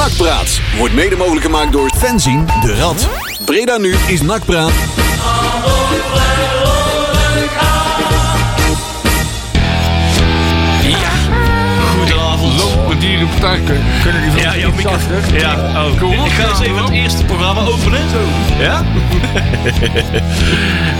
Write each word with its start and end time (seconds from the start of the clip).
Nakpraat 0.00 0.60
wordt 0.78 0.94
mede 0.94 1.16
mogelijk 1.16 1.44
gemaakt 1.44 1.72
door 1.72 1.90
Fenzin 1.96 2.46
de 2.46 2.74
Rad. 2.74 3.08
Breda 3.44 3.76
nu 3.76 3.94
is 4.08 4.20
Nakpraat. 4.22 4.89
Dierenpartij. 13.20 13.60
Kunnen 14.02 14.22
die 14.22 14.30
van 14.30 14.40
Ja, 14.40 14.52
ja, 14.52 14.60
ja, 14.60 14.68
micro- 14.76 15.38
ja, 15.38 15.54
oh. 16.02 16.26
Ik 16.26 16.32
ga 16.32 16.48
eens 16.48 16.60
even 16.60 16.82
het 16.82 16.92
eerste 16.92 17.24
programma 17.24 17.60
openen. 17.60 18.00
Ja? 18.58 18.82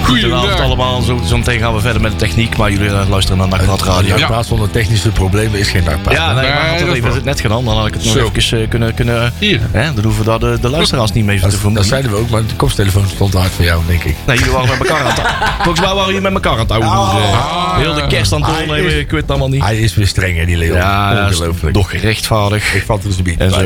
Goedenavond 0.04 0.61
allemaal. 0.61 1.03
Zo, 1.03 1.21
zo 1.27 1.36
meteen 1.36 1.59
gaan 1.59 1.75
we 1.75 1.80
verder 1.80 2.03
met 2.03 2.11
de 2.11 2.17
techniek. 2.17 2.57
Maar 2.57 2.71
jullie 2.71 2.89
eh, 2.89 3.09
luisteren 3.09 3.39
naar 3.39 3.48
Nakpraat 3.48 3.82
Radio. 3.82 4.17
In 4.17 4.27
plaats 4.27 4.48
van 4.48 4.61
de 4.61 4.71
technische 4.71 5.09
problemen 5.09 5.59
is 5.59 5.68
geen 5.68 5.85
nakpraat. 5.85 6.14
Ja, 6.14 6.32
nee, 6.32 6.48
maar 6.50 6.68
had 6.68 6.79
dat 6.79 6.95
even 6.95 7.25
net 7.25 7.41
gedaan. 7.41 7.64
Dan 7.64 7.77
had 7.77 7.86
ik 7.86 7.95
het 7.95 8.04
nog 8.04 8.12
Zo. 8.12 8.30
even 8.34 8.68
kunnen... 8.68 8.95
kunnen 8.95 9.32
Hier. 9.39 9.61
hè, 9.71 9.93
dan 9.94 10.05
hoeven 10.05 10.25
we 10.25 10.30
daar 10.30 10.39
de, 10.39 10.58
de 10.61 10.68
luisteraars 10.68 11.13
niet 11.13 11.25
mee 11.25 11.36
te 11.36 11.43
dat, 11.43 11.50
dat 11.50 11.61
vermoeden. 11.61 11.89
zeiden 11.89 12.11
we 12.11 12.16
ook, 12.16 12.30
maar 12.30 12.46
de 12.46 12.55
koptelefoon 12.57 13.05
stond 13.14 13.35
hard 13.35 13.50
voor 13.52 13.64
jou, 13.64 13.82
denk 13.86 14.05
ik. 14.05 14.16
Nee, 14.27 14.36
jullie 14.39 14.52
waren 14.52 14.68
met 14.68 14.79
elkaar 14.89 15.05
aan 15.05 15.11
het 15.11 15.21
Volgens 15.64 15.80
mij 15.86 15.94
waren 15.94 16.07
jullie 16.14 16.30
met 16.30 16.32
elkaar 16.32 16.52
aan 16.52 16.58
het 16.58 16.71
houden. 16.71 16.91
Ah. 16.91 17.77
heel 17.77 17.94
de 17.94 18.07
kerst 18.07 18.32
aan 18.32 18.44
het 18.44 18.57
doornemen. 18.57 18.99
Ik 18.99 19.11
weet 19.11 19.21
het 19.21 19.30
allemaal 19.30 19.49
niet. 19.49 19.63
Hij 19.63 19.79
is 19.79 19.94
weer 19.94 20.07
streng, 20.07 20.39
hè, 20.39 20.44
die 20.44 20.57
Leon. 20.57 20.77
Ja, 20.77 21.27
Ongelooflijk. 21.27 21.75
Gerechtvaardig. 22.14 22.75
Ik 22.75 22.82
vat 22.82 23.05
er 23.05 23.23
biet 23.23 23.39
En 23.41 23.50
zo. 23.50 23.61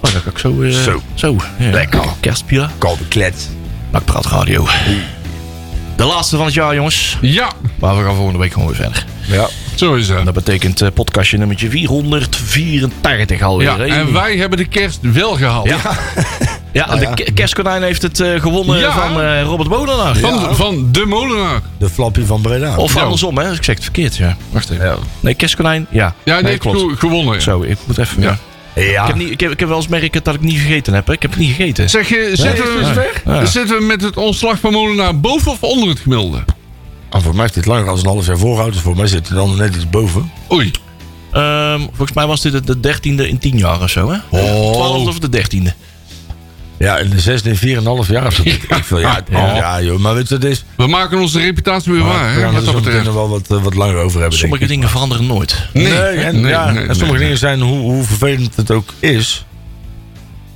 Oh, 0.00 0.12
dat 0.12 0.22
kan 0.22 0.32
ik 0.32 0.38
zo... 0.38 0.62
eh, 0.62 0.70
Zo. 0.70 1.02
Zo. 1.14 1.36
Ja. 1.58 1.70
Lekker. 1.70 2.00
Kerstbier. 2.20 2.70
Kalde 2.78 3.04
klets. 3.08 3.46
Nakpraat 3.90 4.26
Radio. 4.26 4.66
De 5.96 6.04
laatste 6.04 6.36
van 6.36 6.44
het 6.44 6.54
jaar, 6.54 6.74
jongens. 6.74 7.18
Ja, 7.20 7.50
Maar 7.78 7.96
we 7.98 8.04
gaan 8.04 8.14
volgende 8.14 8.38
week 8.38 8.52
gewoon 8.52 8.68
weer 8.68 8.76
verder. 8.76 9.04
Ja. 9.26 9.48
zo 9.74 9.94
is 9.94 10.08
En 10.08 10.16
het. 10.16 10.24
dat 10.24 10.34
betekent 10.34 10.80
eh, 10.82 10.88
podcastje 10.94 11.38
nummertje 11.38 11.70
484 11.70 13.42
alweer. 13.42 13.66
Ja, 13.68 13.76
hè? 13.78 13.84
en 13.86 14.12
wij 14.12 14.36
hebben 14.36 14.58
de 14.58 14.64
kerst 14.64 14.98
wel 15.00 15.34
gehaald. 15.36 15.66
Ja. 15.68 15.78
Ja, 16.72 16.88
en 16.90 16.98
de 16.98 17.14
ke- 17.14 17.32
kerstkonijn 17.32 17.82
heeft 17.82 18.02
het 18.02 18.20
eh, 18.20 18.40
gewonnen 18.40 18.78
Ja. 18.78 18.92
van 18.92 19.20
eh, 19.22 19.42
Robert 19.42 19.68
Molenaar. 19.68 20.16
Van, 20.16 20.54
van 20.56 20.88
de 20.92 21.04
molenaar. 21.06 21.60
De 21.78 21.88
flappie 21.90 22.24
van 22.24 22.40
Breda. 22.40 22.76
Of 22.76 22.94
Ja. 22.94 23.00
andersom, 23.02 23.38
hè? 23.38 23.52
Ik 23.52 23.64
zeg 23.64 23.74
het 23.74 23.84
verkeerd, 23.84 24.16
ja. 24.16 24.36
Wacht 24.50 24.70
even. 24.70 24.84
Ja. 24.84 24.96
Nee, 25.20 25.34
kerstkonijn, 25.34 25.86
ja. 25.90 26.14
Ja, 26.24 26.40
nee, 26.40 26.60
ge- 26.60 26.94
gewonnen. 26.98 27.34
ja. 27.34 27.40
Zo, 27.40 27.62
ik 27.62 27.78
moet 27.86 27.98
even... 27.98 28.22
Ja. 28.22 28.38
Ja. 28.74 29.00
Ik, 29.02 29.06
heb 29.06 29.16
niet, 29.16 29.30
ik, 29.30 29.40
heb, 29.40 29.50
ik 29.50 29.58
heb 29.60 29.68
wel 29.68 29.76
eens 29.76 29.88
merken 29.88 30.22
dat 30.22 30.34
ik 30.34 30.40
niet 30.40 30.58
gegeten 30.58 30.94
heb. 30.94 31.06
Hè? 31.06 31.12
Ik 31.12 31.22
heb 31.22 31.30
het 31.30 31.40
niet 31.40 31.50
gegeten. 31.54 31.90
Zeg 31.90 32.08
je, 32.08 32.30
zitten, 32.34 32.64
is 32.80 32.86
het 32.86 32.94
we, 32.96 33.08
ver? 33.22 33.22
Ja. 33.34 33.44
zitten 33.44 33.78
we 33.78 33.84
met 33.84 34.02
het 34.02 34.16
ontslag 34.16 34.58
van 34.58 34.72
molenaar 34.72 35.20
boven 35.20 35.52
of 35.52 35.62
onder 35.62 35.88
het 35.88 35.98
gemiddelde? 36.00 36.44
Ah, 37.10 37.22
voor 37.22 37.32
mij 37.32 37.42
heeft 37.42 37.54
dit 37.54 37.66
langer 37.66 37.84
dan 37.84 37.98
een 37.98 38.04
half 38.06 38.26
jaar 38.26 38.38
voorgehouden. 38.38 38.74
Dus 38.74 38.82
voor 38.84 38.96
mij 38.96 39.06
zit 39.06 39.28
hij 39.28 39.36
dan 39.36 39.56
net 39.56 39.74
iets 39.74 39.90
boven. 39.90 40.30
Oei. 40.52 40.70
Ehm, 41.32 41.78
volgens 41.80 42.12
mij 42.12 42.26
was 42.26 42.40
dit 42.40 42.52
het 42.52 42.66
de 42.66 42.80
dertiende 42.80 43.28
in 43.28 43.38
tien 43.38 43.58
jaar 43.58 43.82
of 43.82 43.90
zo, 43.90 44.10
hè? 44.10 44.16
Oh. 44.28 44.72
Twaalfde 44.72 45.08
of 45.08 45.18
de 45.18 45.28
dertiende. 45.28 45.74
Ja, 46.84 46.98
in 46.98 47.10
de 47.10 47.20
zesde 47.20 47.54
vier 47.54 47.72
en 47.72 47.78
een 47.80 47.86
half 47.86 48.08
jaar. 48.08 48.26
Of 48.26 48.34
zo. 48.34 48.42
Ik 48.44 48.66
veel, 48.82 48.98
ja, 49.00 49.20
ja. 49.30 49.54
ja, 49.54 49.82
joh. 49.82 49.98
Maar 49.98 50.14
weet 50.14 50.28
je, 50.28 50.34
het 50.34 50.44
is... 50.44 50.64
We 50.76 50.86
maken 50.86 51.18
onze 51.18 51.40
reputatie 51.40 51.92
weer 51.92 52.04
waar, 52.04 52.34
we 52.34 52.40
hè, 52.40 52.46
gaan 52.46 52.54
er 52.54 52.60
zo 52.62 52.64
dat 52.72 52.74
meteen 52.74 52.82
betreft. 52.84 53.04
nog 53.04 53.14
wel 53.14 53.28
wat, 53.28 53.50
eh, 53.50 53.62
wat 53.62 53.74
langer 53.74 53.96
over 53.96 54.20
hebben, 54.20 54.38
Sommige 54.38 54.58
denk 54.60 54.70
ik. 54.70 54.76
dingen 54.76 54.88
veranderen 54.92 55.26
nooit. 55.26 55.56
Nee, 55.72 55.92
en, 55.94 56.40
nee, 56.40 56.50
ja, 56.50 56.70
nee, 56.70 56.86
en 56.86 56.94
sommige 56.94 57.12
nee. 57.12 57.22
dingen 57.22 57.38
zijn, 57.38 57.60
hoe, 57.60 57.78
hoe 57.78 58.04
vervelend 58.04 58.56
het 58.56 58.70
ook 58.70 58.88
is... 58.98 59.44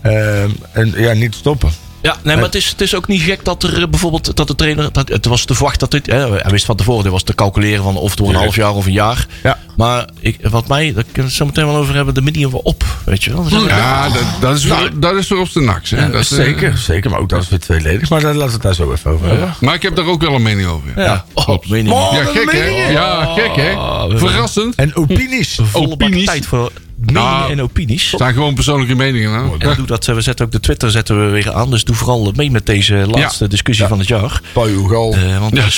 ehm, 0.03 0.51
en 0.73 0.93
ja, 0.97 1.13
niet 1.13 1.33
te 1.33 1.39
stoppen. 1.39 1.71
Ja, 2.03 2.17
nee, 2.23 2.35
maar 2.35 2.45
het 2.45 2.55
is, 2.55 2.69
het 2.69 2.81
is 2.81 2.95
ook 2.95 3.09
niet 3.09 3.23
gek 3.23 3.45
dat 3.45 3.63
er 3.63 3.83
eh, 3.83 3.89
bijvoorbeeld 3.89 4.37
dat 4.37 4.49
de 4.49 4.55
trainer. 4.55 4.93
Dat, 4.93 5.09
het 5.09 5.25
was 5.25 5.45
te 5.45 5.55
verwachten 5.55 5.81
dat 5.89 5.91
dit. 5.91 6.07
Hè, 6.15 6.31
hij 6.33 6.51
wist 6.51 6.65
van 6.65 6.77
tevoren, 6.77 7.03
dit 7.03 7.13
was 7.13 7.23
te 7.23 7.35
calculeren 7.35 7.85
van 7.85 7.97
of 7.97 8.17
door 8.17 8.27
een 8.27 8.33
Ja. 8.33 8.39
half 8.39 8.57
jaar 8.57 8.75
of 8.75 8.87
een 8.87 8.93
jaar. 8.93 9.27
Ja. 9.43 9.59
Maar 9.77 10.09
ik, 10.21 10.39
wat 10.43 10.69
mij, 10.69 10.85
daar 10.85 11.03
kunnen 11.03 11.13
we 11.15 11.23
het 11.23 11.33
zo 11.33 11.45
meteen 11.45 11.67
wel 11.67 11.77
over 11.77 11.95
hebben, 11.95 12.15
de 12.15 12.21
manier 12.21 12.51
waarop. 12.51 12.85
Weet 13.05 13.25
je 13.25 13.33
wel? 13.33 13.67
Ja, 13.67 14.09
dat, 14.09 14.23
dat, 14.41 14.57
is 14.57 14.65
weer, 14.65 14.91
dat 14.95 15.15
is 15.15 15.29
weer 15.29 15.39
op 15.39 15.53
de 15.53 15.61
naks. 15.61 15.91
Hè. 15.91 16.11
dat 16.11 16.21
is, 16.21 16.31
eh, 16.31 16.37
Zeker, 16.45 16.79
zeker. 16.79 17.11
Maar 17.11 17.21
ook 17.21 17.29
dat 17.29 17.43
is 17.43 17.49
weer 17.49 17.59
tweeledig. 17.59 18.11
Maar 18.11 18.21
daar 18.21 18.35
laten 18.35 18.47
we 18.47 18.53
het 18.53 18.63
daar 18.63 18.75
zo 18.75 18.93
even 18.93 19.11
over 19.11 19.29
hebben. 19.29 19.55
Maar 19.61 19.75
ik 19.75 19.83
heb 19.83 19.97
daar 19.97 20.07
ook 20.07 20.23
wel 20.23 20.35
een 20.35 20.43
mening 20.43 20.69
over. 20.69 20.89
Ja, 20.97 21.03
ja, 21.05 21.25
oh. 21.35 21.49
Oh, 21.49 21.67
ja 21.67 22.23
dat 22.23 22.33
gek 22.33 22.53
hè? 22.53 22.65
Ja, 22.91 23.25
gek 23.25 23.57
hè? 23.57 23.73
Oh, 23.73 24.05
Verrassend. 24.17 24.75
En 24.75 24.97
opinies. 24.97 25.59
Volle 25.63 25.97
bak 25.97 26.09
opinies. 26.09 26.27
tijd 26.27 26.47
voor 26.47 26.73
meningen 26.97 27.23
Nou, 27.23 27.51
en 27.51 27.63
opinies. 27.63 28.11
Het 28.11 28.21
zijn 28.21 28.35
gewoon 28.35 28.55
persoonlijke 28.55 28.95
meningen. 28.95 29.53
En 29.59 29.75
doe 29.77 29.87
dat, 29.87 30.09
eh, 30.09 30.15
we 30.15 30.21
zetten 30.21 30.47
ook 30.47 30.53
de 30.53 30.61
Twitter 30.61 30.91
zetten 30.91 31.25
we 31.25 31.31
weer 31.31 31.53
aan. 31.53 31.71
Dus 31.71 31.85
doe 31.85 31.97
vooral 31.97 32.33
mee 32.37 32.51
met 32.51 32.67
deze 32.67 32.95
laatste 32.95 33.49
discussie 33.49 33.87
van 33.87 33.99
het 33.99 34.09
jaar. 34.09 34.41
Pajugal. 34.53 35.15
Eh, 35.15 35.39
want 35.39 35.57
Ja, 35.57 35.63
het 35.63 35.73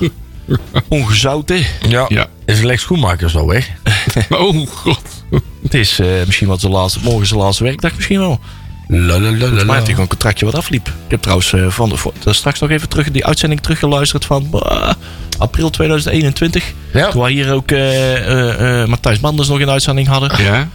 eh. 0.50 0.80
Ongezouten. 0.88 1.62
ja. 1.88 2.04
Ja. 2.08 2.26
Is 2.44 2.60
Lex 2.60 2.82
Schoenmakers 2.82 3.36
al 3.40 3.46
weg? 3.46 3.68
Oh 4.28 4.66
god. 4.68 5.00
Het 5.62 5.74
is 5.74 5.98
eh, 5.98 6.06
misschien 6.26 6.48
wat 6.48 6.60
de 6.60 6.68
laatste, 6.68 7.00
morgen 7.02 7.26
zijn 7.26 7.40
laatste 7.40 7.64
werkdag 7.64 7.94
misschien 7.96 8.18
wel. 8.18 8.40
Lalalala. 8.88 9.48
Maar 9.48 9.48
heeft 9.56 9.66
hij 9.68 9.84
gewoon 9.84 10.00
een 10.00 10.08
contractje 10.08 10.44
wat 10.44 10.54
afliep. 10.54 10.86
Ik 10.86 11.10
heb 11.10 11.20
trouwens 11.20 11.52
eh, 11.52 11.66
van 11.68 11.88
de, 11.88 11.96
voor- 11.96 12.12
daar 12.24 12.34
straks 12.34 12.60
nog 12.60 12.70
even 12.70 12.88
terug 12.88 13.10
die 13.10 13.26
uitzending 13.26 13.60
teruggeluisterd 13.60 14.24
van 14.24 14.50
bah, 14.50 14.92
april 15.38 15.70
2021. 15.70 16.72
Ja. 16.92 17.08
Toen 17.08 17.20
wij 17.20 17.32
hier 17.32 17.52
ook 17.52 17.70
eh, 17.70 18.16
eh, 18.16 18.82
eh, 18.82 18.88
Matthijs 18.88 19.20
Manders 19.20 19.48
nog 19.48 19.58
in 19.60 19.66
de 19.66 19.72
uitzending 19.72 20.06
hadden. 20.08 20.42
Ja? 20.44 20.68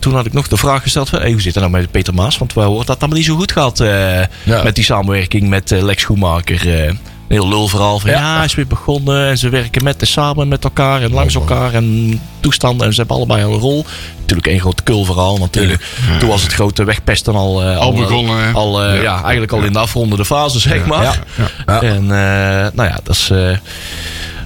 Toen 0.00 0.14
had 0.14 0.26
ik 0.26 0.32
nog 0.32 0.48
de 0.48 0.56
vraag 0.56 0.82
gesteld 0.82 1.08
van, 1.08 1.18
hey, 1.20 1.30
hoe 1.32 1.40
zit 1.40 1.54
het 1.54 1.62
nou 1.64 1.76
met 1.76 1.90
Peter 1.90 2.14
Maas? 2.14 2.38
Want 2.38 2.52
wij 2.52 2.64
horen 2.64 2.78
dat 2.86 2.88
het 2.94 2.98
allemaal 2.98 3.18
niet 3.18 3.26
zo 3.28 3.36
goed 3.36 3.52
gaat 3.52 3.80
eh, 3.80 4.20
Ja. 4.42 4.62
met 4.62 4.74
die 4.74 4.84
samenwerking 4.84 5.48
met 5.48 5.72
eh, 5.72 5.82
Lex 5.82 6.02
Schoenmaker. 6.02 6.94
Eh. 7.28 7.36
een 7.36 7.42
heel 7.42 7.48
lulverhaal 7.48 7.98
van 7.98 8.10
ja. 8.10 8.18
Ja. 8.18 8.36
hij 8.36 8.44
is 8.44 8.54
weer 8.54 8.66
begonnen 8.66 9.28
en 9.28 9.38
ze 9.38 9.48
werken 9.48 9.84
met 9.84 10.00
en 10.00 10.06
samen 10.06 10.48
met 10.48 10.64
elkaar 10.64 11.02
en 11.02 11.12
langs 11.12 11.34
elkaar 11.34 11.74
en 11.74 12.20
toestanden 12.40 12.86
en 12.86 12.92
ze 12.92 12.98
hebben 12.98 13.16
allebei 13.16 13.42
een 13.42 13.58
rol. 13.58 13.84
Natuurlijk 14.20 14.46
één 14.46 14.60
groot 14.60 14.82
kulverhaal, 14.82 15.38
want 15.38 15.52
toen, 15.52 15.76
toen 16.18 16.28
was 16.28 16.42
het 16.42 16.52
grote 16.52 16.84
wegpesten 16.84 17.34
al, 17.34 17.62
eh, 17.62 17.78
Al 17.78 17.92
begonnen, 17.92 18.44
hè? 18.44 18.52
Al, 18.52 18.82
eh, 18.82 18.96
ja. 18.96 19.02
Ja. 19.02 19.22
eigenlijk 19.22 19.52
al 19.52 19.62
in 19.62 19.72
de 19.72 19.78
afrondende 19.78 20.24
fase, 20.24 20.60
zeg 20.60 20.86
maar. 20.86 21.02
Ja. 21.02 21.14
Ja. 21.66 21.82
En 21.82 22.02
eh, 22.02 22.72
nou 22.74 22.88
ja, 22.88 22.98
dat 23.04 23.14
is... 23.16 23.30
eh, 23.30 23.56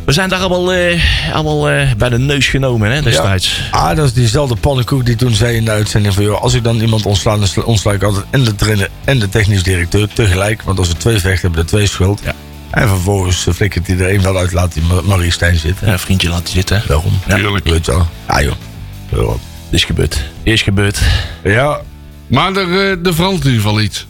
we 0.05 0.13
zijn 0.17 0.29
daar 0.29 0.39
allemaal, 0.41 0.73
eh, 0.73 1.03
allemaal 1.35 1.69
eh, 1.71 1.93
bij 1.97 2.09
de 2.09 2.19
neus 2.19 2.47
genomen 2.47 2.91
hè, 2.91 3.03
destijds. 3.03 3.61
Ah, 3.71 3.97
dat 3.97 4.07
is 4.07 4.13
diezelfde 4.13 4.57
pannenkoek 4.57 5.07
die 5.07 5.17
toen 5.17 5.35
zei 5.35 5.57
in 5.57 5.65
de 5.65 5.71
uitzending 5.71 6.15
van... 6.15 6.25
Joh, 6.25 6.43
als 6.43 6.55
ik 6.55 6.65
dan 6.65 6.81
iemand 6.81 7.07
ontsla, 7.07 7.37
dan 7.37 7.47
sla- 7.47 7.63
ontsla 7.63 7.93
ik 7.93 8.03
altijd 8.03 8.25
en 8.31 8.45
de 8.45 8.55
trainer 8.55 8.89
en 9.05 9.19
de 9.19 9.29
technisch 9.29 9.63
directeur 9.63 10.09
tegelijk. 10.13 10.63
Want 10.63 10.79
als 10.79 10.89
er 10.89 10.97
twee 10.99 11.19
vechten, 11.19 11.41
hebben 11.41 11.61
er 11.61 11.67
twee 11.67 11.87
schuld. 11.87 12.21
Ja. 12.25 12.35
En 12.71 12.89
vervolgens 12.89 13.47
eh, 13.47 13.55
flikkert 13.55 13.87
hij 13.87 13.99
er 13.99 14.15
een 14.15 14.23
wel 14.23 14.37
uit, 14.39 14.53
laat 14.53 14.75
hij 14.75 14.83
Ma- 14.83 15.01
Marie 15.01 15.31
Stijn 15.31 15.57
zitten. 15.59 15.87
Ja, 15.89 15.99
vriendje 15.99 16.29
laten 16.29 16.49
zitten. 16.53 16.83
Daarom. 16.89 17.13
Ja, 17.29 17.35
Tuurlijk. 17.37 17.67
Je 17.69 17.81
wel. 17.85 18.07
Ja 18.29 18.43
joh. 18.43 19.35
Is 19.71 19.85
gebeurd. 19.85 20.25
Is 20.43 20.63
gebeurd. 20.63 21.01
Ja. 21.45 21.81
Maar 22.27 22.53
er, 22.57 22.71
eh, 22.71 23.07
er 23.07 23.15
verandert 23.15 23.45
in 23.45 23.51
ieder 23.51 23.63
geval 23.67 23.81
iets. 23.81 24.07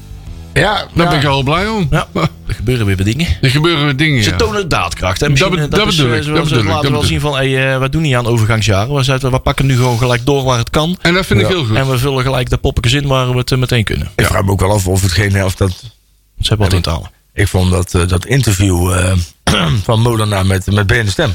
Ja, 0.55 0.75
Daar 0.75 1.05
ja. 1.05 1.09
ben 1.11 1.19
ik 1.19 1.25
al 1.27 1.43
blij 1.43 1.69
om. 1.69 1.87
Ja, 1.91 2.07
er 2.15 2.29
gebeuren 2.55 2.87
weer 2.87 3.05
dingen. 3.05 3.27
Er 3.41 3.51
gebeuren 3.51 3.85
weer 3.85 3.97
dingen. 3.97 4.23
Ze 4.23 4.37
tonen 4.37 4.69
daadkracht. 4.69 5.21
Hè? 5.21 5.29
Misschien, 5.29 5.51
Dat 5.51 5.61
dat, 5.61 5.71
be- 5.71 5.77
dat 5.77 5.87
is, 5.89 5.97
bedoel 5.97 6.13
eh, 6.13 6.19
ik, 6.19 6.25
zoals 6.25 6.39
dat 6.39 6.49
ze 6.49 6.55
bedoel 6.55 6.73
laten 6.73 6.93
wel 6.93 7.03
zien 7.03 7.21
van, 7.21 7.35
hey, 7.35 7.73
eh, 7.75 7.81
we 7.81 7.89
doen 7.89 8.03
niet 8.03 8.15
aan 8.15 8.27
overgangsjaren. 8.27 8.95
We, 8.95 9.03
zetten, 9.03 9.31
we 9.31 9.39
pakken 9.39 9.67
nu 9.67 9.77
gewoon 9.77 9.99
gelijk 9.99 10.27
door 10.27 10.45
waar 10.45 10.59
het 10.59 10.71
kan. 10.71 10.97
En 11.01 11.15
dat 11.15 11.27
vind 11.27 11.41
ik 11.41 11.47
heel 11.47 11.65
goed. 11.65 11.77
En 11.77 11.91
we 11.91 11.99
vullen 11.99 12.23
gelijk 12.23 12.51
de 12.51 12.57
poppetjes 12.57 12.93
in 13.03 13.07
waar 13.07 13.31
we 13.33 13.39
het 13.39 13.53
eh, 13.53 13.59
meteen 13.59 13.85
kunnen. 13.85 14.11
Ik 14.17 14.27
vraag 14.27 14.45
me 14.45 14.51
ook 14.51 14.61
wel 14.61 14.73
af 14.73 14.87
of 14.87 15.03
hetgeen 15.03 15.45
of 15.45 15.55
dat... 15.55 15.71
Ze 15.71 16.49
hebben 16.49 16.67
wat 16.67 16.77
in 16.77 16.83
te 16.83 16.91
halen. 16.91 17.11
Ik 17.35 17.49
vond 17.49 17.71
dat, 17.71 17.95
eh, 17.95 18.09
dat 18.09 18.27
interview 18.27 18.93
eh, 18.93 19.13
van 19.85 20.01
Molenaar 20.01 20.47
met, 20.47 20.67
met 20.73 20.87
Ben 20.87 21.05
de 21.05 21.11
Stem. 21.11 21.35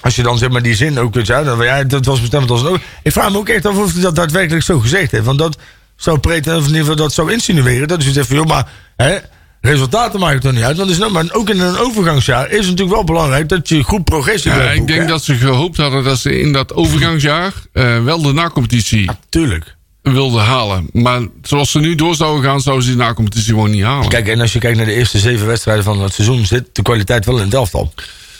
Als 0.00 0.16
je 0.16 0.22
dan 0.22 0.38
zeg 0.38 0.50
maar 0.50 0.62
die 0.62 0.74
zin 0.74 0.98
ook 0.98 1.12
kunt 1.12 1.26
zeggen, 1.26 1.64
ja, 1.64 1.84
dat 1.84 2.04
was 2.04 2.20
bestemd 2.20 2.50
als 2.50 2.60
een 2.60 2.68
ook. 2.68 2.80
Ik 3.02 3.12
vraag 3.12 3.30
me 3.30 3.38
ook 3.38 3.48
echt 3.48 3.66
af 3.66 3.76
of 3.76 3.92
hij 3.92 4.02
dat 4.02 4.16
daadwerkelijk 4.16 4.64
zo 4.64 4.80
gezegd 4.80 5.10
heeft. 5.10 5.24
Want 5.24 5.38
dat 5.38 5.58
zou 5.96 6.18
preten, 6.18 6.56
of 6.56 6.60
in 6.60 6.66
ieder 6.66 6.80
geval 6.80 6.96
dat 6.96 7.12
zou 7.12 7.32
insinueren. 7.32 7.88
Dat 7.88 7.98
is 7.98 8.04
dus 8.04 8.16
even, 8.16 8.36
joh, 8.36 8.46
maar 8.46 8.68
hè, 8.96 9.16
resultaten 9.60 10.20
maken 10.20 10.40
toch 10.40 10.52
niet 10.52 10.62
uit. 10.62 10.76
Want 10.76 10.88
het 10.88 10.98
is 10.98 11.04
nou, 11.04 11.12
maar 11.12 11.34
ook 11.34 11.50
in 11.50 11.60
een 11.60 11.78
overgangsjaar 11.78 12.50
is 12.50 12.58
het 12.58 12.66
natuurlijk 12.66 12.96
wel 12.96 13.04
belangrijk 13.04 13.48
dat 13.48 13.68
je 13.68 13.82
goed 13.82 14.04
progressie 14.04 14.50
Ja, 14.50 14.70
ik 14.70 14.86
denk 14.86 15.00
hè. 15.00 15.06
dat 15.06 15.24
ze 15.24 15.34
gehoopt 15.34 15.76
hadden 15.76 16.04
dat 16.04 16.18
ze 16.18 16.40
in 16.40 16.52
dat 16.52 16.74
overgangsjaar 16.74 17.52
eh, 17.72 18.04
wel 18.04 18.22
de 18.22 18.32
nacompetitie 18.32 19.10
Tuurlijk. 19.28 19.75
Wilden 20.12 20.42
halen. 20.42 20.88
Maar 20.92 21.20
zoals 21.42 21.70
ze 21.70 21.78
nu 21.78 21.94
door 21.94 22.14
zouden 22.14 22.44
gaan, 22.44 22.60
zouden 22.60 22.84
ze 22.84 22.90
die 22.90 22.98
nacompetitie 23.00 23.50
gewoon 23.52 23.70
niet 23.70 23.82
halen. 23.82 24.08
Kijk, 24.08 24.28
en 24.28 24.40
als 24.40 24.52
je 24.52 24.58
kijkt 24.58 24.76
naar 24.76 24.86
de 24.86 24.92
eerste 24.94 25.18
zeven 25.18 25.46
wedstrijden 25.46 25.84
van 25.84 26.00
het 26.02 26.12
seizoen, 26.14 26.46
zit 26.46 26.64
de 26.72 26.82
kwaliteit 26.82 27.24
wel 27.26 27.36
in 27.38 27.44
het 27.44 27.54
elftal. 27.54 27.92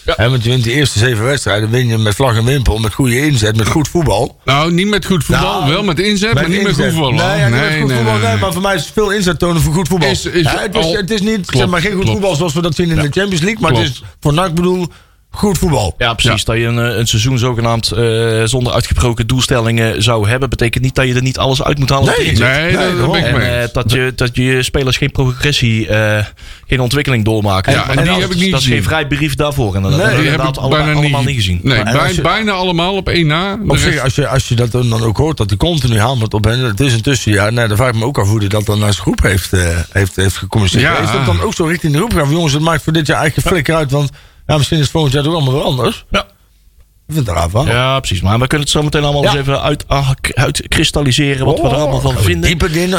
Hè, 0.05 0.31
want 0.31 0.43
je 0.45 0.51
wint 0.51 0.65
die 0.65 0.73
eerste 0.73 0.99
zeven 0.99 1.25
wedstrijden, 1.25 1.71
win 1.71 1.87
je 1.89 1.99
met 1.99 2.15
vlag 2.15 2.37
en 2.37 2.45
wimpel, 2.45 2.79
met 2.79 2.95
goede 2.95 3.21
inzet, 3.27 3.57
met 3.57 3.69
goed 3.69 3.89
voetbal. 3.89 4.41
Nou, 4.45 4.73
niet 4.73 4.87
met 4.89 5.07
goed 5.07 5.25
voetbal. 5.25 5.59
Nou, 5.61 5.71
wel 5.73 5.83
met 5.85 6.01
inzet, 6.01 6.35
maar 6.35 6.49
niet 6.49 6.63
met 6.63 6.75
goed 6.75 6.85
voetbal. 6.85 7.13
Nee, 7.13 7.39
ja, 7.39 7.49
met 7.49 7.61
goed 7.81 7.93
voetbal, 7.93 8.17
nee, 8.19 8.37
maar 8.37 8.53
voor 8.53 8.63
mij 8.63 8.75
is 8.75 8.91
veel 8.95 9.11
inzet 9.11 9.39
tonen 9.39 9.63
voor 9.63 9.73
goed 9.75 9.89
voetbal. 9.89 10.09
Is- 10.11 10.25
is 10.25 10.43
Ja, 10.43 10.59
het, 10.61 10.75
is, 10.75 10.93
het 10.93 11.11
is 11.11 11.21
niet 11.21 11.35
klopt, 11.35 11.57
zeg 11.57 11.67
maar, 11.69 11.81
geen 11.81 11.91
goed 11.93 12.01
klopt. 12.01 12.17
voetbal 12.19 12.37
zoals 12.37 12.55
we 12.55 12.63
dat 12.63 12.75
zien 12.75 12.89
in 12.91 12.97
de 12.97 13.01
Champions 13.11 13.41
League. 13.41 13.61
Maar 13.61 13.73
het 13.73 13.91
is 13.91 14.03
voor 14.21 14.33
NAC 14.35 14.55
bedoel 14.55 14.87
goed 15.39 15.59
voetbal. 15.59 15.95
Ja, 15.99 16.15
precies. 16.15 16.45
Dat 16.45 16.57
je 16.57 16.65
een, 16.65 16.79
eh, 16.79 16.97
een 16.99 17.07
seizoen 17.07 17.39
zogenaamd 17.39 17.91
eh, 17.93 18.43
zonder 18.45 18.73
uitgebroken 18.73 19.27
doelstellingen 19.27 20.03
zou 20.03 20.29
hebben. 20.29 20.49
Betekent 20.51 20.85
niet 20.85 20.95
dat 20.95 21.07
je 21.07 21.15
er 21.15 21.23
niet 21.23 21.39
alles 21.39 21.63
uit 21.63 21.79
moet 21.79 21.89
halen. 21.91 22.15
Nee. 22.19 22.33
Nee, 22.33 22.77
Nee, 22.77 22.97
dat, 22.97 23.13
ben 23.13 23.27
ik 23.27 23.37
mee 23.37 23.47
eh, 23.49 23.61
eens. 23.63 23.73
dat, 23.73 23.91
je, 23.93 24.13
dat 24.17 24.37
je 24.37 24.63
spelers 24.63 24.97
geen 24.97 25.11
progressie, 25.11 25.89
eh, 25.89 26.25
geen 26.67 26.81
ontwikkeling 26.81 27.25
doormaken. 27.25 27.73
Ja, 27.73 27.89
en 27.89 27.97
die 27.97 28.05
dat, 28.07 28.21
heb 28.21 28.31
ik 28.31 28.37
niet 28.37 28.51
Dat 28.51 28.61
is 28.61 28.67
geen 28.67 28.77
gezien. 28.77 28.83
vrijbrief 28.83 29.35
daarvoor. 29.35 29.75
En 29.75 29.83
dat 29.83 29.91
Nee, 29.91 30.01
hebben 30.01 30.23
we 30.25 30.39
allemaal, 30.61 30.69
bijna 30.69 30.93
allemaal 30.93 31.21
niet, 31.21 31.29
niet 31.29 31.37
gezien. 31.37 31.61
Nee, 31.63 31.83
Maar 31.83 31.93
bij- 31.93 32.03
als 32.03 32.13
je- 32.13 32.23
bijna 32.23 32.53
allemaal 32.53 32.97
op 32.97 33.09
één 33.09 33.27
na. 33.27 33.59
Op 33.69 33.77
zich, 33.77 33.99
als 34.03 34.15
je, 34.15 34.29
als 34.29 34.49
je 34.49 34.55
dat 34.55 34.71
dan 34.71 35.03
ook 35.03 35.17
hoort, 35.17 35.37
dat 35.37 35.49
hij 35.49 35.59
continu 35.59 35.99
hamert 35.99 36.35
op 36.35 36.45
hen. 36.45 36.59
Het 36.61 36.81
is 36.81 36.93
een 36.93 37.03
tussenjaar. 37.03 37.53
Nou, 37.53 37.69
dan 37.69 37.77
vraag 37.77 37.89
ik 37.89 37.95
me 37.95 38.05
ook 38.05 38.19
af 38.19 38.29
hoe 38.29 38.39
hij 38.39 38.49
dat 38.49 38.67
dan 38.67 38.79
naar 38.79 38.93
zijn 38.93 39.03
groep 39.03 39.23
heeft, 39.23 39.53
eh, 39.53 39.61
heeft, 39.93 40.17
heeft 40.17 40.37
gecommuniceerd. 40.37 40.83
Ja. 40.83 40.99
Is 40.99 41.13
dat 41.13 41.27
dan 41.27 41.41
ook 41.41 41.55
zo 41.55 41.65
richting 41.65 41.93
de 41.93 41.99
groep 41.99 42.25
Jongens, 42.31 42.53
het 42.53 42.63
maakt 42.63 42.83
voor 42.83 42.93
dit 42.93 43.07
jaar 43.07 43.19
eigenlijk 43.19 43.49
flikker 43.49 43.75
uit. 43.75 43.91
Want 43.91 44.11
ja, 44.47 44.57
misschien 44.57 44.77
is 44.77 44.83
het 44.83 44.93
volgend 44.93 45.13
jaar 45.15 45.23
toch 45.23 45.35
allemaal 45.35 45.53
weer 45.55 45.63
anders. 45.63 46.05
Ja. 46.11 46.27
Ik 47.09 47.15
vind 47.15 47.27
het 47.27 47.37
raar 47.37 47.51
van. 47.51 47.67
Ja, 47.67 47.99
precies. 47.99 48.21
Maar 48.21 48.39
we 48.39 48.47
kunnen 48.47 48.67
het 48.67 48.77
zo 48.77 48.83
meteen 48.83 49.03
allemaal 49.05 49.23
Ja. 49.23 49.31
eens 49.31 49.39
even 49.39 49.63
uit, 49.63 49.85
ah, 49.89 50.11
uitkristalliseren. 50.35 51.47
Wat 51.47 51.61
we 51.61 51.69
er 51.69 51.75
allemaal 51.75 52.01
van 52.01 52.17
vinden. 52.19 52.49
Dieper 52.49 52.73
din, 52.73 52.95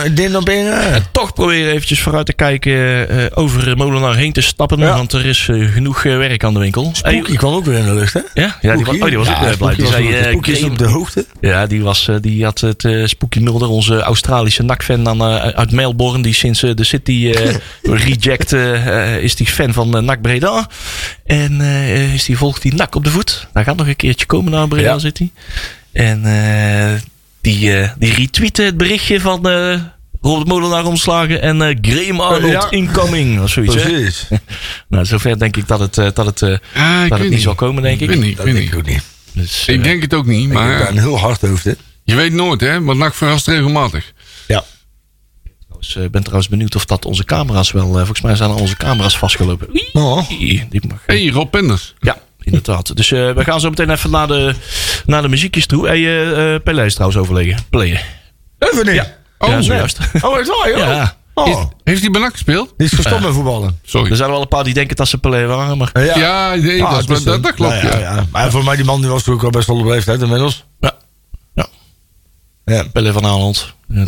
in. 0.50 0.68
eh. 0.68 0.96
Toch 1.12 1.34
proberen 1.34 1.72
eventjes 1.72 2.02
vooruit 2.02 2.26
te 2.26 2.34
kijken. 2.34 3.10
eh, 3.10 3.26
over 3.34 3.78
Molenaar 3.78 4.16
heen 4.16 4.34
te 4.34 4.42
stappen. 4.42 4.78
Ja. 4.80 4.96
Want 4.96 5.14
er 5.14 5.26
is 5.26 5.48
eh, 5.50 5.72
genoeg 5.74 6.06
eh, 6.06 6.18
werk 6.18 6.44
aan 6.44 6.54
de 6.54 6.60
winkel. 6.60 6.90
Spooky 6.94 7.36
kwam 7.36 7.54
ook 7.54 7.66
weer 7.66 7.78
in 7.78 7.86
de 7.86 7.94
lucht, 7.94 8.14
hè? 8.14 8.20
Ja, 8.34 8.58
ja 8.62 8.76
die, 8.76 8.86
was, 8.86 8.96
oh, 9.00 9.06
die 9.08 9.18
was 9.18 9.28
ook 9.30 9.36
eh, 9.36 9.58
blij. 9.58 9.76
Die 9.76 9.86
zei, 9.88 10.14
eh, 10.14 10.34
is 10.48 10.64
op 10.64 10.78
de 10.78 10.86
hoogte. 10.88 11.26
Ja, 11.42 11.66
die, 11.68 11.82
was, 11.84 12.08
eh, 12.08 12.16
die 12.22 12.44
had 12.44 12.60
het 12.60 12.86
eh, 12.86 13.06
Spooky 13.06 13.40
Mulder, 13.40 13.70
onze 13.70 14.02
Australische 14.02 14.64
dan, 15.04 15.22
eh, 15.22 15.36
uit 15.36 15.72
Melbourne. 15.72 16.24
Die 16.24 16.34
sinds 16.34 16.64
eh, 16.64 16.72
de 16.76 16.84
City 16.84 17.32
eh, 17.36 17.56
reject 18.04 18.54
eh, 18.54 18.88
eh, 19.16 19.24
is 19.24 19.36
die 19.36 19.48
fan 19.48 19.74
van 19.74 19.98
eh, 19.98 20.02
NAC 20.04 20.22
Breda. 20.22 20.70
En 21.28 21.62
eh, 21.62 22.14
is 22.14 22.26
die, 22.26 22.38
volgt 22.38 22.62
die 22.62 22.74
NAC 22.74 22.96
op 22.96 23.04
de 23.04 23.10
voet. 23.10 23.48
Hij 23.54 23.64
gaat 23.64 23.76
nog 23.78 23.88
een 23.88 23.96
keertje 23.96 24.26
komen 24.26 24.52
naar 24.52 24.68
Breda 24.68 24.92
Ja. 24.94 25.00
City. 25.00 25.30
En 25.94 26.26
eh, 26.26 27.00
die, 27.42 27.78
eh, 27.78 27.90
die 27.98 28.14
retweette 28.14 28.62
het 28.62 28.78
berichtje 28.78 29.20
van 29.22 29.50
eh, 29.50 29.80
Robert 30.22 30.48
Molenaar 30.48 30.86
omslagen 30.86 31.42
en 31.42 31.62
eh, 31.62 31.76
Graham 31.82 32.20
Arnold 32.20 32.52
Ja. 32.52 32.72
incoming. 32.72 33.42
Of 33.42 33.50
zoiets, 33.50 33.76
hè? 33.76 33.82
Precies. 33.82 34.28
Nou, 34.90 35.06
zover 35.06 35.40
denk 35.40 35.58
ik 35.58 35.68
dat 35.68 35.80
het, 35.80 36.16
dat 36.16 36.26
het, 36.26 36.42
eh, 36.42 36.58
Ah, 36.76 37.10
dat 37.10 37.20
het 37.20 37.30
niet 37.30 37.42
zal 37.42 37.56
komen, 37.56 37.84
denk 37.84 37.96
ik. 38.00 38.02
Ik 38.02 38.08
weet 38.10 38.20
niet, 38.20 38.30
ik 38.30 38.36
Dat 38.38 38.46
weet 38.46 38.56
denk 38.56 38.68
ik 38.68 38.76
ook 38.76 38.86
niet. 38.86 39.02
Dus, 39.34 39.66
Ik 39.68 39.84
denk 39.84 40.02
het 40.02 40.14
ook 40.14 40.26
niet, 40.26 40.44
Ik 40.46 40.48
heb 40.52 40.58
daar 40.58 40.68
maar 40.80 40.90
een 40.90 40.98
heel 41.00 41.20
hard 41.20 41.42
hoofd, 41.42 41.64
hè? 41.64 41.72
je 42.04 42.16
weet 42.16 42.34
nooit, 42.34 42.62
hè? 42.62 42.82
Want 42.84 43.00
NAC 43.00 43.14
verrast 43.14 43.48
regelmatig. 43.48 44.14
Ja. 44.48 44.64
Eh, 45.80 46.04
ik 46.04 46.12
ben 46.12 46.22
trouwens 46.22 46.50
benieuwd 46.50 46.76
of 46.76 46.86
dat 46.86 47.06
onze 47.06 47.24
camera's 47.26 47.72
wel... 47.72 47.88
eh, 47.90 47.96
volgens 47.96 48.22
mij 48.22 48.36
zijn 48.36 48.50
al 48.50 48.58
onze 48.60 48.76
camera's 48.78 49.18
vastgelopen. 49.18 49.68
Oh. 49.94 50.30
die 50.30 50.82
mag... 50.88 50.98
Hé, 51.06 51.24
hey, 51.24 51.34
Rob 51.34 51.50
Penders. 51.50 51.94
Ja, 52.00 52.18
inderdaad. 52.42 52.96
Dus 52.96 53.12
eh, 53.12 53.32
we 53.32 53.44
gaan 53.44 53.60
zo 53.60 53.70
meteen 53.70 53.90
even 53.90 54.10
naar 54.12 54.28
de, 54.28 54.56
naar 55.06 55.22
de 55.22 55.28
muziekjes 55.28 55.66
toe. 55.66 55.88
Hey, 55.88 55.98
eh 56.06 56.54
eh, 56.56 56.62
Pelé 56.64 56.86
is 56.86 56.94
trouwens 56.94 57.20
overlegen. 57.22 57.58
Playen. 57.70 58.00
Even 58.60 58.86
niet. 58.94 59.16
Oh, 59.40 59.50
ja, 59.50 59.62
zojuist. 59.62 60.00
Oh, 60.22 60.38
echt 60.40 60.48
waar, 60.48 60.70
joh? 60.70 60.78
Ja. 60.78 61.16
Oh. 61.34 61.48
Is- 61.48 61.56
heeft 61.84 62.02
hij 62.02 62.10
bij 62.12 62.22
NAC 62.22 62.32
gespeeld? 62.32 62.74
Die 62.78 62.88
is 62.88 62.94
gestopt 62.94 63.22
met 63.22 63.34
voetballen. 63.34 63.80
Sorry. 63.84 64.10
Er 64.12 64.16
zijn 64.18 64.30
wel 64.30 64.42
een 64.42 64.48
paar 64.48 64.64
die 64.64 64.74
denken 64.74 64.96
dat 64.96 65.08
ze 65.08 65.18
Pelé 65.18 65.46
waren, 65.46 65.78
maar... 65.78 65.90
Ja, 65.94 66.18
Ja, 66.18 66.56
nee, 66.56 66.84
Ah, 66.84 66.92
dat, 66.92 67.10
is- 67.10 67.18
is 67.26 67.34
klopt, 67.42 67.58
nou 67.60 67.76
ja. 67.76 67.98
ja. 68.00 68.26
Maar 68.32 68.52
voor 68.52 68.64
mij, 68.64 68.76
die 68.76 68.86
man 68.86 69.02
die 69.02 69.10
was 69.10 69.24
toch 69.24 69.34
ook 69.34 69.44
al 69.44 69.50
best 69.50 69.68
wel 69.68 69.78
op 69.78 69.86
leeftijd 69.86 70.22
inmiddels. 70.22 70.66
Ja. 72.68 72.74
Ja, 72.76 72.82
Ja. 72.82 72.84
Pelé 72.94 73.12
van 73.14 73.26
Aanholt. 73.26 73.76
Ja, 73.88 74.04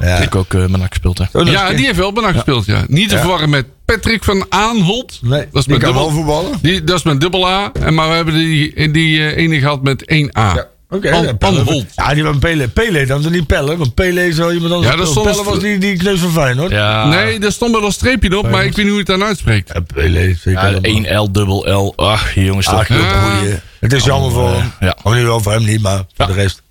ja. 0.00 0.16
ik 0.16 0.34
ook 0.34 0.54
eh 0.54 0.60
met 0.60 0.70
NAC 0.80 0.88
gespeeld, 0.88 1.18
hè. 1.18 1.24
Oh, 1.32 1.46
Ja, 1.46 1.70
die 1.72 1.84
heeft 1.86 1.96
wel 1.98 2.12
NAC 2.12 2.32
gespeeld, 2.32 2.66
ja. 2.66 2.84
Niet 2.88 3.08
te 3.08 3.14
Ja. 3.14 3.20
verwarren 3.20 3.50
met 3.50 3.66
Patrick 3.84 4.24
van 4.24 4.46
Aanholt. 4.48 5.18
Nee, 5.22 5.40
dat 5.52 5.60
is 5.60 5.64
die 5.64 5.74
met 5.74 5.82
kan 5.82 5.94
wel 5.94 6.02
dubbel, 6.04 6.24
voetballen. 6.24 6.58
die, 6.62 6.84
dat 6.84 6.96
is 6.98 7.02
met 7.04 7.20
dubbel 7.20 7.48
A. 7.48 7.70
En 7.80 7.94
maar 7.94 8.08
we 8.08 8.14
hebben 8.14 8.34
die, 8.34 8.90
die 8.90 9.18
eh, 9.30 9.36
ene 9.44 9.58
gehad 9.58 9.82
met 9.82 10.02
1A. 10.02 10.28
Ja. 10.32 10.66
Oké, 10.90 11.12
An- 11.12 11.22
ja, 11.24 11.32
Pelle. 11.32 11.84
Ja, 11.94 12.14
die 12.14 12.22
van 12.22 12.38
Pele. 12.38 12.68
Pele, 12.68 13.06
dan 13.06 13.32
niet 13.32 13.46
Pelle. 13.46 13.76
Want 13.76 13.94
Pele 13.94 14.26
is 14.26 14.36
wel 14.36 14.52
iemand 14.52 14.72
anders. 14.72 14.92
Ja, 14.92 14.98
dat 14.98 15.08
stond 15.08 15.26
Pelle 15.30 15.44
was 15.44 15.58
die, 15.58 15.78
die 15.78 15.96
kneus 15.96 16.18
van 16.20 16.30
Feyenoord. 16.30 16.70
Ja. 16.70 17.06
Nee, 17.08 17.38
daar 17.40 17.52
stond 17.52 17.72
wel 17.72 17.84
een 17.84 17.92
streepje 17.92 18.38
op, 18.38 18.50
maar 18.50 18.64
ik 18.64 18.76
weet 18.76 18.76
niet 18.76 18.94
hoe 18.94 18.94
je 18.94 18.98
het 18.98 19.06
dan 19.20 19.24
uitspreekt. 19.24 19.70
Ja, 19.74 19.80
Pele, 19.94 20.20
zeker. 20.40 20.52
Ja, 20.52 20.58
allemaal. 20.92 21.26
1L, 21.28 21.30
dubbel 21.32 21.70
L. 21.72 21.92
Ach, 21.96 22.34
jongens, 22.34 22.66
toch. 22.66 22.90
Ah. 22.90 22.96
een 22.96 23.38
goeie. 23.40 23.54
Het 23.80 23.92
is 23.92 24.04
jammer 24.04 24.30
voor 24.30 24.50
hem. 24.52 24.72
ja. 24.80 24.96
Of 25.02 25.14
nu 25.14 25.24
wel 25.24 25.40
voor 25.40 25.52
hem 25.52 25.64
niet, 25.64 25.82
maar 25.82 25.96
voor 25.96 26.06
Ja. 26.16 26.26
de 26.26 26.32
rest. 26.32 26.62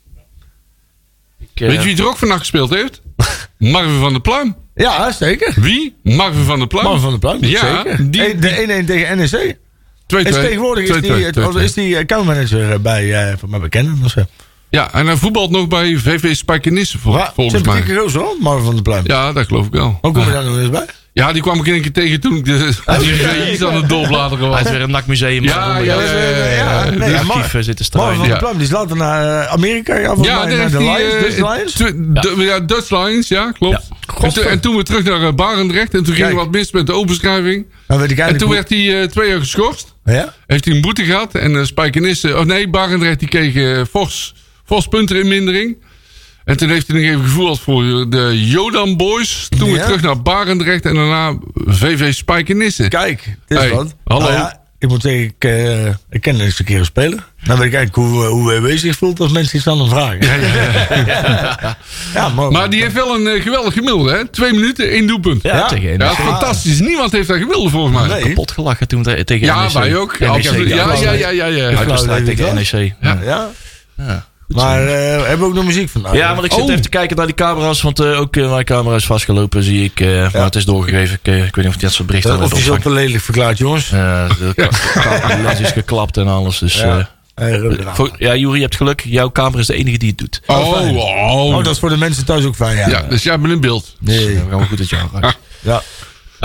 Eh, 1.55 1.67
Weet 1.67 1.77
je 1.83 1.83
wie 1.87 1.97
er 1.97 2.07
ook 2.07 2.17
van 2.17 2.27
NAC 2.27 2.39
gespeeld 2.39 2.69
heeft? 2.69 3.01
Marvin 3.57 3.99
van 3.99 4.11
der 4.11 4.21
Pluim. 4.21 4.55
Ja, 4.75 5.11
zeker. 5.11 5.53
Wie? 5.55 5.95
Marvin 6.03 6.43
van 6.43 6.57
der 6.59 6.67
Pluim. 6.67 6.85
Man 6.87 6.99
van 6.99 7.11
de 7.13 7.19
Pluim, 7.19 7.43
Ja, 7.45 7.59
zeker. 7.83 8.11
die- 8.11 8.39
de 8.39 8.81
1-1 8.81 8.85
tegen 8.85 9.17
NEC. 9.17 9.57
2-2. 10.07 10.17
Is 10.27 10.35
tegenwoordig 10.35 10.83
is 10.83 10.89
2-2, 10.89 10.99
die, 11.01 11.25
het- 11.25 11.35
2-2. 11.35 11.63
is 11.63 11.73
die 11.73 11.97
accountmanager 11.97 12.71
eh, 12.71 12.79
bij, 12.79 13.13
eh 13.29 13.37
van 13.37 13.49
mij 13.49 13.59
bekenden. 13.59 13.99
of 14.03 14.11
zo. 14.11 14.21
Ja, 14.69 14.93
en 14.93 15.05
hij 15.05 15.15
voetbalt 15.15 15.51
nog 15.51 15.67
bij 15.67 15.97
VV 15.97 16.35
Spijkenisse, 16.35 16.99
vol- 16.99 17.17
Ja, 17.17 17.31
volgens 17.35 17.63
mij. 17.63 17.83
hoor, 18.13 18.35
Marvin 18.39 18.65
van 18.65 18.73
der 18.73 18.83
Pluim. 18.83 19.03
Ja, 19.07 19.33
dat 19.33 19.47
geloof 19.47 19.65
ik 19.65 19.71
wel. 19.71 19.97
Hoe 20.01 20.11
kom 20.11 20.25
je 20.25 20.31
daar 20.31 20.43
nog 20.45 20.57
eens 20.57 20.69
bij? 20.69 20.85
Ja, 21.15 21.31
die 21.33 21.41
kwam 21.41 21.59
ik 21.59 21.67
een 21.67 21.81
keer 21.81 21.91
tegen 21.91 22.19
toen 22.19 22.35
ik 22.37 22.45
de, 22.45 22.71
reis 23.21 23.63
aan 23.65 23.75
het 23.75 23.89
doorbladeren 23.89 24.47
was. 24.47 24.55
Hij 24.59 24.65
is 24.65 24.71
weer 24.71 24.81
een 24.81 24.91
nakmuseum. 24.91 25.43
Ja, 25.43 25.77
ja, 25.77 26.01
ja. 26.01 26.89
Nee, 26.89 27.15
archief 27.15 27.53
eh, 27.53 27.61
zitten 27.61 27.85
van 27.91 28.37
Pluim, 28.37 28.53
die 28.57 28.65
is 28.65 28.71
later 28.71 28.95
naar 28.97 29.41
eh, 29.43 29.51
Amerika. 29.51 29.95
Ja, 29.97 30.15
Ja, 30.21 30.45
naar 30.45 30.71
de 30.71 30.83
hij... 30.83 30.97
Lions, 31.03 31.13
eh, 31.13 31.21
Dutch 31.21 31.37
Lions. 31.55 31.73
de- 32.37 32.43
ja, 32.43 32.59
Dutch 32.59 32.89
Lions, 32.89 33.27
ja, 33.27 33.51
klopt. 33.51 33.87
En, 34.21 34.33
toen- 34.33 34.43
en 34.43 34.59
toen 34.59 34.73
weer 34.75 34.83
terug 34.83 35.03
naar 35.03 35.21
eh, 35.21 35.33
Barendrecht. 35.33 35.93
En 35.93 36.03
toen 36.03 36.15
ging 36.15 36.27
er 36.27 36.35
wat 36.35 36.51
mis 36.51 36.71
met 36.71 36.85
de 36.87 36.93
openschrijving. 36.93 37.65
En 38.15 38.37
toen 38.37 38.49
werd 38.49 38.69
hij 38.69 39.01
eh, 39.01 39.07
twee 39.07 39.29
jaar 39.29 39.39
geschorst. 39.39 39.95
Ja? 40.05 40.33
Heeft 40.47 40.65
hij 40.65 40.75
een 40.75 40.81
boete 40.81 41.03
gehad. 41.03 41.35
En 41.35 41.51
uh, 41.51 41.63
Spijkenisse... 41.63 42.37
Oh 42.37 42.45
nee, 42.45 42.69
Barendrecht 42.69 43.19
die 43.19 43.27
kreeg 43.27 43.55
eh, 43.55 43.81
fors, 43.89 44.35
fors 44.65 44.87
punten 44.87 45.15
in 45.19 45.27
mindering. 45.27 45.77
En 46.45 46.57
toen 46.57 46.69
heeft 46.69 46.87
hij 46.87 46.95
nog 47.01 47.05
even 47.09 47.23
gevoeld 47.23 47.59
voor 47.59 48.09
de 48.09 48.47
Jodan 48.47 48.97
Boys. 48.97 49.47
Toen 49.57 49.67
weer 49.69 49.77
Ja. 49.77 49.85
terug 49.85 50.01
naar 50.01 50.21
Barendrecht. 50.21 50.85
En 50.85 50.93
daarna 50.95 51.37
VV 51.53 52.13
Spijkenisse. 52.13 52.87
Kijk, 52.87 53.23
het 53.25 53.57
is 53.57 53.57
Hey, 53.57 53.69
wat. 53.73 53.95
hallo. 54.03 54.21
Nou 54.23 54.33
ja, 54.33 54.61
ik 54.79 54.87
moet 54.89 55.01
zeggen, 55.01 55.23
ik, 55.23 55.33
eh, 55.43 55.85
ik 56.09 56.21
ken 56.21 56.39
eens 56.39 56.59
een 56.59 56.65
keer 56.65 56.79
een 56.79 56.85
speler. 56.85 57.23
Dan 57.43 57.57
weet 57.57 57.67
ik 57.67 57.73
eigenlijk 57.73 57.95
hoe, 57.95 58.23
eh, 58.23 58.29
hoe 58.29 58.59
WW 58.61 58.77
zich 58.77 58.95
voelt 58.97 59.19
als 59.19 59.31
mensen 59.31 59.57
iets 59.57 59.67
aan 59.67 59.79
hem 59.79 59.89
vragen. 59.89 60.19
Ja, 62.13 62.29
maar, 62.29 62.51
Maar 62.51 62.69
die 62.69 62.81
heeft 62.81 62.93
wel 62.93 63.15
een 63.15 63.27
eh, 63.27 63.41
geweldig 63.41 63.73
gemiddelde, 63.73 64.11
hè? 64.11 64.27
Twee 64.27 64.53
minuten, 64.53 64.89
één 64.89 65.07
doelpunt. 65.07 65.41
Ja, 65.43 65.49
Ja, 65.51 65.57
Ja. 65.57 65.67
tegen 65.67 65.99
dat 65.99 66.09
NEC. 66.09 66.17
is 66.17 66.23
fantastisch. 66.25 66.79
Niemand 66.79 67.11
heeft 67.11 67.27
dat 67.27 67.37
gemiddelde 67.37 67.69
volgens 67.69 67.97
mij. 67.97 68.07
Nee. 68.07 68.21
Kapot 68.27 68.51
gelachen 68.51 68.87
toen 68.87 69.03
te- 69.03 69.23
tegen 69.23 69.45
Ja, 69.45 69.61
NEC. 69.63 69.71
wij 69.71 69.95
ook. 69.95 70.19
NEC. 70.19 70.43
Ja, 70.67 70.93
ja, 70.93 71.11
ja, 71.11 71.29
ja. 71.29 71.45
ja. 71.69 71.77
Flauw, 71.77 72.23
tegen 72.23 72.55
NEC. 72.55 72.93
Ja. 73.01 73.19
ja. 73.97 74.25
Ja. 74.47 74.55
Goed 74.55 74.63
Maar 74.63 74.87
eh, 74.87 75.19
hebben 75.27 75.39
we 75.39 75.45
ook 75.45 75.53
nog 75.53 75.65
muziek 75.65 75.89
vandaag? 75.89 76.13
Ja, 76.13 76.33
want 76.33 76.45
ik 76.45 76.51
zit 76.51 76.61
Oh. 76.63 76.69
even 76.69 76.81
te 76.81 76.89
kijken 76.89 77.17
naar 77.17 77.25
die 77.25 77.35
camera's. 77.35 77.81
Want 77.81 77.99
eh, 77.99 78.19
ook 78.19 78.35
eh, 78.35 78.51
mijn 78.51 78.65
camera 78.65 78.95
is 78.95 79.05
vastgelopen, 79.05 79.63
zie 79.63 79.83
ik. 79.83 79.99
eh, 79.99 80.07
Maar 80.33 80.43
het 80.43 80.55
is 80.55 80.65
doorgegeven. 80.65 81.15
Ik, 81.21 81.27
eh, 81.33 81.35
ik 81.45 81.55
weet 81.55 81.55
niet 81.55 81.67
of 81.67 81.73
die 81.73 81.81
dat 81.81 81.91
soort 81.93 82.07
berichten 82.07 82.31
Dat 82.31 82.39
hebben 82.39 82.57
officieel 82.57 82.81
te 82.81 82.89
lelijk 82.89 83.23
verklaard, 83.23 83.57
jongens. 83.57 83.89
Ja, 83.89 84.27
de, 84.27 84.53
lens 85.43 85.59
is 85.59 85.71
geklapt 85.71 86.17
en 86.17 86.27
alles. 86.27 86.57
Dus, 86.59 86.75
Ja. 86.75 87.09
eh, 87.35 87.53
Eh, 87.53 87.87
aan. 87.87 87.95
voor- 87.95 88.15
ja, 88.17 88.35
Juri, 88.35 88.55
je 88.55 88.61
hebt 88.61 88.75
geluk. 88.75 89.01
Jouw 89.05 89.31
camera 89.31 89.59
is 89.59 89.67
de 89.67 89.73
enige 89.75 89.97
die 89.97 90.09
het 90.09 90.17
doet. 90.17 90.41
Oh, 90.45 90.67
oh. 90.97 91.55
Oh, 91.55 91.63
dat 91.63 91.73
is 91.73 91.79
voor 91.79 91.89
de 91.89 91.97
mensen 91.97 92.25
thuis 92.25 92.45
ook 92.45 92.55
fijn, 92.55 92.77
ja. 92.77 92.87
Ja, 92.87 93.01
dus 93.01 93.23
jij 93.23 93.39
bent 93.39 93.53
in 93.53 93.59
beeld. 93.61 93.95
Dus, 93.99 94.15
Nee. 94.15 94.27
eh, 94.27 94.33
we 94.33 94.39
gaan 94.49 94.49
wel 94.59 94.67
goed 94.67 94.79
het 94.79 94.89
jaar 94.89 95.07
uit. 95.21 95.37
Ja. 95.61 95.81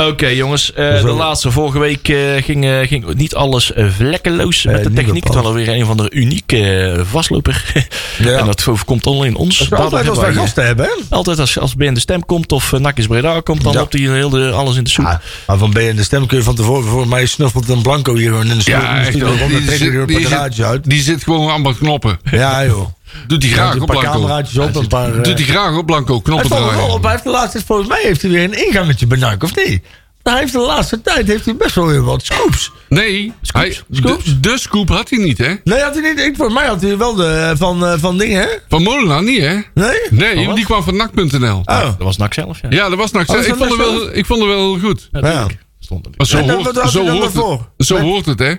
Oké, 0.08 0.26
jongens. 0.26 0.72
eh, 0.72 1.02
de 1.02 1.10
laatste. 1.10 1.50
Vorige 1.50 1.78
week 1.78 2.08
eh, 2.08 2.16
ging, 2.42 2.64
eh, 2.64 2.78
ging 2.86 3.14
niet 3.14 3.34
alles 3.34 3.72
vlekkeloos 3.76 4.64
met 4.64 4.82
de 4.84 4.92
techniek. 4.92 5.26
Was 5.26 5.44
alweer 5.44 5.68
een 5.68 5.86
van 5.86 5.96
de 5.96 6.10
unieke 6.10 7.00
vastloper. 7.10 7.64
Ja. 8.18 8.38
en 8.38 8.46
dat 8.46 8.66
overkomt 8.68 9.06
alleen 9.06 9.36
ons. 9.36 9.58
Dat 9.68 9.78
altijd 9.80 10.08
als 10.08 10.18
wij 10.18 10.32
gasten 10.32 10.66
hebben, 10.66 10.84
hè? 10.86 10.92
Altijd 11.16 11.38
als, 11.38 11.58
als 11.58 11.74
BN 11.74 11.92
de 11.94 12.00
Stem 12.00 12.24
komt 12.26 12.52
of 12.52 12.72
uh, 12.72 12.80
Nakis 12.80 13.06
Breda 13.06 13.40
komt, 13.40 13.62
dan 13.62 13.72
Ja. 13.72 13.78
loopt 13.78 13.92
hij 13.92 14.02
heel 14.02 14.28
de, 14.30 14.50
alles 14.50 14.76
in 14.76 14.84
de 14.84 14.90
soep. 14.90 15.04
Ja, 15.04 15.20
maar 15.46 15.58
van 15.58 15.70
B 15.72 15.76
en 15.76 15.96
de 15.96 16.02
stem 16.02 16.26
kun 16.26 16.36
je 16.38 16.42
van 16.44 16.54
tevoren... 16.54 16.84
Voor 16.88 17.08
mij 17.08 17.26
snuffelt 17.26 17.68
een 17.68 17.82
blanco 17.82 18.14
hier 18.14 18.30
gewoon 18.30 18.46
in 18.50 18.54
de 18.54 18.60
studio. 18.60 18.80
Ja, 18.80 19.00
echt. 19.00 19.12
Die, 19.12 19.24
er 19.24 19.38
zit, 19.76 20.54
zit, 20.54 20.64
uit. 20.64 20.84
die 20.84 21.02
zit 21.02 21.22
gewoon 21.22 21.50
aan 21.50 21.62
wat 21.62 21.78
knoppen. 21.78 22.20
Ja, 22.30 22.64
joh. 22.64 22.88
Doet 23.26 23.42
hij 23.42 23.52
graag 23.52 23.80
op 23.80 23.86
Blanco. 23.86 24.10
cameraatjes 24.10 24.58
op, 24.58 24.74
een 24.76 24.86
paar... 24.86 25.08
eh, 25.14 25.22
Doet 25.22 25.38
hij 25.38 25.46
graag 25.48 25.76
op 25.76 25.86
Blanco. 25.86 26.12
Hij 26.12 26.22
Knoppen 26.22 26.48
valt 26.48 26.60
er 26.60 26.66
wel 26.66 26.74
draaien. 26.76 26.94
op. 26.94 27.02
Hij 27.02 27.10
heeft 27.10 27.24
de 27.24 27.30
laatste, 27.30 27.62
volgens 27.66 27.88
mij 27.88 28.00
heeft 28.02 28.22
hij 28.22 28.30
weer 28.30 28.44
een 28.44 28.66
ingangetje 28.66 29.06
of 29.40 29.56
niet? 29.56 29.82
Hij 30.22 30.38
heeft 30.38 30.52
de 30.52 30.58
laatste 30.58 31.00
tijd 31.00 31.26
heeft 31.26 31.44
hij 31.44 31.56
best 31.56 31.74
wel 31.74 31.86
weer 31.86 32.02
wat 32.02 32.24
scoops. 32.24 32.72
Nee, 32.88 33.32
hij, 33.42 33.78
Scoops? 33.90 34.24
De, 34.24 34.40
de 34.40 34.58
scoop 34.58 34.88
had 34.88 35.10
hij 35.10 35.18
niet, 35.18 35.38
hè? 35.38 35.54
Nee, 35.64 35.80
had 35.80 35.94
hij 35.94 36.12
niet. 36.12 36.20
Ik, 36.24 36.36
voor 36.36 36.52
mij 36.52 36.66
had 36.66 36.82
hij 36.82 36.98
wel 36.98 37.14
de 37.14 37.52
van, 37.56 37.86
eh, 37.86 37.92
van 37.98 38.18
dingen, 38.18 38.40
hè? 38.40 38.48
Van 38.68 38.82
Molenaar 38.82 39.22
niet, 39.22 39.40
hè? 39.40 39.58
Nee? 39.74 39.98
Nee, 40.10 40.54
die 40.54 40.64
kwam 40.64 40.82
van 40.82 40.96
nak.nl. 40.96 41.60
Oh. 41.64 41.80
Dat 41.82 41.96
was 41.98 42.16
Nak 42.16 42.34
zelf, 42.34 42.60
ja. 42.62 42.68
Ja, 42.70 42.88
dat 42.88 42.98
was 42.98 43.10
nak. 43.10 43.28
Oh, 43.30 43.38
is 43.38 43.46
ik, 43.46 43.54
vond 43.54 43.76
wel, 43.76 44.16
ik 44.16 44.26
vond 44.26 44.40
het 44.40 44.48
wel 44.48 44.78
goed. 44.78 45.08
Ja. 45.12 45.46
Stond 45.80 46.06
er. 46.06 46.12
Maar 46.16 46.26
zo 46.26 46.38
hoort, 46.38 46.90
zo 46.90 47.08
hoort, 47.08 47.34
het, 47.76 47.86
zo 47.86 47.98
hoort 47.98 48.26
het, 48.26 48.38
hè? 48.38 48.54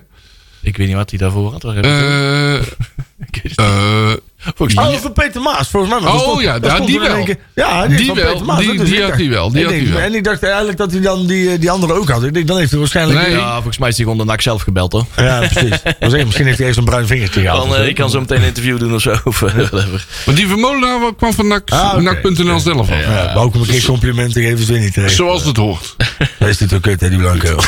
Ik 0.62 0.78
weet 0.78 0.88
niet 0.88 0.96
wat 0.96 1.10
hij 1.10 1.20
daarvoor 1.20 1.52
had. 1.52 1.62
Heb 1.62 1.86
Volgens 4.56 4.80
Oh, 4.80 4.94
van 5.02 5.14
Peter 5.14 5.42
Maas, 5.42 5.70
volgens 5.70 5.92
mij. 5.94 6.02
maar 6.02 6.14
Oh, 6.24 6.42
ja, 6.42 6.60
dat 6.60 6.70
ja, 6.70 6.76
stond 6.76 6.90
die 6.90 7.02
in 7.02 7.08
wel. 7.12 7.28
Ja, 7.56 7.88
die, 7.88 7.98
Die 7.98 8.14
wel, 8.14 8.40
Maas. 8.40 8.60
die- 8.60 8.84
die 8.84 9.02
had 9.04 9.14
hij 9.14 9.30
wel, 9.30 9.52
die 9.52 9.64
had 9.64 9.74
denk- 9.74 9.88
wel. 9.88 10.00
En 10.00 10.16
ik 10.16 10.24
dacht 10.24 10.44
eigenlijk 10.44 10.78
dat 10.78 10.92
hij 10.92 11.02
dan 11.02 11.26
die, 11.26 11.52
eh, 11.52 11.60
die 11.60 11.72
andere 11.72 11.94
ook 11.94 12.10
had. 12.10 12.24
Ik 12.24 12.34
denk, 12.34 12.48
dan 12.48 12.58
heeft 12.58 12.70
hij 12.72 12.80
waarschijnlijk... 12.80 13.20
Nee. 13.28 13.32
Ja, 13.38 13.54
volgens 13.54 13.78
mij 13.78 13.90
is 13.90 13.96
hij 13.98 14.06
gewoon 14.06 14.20
de 14.20 14.26
NAC 14.26 14.42
zelf 14.42 14.62
gebeld 14.62 14.92
hoor. 14.92 15.06
Ja, 15.16 15.40
precies. 15.40 15.80
Zeggen, 16.00 16.26
misschien 16.26 16.46
heeft 16.46 16.58
hij 16.58 16.68
eerst 16.68 16.80
een 16.80 16.86
bruin 16.86 17.08
vingertje 17.08 17.42
gehad. 17.42 17.68
Dan, 17.70 17.76
eh, 17.76 17.88
ik 17.88 17.96
kan 17.96 18.10
zo 18.10 18.20
meteen 18.20 18.38
een 18.42 18.48
interview 18.48 18.80
doen 18.80 18.94
of 18.94 19.02
zo. 19.02 19.16
Of 19.24 19.42
eh, 19.42 19.54
whatever. 19.54 20.06
Maar 20.26 20.36
die 20.36 20.48
Vermolenaar 20.48 21.00
kwam 21.18 21.34
van 21.34 21.48
NAC- 21.48 21.70
Ah. 21.72 21.96
NAC.nl 21.98 22.60
zelf 22.60 22.92
af. 22.92 23.00
Ja, 23.00 23.24
maar 23.34 23.38
ook 23.44 23.54
om 23.56 23.62
een 23.62 23.68
keer 23.68 23.86
complimenten 23.86 24.42
geven 24.42 24.60
is 24.60 24.66
weer 24.66 24.80
niet 24.80 24.94
terecht. 24.94 25.16
Zoals 25.16 25.46
het 25.46 25.58
hoort. 25.58 25.96
Dat 26.40 26.48
is 26.50 26.58
dit 26.58 26.74
ook 26.74 26.82
kut, 26.82 27.02
hè, 27.02 27.10
die 27.10 27.18
blanke. 27.20 27.56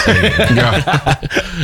Ja. 0.56 0.84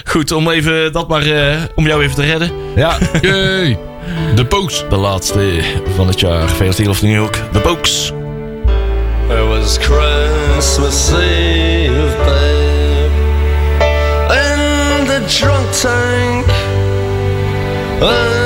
Goed, 0.04 0.32
om 0.32 0.50
even 0.50 0.92
dat 0.94 1.08
maar 1.08 1.22
eh, 1.25 1.58
om 1.75 1.86
jou 1.88 2.04
even 2.04 2.16
te 2.16 2.24
redden. 2.24 2.51
Ja, 2.75 2.98
Oké. 3.16 3.78
De 4.36 4.46
Pokes. 4.46 4.86
De 4.89 4.96
laatste 4.96 5.62
van 5.96 6.08
het 6.08 6.20
jaar. 6.20 6.48
Feest 6.48 6.79
Eagle 6.79 6.94
of 6.94 7.01
New 7.01 7.13
York. 7.13 7.41
De 7.51 7.60
Pokes. 7.60 8.13
It 9.29 9.48
was 9.48 9.77
Christmas 9.77 11.12
Eve, 11.12 12.15
babe, 12.25 13.12
in 14.29 15.06
the 15.06 15.22
drunk 15.27 15.72
tank. 15.72 16.46
An 18.01 18.38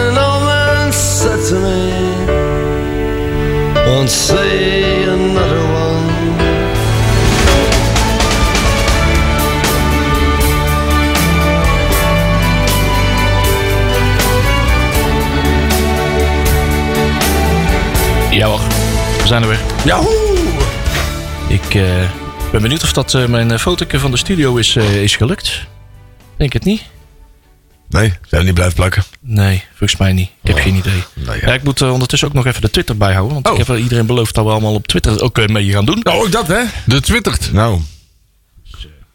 zijn 19.34 19.46
er 19.46 19.50
weer. 19.50 19.86
Yahoo! 19.86 20.48
Ik 21.50 21.76
eh, 21.76 22.10
ben 22.52 22.62
benieuwd 22.62 22.84
of 22.84 22.94
dat 22.94 23.14
eh, 23.14 23.26
mijn 23.26 23.60
foto 23.60 23.86
van 23.98 24.12
de 24.12 24.18
studio 24.18 24.56
is, 24.56 24.76
eh, 24.76 25.02
is 25.04 25.16
gelukt. 25.16 25.62
Denk 26.38 26.54
het 26.54 26.64
niet. 26.64 26.84
Nee, 27.90 28.10
zijn 28.10 28.42
we 28.42 28.44
niet 28.44 28.54
blijven 28.54 28.76
plakken? 28.76 29.04
Nee, 29.20 29.64
volgens 29.70 30.00
mij 30.00 30.14
niet. 30.14 30.30
Ik 30.42 30.48
heb 30.48 30.58
geen 30.58 30.76
idee. 30.76 31.04
Nou 31.14 31.40
Ja, 31.40 31.48
ja. 31.48 31.54
ik 31.54 31.64
moet 31.64 31.82
eh, 31.82 31.92
ondertussen 31.92 32.28
ook 32.28 32.34
nog 32.34 32.46
even 32.46 32.62
de 32.62 32.70
Twitter 32.70 32.98
bijhouden. 32.98 33.34
Want 33.34 33.46
Oh. 33.48 33.52
ik 33.52 33.58
heb 33.58 33.68
wel 33.68 33.78
iedereen 33.78 34.06
beloofd 34.06 34.36
dat 34.36 34.46
we 34.46 34.52
allemaal 34.52 34.74
op 34.74 34.88
Twitter 34.88 35.22
ook 35.22 35.38
eh, 35.38 35.48
mee 35.48 35.72
gaan 35.72 35.86
doen. 35.86 36.00
Nou, 36.04 36.26
ook 36.26 36.32
dat, 36.32 36.48
hè? 36.48 36.64
De 36.86 37.02
twittert. 37.02 37.54
Nou. 37.54 37.80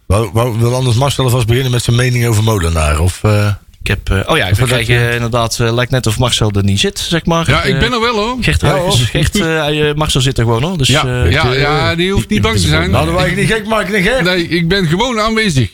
Wou, 0.07 0.31
wou, 0.33 0.59
wil 0.59 0.75
anders 0.75 0.97
Marcel 0.97 1.25
alvast 1.25 1.47
beginnen 1.47 1.73
met 1.73 1.83
zijn 1.83 1.97
mening 1.97 2.27
over 2.27 2.43
Molenaar? 2.43 3.01
Of, 3.01 3.25
eh, 3.25 3.53
Ik 3.89 3.95
heb, 4.05 4.19
eh, 4.19 4.31
oh 4.31 4.37
ja, 4.37 4.49
we 4.51 4.57
dat 4.59 4.69
krijgen 4.69 4.95
je- 4.95 5.09
eh, 5.09 5.15
inderdaad, 5.15 5.59
eh, 5.61 5.73
lijkt 5.75 5.91
net 5.91 6.07
of 6.07 6.19
Marcel 6.19 6.51
er 6.51 6.65
niet 6.65 6.81
zit, 6.81 6.99
zeg 6.99 7.25
maar. 7.25 7.51
Ja, 7.51 7.63
ik 7.63 7.75
Eh, 7.75 7.81
ben 7.81 7.93
er 7.93 8.01
wel 8.01 8.15
hoor. 8.15 8.37
Gert, 8.41 8.61
Ja, 8.61 8.75
hoor. 8.75 8.97
Eh, 9.13 9.89
eh, 9.89 9.95
Marcel 9.97 10.21
zit 10.21 10.39
er 10.39 10.45
gewoon 10.45 10.63
hoor. 10.63 10.79
Dus, 10.79 10.89
Ja, 10.89 11.05
eh, 11.25 11.31
ja, 11.31 11.53
ja, 11.53 11.95
die 11.95 12.13
hoeft 12.13 12.29
niet 12.29 12.43
bang 12.43 12.55
te 12.59 12.67
zijn. 12.67 12.91
nou, 12.91 13.07
dan 13.07 13.15
wij 13.15 13.35
niet 13.35 13.47
gek 13.53 13.67
maken, 13.67 13.95
niet 13.95 14.09
gek. 14.09 14.23
Nee, 14.23 14.49
ik 14.49 14.69
ben 14.69 14.87
gewoon 14.87 15.21
aanwezig. 15.21 15.71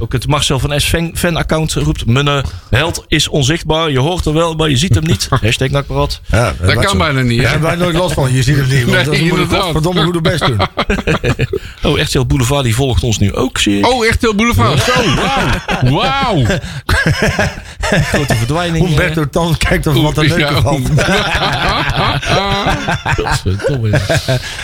Ook 0.00 0.12
het 0.12 0.26
Marcel 0.26 0.58
van 0.58 0.80
S 0.80 0.84
fan, 0.84 1.10
fan-account 1.14 1.72
roept... 1.72 2.06
Mijn 2.06 2.28
eh, 2.28 2.42
held 2.70 3.04
is 3.08 3.28
onzichtbaar. 3.28 3.90
Je 3.90 3.98
hoort 3.98 4.26
er 4.26 4.32
wel, 4.32 4.54
maar 4.54 4.68
je 4.70 4.76
ziet 4.76 4.94
hem 4.94 5.04
niet. 5.04 5.28
Hashtag 5.42 5.68
nakparat. 5.70 6.20
Ja, 6.26 6.54
Dat 6.60 6.74
kan 6.74 6.82
zo. 6.88 6.96
bijna 6.96 7.20
niet, 7.20 7.40
Daar 7.42 7.50
hebben 7.50 7.68
wij 7.68 7.78
nooit 7.78 7.96
last 7.96 8.14
van. 8.14 8.32
Je 8.32 8.42
ziet 8.42 8.56
hem 8.56 8.68
niet. 8.68 8.84
Want 8.84 8.94
Nee, 8.94 9.04
dan 9.04 9.12
moet 9.14 9.22
ik 9.24 9.30
inderdaad. 9.30 9.62
godverdomme 9.62 10.02
goed 10.02 10.22
best 10.22 10.46
doen. 10.46 10.56
Oh, 11.82 11.98
RTL 12.00 12.24
Boulevard 12.26 12.64
die 12.64 12.74
volgt 12.74 13.02
ons 13.02 13.18
nu 13.18 13.34
ook, 13.34 13.58
zie 13.58 13.78
ik. 13.78 13.86
Oh, 13.86 14.06
echt 14.06 14.20
heel 14.20 14.34
Boulevard. 14.34 14.82
Zo, 14.82 14.92
wauw. 15.14 15.92
Wauw. 15.94 16.44
Grote 18.12 18.34
verdwijning. 18.34 18.82
eh. 18.84 18.88
Humberto 18.88 19.28
Tan 19.28 19.56
kijkt 19.56 19.86
of 19.86 19.94
wat 20.02 20.16
er 20.16 20.24
Ja. 20.26 20.36
neuken 20.36 20.62
valt. 20.62 20.80
Godverdomme. 23.16 24.00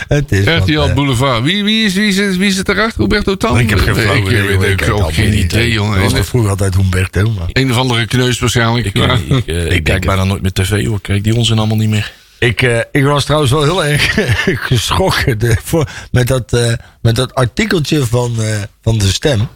Het 0.07 0.31
is 0.31 0.45
RTL 0.45 0.79
eh, 0.79 0.93
Boulevard. 0.93 1.43
Wie, 1.43 1.63
wie, 1.63 1.85
is, 1.85 1.93
wie, 1.93 2.11
zit, 2.11 2.37
wie 2.37 2.51
zit 2.51 2.69
erachter? 2.69 2.99
Roberto 3.01 3.35
Tan? 3.37 3.59
Ik 3.59 3.69
heb 3.69 3.79
geen 3.79 3.95
flauw 3.95 4.15
Ik 4.15 4.27
idee, 4.27 5.24
geen 5.29 5.35
niet, 5.35 5.51
idee, 5.51 5.63
Dat 5.65 5.73
jongen. 5.73 6.01
was 6.01 6.13
toch 6.13 6.25
vroeger 6.25 6.49
altijd 6.49 6.75
Humberto. 6.75 7.29
Maar 7.31 7.47
Een 7.51 7.71
of 7.71 7.77
andere 7.77 8.05
kneus 8.05 8.39
waarschijnlijk. 8.39 8.85
Ik, 8.85 8.97
Ja. 8.97 9.19
eh, 9.45 9.71
ik, 9.71 9.83
kijk 9.83 10.05
bijna 10.05 10.23
nooit 10.23 10.41
meer 10.41 10.51
tv, 10.53 10.85
hoor. 10.85 11.01
Kijk 11.01 11.23
die 11.23 11.35
onzin 11.35 11.57
allemaal 11.57 11.77
niet 11.77 11.89
meer. 11.89 12.11
ik, 12.39 12.61
eh, 12.61 12.79
ik 12.91 13.03
was 13.03 13.23
trouwens 13.25 13.51
wel 13.51 13.63
heel 13.63 13.83
erg 13.85 14.13
geschrokken 14.67 15.39
de, 15.39 15.57
voor, 15.63 15.89
met, 16.11 16.27
dat, 16.27 16.53
eh, 16.53 16.73
met 17.01 17.15
dat 17.15 17.35
artikeltje 17.35 18.05
van, 18.05 18.35
van 18.81 18.97
de 18.97 19.07
stem. 19.07 19.47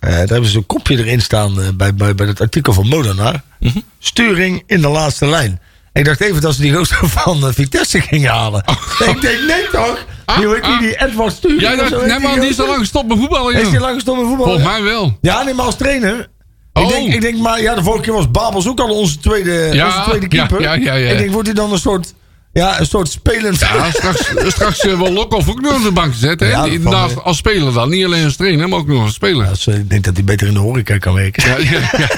Daar 0.00 0.12
hebben 0.28 0.46
ze 0.50 0.56
een 0.56 0.66
kopje 0.66 0.98
erin 0.98 1.20
staan 1.22 1.74
bij, 1.76 1.94
bij, 1.94 2.14
bij 2.14 2.26
het 2.26 2.40
artikel 2.40 2.72
van 2.72 2.88
Molenaar. 2.88 3.42
Mhm. 3.60 3.78
Sturing 3.98 4.62
in 4.66 4.80
de 4.80 4.88
laatste 4.88 5.26
lijn. 5.26 5.60
Ik 5.92 6.04
dacht 6.04 6.20
even 6.20 6.40
dat 6.40 6.54
ze 6.54 6.60
die 6.60 6.72
rooster 6.72 7.08
van 7.18 7.54
Vitesse 7.54 8.00
gingen 8.00 8.30
halen. 8.30 8.64
Ik 8.98 9.20
denk, 9.20 9.40
nee 9.46 9.68
toch? 9.72 10.06
Die, 10.24 10.48
heet 10.48 10.64
die, 10.64 10.78
die 10.78 11.00
Edward 11.02 11.42
dacht, 11.76 11.88
zo 11.88 11.98
heet 12.00 12.06
nee, 12.06 12.18
maar 12.18 12.40
die 12.40 12.48
is 12.48 12.60
al 12.60 12.66
lang 12.66 12.78
gestopt 12.78 13.08
met 13.08 13.18
voetballen. 13.18 13.54
Is 13.54 13.70
die 13.70 13.78
lang 13.80 13.94
gestopt 13.94 14.18
met 14.18 14.26
voetbal? 14.26 14.46
Volgens 14.46 14.66
mij 14.66 14.82
wel. 14.82 15.18
Ja, 15.20 15.42
nee, 15.42 15.54
maar 15.54 15.64
als 15.64 15.76
trainer. 15.76 16.28
Oh. 16.72 16.82
Ik, 16.82 16.88
denk, 16.88 17.14
ik 17.14 17.20
denk, 17.20 17.38
maar 17.38 17.60
ja, 17.62 17.74
de 17.74 17.82
vorige 17.82 18.02
keer 18.02 18.12
was 18.12 18.30
Babels 18.30 18.68
ook 18.68 18.80
al 18.80 18.88
onze 18.94 19.18
tweede, 19.18 19.68
Ja, 19.72 19.86
onze 19.86 20.02
tweede 20.08 20.28
keeper. 20.28 20.60
ja, 20.60 20.72
ja, 20.74 20.82
ja, 20.84 20.94
ja. 20.94 21.10
Ik 21.10 21.18
denk, 21.18 21.30
wordt 21.30 21.46
hij 21.46 21.56
dan 21.56 21.72
een 21.72 21.78
soort, 21.78 22.14
ja, 22.52 22.80
een 22.80 22.86
soort 22.86 23.08
spelend... 23.08 23.58
Ja, 23.60 23.90
straks, 23.90 24.30
straks 24.46 24.78
eh, 24.80 24.98
wel 24.98 25.12
Lokhoff 25.12 25.48
ook 25.48 25.60
nog 25.60 25.74
op 25.76 25.82
de 25.82 25.90
bank 25.92 26.12
gezet. 26.12 26.40
Hè? 26.40 26.48
Ja, 26.48 26.66
naast, 26.66 27.16
eh, 27.16 27.24
als 27.24 27.36
speler 27.36 27.72
dan. 27.72 27.88
Niet 27.88 28.04
alleen 28.04 28.24
als 28.24 28.36
trainer, 28.36 28.68
maar 28.68 28.78
ook 28.78 28.86
nog 28.86 29.02
als 29.02 29.14
speler. 29.14 29.48
Dus, 29.48 29.66
ik 29.66 29.90
denk 29.90 30.04
dat 30.04 30.14
hij 30.14 30.24
beter 30.24 30.46
in 30.46 30.54
de 30.54 30.60
horeca 30.60 30.98
kan 30.98 31.14
werken. 31.14 31.48
Ja, 31.48 31.56
ja, 31.70 31.80
ja. 31.98 32.08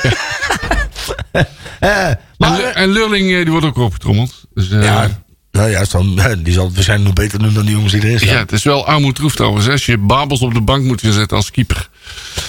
Eh, 1.81 2.07
En, 2.09 2.19
maar, 2.39 2.61
en 2.61 2.89
Lurling 2.89 3.31
eh, 3.31 3.37
die 3.37 3.51
wordt 3.51 3.67
ook 3.67 3.77
opgetrommeld. 3.77 4.33
Dus, 4.55 4.69
ja, 4.69 4.81
ja. 4.81 5.11
Nou 5.57 5.71
ja, 5.71 5.85
dan, 5.91 6.21
die 6.45 6.53
zal 6.53 6.65
het 6.65 6.75
waarschijnlijk 6.75 7.09
nog 7.17 7.25
beter 7.25 7.39
doen 7.43 7.55
dan 7.55 7.65
die 7.65 7.75
jongens 7.75 7.93
die 7.93 8.05
erin 8.05 8.19
staan. 8.19 8.35
Ja, 8.35 8.39
het 8.39 8.53
is 8.53 8.63
wel 8.65 8.87
armoedroef 8.87 9.35
trouwens. 9.35 9.67
hè, 9.67 9.73
Als 9.73 9.87
je 9.87 9.99
Babels 9.99 10.41
op 10.41 10.55
de 10.55 10.61
bank 10.61 10.85
moet 10.85 11.01
gaan 11.01 11.13
zetten 11.13 11.37
als 11.37 11.51
keeper. 11.51 11.89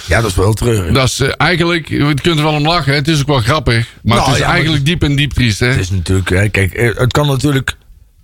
dat 0.07 0.25
is 0.25 0.35
wel 0.35 0.53
treurig. 0.53 0.93
Dat 0.93 1.05
is 1.05 1.19
eh, 1.19 1.29
eigenlijk, 1.37 1.89
je 1.89 2.13
kunt 2.21 2.37
er 2.37 2.43
wel 2.43 2.53
om 2.53 2.67
lachen. 2.67 2.91
hè, 2.91 2.97
Het 2.97 3.07
is 3.07 3.19
ook 3.19 3.27
wel 3.27 3.39
grappig. 3.39 3.87
Maar 4.03 4.15
Nou, 4.17 4.27
het 4.27 4.37
is 4.37 4.43
ja, 4.43 4.51
eigenlijk 4.51 4.85
diep 4.85 5.03
en 5.03 5.15
diep 5.15 5.31
triest. 5.33 5.59
Hè? 5.59 5.67
Het 5.67 5.79
is 5.79 5.89
natuurlijk, 5.89 6.29
hè, 6.29 6.49
kijk, 6.49 6.73
eh, 6.73 6.95
het 6.95 7.11
kan 7.11 7.27
natuurlijk... 7.27 7.75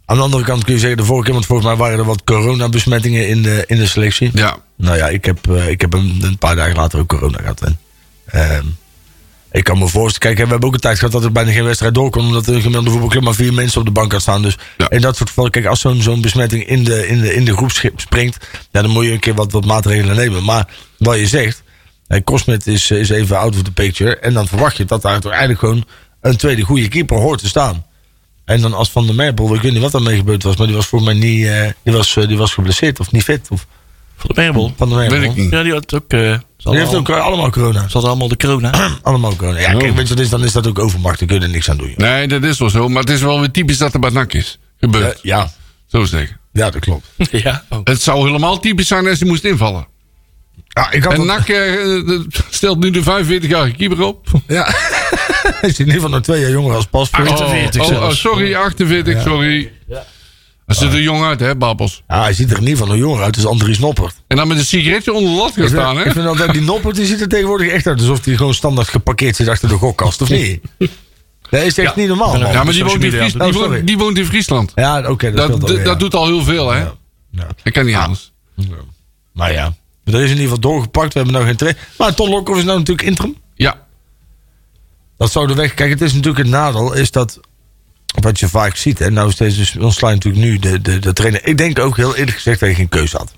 Aan 0.05 0.17
de 0.17 0.23
andere 0.23 0.43
kant 0.43 0.63
kun 0.63 0.73
je 0.73 0.79
zeggen, 0.79 0.97
de 0.97 1.03
vorige 1.03 1.23
keer, 1.25 1.33
want 1.33 1.45
volgens 1.45 1.67
mij 1.67 1.77
waren 1.77 1.97
er 1.99 2.05
wat 2.05 2.23
coronabesmettingen 2.23 3.27
in 3.27 3.41
de, 3.41 3.63
in 3.67 3.77
de 3.77 3.87
selectie. 3.87 4.29
Ja. 4.33 4.57
Nou 4.77 4.97
ja, 4.97 5.07
ik 5.09 5.25
heb, 5.25 5.49
eh, 5.49 5.67
ik 5.67 5.81
heb 5.81 5.93
een, 5.93 6.19
een 6.21 6.37
paar 6.37 6.55
dagen 6.55 6.75
later 6.75 6.99
ook 6.99 7.07
corona 7.07 7.37
gehad. 7.37 7.61
En, 7.61 7.79
ehm, 8.25 8.65
ik 9.53 9.63
kan 9.63 9.77
me 9.77 9.87
voorstellen, 9.87 10.35
kijk, 10.35 10.45
we 10.47 10.51
hebben 10.51 10.67
ook 10.67 10.73
een 10.73 10.79
tijd 10.79 10.97
gehad 10.97 11.11
dat 11.13 11.23
er 11.23 11.31
bijna 11.31 11.51
geen 11.51 11.63
wedstrijd 11.63 11.93
door 11.93 12.09
kon, 12.09 12.25
omdat 12.25 12.47
er 12.47 12.53
een 12.55 12.61
gemiddelde 12.61 12.89
voetbalclub 12.89 13.23
maar 13.23 13.33
vier 13.33 13.53
mensen 13.53 13.79
op 13.79 13.85
de 13.85 13.91
bank 13.91 14.11
had 14.11 14.21
staan. 14.21 14.41
Dus 14.41 14.57
Ja. 14.77 14.89
in 14.89 15.01
dat 15.01 15.15
soort 15.15 15.29
gevallen, 15.29 15.51
kijk, 15.51 15.65
als 15.65 15.79
zo'n 15.79 16.01
zo'n 16.01 16.21
besmetting 16.21 16.67
in 16.67 16.83
de, 16.83 17.07
in, 17.07 17.21
de, 17.21 17.33
in 17.33 17.45
de 17.45 17.55
groep 17.55 17.71
springt, 17.95 18.47
ja, 18.71 18.81
dan 18.81 18.91
moet 18.91 19.05
je 19.05 19.11
een 19.11 19.19
keer 19.19 19.33
wat, 19.33 19.51
wat 19.51 19.65
maatregelen 19.65 20.15
nemen. 20.15 20.43
Maar 20.43 20.67
wat 20.97 21.19
je 21.19 21.27
zegt, 21.27 21.63
Cosmet 22.23 22.67
is, 22.67 22.91
is 22.91 23.09
even 23.09 23.37
out 23.37 23.55
of 23.55 23.61
the 23.61 23.71
picture. 23.71 24.17
En 24.17 24.33
dan 24.33 24.47
verwacht 24.47 24.77
je 24.77 24.85
dat 24.85 25.01
daar 25.01 25.19
toch 25.19 25.31
eigenlijk 25.31 25.59
gewoon 25.59 25.85
een 26.21 26.37
tweede 26.37 26.61
goede 26.61 26.87
keeper 26.87 27.17
hoort 27.17 27.39
te 27.39 27.47
staan. 27.47 27.85
En 28.45 28.61
dan 28.61 28.73
als 28.73 28.89
Van 28.91 29.05
der 29.05 29.15
Merpel, 29.15 29.55
ik 29.55 29.61
weet 29.61 29.71
niet 29.71 29.81
wat 29.81 29.91
daarmee 29.91 30.15
gebeurd 30.17 30.43
was, 30.43 30.55
maar 30.57 30.67
die 30.67 30.75
was 30.75 30.85
voor 30.87 31.03
mij 31.03 31.13
niet, 31.13 31.45
eh, 31.45 31.67
die, 31.83 31.93
was, 31.93 32.15
eh, 32.15 32.27
die 32.27 32.37
was 32.37 32.53
geblesseerd 32.53 32.99
of 32.99 33.11
niet 33.11 33.23
fit. 33.23 33.47
Of, 33.49 33.67
Van 34.25 34.35
de 34.35 34.41
Merbel. 34.41 34.73
van. 34.77 34.95
Weet 34.95 35.11
ik 35.23 35.35
niet. 35.35 35.51
Ja, 35.51 35.63
die 35.63 35.71
had 35.73 35.93
ook... 35.93 36.03
eh 36.07 36.37
Die 36.57 36.77
heeft 36.77 36.95
ook 36.95 37.09
eh, 37.09 37.19
allemaal 37.25 37.49
corona. 37.49 37.79
ze 37.79 37.87
hadden 37.91 38.09
allemaal 38.09 38.27
de 38.27 38.37
corona. 38.37 38.71
Allemaal 39.03 39.35
corona. 39.35 39.59
Ja, 39.59 39.73
Oh. 39.73 39.79
kijk, 39.79 39.95
weet 39.95 40.07
je, 40.07 40.13
wat 40.13 40.23
is, 40.23 40.29
dan 40.29 40.43
is 40.43 40.51
dat 40.51 40.67
ook 40.67 40.79
overmacht. 40.79 41.19
Daar 41.19 41.27
kun 41.27 41.37
je 41.39 41.43
er 41.45 41.49
niks 41.51 41.69
aan 41.69 41.77
doen. 41.77 41.87
joh. 41.87 41.97
Nee, 41.97 42.27
dat 42.27 42.43
is 42.43 42.59
wel 42.59 42.69
zo. 42.69 42.87
Maar 42.89 43.01
het 43.01 43.09
is 43.11 43.21
wel 43.21 43.39
weer 43.39 43.51
typisch 43.51 43.77
dat 43.77 43.93
er 43.93 43.99
bij 43.99 44.09
NAC 44.09 44.33
is. 44.33 44.59
Gebeurd. 44.79 45.13
Eh, 45.15 45.19
ja, 45.21 45.51
Zo 45.87 46.03
zeggen. 46.03 46.39
ja, 46.53 46.69
dat 46.69 46.81
klopt. 46.81 47.07
ja. 47.31 47.63
Oh. 47.69 47.79
Het 47.83 48.01
zou 48.01 48.25
helemaal 48.25 48.59
typisch 48.59 48.87
zijn 48.87 49.07
als 49.07 49.19
hij 49.19 49.27
moest 49.27 49.43
invallen. 49.43 49.87
Ja, 50.67 50.91
ik 50.91 51.03
had 51.03 51.13
En 51.13 51.25
NAC 51.25 51.47
eh, 51.49 52.19
stelt 52.49 52.79
nu 52.79 52.89
de 52.91 53.01
45-jarige 53.03 53.75
keeper 53.77 54.01
op. 54.01 54.27
Ja. 54.47 54.67
Hij 55.43 55.69
is 55.69 55.79
in 55.79 55.85
ieder 55.85 55.93
geval 55.93 56.09
nog 56.09 56.21
twee 56.21 56.41
jaar 56.41 56.49
jonger 56.51 56.75
als 56.75 56.85
pas. 56.85 57.09
Oh, 57.09 57.19
48 57.19 57.81
oh, 57.81 57.87
zelfs. 57.87 58.05
oh, 58.05 58.31
sorry, 58.31 58.55
48, 58.55 59.21
sorry. 59.21 59.71
Dat 60.73 60.83
ziet 60.83 60.93
er 60.93 61.01
jong 61.01 61.23
uit, 61.23 61.39
hè, 61.39 61.55
Babbels. 61.55 62.03
Ja, 62.07 62.21
hij 62.21 62.33
ziet 62.33 62.51
er 62.51 62.57
in 62.57 62.61
ieder 62.63 62.77
geval 62.77 62.95
nog 62.95 63.05
jonger 63.05 63.23
uit. 63.23 63.33
Dus 63.33 63.45
Andries 63.45 63.79
Noppert. 63.79 64.15
En 64.27 64.37
dan 64.37 64.47
met 64.47 64.57
een 64.57 64.65
sigaretje 64.65 65.13
onder 65.13 65.31
de 65.31 65.37
lat 65.37 65.53
gaan 65.53 65.67
staan, 65.67 65.97
hè? 65.97 66.05
ik 66.05 66.11
vind 66.11 66.25
altijd, 66.27 66.53
die 66.53 66.61
Noppert 66.61 66.95
die 66.95 67.05
ziet 67.05 67.21
er 67.21 67.27
tegenwoordig 67.27 67.67
echt 67.67 67.87
uit. 67.87 67.99
Alsof 67.99 68.25
hij 68.25 68.35
gewoon 68.35 68.53
standaard 68.53 68.87
geparkeerd 68.87 69.35
zit 69.35 69.47
achter 69.47 69.69
de 69.69 69.75
gokkast, 69.75 70.21
of 70.21 70.29
niet? 70.29 70.61
Dat 71.49 71.61
is 71.61 71.77
echt 71.77 71.95
niet 71.95 72.07
normaal, 72.07 72.31
man. 72.39 72.51
Ja, 72.51 72.63
maar 72.63 72.73
die 72.73 72.83
woont, 72.85 73.03
in. 73.03 73.11
Fries- 73.11 73.33
die, 73.33 73.41
Oh, 73.43 73.53
woont, 73.53 73.87
die 73.87 73.97
woont 73.97 74.17
in 74.17 74.25
Friesland. 74.25 74.71
Ja, 74.75 75.09
oké, 75.09 75.31
dat, 75.31 75.47
Dat, 75.51 75.61
dat, 75.67 75.85
ja. 75.85 75.95
doet 75.95 76.15
al 76.15 76.25
heel 76.25 76.43
veel, 76.43 76.71
hè? 76.71 76.79
Ja. 76.79 77.47
Dat 77.63 77.73
kan 77.73 77.85
niet 77.85 77.95
anders. 77.95 78.31
Maar 79.33 79.51
ja, 79.51 79.73
er 80.03 80.13
is 80.13 80.21
in 80.21 80.27
ieder 80.29 80.41
geval 80.43 80.59
doorgepakt. 80.59 81.13
We 81.13 81.19
hebben 81.19 81.37
nog 81.37 81.47
geen 81.47 81.55
trainer. 81.55 81.81
Maar 81.97 82.13
Ton 82.13 82.29
Lokhoff 82.29 82.59
is 82.59 82.65
nou 82.65 82.77
natuurlijk 82.77 83.07
interim. 83.07 83.35
Ja. 83.55 83.85
Dat 85.17 85.31
zou 85.31 85.47
de 85.47 85.53
weg. 85.53 85.73
Kijk, 85.73 85.89
het 85.89 86.01
is 86.01 86.13
natuurlijk 86.13 86.37
het 86.43 86.47
nadeel, 86.53 86.93
is 86.93 87.11
dat. 87.11 87.39
Wat 88.21 88.39
je 88.39 88.47
vaak 88.47 88.75
ziet, 88.75 89.01
en 89.01 89.13
nou 89.13 89.31
steeds 89.31 89.57
dus 89.57 89.75
ontslaan 89.77 90.11
natuurlijk 90.13 90.43
nu 90.43 90.59
de, 90.59 90.81
de, 90.81 90.99
de 90.99 91.13
trainer. 91.13 91.41
Ik 91.47 91.57
denk 91.57 91.79
ook 91.79 91.97
heel 91.97 92.15
eerlijk 92.15 92.35
gezegd 92.37 92.59
dat 92.59 92.69
je 92.69 92.75
geen 92.75 92.89
keuze 92.89 93.17
had. 93.17 93.31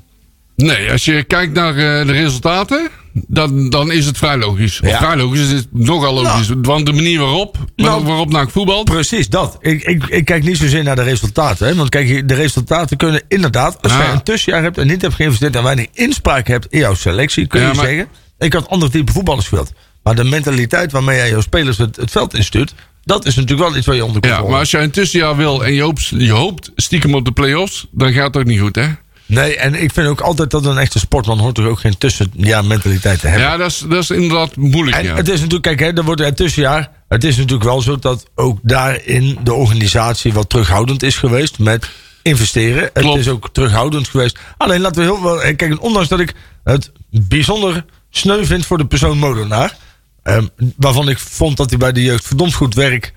Nee, 0.56 0.92
als 0.92 1.06
je 1.06 1.24
kijkt 1.24 1.54
naar 1.54 1.70
eh, 1.70 2.06
de 2.06 2.12
resultaten, 2.12 2.90
dan, 3.14 3.70
dan 3.70 3.92
is 3.92 4.06
het 4.06 4.18
vrij 4.18 4.38
logisch. 4.38 4.82
Of 4.82 4.98
vrij 4.98 5.16
logisch, 5.18 5.40
het 5.40 5.52
is 5.52 5.66
nogal 5.72 6.14
logisch. 6.14 6.50
Want 6.62 6.86
de 6.86 6.94
manier 6.94 7.20
waarop, 7.20 7.58
Nou, 7.76 8.04
waarop 8.04 8.32
NAC 8.32 8.50
voetbalt. 8.52 8.86
Precies, 8.86 9.30
dat. 9.30 9.58
Ik, 9.60 9.84
ik, 9.84 10.04
ik 10.04 10.26
kijk 10.26 10.44
niet 10.44 10.58
zozeer 10.58 10.84
naar 10.84 10.96
de 10.96 11.02
resultaten. 11.04 11.68
Hè? 11.68 11.76
Want 11.76 11.90
kijk, 11.90 12.28
de 12.28 12.34
resultaten 12.34 12.98
kunnen 12.98 13.22
inderdaad... 13.28 13.82
Als 13.82 13.92
Ja. 13.92 14.04
je 14.04 14.12
een 14.12 14.24
tussenjaar 14.24 14.64
hebt 14.64 14.78
en 14.78 14.88
niet 14.88 15.02
hebt 15.02 15.14
geïnvesteerd... 15.14 15.56
en 15.56 15.64
weinig 15.64 15.88
inspraak 15.94 16.48
hebt 16.48 16.66
in 16.70 16.80
jouw 16.80 16.94
selectie... 16.96 17.48
kun 17.48 17.60
je 17.62 17.66
maar- 17.66 17.76
zeggen... 17.86 18.08
Ik 18.40 18.54
had 18.54 18.70
andere 18.70 18.92
type 18.92 19.12
voetballers 19.12 19.48
gespeeld. 19.48 19.72
Maar 20.04 20.16
de 20.16 20.24
mentaliteit 20.24 20.92
waarmee 20.92 21.18
jij 21.18 21.30
jouw 21.30 21.42
spelers 21.42 21.78
het, 21.78 21.96
het 21.96 22.12
veld 22.12 22.34
instuurt... 22.34 22.74
dat 23.06 23.26
is 23.26 23.36
natuurlijk 23.36 23.70
wel 23.70 23.78
iets 23.78 23.86
waar 23.88 23.96
je 23.96 24.06
onder 24.06 24.26
Ja, 24.28 24.42
maar 24.42 24.60
als 24.60 24.72
je 24.72 24.78
een 24.78 24.92
tussenjaar 24.92 25.36
wil 25.36 25.66
en 25.66 25.74
je 25.74 25.82
hoopt, 25.82 26.08
je 26.08 26.32
hoopt 26.32 26.72
stiekem 26.76 27.16
op 27.16 27.26
de 27.26 27.32
play-offs, 27.32 27.88
dan 27.92 28.14
gaat 28.14 28.26
het 28.26 28.38
ook 28.38 28.46
niet 28.46 28.60
goed, 28.60 28.76
hè? 28.76 28.88
Nee, 29.28 29.58
en 29.58 29.82
ik 29.84 29.94
vind 29.94 30.08
ook 30.08 30.22
altijd 30.22 30.52
dat 30.52 30.66
een 30.66 30.78
echte 30.78 31.00
sportman... 31.00 31.40
hoort 31.40 31.56
toch 31.56 31.66
ook 31.66 31.80
geen 31.80 31.98
tussenjaar 31.98 32.66
mentaliteit 32.66 33.20
te 33.20 33.28
hebben. 33.28 33.48
Ja, 33.48 33.58
dat 33.58 33.70
is, 33.72 33.78
dat 33.90 34.04
is 34.04 34.10
inderdaad 34.10 34.56
moeilijk, 34.56 34.98
En 34.98 35.04
ja. 35.04 35.16
het 35.16 35.28
is 35.28 35.36
natuurlijk, 35.36 35.62
kijk, 35.64 35.80
hè, 35.80 35.98
er 35.98 36.04
wordt 36.04 36.22
een 36.22 36.36
tussenjaar. 36.36 36.90
Het 37.08 37.24
is 37.24 37.36
natuurlijk 37.38 37.64
wel 37.64 37.82
zo 37.82 37.98
dat 38.00 38.26
ook 38.36 38.60
daarin 38.62 39.38
de 39.44 39.54
organisatie 39.54 40.34
wat 40.34 40.50
terughoudend 40.50 41.04
is 41.04 41.18
geweest 41.18 41.60
met 41.60 41.90
investeren. 42.22 42.92
Klopt. 42.92 43.10
Het 43.18 43.26
is 43.26 43.32
ook 43.32 43.50
terughoudend 43.52 44.08
geweest. 44.08 44.40
Alleen 44.58 44.82
laten 44.82 45.02
we 45.02 45.08
heel 45.14 45.24
wel. 45.24 45.42
eh, 45.44 45.56
Kijk, 45.56 45.84
ondanks 45.84 46.08
dat 46.08 46.20
ik 46.20 46.34
het 46.64 46.92
bijzonder 47.10 47.86
sneu 48.10 48.46
vind 48.46 48.66
voor 48.66 48.78
de 48.78 48.86
persoon 48.86 49.18
Molenaar. 49.18 49.76
Ehm, 50.26 50.46
waarvan 50.78 51.10
ik 51.10 51.20
vond 51.20 51.58
dat 51.58 51.70
hij 51.70 51.80
bij 51.80 51.92
de 51.92 52.04
jeugd 52.04 52.26
verdomd 52.28 52.54
goed 52.54 52.74
werk 52.76 53.14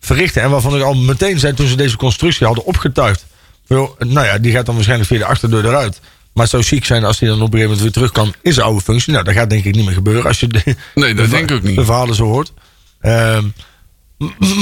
verrichtte. 0.00 0.40
En 0.40 0.50
waarvan 0.50 0.76
ik 0.76 0.82
al 0.82 0.94
meteen 0.94 1.38
zei 1.38 1.54
toen 1.54 1.66
ze 1.66 1.76
deze 1.76 1.96
constructie 1.96 2.46
hadden 2.46 2.64
opgetuigd. 2.64 3.26
Veel, 3.66 3.96
nou 3.98 4.26
ja, 4.26 4.38
die 4.38 4.52
gaat 4.52 4.66
dan 4.66 4.74
waarschijnlijk 4.74 5.10
via 5.10 5.18
de 5.18 5.24
achterdeur 5.24 5.64
eruit. 5.64 6.00
Maar 6.32 6.48
zou 6.48 6.62
chic 6.62 6.84
zijn 6.84 7.04
als 7.04 7.18
hij 7.20 7.28
dan 7.28 7.40
op 7.40 7.44
een 7.52 7.58
gegeven 7.58 7.70
moment 7.76 7.82
weer 7.82 7.92
terug 7.92 8.12
kan 8.12 8.34
in 8.42 8.52
zijn 8.52 8.66
oude 8.66 8.80
functie. 8.80 9.12
Nou, 9.12 9.24
dat 9.24 9.34
gaat 9.34 9.50
denk 9.50 9.64
ik 9.64 9.74
niet 9.74 9.84
meer 9.84 9.94
gebeuren 9.94 10.24
als 10.24 10.40
je 10.40 10.46
de, 10.46 10.62
Nee, 10.94 11.14
dat 11.14 11.24
de 11.24 11.30
denk 11.30 11.50
ik 11.50 11.56
ook 11.56 11.62
niet. 11.62 11.76
de 11.76 11.84
verhalen 11.84 12.14
zo 12.14 12.24
hoort. 12.24 12.52
Ehm, 13.00 13.44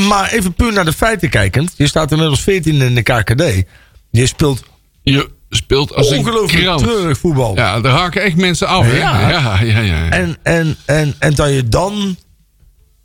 maar 0.09 0.33
even 0.33 0.55
puur 0.55 0.73
naar 0.73 0.85
de 0.85 0.93
feiten 0.93 1.31
kijkend. 1.31 1.75
Je 1.77 1.87
staat 1.87 2.11
inmiddels 2.11 2.41
14 2.41 2.81
in 2.83 2.95
de 2.95 3.03
KKD. 3.03 3.65
Je 4.11 4.27
speelt 4.27 4.63
Je 5.03 5.31
speelt 5.57 5.95
als 5.95 6.11
een 6.11 6.19
ongelooflijk 6.19 6.63
krant. 6.65 6.83
treurig 6.83 7.19
voetbal. 7.19 7.55
Ja, 7.57 7.81
daar 7.81 7.93
haken 7.93 8.23
echt 8.23 8.37
mensen 8.37 8.67
af, 8.69 8.87
hè? 8.87 8.97
Ja. 8.97 9.29
Ja, 9.31 9.61
ja. 9.81 10.09
En, 10.11 10.37
en, 10.43 10.77
en, 10.85 11.15
en 11.19 11.35
dat 11.35 11.49
je 11.51 11.69
dan 11.69 12.17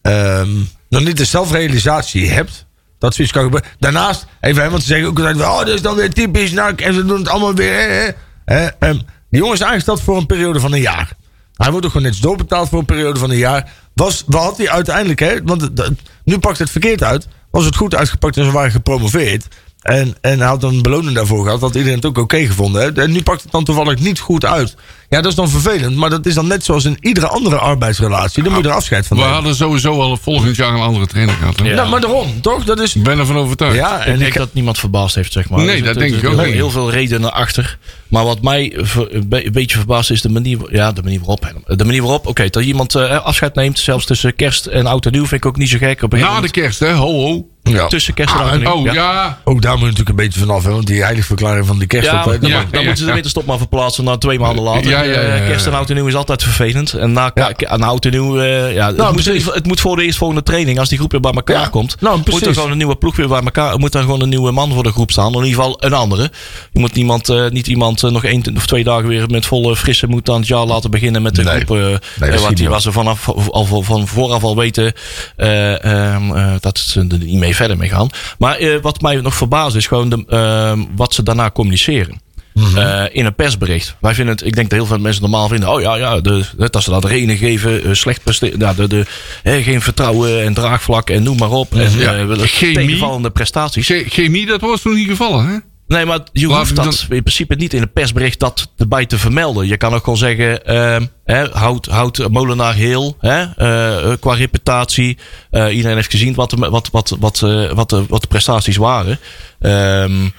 ehm, 0.02 0.50
nog 0.90 1.04
niet 1.04 1.18
de 1.18 1.26
zelfrealisatie 1.26 2.30
hebt. 2.32 2.68
Dat 3.00 3.14
zoiets 3.16 3.34
kan 3.34 3.44
gebeuren. 3.44 3.70
Daarnaast, 3.80 4.26
even, 4.42 4.70
want 4.70 4.82
ze 4.82 4.88
zeggen 4.88 5.08
ook 5.08 5.18
altijd: 5.20 5.38
oh, 5.42 5.58
dat 5.60 5.68
is 5.68 5.82
dan 5.82 5.96
weer 5.96 6.14
typisch 6.14 6.52
NAC. 6.52 6.82
En 6.82 6.94
ze 6.94 7.06
doen 7.06 7.18
het 7.20 7.30
allemaal 7.30 7.54
weer. 7.54 7.74
Hè, 7.74 8.12
hè. 8.56 8.66
Ehm, 8.80 8.94
die 9.30 9.40
jongen 9.40 9.54
is 9.54 9.64
aangesteld 9.64 10.02
voor 10.02 10.18
een 10.18 10.26
periode 10.26 10.60
van 10.60 10.72
een 10.74 10.82
jaar. 10.82 11.14
Hij 11.54 11.72
wordt 11.72 11.86
ook 11.86 11.92
gewoon 11.92 12.08
netjes 12.08 12.24
doorbetaald 12.26 12.70
voor 12.70 12.80
een 12.80 12.86
periode 12.86 13.20
van 13.20 13.30
een 13.30 13.38
jaar. 13.38 13.72
Was, 13.94 14.24
wat 14.26 14.44
had 14.44 14.58
hij 14.58 14.70
uiteindelijk, 14.70 15.20
hè? 15.20 15.44
Want 15.44 15.62
het- 15.62 15.92
nu 16.24 16.38
pakt 16.40 16.60
het 16.60 16.70
verkeerd 16.70 17.04
uit. 17.04 17.28
Was 17.52 17.66
het 17.66 17.76
goed 17.76 17.96
uitgepakt 17.96 18.38
en 18.38 18.46
ze 18.46 18.52
waren 18.52 18.72
gepromoveerd. 18.72 19.48
En, 19.80 20.16
en 20.22 20.40
hij 20.40 20.48
had 20.48 20.64
een 20.64 20.82
beloning 20.82 21.16
daarvoor 21.16 21.44
gehad. 21.44 21.62
Had 21.62 21.76
iedereen 21.76 21.96
het 21.96 22.06
ook 22.06 22.18
oké 22.18 22.46
gevonden. 22.46 22.82
Hè? 22.82 23.02
En 23.04 23.12
nu 23.12 23.24
pakt 23.24 23.44
het 23.44 23.52
dan 23.52 23.64
toevallig 23.64 24.00
niet 24.00 24.20
goed 24.20 24.46
uit. 24.46 24.76
Ja, 25.10 25.22
dat 25.22 25.26
is 25.32 25.36
dan 25.36 25.50
vervelend. 25.50 25.96
Maar 25.96 26.10
dat 26.10 26.26
is 26.26 26.34
dan 26.34 26.48
net 26.48 26.66
zoals 26.66 26.86
in 26.86 26.98
iedere 27.02 27.28
andere 27.28 27.58
arbeidsrelatie. 27.58 28.44
Dan 28.44 28.54
moet 28.54 28.64
je 28.64 28.70
er 28.70 28.76
afscheid 28.76 29.08
van 29.08 29.18
We 29.18 29.24
nemen. 29.24 29.38
hadden 29.38 29.56
sowieso 29.56 30.02
al 30.02 30.18
volgend 30.18 30.56
jaar 30.56 30.74
een 30.74 30.80
andere 30.80 31.08
trainer 31.08 31.36
gehad. 31.36 31.60
hè? 31.60 31.66
Ja. 31.66 31.76
Nou, 31.76 31.90
maar 31.90 32.02
daarom, 32.02 32.42
toch? 32.42 32.64
Dat 32.64 32.80
is... 32.80 32.96
Ik 32.96 33.04
ben 33.04 33.20
ervan 33.20 33.36
overtuigd. 33.36 33.76
Ja, 33.76 34.00
Ik 34.00 34.06
en 34.06 34.18
denk 34.20 34.32
ik, 34.32 34.38
dat 34.38 34.54
niemand 34.54 34.78
verbaasd 34.80 35.16
heeft, 35.16 35.32
zeg 35.32 35.50
maar. 35.50 35.60
Nee, 35.60 35.78
Er 35.78 35.84
dat 35.84 35.94
denk 35.94 36.14
ik 36.16 36.22
er 36.22 36.24
ook 36.28 36.34
zitten 36.34 36.46
niet. 36.46 36.56
Heel 36.56 36.72
veel 36.72 36.92
redenen 36.92 37.34
achter. 37.34 37.78
Maar 38.10 38.24
wat 38.26 38.42
mij 38.42 38.78
een 39.10 39.28
be- 39.30 39.46
een 39.46 39.52
beetje 39.52 39.78
verbaast 39.78 40.12
is 40.12 40.22
de 40.22 40.30
manier, 40.30 40.58
ja, 40.72 40.92
de 40.92 41.02
manier 41.04 41.20
waarop. 41.20 41.54
De 41.66 41.86
manier 41.86 42.02
waarop, 42.02 42.28
oké, 42.28 42.48
dat 42.50 42.64
iemand 42.64 42.96
eh, 42.96 43.24
afscheid 43.26 43.56
neemt, 43.56 43.80
zelfs 43.80 44.06
tussen 44.06 44.36
kerst 44.36 44.66
en 44.66 44.86
oud 44.86 45.06
en 45.06 45.12
nieuw, 45.12 45.26
vind 45.26 45.44
ik 45.44 45.46
ook 45.46 45.58
niet 45.58 45.70
zo 45.70 45.78
gek. 45.78 46.02
Op 46.04 46.14
een 46.14 46.20
Na 46.20 46.42
de 46.42 46.50
kerst, 46.52 46.80
hè? 46.80 46.94
Ho, 46.94 47.12
ho. 47.22 47.48
ja. 47.64 47.88
Tussen 47.88 48.14
kerst 48.14 48.34
en 48.36 48.40
oud 48.42 48.52
en 48.52 48.60
nieuw. 48.60 48.70
Oh, 48.72 48.94
ja. 48.94 49.40
Ook 49.44 49.62
daar 49.62 49.72
moet 49.72 49.80
je 49.82 49.86
natuurlijk 49.86 50.10
een 50.10 50.26
beetje 50.26 50.40
vanaf. 50.40 50.64
Hè? 50.64 50.72
Want 50.72 50.88
die 50.88 51.04
heiligverklaring 51.04 51.66
van 51.66 51.78
die 51.78 51.88
kerst. 51.88 52.06
Ja, 52.12 52.24
dan, 52.24 52.34
Ja, 52.34 52.40
dan 52.40 52.50
ja, 52.50 52.78
moeten 52.78 52.98
ze 52.98 53.06
de 53.06 53.12
winterstop 53.12 53.46
maar 53.46 53.58
verplaatsen 53.58 54.04
naar 54.04 54.18
twee 54.20 54.40
maanden 54.40 54.64
later. 54.64 54.90
Ja, 54.90 55.02
ja, 55.02 55.12
ja, 55.14 55.22
ja. 55.22 55.36
Eh, 55.36 55.48
Kerst 55.48 55.66
en 55.66 55.74
oud 55.74 55.90
en 55.90 55.96
nieuw 55.96 56.08
is 56.08 56.16
altijd 56.16 56.44
vervelend. 56.44 56.94
En 56.94 57.12
na, 57.12 57.32
Ja. 57.36 57.52
aan 57.68 57.82
oud 57.84 58.06
en 58.06 58.12
nieuw, 58.12 58.40
eh, 58.40 58.74
ja, 58.74 58.88
het, 58.88 58.98
moet, 58.98 59.12
precies. 59.24 59.46
het 59.46 59.66
moet 59.66 59.80
voor 59.80 59.96
de 59.96 60.04
eerstvolgende 60.04 60.44
training, 60.44 60.80
als 60.80 60.90
die 60.90 60.98
groep 60.98 61.12
weer 61.12 61.22
bij 61.22 61.32
elkaar 61.32 61.60
Ja. 61.62 61.68
komt, 61.68 61.96
Nou, 62.02 62.22
moet 62.30 62.46
er 62.46 62.54
gewoon 62.54 62.72
een 62.72 62.78
nieuwe 62.78 62.96
ploeg 62.96 63.16
weer 63.16 63.28
bij 63.28 63.42
elkaar. 63.42 63.80
Moet 63.80 63.96
er 63.96 64.02
gewoon 64.02 64.22
een 64.22 64.30
nieuwe 64.30 64.52
man 64.52 64.74
voor 64.74 64.84
de 64.84 64.92
groep 64.92 65.12
staan. 65.12 65.28
In 65.34 65.44
ieder 65.44 65.50
geval 65.54 65.78
een 65.80 65.94
andere. 65.94 66.32
Je 66.72 66.80
moet 66.80 66.94
niemand, 66.94 67.30
eh, 67.30 67.50
niet 67.50 67.68
iemand 67.68 67.99
eh, 68.04 68.12
nog 68.12 68.24
één 68.24 68.44
of 68.56 68.66
twee 68.66 68.84
dagen 68.84 69.08
weer 69.08 69.30
met 69.30 69.46
volle 69.46 69.76
frisse 69.76 70.08
moed 70.08 70.30
aan 70.30 70.40
het 70.40 70.48
jaar 70.48 70.66
laten 70.66 70.92
beginnen 70.92 71.22
met 71.22 71.36
de 71.36 71.44
Nee. 71.44 71.56
groep. 71.66 71.78
eh, 71.78 71.84
dat 72.20 72.30
eh, 72.30 72.40
wat 72.42 72.58
die 72.58 72.70
was 72.70 72.86
er 72.86 72.92
vanaf 72.94 73.30
al 73.30 73.66
van, 73.84 74.08
vooraf 74.08 74.44
al 74.44 74.56
weten 74.56 74.94
eh, 75.36 75.84
ehm, 75.84 76.32
eh, 76.36 76.54
dat 76.60 76.78
ze 76.78 77.00
er 77.10 77.18
niet 77.18 77.40
mee 77.40 77.56
verder 77.56 77.78
mee 77.78 77.90
gaan. 77.90 78.10
Maar 78.38 78.60
wat 78.82 79.02
mij 79.02 79.16
nog 79.16 79.36
verbaast 79.36 79.76
is 79.76 79.88
gewoon 79.88 80.10
de, 80.10 80.24
ehm, 80.28 80.80
wat 80.96 81.14
ze 81.14 81.24
daarna 81.24 81.52
communiceren. 81.52 82.22
Mhm. 82.54 83.08
In 83.12 83.26
een 83.26 83.36
persbericht. 83.36 83.96
Wij 84.02 84.14
vinden 84.14 84.36
het, 84.36 84.46
ik 84.46 84.56
denk 84.56 84.70
dat 84.70 84.80
heel 84.80 84.88
veel 84.88 84.98
mensen 85.00 85.22
normaal 85.22 85.48
vinden. 85.48 85.70
Oh 85.70 85.82
ja, 85.82 85.96
ja 85.96 86.20
de, 86.22 86.44
dat 86.70 86.84
ze 86.84 86.90
dat 86.90 87.06
reden 87.06 87.38
geven, 87.38 87.98
slecht 87.98 88.24
presteren. 88.24 88.60
Ja, 88.60 88.74
de, 88.74 88.88
de, 88.88 89.06
hè, 89.44 89.62
geen 89.64 89.82
vertrouwen 89.82 90.44
en 90.44 90.54
draagvlak 90.54 91.10
en 91.10 91.24
noem 91.24 91.38
maar 91.38 91.50
op. 91.52 91.76
En 91.76 91.92
Ja, 91.98 92.26
willen 92.26 92.48
chemie. 92.48 92.74
tegenvallende 92.76 93.30
prestaties. 93.30 93.86
Che- 93.88 94.06
Chemie, 94.10 94.46
dat 94.46 94.62
was 94.62 94.82
toen 94.82 94.96
niet 94.96 95.08
gevallen, 95.08 95.48
hè? 95.48 95.56
Nee, 95.90 96.06
maar 96.06 96.20
je 96.32 96.46
hoeft 96.46 96.76
dat 96.76 97.06
in 97.10 97.24
principe 97.24 97.56
niet 97.56 97.74
in 97.74 97.82
een 97.82 97.92
persbericht 97.92 98.40
dat 98.40 98.72
erbij 98.78 99.06
te 99.06 99.18
vermelden. 99.18 99.68
Je 99.68 99.78
kan 99.78 99.94
ook 99.94 100.04
gewoon 100.04 100.18
zeggen, 100.18 100.66
ehm, 100.66 101.06
houd, 101.52 101.86
houd 101.86 102.30
Molenaar 102.30 102.74
heel 102.74 103.18
hè, 103.20 103.42
eh, 103.44 104.14
qua 104.20 104.34
reputatie. 104.34 105.18
Eh, 105.52 105.76
iedereen 105.76 105.96
heeft 105.96 106.12
gezien 106.12 106.34
wat 106.34 106.50
de, 106.50 106.56
wat, 106.70 106.90
wat, 106.92 107.16
wat, 107.20 107.42
eh, 107.44 107.72
wat, 107.72 107.90
de, 107.90 108.06
wat 108.08 108.22
de 108.22 108.28
prestaties 108.28 108.78
waren. 108.78 109.20
Ehm, 109.60 110.30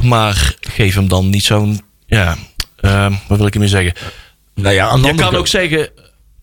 maar 0.00 0.54
geef 0.60 0.94
hem 0.94 1.08
dan 1.08 1.30
niet 1.30 1.44
zo'n, 1.44 1.80
ja, 2.06 2.36
ehm, 2.80 3.12
wat 3.28 3.38
wil 3.38 3.46
ik 3.46 3.54
ermee 3.54 3.68
zeggen? 3.68 3.92
Nou 4.54 4.74
ja, 4.74 4.94
Je 4.96 5.02
kan 5.02 5.24
ook 5.24 5.32
kant- 5.32 5.48
zeggen. 5.48 5.88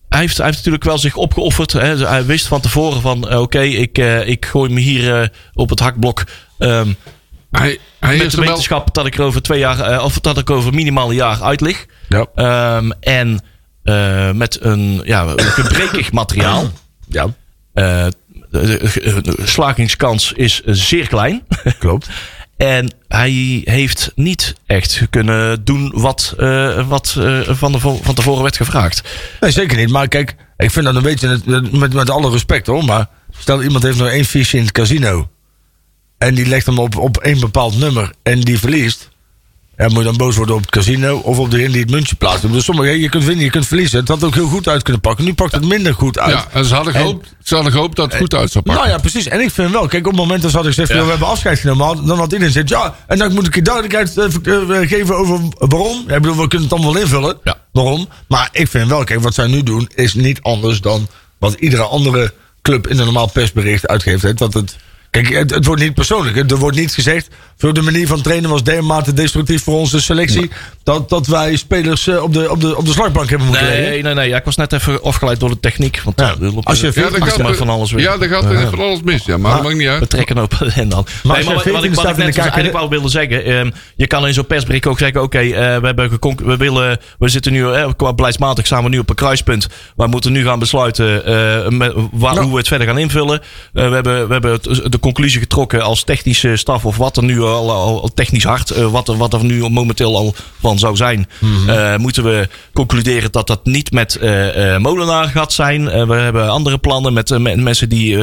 Hij 0.08 0.20
heeft, 0.20 0.36
hij 0.36 0.46
heeft 0.46 0.56
natuurlijk 0.58 0.84
wel 0.84 0.98
zich 0.98 1.16
opgeofferd. 1.16 1.72
Hè. 1.72 2.06
Hij 2.06 2.24
wist 2.26 2.46
van 2.46 2.60
tevoren 2.60 3.00
van 3.00 3.28
eh, 3.28 3.40
oké, 3.40 3.60
ik, 3.60 3.98
eh, 3.98 4.28
ik 4.28 4.46
gooi 4.46 4.70
me 4.72 4.80
hier 4.80 5.20
eh, 5.20 5.28
op 5.52 5.70
het 5.70 5.80
hakblok. 5.80 6.24
Hij, 7.58 7.78
hij 8.00 8.16
met 8.16 8.30
de 8.30 8.36
wel... 8.36 8.46
wetenschap 8.46 8.94
dat 8.94 9.06
ik 9.06 9.14
er 9.14 9.24
over 9.24 9.42
twee 9.42 9.58
jaar, 9.58 9.80
eh, 9.80 10.04
of 10.04 10.20
dat 10.20 10.38
ik 10.38 10.50
over 10.50 10.74
minimaal 10.74 11.08
een 11.08 11.14
jaar 11.16 11.42
uit 11.42 11.60
lig. 11.60 11.86
Ja. 12.08 12.26
Ehm, 12.34 12.90
en 13.00 13.40
eh, 13.82 14.30
met 14.30 14.58
een 14.60 15.00
ja, 15.04 15.32
gebrekig 15.36 16.12
materiaal. 16.22 16.70
Ja, 17.08 17.26
Eh, 17.74 18.06
de, 18.50 19.20
de- 19.22 19.36
slagingskans 19.44 20.32
is 20.32 20.62
zeer 20.64 21.08
klein. 21.08 21.42
klopt. 21.78 22.08
En 22.56 22.94
hij 23.08 23.60
heeft 23.64 24.12
niet 24.14 24.54
echt 24.66 25.06
kunnen 25.10 25.64
doen 25.64 25.92
wat, 25.94 26.34
wat 26.86 27.16
van, 27.46 27.72
de, 27.72 27.78
van 27.80 28.14
tevoren 28.14 28.42
werd 28.42 28.56
gevraagd. 28.56 29.02
Nee, 29.40 29.50
zeker 29.50 29.76
niet. 29.76 29.90
Maar 29.90 30.08
kijk, 30.08 30.34
ik 30.56 30.70
vind 30.70 30.84
dat 30.84 30.94
een 30.94 31.02
beetje, 31.02 31.40
met, 31.70 31.92
met 31.92 32.10
alle 32.10 32.30
respect 32.30 32.66
hoor, 32.66 32.84
maar 32.84 33.06
stel 33.38 33.62
iemand 33.62 33.82
heeft 33.82 33.98
nog 33.98 34.08
één 34.08 34.24
fiche 34.24 34.56
in 34.56 34.62
het 34.62 34.72
casino 34.72 35.28
en 36.18 36.34
die 36.34 36.46
legt 36.46 36.66
hem 36.66 36.78
op, 36.78 36.96
op 36.96 37.16
één 37.16 37.40
bepaald 37.40 37.78
nummer 37.78 38.10
en 38.22 38.40
die 38.40 38.58
verliest. 38.58 39.08
Ja, 39.76 39.88
moet 39.88 40.04
dan 40.04 40.16
boos 40.16 40.36
worden 40.36 40.54
op 40.54 40.60
het 40.60 40.70
casino 40.70 41.16
of 41.16 41.38
op 41.38 41.50
degene 41.50 41.70
die 41.72 41.80
het 41.80 41.90
muntje 41.90 42.16
plaatst. 42.16 42.36
Ik 42.42 42.42
bedoel, 42.42 42.62
sommige, 42.62 43.00
je 43.00 43.08
kunt 43.08 43.24
winnen, 43.24 43.44
je 43.44 43.50
kunt 43.50 43.66
verliezen. 43.66 43.98
Het 43.98 44.08
had 44.08 44.24
ook 44.24 44.34
heel 44.34 44.46
goed 44.48 44.68
uit 44.68 44.82
kunnen 44.82 45.00
pakken. 45.02 45.24
Nu 45.24 45.34
pakt 45.34 45.52
het 45.52 45.64
minder 45.64 45.94
goed 45.94 46.18
uit. 46.18 46.32
Ja, 46.32 46.46
en 46.52 46.64
ze 46.64 46.74
hadden 46.74 46.92
gehoopt, 46.92 47.34
ze 47.42 47.54
hadden 47.54 47.72
gehoopt 47.72 47.96
dat 47.96 48.12
het 48.12 48.20
goed 48.20 48.34
uit 48.34 48.50
zou 48.50 48.64
pakken. 48.64 48.82
Nou 48.84 48.94
ja, 48.96 49.00
precies. 49.00 49.26
En 49.26 49.40
ik 49.40 49.50
vind 49.50 49.70
wel, 49.70 49.86
kijk, 49.86 50.06
op 50.06 50.12
het 50.12 50.20
moment 50.20 50.40
dat 50.42 50.50
ze 50.50 50.56
hadden 50.56 50.74
gezegd, 50.74 50.92
Ja. 50.92 51.04
we 51.04 51.10
hebben 51.10 51.28
afscheid 51.28 51.58
genomen, 51.58 52.06
dan 52.06 52.18
had 52.18 52.32
iedereen 52.32 52.46
gezegd, 52.52 52.68
ja, 52.68 52.96
en 53.06 53.18
dan 53.18 53.32
moet 53.34 53.46
ik 53.46 53.54
je 53.54 53.62
duidelijkheid 53.62 54.18
eh, 54.18 54.80
eh, 54.80 54.88
geven 54.88 55.16
over 55.16 55.40
waarom. 55.58 56.04
Ja, 56.06 56.14
ik 56.14 56.22
bedoel, 56.22 56.36
we 56.36 56.48
kunnen 56.48 56.68
het 56.68 56.76
allemaal 56.78 56.96
invullen, 57.00 57.38
Ja. 57.44 57.56
waarom. 57.72 58.08
Maar 58.28 58.48
ik 58.52 58.68
vind 58.68 58.88
wel, 58.88 59.04
kijk, 59.04 59.20
wat 59.20 59.34
zij 59.34 59.46
nu 59.46 59.62
doen, 59.62 59.88
is 59.94 60.14
niet 60.14 60.42
anders 60.42 60.80
dan 60.80 61.08
wat 61.38 61.54
iedere 61.58 61.82
andere 61.82 62.32
club 62.62 62.86
in 62.88 62.98
een 62.98 63.04
normaal 63.04 63.30
persbericht 63.30 63.86
uitgeeft. 63.88 64.22
Hè, 64.22 64.34
dat 64.34 64.54
het, 64.54 64.76
kijk, 65.22 65.34
het, 65.38 65.50
het 65.50 65.64
wordt 65.66 65.82
niet 65.82 65.94
persoonlijk. 65.94 66.36
hè. 66.36 66.42
Er 66.46 66.56
wordt 66.56 66.76
niet 66.76 66.92
gezegd, 66.94 67.28
voor 67.58 67.74
de 67.74 67.82
manier 67.82 68.06
van 68.06 68.22
trainen 68.22 68.50
was 68.50 68.62
dermate 68.62 69.12
destructief 69.12 69.62
voor 69.62 69.78
onze 69.78 70.00
selectie, 70.00 70.50
dat, 70.82 71.08
dat 71.08 71.26
wij 71.26 71.56
spelers 71.56 72.06
eh, 72.06 72.22
op, 72.22 72.32
de, 72.32 72.50
op, 72.50 72.60
de, 72.60 72.76
op 72.76 72.84
de 72.86 72.92
slagbank 72.92 73.28
hebben 73.28 73.46
moeten 73.46 73.66
leggen. 73.66 73.84
Nee, 73.90 74.02
nee, 74.02 74.14
nee. 74.14 74.28
Ja, 74.28 74.36
ik 74.36 74.44
was 74.44 74.56
net 74.56 74.72
even 74.72 75.02
afgeleid 75.02 75.40
door 75.40 75.48
de 75.48 75.60
techniek. 75.60 76.00
Want 76.04 76.20
Ja, 76.20 76.26
ja, 76.26 76.34
loopt- 76.52 76.66
als 76.66 76.80
je 76.80 76.86
maakt 76.96 77.24
gaat 77.24 77.38
maar 77.38 77.50
er- 77.50 77.56
van 77.56 77.68
alles 77.68 77.92
weer. 77.92 78.02
Ja, 78.02 78.16
daar 78.16 78.28
gaat 78.28 78.44
er 78.44 78.68
van 78.70 78.78
alles 78.80 79.02
mis. 79.02 79.24
Ja, 79.24 79.36
maar 79.36 79.52
dat 79.54 79.62
maakt 79.62 79.74
niet 79.74 79.84
We 79.86 79.90
uit. 79.92 80.10
trekken 80.10 80.38
op 80.38 80.52
en 80.74 80.88
dan. 80.88 81.06
Maar 81.22 81.36
nee, 81.36 81.44
wat, 81.44 81.54
wat 81.54 81.62
14 81.62 81.84
ik, 81.90 81.94
wat 81.94 82.08
ik 82.10 82.16
net 82.16 82.26
dus 82.26 82.36
eigenlijk 82.36 82.72
wel 82.72 82.88
wilde 82.88 83.08
zeggen. 83.08 83.44
ehm, 83.44 83.70
je 83.96 84.06
kan 84.06 84.26
in 84.26 84.34
zo'n 84.34 84.46
persbericht 84.46 84.86
ook 84.86 84.98
zeggen: 84.98 85.22
Oké, 85.22 85.38
eh, 85.38 85.50
we, 85.52 85.86
hebben 85.86 86.10
we, 86.44 86.56
willen, 86.56 86.98
we 87.18 87.28
zitten 87.28 87.52
nu, 87.52 87.72
eh, 87.72 87.88
qua 87.96 88.12
beleidsmatig 88.12 88.66
staan 88.66 88.82
we 88.82 88.88
nu 88.88 88.98
op 88.98 89.08
een 89.08 89.14
kruispunt. 89.14 89.66
We 89.96 90.06
moeten 90.06 90.32
nu 90.32 90.44
gaan 90.44 90.58
besluiten 90.58 91.24
eh, 91.24 91.68
met, 91.68 91.92
waar, 92.12 92.32
Nou. 92.34 92.42
hoe 92.44 92.52
we 92.52 92.58
het 92.58 92.68
verder 92.68 92.86
gaan 92.86 92.98
invullen. 92.98 93.40
Eh, 93.40 93.88
we, 93.88 93.94
hebben, 93.94 94.26
we 94.26 94.32
hebben 94.32 94.52
het- 94.52 94.92
de 94.92 94.98
conclusie 95.06 95.40
getrokken 95.40 95.82
als 95.82 96.04
technische 96.04 96.56
staf 96.56 96.84
of 96.84 96.96
wat 96.96 97.16
er 97.16 97.24
nu 97.24 97.40
al, 97.40 98.10
technisch 98.14 98.44
hard, 98.44 98.70
eh, 98.70 98.86
wat, 98.90 99.08
er, 99.08 99.16
wat 99.16 99.32
er 99.32 99.44
nu 99.44 99.68
momenteel 99.68 100.16
al 100.16 100.34
van 100.60 100.78
zou 100.78 100.96
zijn, 100.96 101.28
eh, 101.66 101.96
moeten 101.96 102.24
we 102.24 102.48
concluderen 102.72 103.32
dat 103.32 103.46
dat 103.46 103.64
niet 103.64 103.92
met 103.92 104.16
eh, 104.16 104.76
Molenaar 104.76 105.28
gaat 105.28 105.52
zijn. 105.52 106.06
We 106.06 106.14
hebben 106.14 106.48
andere 106.50 106.78
plannen 106.78 107.12
met, 107.12 107.38
met 107.38 107.56
mensen 107.56 107.88
die 107.88 108.18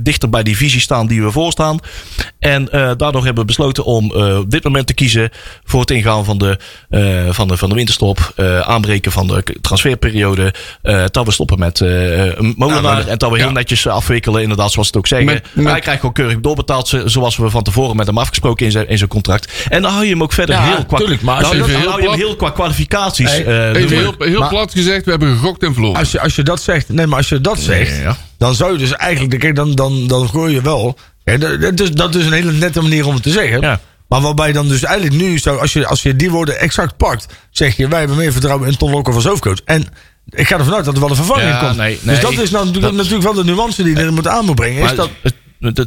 dichter 0.00 0.30
bij 0.30 0.42
die 0.42 0.56
visie 0.56 0.80
staan 0.80 1.06
die 1.06 1.22
we 1.22 1.30
voorstaan. 1.30 1.78
En 2.38 2.64
daardoor 2.96 3.24
hebben 3.24 3.40
we 3.40 3.44
besloten 3.44 3.84
om 3.84 4.10
op 4.12 4.50
dit 4.50 4.64
moment 4.64 4.86
te 4.86 4.94
kiezen 4.94 5.30
voor 5.64 5.80
het 5.80 5.90
ingaan 5.90 6.24
van 6.24 6.38
de, 6.38 6.58
van 7.30 7.48
de, 7.48 7.56
van 7.56 7.68
de 7.68 7.74
winterstop, 7.74 8.32
aanbreken 8.62 9.12
van 9.12 9.26
de 9.26 9.44
transferperiode, 9.60 10.54
dat 11.10 11.24
we 11.26 11.32
stoppen 11.32 11.58
met 11.58 11.80
Molenaar 12.56 13.06
en 13.06 13.18
dat 13.18 13.30
we 13.30 13.36
heel 13.36 13.46
ja. 13.46 13.52
netjes 13.52 13.86
afwikkelen, 13.86 14.42
inderdaad, 14.42 14.72
zoals 14.72 14.86
het 14.86 14.96
ook 14.96 15.06
zeggen. 15.06 15.26
Met- 15.26 15.46
met- 15.52 15.66
Hij 15.66 15.80
krijgt 15.80 16.00
gewoon 16.00 16.14
keurig 16.20 16.40
doorbetaald, 16.40 16.88
zo- 16.88 17.06
zoals 17.08 17.36
we 17.36 17.50
van 17.50 17.62
tevoren 17.62 17.96
met 17.96 18.06
hem 18.06 18.18
afgesproken 18.18 18.66
in 18.66 18.72
zijn, 18.72 18.88
in 18.88 18.96
zijn 18.98 19.08
contract. 19.10 19.52
En 19.68 19.82
dan 19.82 19.90
hou 19.92 20.04
je 20.04 20.10
hem 20.10 20.22
ook 20.22 20.32
verder 20.32 20.54
Ja, 20.54 20.62
heel 20.62 20.84
qua, 20.84 20.98
tuurlijk, 20.98 21.22
maar 21.22 21.34
als 21.36 21.42
dan, 21.48 21.52
je 21.52 21.58
dan 21.58 21.68
even 21.68 21.80
heel 21.80 21.90
hou 21.90 22.02
je 22.02 22.08
hem 22.08 22.18
heel 22.18 22.36
qua 22.36 22.50
kwalificaties. 22.50 23.30
Hey, 23.30 23.44
eh, 23.44 23.82
Even 23.82 23.96
heel, 23.98 24.14
heel 24.18 24.38
Maar- 24.40 24.48
plat 24.48 24.72
gezegd, 24.72 25.04
we 25.04 25.10
hebben 25.10 25.32
gegokt 25.36 25.62
en 25.62 25.72
verloren. 25.72 25.98
Als 25.98 26.10
je, 26.12 26.20
als 26.20 26.36
je 26.36 26.42
dat 26.42 26.62
zegt, 26.62 26.88
nee, 26.88 27.06
maar 27.06 27.16
als 27.18 27.28
je 27.28 27.40
dat 27.40 27.58
zegt, 27.58 28.00
Ja. 28.02 28.16
dan 28.38 28.54
zou 28.54 28.72
je 28.72 28.78
dus 28.78 28.92
eigenlijk, 28.92 29.40
kijk, 29.40 29.56
dan, 29.56 29.74
dan, 29.74 30.06
dan 30.06 30.28
gooi 30.28 30.54
je 30.54 30.62
wel. 30.62 30.98
Ja, 31.24 31.36
dat, 31.36 31.80
is, 31.80 31.90
dat 31.90 32.14
is 32.14 32.26
een 32.26 32.32
hele 32.32 32.52
nette 32.52 32.80
manier 32.82 33.06
om 33.06 33.14
het 33.14 33.22
te 33.22 33.30
zeggen. 33.30 33.60
Ja. 33.60 33.80
Maar 34.08 34.20
waarbij 34.20 34.46
je 34.46 34.52
dan 34.52 34.68
dus 34.68 34.82
eigenlijk 34.82 35.22
nu, 35.22 35.38
zou, 35.38 35.60
als, 35.60 35.72
je, 35.72 35.86
als 35.86 36.02
je 36.02 36.16
die 36.16 36.30
woorden 36.30 36.58
exact 36.60 36.96
pakt, 36.96 37.26
zeg 37.50 37.76
je, 37.76 37.88
wij 37.88 37.98
hebben 37.98 38.16
meer 38.16 38.32
vertrouwen 38.32 38.68
in 38.68 38.76
Ton 38.76 38.90
Lokker 38.90 39.14
als 39.14 39.24
hoofdcoach. 39.24 39.58
En 39.64 39.86
ik 40.30 40.46
ga 40.46 40.58
ervan 40.58 40.74
uit 40.74 40.84
dat 40.84 40.94
er 40.94 41.00
wel 41.00 41.10
een 41.10 41.16
vervanging 41.16 41.48
Ja, 41.50 41.58
komt. 41.58 41.76
nee, 41.76 41.94
dus 41.94 42.04
nee, 42.04 42.20
dat 42.20 42.32
is 42.44 42.50
nou 42.50 42.64
natuurlijk, 42.66 42.82
dat- 42.82 43.04
natuurlijk 43.04 43.22
wel 43.22 43.44
de 43.44 43.44
nuance 43.44 43.82
die 43.82 43.96
je 43.96 44.00
er 44.02 44.12
moet 44.12 44.28
aan 44.28 44.44
moet 44.44 44.54
brengen. 44.54 44.76
Is 44.76 44.82
Maar, 44.86 44.94
dat, 44.96 45.10
het- 45.22 45.34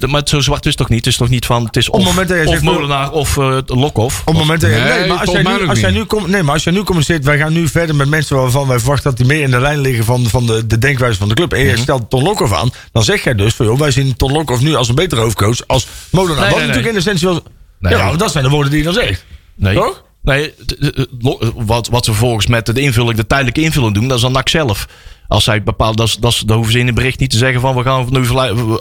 maar 0.08 0.22
zo 0.26 0.40
zwart 0.42 0.64
is 0.66 0.70
het 0.70 0.78
toch 0.78 0.90
niet? 0.90 0.98
Het 0.98 1.08
is 1.08 1.18
toch 1.18 1.30
niet 1.30 1.46
van, 1.46 1.66
het 1.66 1.76
is 1.78 1.90
Op 1.90 1.94
het 1.94 2.02
of, 2.04 2.10
moment 2.10 2.28
dat 2.30 2.46
of 2.46 2.50
zegt, 2.52 2.62
Molenaar 2.64 3.12
of 3.12 3.38
eh 3.38 3.58
Lokhoff. 3.66 4.20
op 4.20 4.26
het 4.26 4.36
moment 4.38 4.62
dat 4.62 4.70
je, 4.72 4.76
Nee, 4.78 5.00
nee, 5.00 5.08
maar 5.08 5.18
als 5.18 5.32
jij, 5.32 5.42
volgens 5.42 5.58
nu, 5.58 5.64
ook 5.64 5.70
als 5.70 5.80
jij 5.80 5.90
niet. 5.90 6.00
nu, 6.00 6.06
com- 6.06 6.30
nee, 6.30 6.44
maar 6.44 6.54
als 6.54 6.64
jij 6.64 6.74
nu 6.74 6.84
communiceert, 6.84 7.26
wij 7.26 7.38
gaan 7.38 7.54
nu 7.54 7.68
verder 7.68 7.96
met 7.96 8.08
mensen 8.08 8.36
waarvan 8.36 8.68
wij 8.68 8.80
verwachten 8.80 9.10
dat 9.10 9.18
die 9.18 9.26
meer 9.28 9.42
in 9.42 9.52
de 9.52 9.60
lijn 9.60 9.80
liggen 9.80 10.06
van, 10.06 10.26
van 10.26 10.46
de, 10.46 10.68
de 10.68 10.78
denkwijze 10.78 11.18
van 11.18 11.28
de 11.28 11.34
club. 11.34 11.54
En 11.54 11.60
Mhm. 11.60 11.70
je 11.70 11.78
stelt 11.78 12.10
Ton 12.10 12.24
Lokhoff 12.24 12.54
aan, 12.54 12.70
dan 12.92 13.04
zeg 13.04 13.24
jij 13.24 13.36
dus 13.36 13.54
van, 13.54 13.66
joh, 13.66 13.80
wij 13.80 13.92
zien 13.92 14.16
Ton 14.16 14.32
Lokhoff 14.32 14.62
nu 14.62 14.76
als 14.76 14.90
een 14.90 14.96
betere 14.96 15.22
hoofdcoach 15.22 15.68
als 15.68 15.88
Molenaar. 16.10 16.40
Nee, 16.40 16.50
Wat 16.50 16.58
nee, 16.58 16.68
natuurlijk 16.68 16.94
in 16.94 17.00
essentie 17.00 17.28
wel... 17.28 17.44
Nee. 17.80 17.94
ja, 17.94 18.16
dat 18.16 18.32
zijn 18.32 18.44
de 18.44 18.50
woorden 18.50 18.70
die 18.72 18.80
je 18.80 18.86
dan 18.86 18.94
zegt. 18.94 19.26
Nee. 19.56 19.76
Toch? 19.76 20.04
Nee, 20.22 20.54
wat, 21.56 21.88
wat 21.88 22.06
ze 22.06 22.12
vervolgens 22.12 22.48
met 22.48 22.66
de 22.66 22.82
invulling, 22.82 23.16
de 23.18 23.28
tijdelijke 23.28 23.62
invulling 23.62 23.94
doen, 23.94 24.08
dat 24.08 24.18
is 24.18 24.24
dan 24.24 24.32
NAC 24.32 24.50
zelf. 24.50 24.88
Als 25.28 25.44
zij 25.44 25.64
bepaalt, 25.64 25.98
dat, 25.98 26.18
dat, 26.20 26.44
dan 26.46 26.56
hoeven 26.56 26.74
ze 26.74 26.80
in 26.80 26.88
een 26.88 26.94
bericht 26.94 27.20
niet 27.20 27.30
te 27.30 27.38
zeggen 27.38 27.62
van 27.62 27.76
we 27.76 27.84
gaan 27.84 28.08
nu 28.10 28.26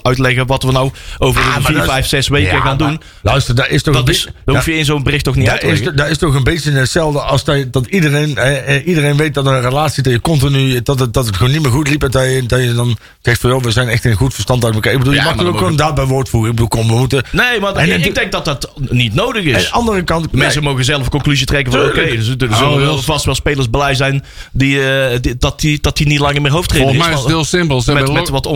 uitleggen 0.02 0.46
wat 0.46 0.62
we 0.62 0.72
nou 0.72 0.90
over 1.18 1.40
Ah, 1.42 1.46
maar 1.52 1.62
vier, 1.62 1.74
dat 1.74 1.84
is- 1.84 1.90
vijf, 1.90 2.06
zes 2.06 2.28
weken 2.28 2.54
Ja, 2.56 2.60
gaan 2.60 2.76
doen. 2.78 3.00
Luister, 3.22 3.54
daar 3.54 3.70
is 3.70 3.82
toch 3.82 3.94
Dat, 3.94 4.08
een 4.08 4.14
is, 4.14 4.28
hoef 4.44 4.66
je 4.66 4.76
in 4.78 4.84
zo'n 4.84 5.02
bericht 5.02 5.24
toch 5.24 5.34
niet 5.36 5.48
uit 5.48 5.60
te 5.60 5.66
is, 5.66 5.72
leggen. 5.78 5.96
dat 5.96 6.08
is 6.08 6.18
toch 6.18 6.34
een 6.34 6.44
beetje 6.44 6.70
hetzelfde 6.72 7.20
als 7.20 7.44
dat, 7.44 7.86
iedereen, 7.86 8.36
eh, 8.36 8.86
iedereen 8.86 9.16
weet 9.16 9.34
dat 9.34 9.46
een 9.46 9.60
relatie 9.60 10.02
dat 10.02 10.12
je 10.12 10.20
continu, 10.20 10.82
dat 10.82 10.98
het, 11.00 11.14
dat 11.14 11.26
het 11.26 11.36
gewoon 11.36 11.52
niet 11.52 11.62
meer 11.62 11.70
goed 11.70 11.88
liep. 11.88 12.02
En 12.02 12.10
dat 12.10 12.24
je, 12.24 12.42
dat 12.46 12.62
je 12.62 12.74
dan 12.74 12.96
zegt 13.20 13.40
van, 13.40 13.50
joh, 13.50 13.62
we 13.62 13.70
zijn 13.70 13.88
echt 13.88 14.04
in 14.04 14.14
goed 14.14 14.34
verstand 14.34 14.64
uit 14.64 14.74
elkaar. 14.74 14.92
Ik 14.92 14.98
bedoel, 14.98 15.14
Ja, 15.14 15.22
je 15.22 15.28
mag 15.34 15.38
er 15.44 15.46
ook 15.50 15.58
gewoon 15.58 15.76
daad 15.76 15.94
bij 15.94 16.04
woord 16.04 16.28
voeren. 16.28 16.50
Ik 16.50 16.54
bedoel, 16.56 16.68
kom, 16.80 16.86
we 16.88 16.98
moeten... 16.98 17.24
Nee, 17.32 17.60
maar 17.60 17.74
En 17.74 18.04
ik, 18.04 18.14
denk 18.14 18.32
dat 18.32 18.44
dat 18.44 18.72
niet 18.90 19.14
nodig 19.14 19.42
Aan 19.42 19.60
is. 19.60 19.64
de 19.64 19.70
andere 19.70 20.02
kant... 20.04 20.32
Mensen 20.32 20.62
mogen 20.62 20.84
zelf 20.84 21.02
een 21.04 21.10
conclusie 21.10 21.46
trekken 21.46 21.72
van 21.72 21.82
oké, 21.84 22.04
dus 22.16 22.28
er 22.28 22.36
zullen 22.56 22.78
wel 22.78 22.94
dat- 22.94 23.04
vast 23.04 23.24
wel 23.24 23.34
spelers 23.34 23.66
blij 23.70 23.94
zijn 23.94 24.24
die, 24.52 24.90
eh, 24.90 25.18
die- 25.20 25.36
dat, 25.38 25.60
die, 25.60 25.78
dat 25.80 25.96
die 25.96 26.06
niet 26.06 26.20
langer 26.32 26.42
meer 26.42 26.52
hoofdtrainer 26.58 26.94
Volgens 26.94 27.10
mij 27.10 27.18
is 27.18 27.24
het 27.24 27.34
heel 27.34 27.60
simpel. 27.60 27.80
Ze 27.80 27.92
met, 27.92 28.12
met 28.12 28.28
wat 28.28 28.46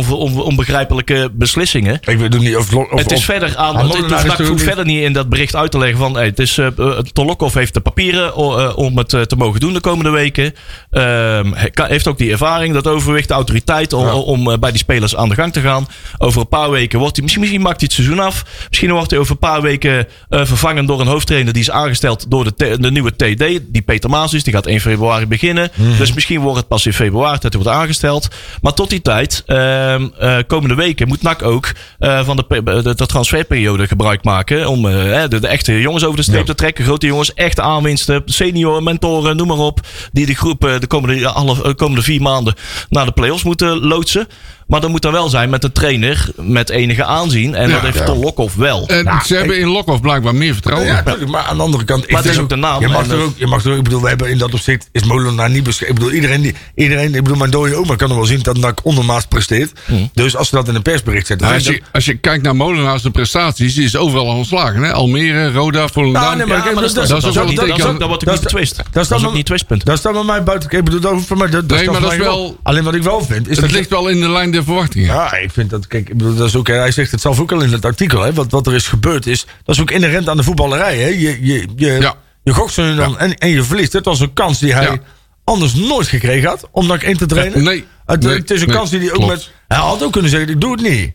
onbegrijpelijke 0.45 1.31
beslissingen. 1.33 1.99
Ik 2.05 2.19
weet 2.19 2.35
ook 2.35 2.41
niet 2.41 2.57
of... 2.57 2.75
of 2.75 2.91
Het 2.91 3.11
is 3.11 3.19
of- 3.19 3.25
verder 3.25 3.57
aan. 3.57 3.77
Het, 3.77 3.97
het, 3.97 4.23
het 4.23 4.39
hoeft 4.39 4.51
niet- 4.51 4.63
verder 4.63 4.85
niet 4.85 5.03
in 5.03 5.13
dat 5.13 5.29
bericht 5.29 5.57
uit 5.57 5.71
te 5.71 5.79
leggen 5.79 5.99
van. 5.99 6.15
Hey, 6.15 6.25
het 6.25 6.39
is, 6.39 6.59
eh 6.59 6.67
eh, 6.67 6.99
Tolokov 7.13 7.55
heeft 7.55 7.75
de 7.75 7.81
papieren 7.81 8.33
eh, 8.35 8.73
om 8.77 8.99
het 8.99 9.09
te 9.09 9.37
mogen 9.37 9.61
doen 9.61 9.73
de 9.73 9.81
komende 9.81 10.11
weken. 10.11 10.55
Ehm, 10.91 11.53
hij 11.53 11.71
heeft 11.75 12.07
ook 12.07 12.19
die 12.19 12.31
ervaring, 12.33 12.75
dat 12.75 12.87
overwicht, 12.87 13.29
de 13.29 13.35
autoriteit 13.35 13.93
om, 13.93 14.09
om 14.09 14.61
bij 14.61 14.71
die 14.71 14.79
spelers 14.79 15.17
aan 15.17 15.29
de 15.29 15.35
gang 15.35 15.53
te 15.53 15.61
gaan. 15.61 15.89
Over 16.19 16.41
een 16.41 16.49
paar 16.49 16.71
weken 16.71 16.99
wordt 16.99 17.15
hij. 17.15 17.23
Misschien, 17.23 17.43
misschien 17.43 17.63
maakt 17.63 17.81
hij 17.81 17.89
het 17.93 17.97
seizoen 17.97 18.27
af. 18.27 18.45
Misschien 18.69 18.91
wordt 18.93 19.11
hij 19.11 19.19
over 19.21 19.33
een 19.33 19.39
paar 19.39 19.63
weken 19.63 20.07
eh, 20.29 20.41
vervangen 20.45 20.87
door 20.87 21.01
een 21.01 21.07
hoofdtrainer 21.07 21.53
die 21.53 21.63
is 21.63 21.71
aangesteld 21.71 22.31
door 22.31 22.45
de, 22.45 22.77
de 22.81 22.91
nieuwe 22.91 23.17
TD, 23.17 23.61
die 23.73 23.83
Peter 23.83 24.11
Maas 24.11 24.35
is. 24.35 24.45
Die 24.45 24.53
gaat 24.53 24.67
1 24.67 24.81
februari 24.81 25.27
beginnen. 25.27 25.71
Mhm. 25.75 25.97
Dus 25.99 26.13
misschien 26.13 26.41
wordt 26.41 26.59
het 26.59 26.69
pas 26.69 26.87
in 26.87 26.93
februari 26.93 27.39
dat 27.41 27.53
hij 27.53 27.63
wordt 27.67 27.83
aangesteld. 27.83 28.29
Maar 28.63 28.73
tot 28.75 28.91
die 28.91 29.03
tijd, 29.03 29.43
ehm, 29.47 30.07
eh, 30.19 30.37
komende 30.47 30.75
weken, 30.75 31.09
moet 31.09 31.23
NAC 31.23 31.43
ook 31.43 31.73
eh, 31.99 32.25
van 32.25 32.37
de, 32.37 32.63
de, 32.83 32.95
de 32.95 33.07
transferperiode 33.07 33.87
gebruik 33.87 34.25
maken. 34.25 34.69
Om 34.69 34.87
eh, 34.87 35.29
de, 35.29 35.41
de 35.41 35.47
echte 35.47 35.81
jongens 35.81 36.05
over 36.05 36.17
de 36.17 36.23
streep 36.23 36.39
Ja. 36.39 36.45
te 36.45 36.55
trekken. 36.55 36.85
Grote 36.85 37.07
jongens, 37.07 37.35
echte 37.35 37.63
aanwinsten, 37.63 38.23
senioren, 38.25 38.83
mentoren, 38.83 39.37
noem 39.37 39.47
maar 39.47 39.57
op. 39.57 39.81
Die 40.13 40.27
de 40.27 40.35
groep 40.35 40.61
de 40.81 40.87
komende, 40.87 41.29
alle, 41.29 41.75
komende 41.75 42.03
vier 42.03 42.23
maanden 42.23 42.55
naar 42.89 43.07
de 43.07 43.13
play-offs 43.13 43.43
moeten 43.43 43.79
loodsen. 43.87 44.29
Maar 44.67 44.81
dat 44.81 44.91
moet 44.91 45.03
dan 45.03 45.13
wel 45.13 45.29
zijn 45.29 45.51
met 45.51 45.65
een 45.65 45.73
trainer 45.73 46.29
met 46.37 46.71
enige 46.71 47.05
aanzien. 47.05 47.55
En 47.55 47.69
Ja. 47.69 47.75
dat 47.75 47.83
heeft 47.83 47.99
Ja. 47.99 48.05
Ton 48.05 48.19
Lokhoff 48.19 48.55
wel. 48.55 48.87
En 48.89 49.05
Nou, 49.05 49.25
ze 49.25 49.35
hebben 49.37 49.59
in 49.59 49.69
Lokhoff 49.69 50.01
blijkbaar 50.01 50.35
meer 50.35 50.53
vertrouwen. 50.53 50.87
Ja, 50.89 50.95
natuurlijk, 50.95 51.31
maar 51.31 51.43
aan 51.43 51.57
de 51.57 51.63
andere 51.63 51.85
kant... 51.85 52.11
Maar 52.11 52.23
het 52.23 52.31
is 52.33 52.39
ook 52.39 52.49
de 52.49 52.57
naam 52.57 52.81
Je 52.81 52.89
mag, 52.89 53.07
er 53.09 53.21
ook, 53.23 53.33
je 53.37 53.47
mag 53.47 53.65
er 53.65 53.71
ook... 53.71 53.77
Ik 53.77 53.83
bedoel, 53.85 54.03
we 54.03 54.09
hebben 54.09 54.31
in 54.31 54.39
dat 54.39 54.55
opzicht... 54.55 54.89
Is 54.93 55.05
Molenaar 55.05 55.51
niet 55.51 55.63
beschreven. 55.63 55.95
Ik 55.95 56.01
bedoel, 56.01 56.15
iedereen... 56.15 56.41
Die, 56.43 56.55
iedereen 56.75 57.15
ik 57.15 57.23
bedoel, 57.23 57.37
mijn 57.39 57.51
dode 57.51 57.75
oma 57.75 57.95
kan 57.97 58.11
er 58.11 58.17
wel 58.17 58.25
zien 58.25 58.43
dat 58.43 58.57
NAC 58.59 58.81
ondermaats 58.83 59.27
presteert. 59.27 59.73
Dus 60.13 60.37
als 60.37 60.49
ze 60.49 60.55
dat 60.55 60.69
in 60.69 60.75
een 60.75 60.83
persbericht 60.83 61.27
zetten... 61.27 61.47
Nou, 61.47 61.59
als, 61.59 61.69
je, 61.69 61.83
als 61.93 62.05
je 62.05 62.15
kijkt 62.15 62.43
naar 62.45 62.57
Molenaars 62.57 63.03
de 63.03 63.11
prestaties, 63.11 63.75
die 63.75 63.85
is 63.85 63.97
overal 63.97 64.29
al 64.31 64.37
ontslagen. 64.37 64.83
Hè? 64.83 64.93
Almere, 64.93 65.53
Roda, 65.53 65.89
Volendam. 65.89 66.23
Nou, 66.23 66.37
nee, 66.37 66.47
maar 66.47 66.57
Ja, 66.57 66.63
kijk, 66.63 66.75
maar 66.75 66.83
dat, 66.85 66.95
dat- 66.95 67.03
is- 67.05 67.09
dat 67.11 67.19
is 67.19 67.25
dat 67.25 67.31
ook 67.31 67.35
wel 67.35 67.51
is- 67.53 67.57
dat 67.59 67.65
is 67.79 67.85
ook- 67.85 68.21
niet 68.21 68.33
is- 68.33 68.41
betwist. 68.41 68.77
dat 68.77 68.87
is 68.95 69.03
is 69.03 69.09
dan- 69.09 69.27
ook 69.27 69.35
niet 69.35 69.47
twistpunt. 69.47 69.85
Dat 69.85 69.99
staat 69.99 70.13
bij 70.13 70.23
mij 70.25 70.43
buiten. 70.43 70.71
Ik 70.71 70.85
bedoel, 70.85 71.01
dat 71.01 71.13
hoeft 71.13 71.27
voor 71.27 71.37
mij. 71.37 71.51
Dat, 71.51 71.67
Nee, 71.67 71.79
staat 71.79 71.87
maar 71.93 72.01
voor 72.01 72.11
dat 72.11 72.19
is 72.21 72.25
wel- 72.27 72.57
Alleen 72.63 72.85
wat 72.85 72.95
ik 72.95 73.03
wel 73.03 73.25
vind. 73.25 73.49
Is 73.49 73.57
Het 73.57 73.65
dat 73.67 73.75
ligt 73.75 73.91
wel 73.91 74.09
in 74.09 74.21
de 74.21 74.29
lijn 74.31 74.51
der 74.57 74.65
verwachtingen. 74.65 75.07
Ja, 75.07 75.37
ik 75.37 75.51
vind 75.51 75.71
dat. 75.71 75.87
Kijk, 75.87 76.19
dat 76.19 76.41
is 76.41 76.57
ook. 76.57 76.67
Hij 76.67 76.91
zegt 76.91 77.11
het 77.11 77.21
zelf 77.21 77.41
ook 77.41 77.53
al 77.53 77.61
in 77.63 77.73
het 77.73 77.85
artikel. 77.85 78.23
Hè, 78.23 78.33
wat, 78.33 78.51
wat 78.51 78.67
er 78.67 78.75
is 78.75 78.87
gebeurd 78.89 79.27
is. 79.27 79.47
Dat 79.65 79.75
is 79.75 79.81
ook 79.81 79.91
inherent 79.91 80.29
aan 80.29 80.37
de 80.37 80.43
voetballerij. 80.43 80.97
Hè. 80.99 81.07
Je, 81.09 81.45
je, 81.47 81.67
je, 81.77 81.93
Ja. 82.01 82.15
je 82.43 82.53
gokt 82.55 82.73
ze 82.73 82.95
dan 82.97 83.19
en, 83.19 83.35
en 83.35 83.49
je 83.49 83.63
verliest. 83.63 83.93
Het 83.93 84.05
was 84.05 84.21
een 84.21 84.33
kans 84.33 84.59
die 84.59 84.75
hij 84.75 84.85
Ja. 84.85 84.99
anders 85.45 85.75
nooit 85.75 86.07
gekregen 86.09 86.49
had. 86.49 86.69
Om 86.71 86.87
NAC 86.87 87.03
in 87.03 87.17
te 87.17 87.27
trainen. 87.27 87.63
Nee. 87.65 87.85
Het, 88.07 88.23
Nee. 88.23 88.37
het 88.37 88.51
is 88.51 88.61
een 88.61 88.67
Nee. 88.69 88.77
kans 88.77 88.91
die 88.91 88.99
hij 88.99 89.09
ook 89.09 89.15
Klopt. 89.15 89.33
met. 89.33 89.51
Hij 89.69 89.79
had 89.79 90.03
ook 90.03 90.13
kunnen 90.13 90.31
zeggen: 90.31 90.49
ik 90.51 90.61
doe 90.61 90.73
het 90.73 90.81
niet. 90.83 91.13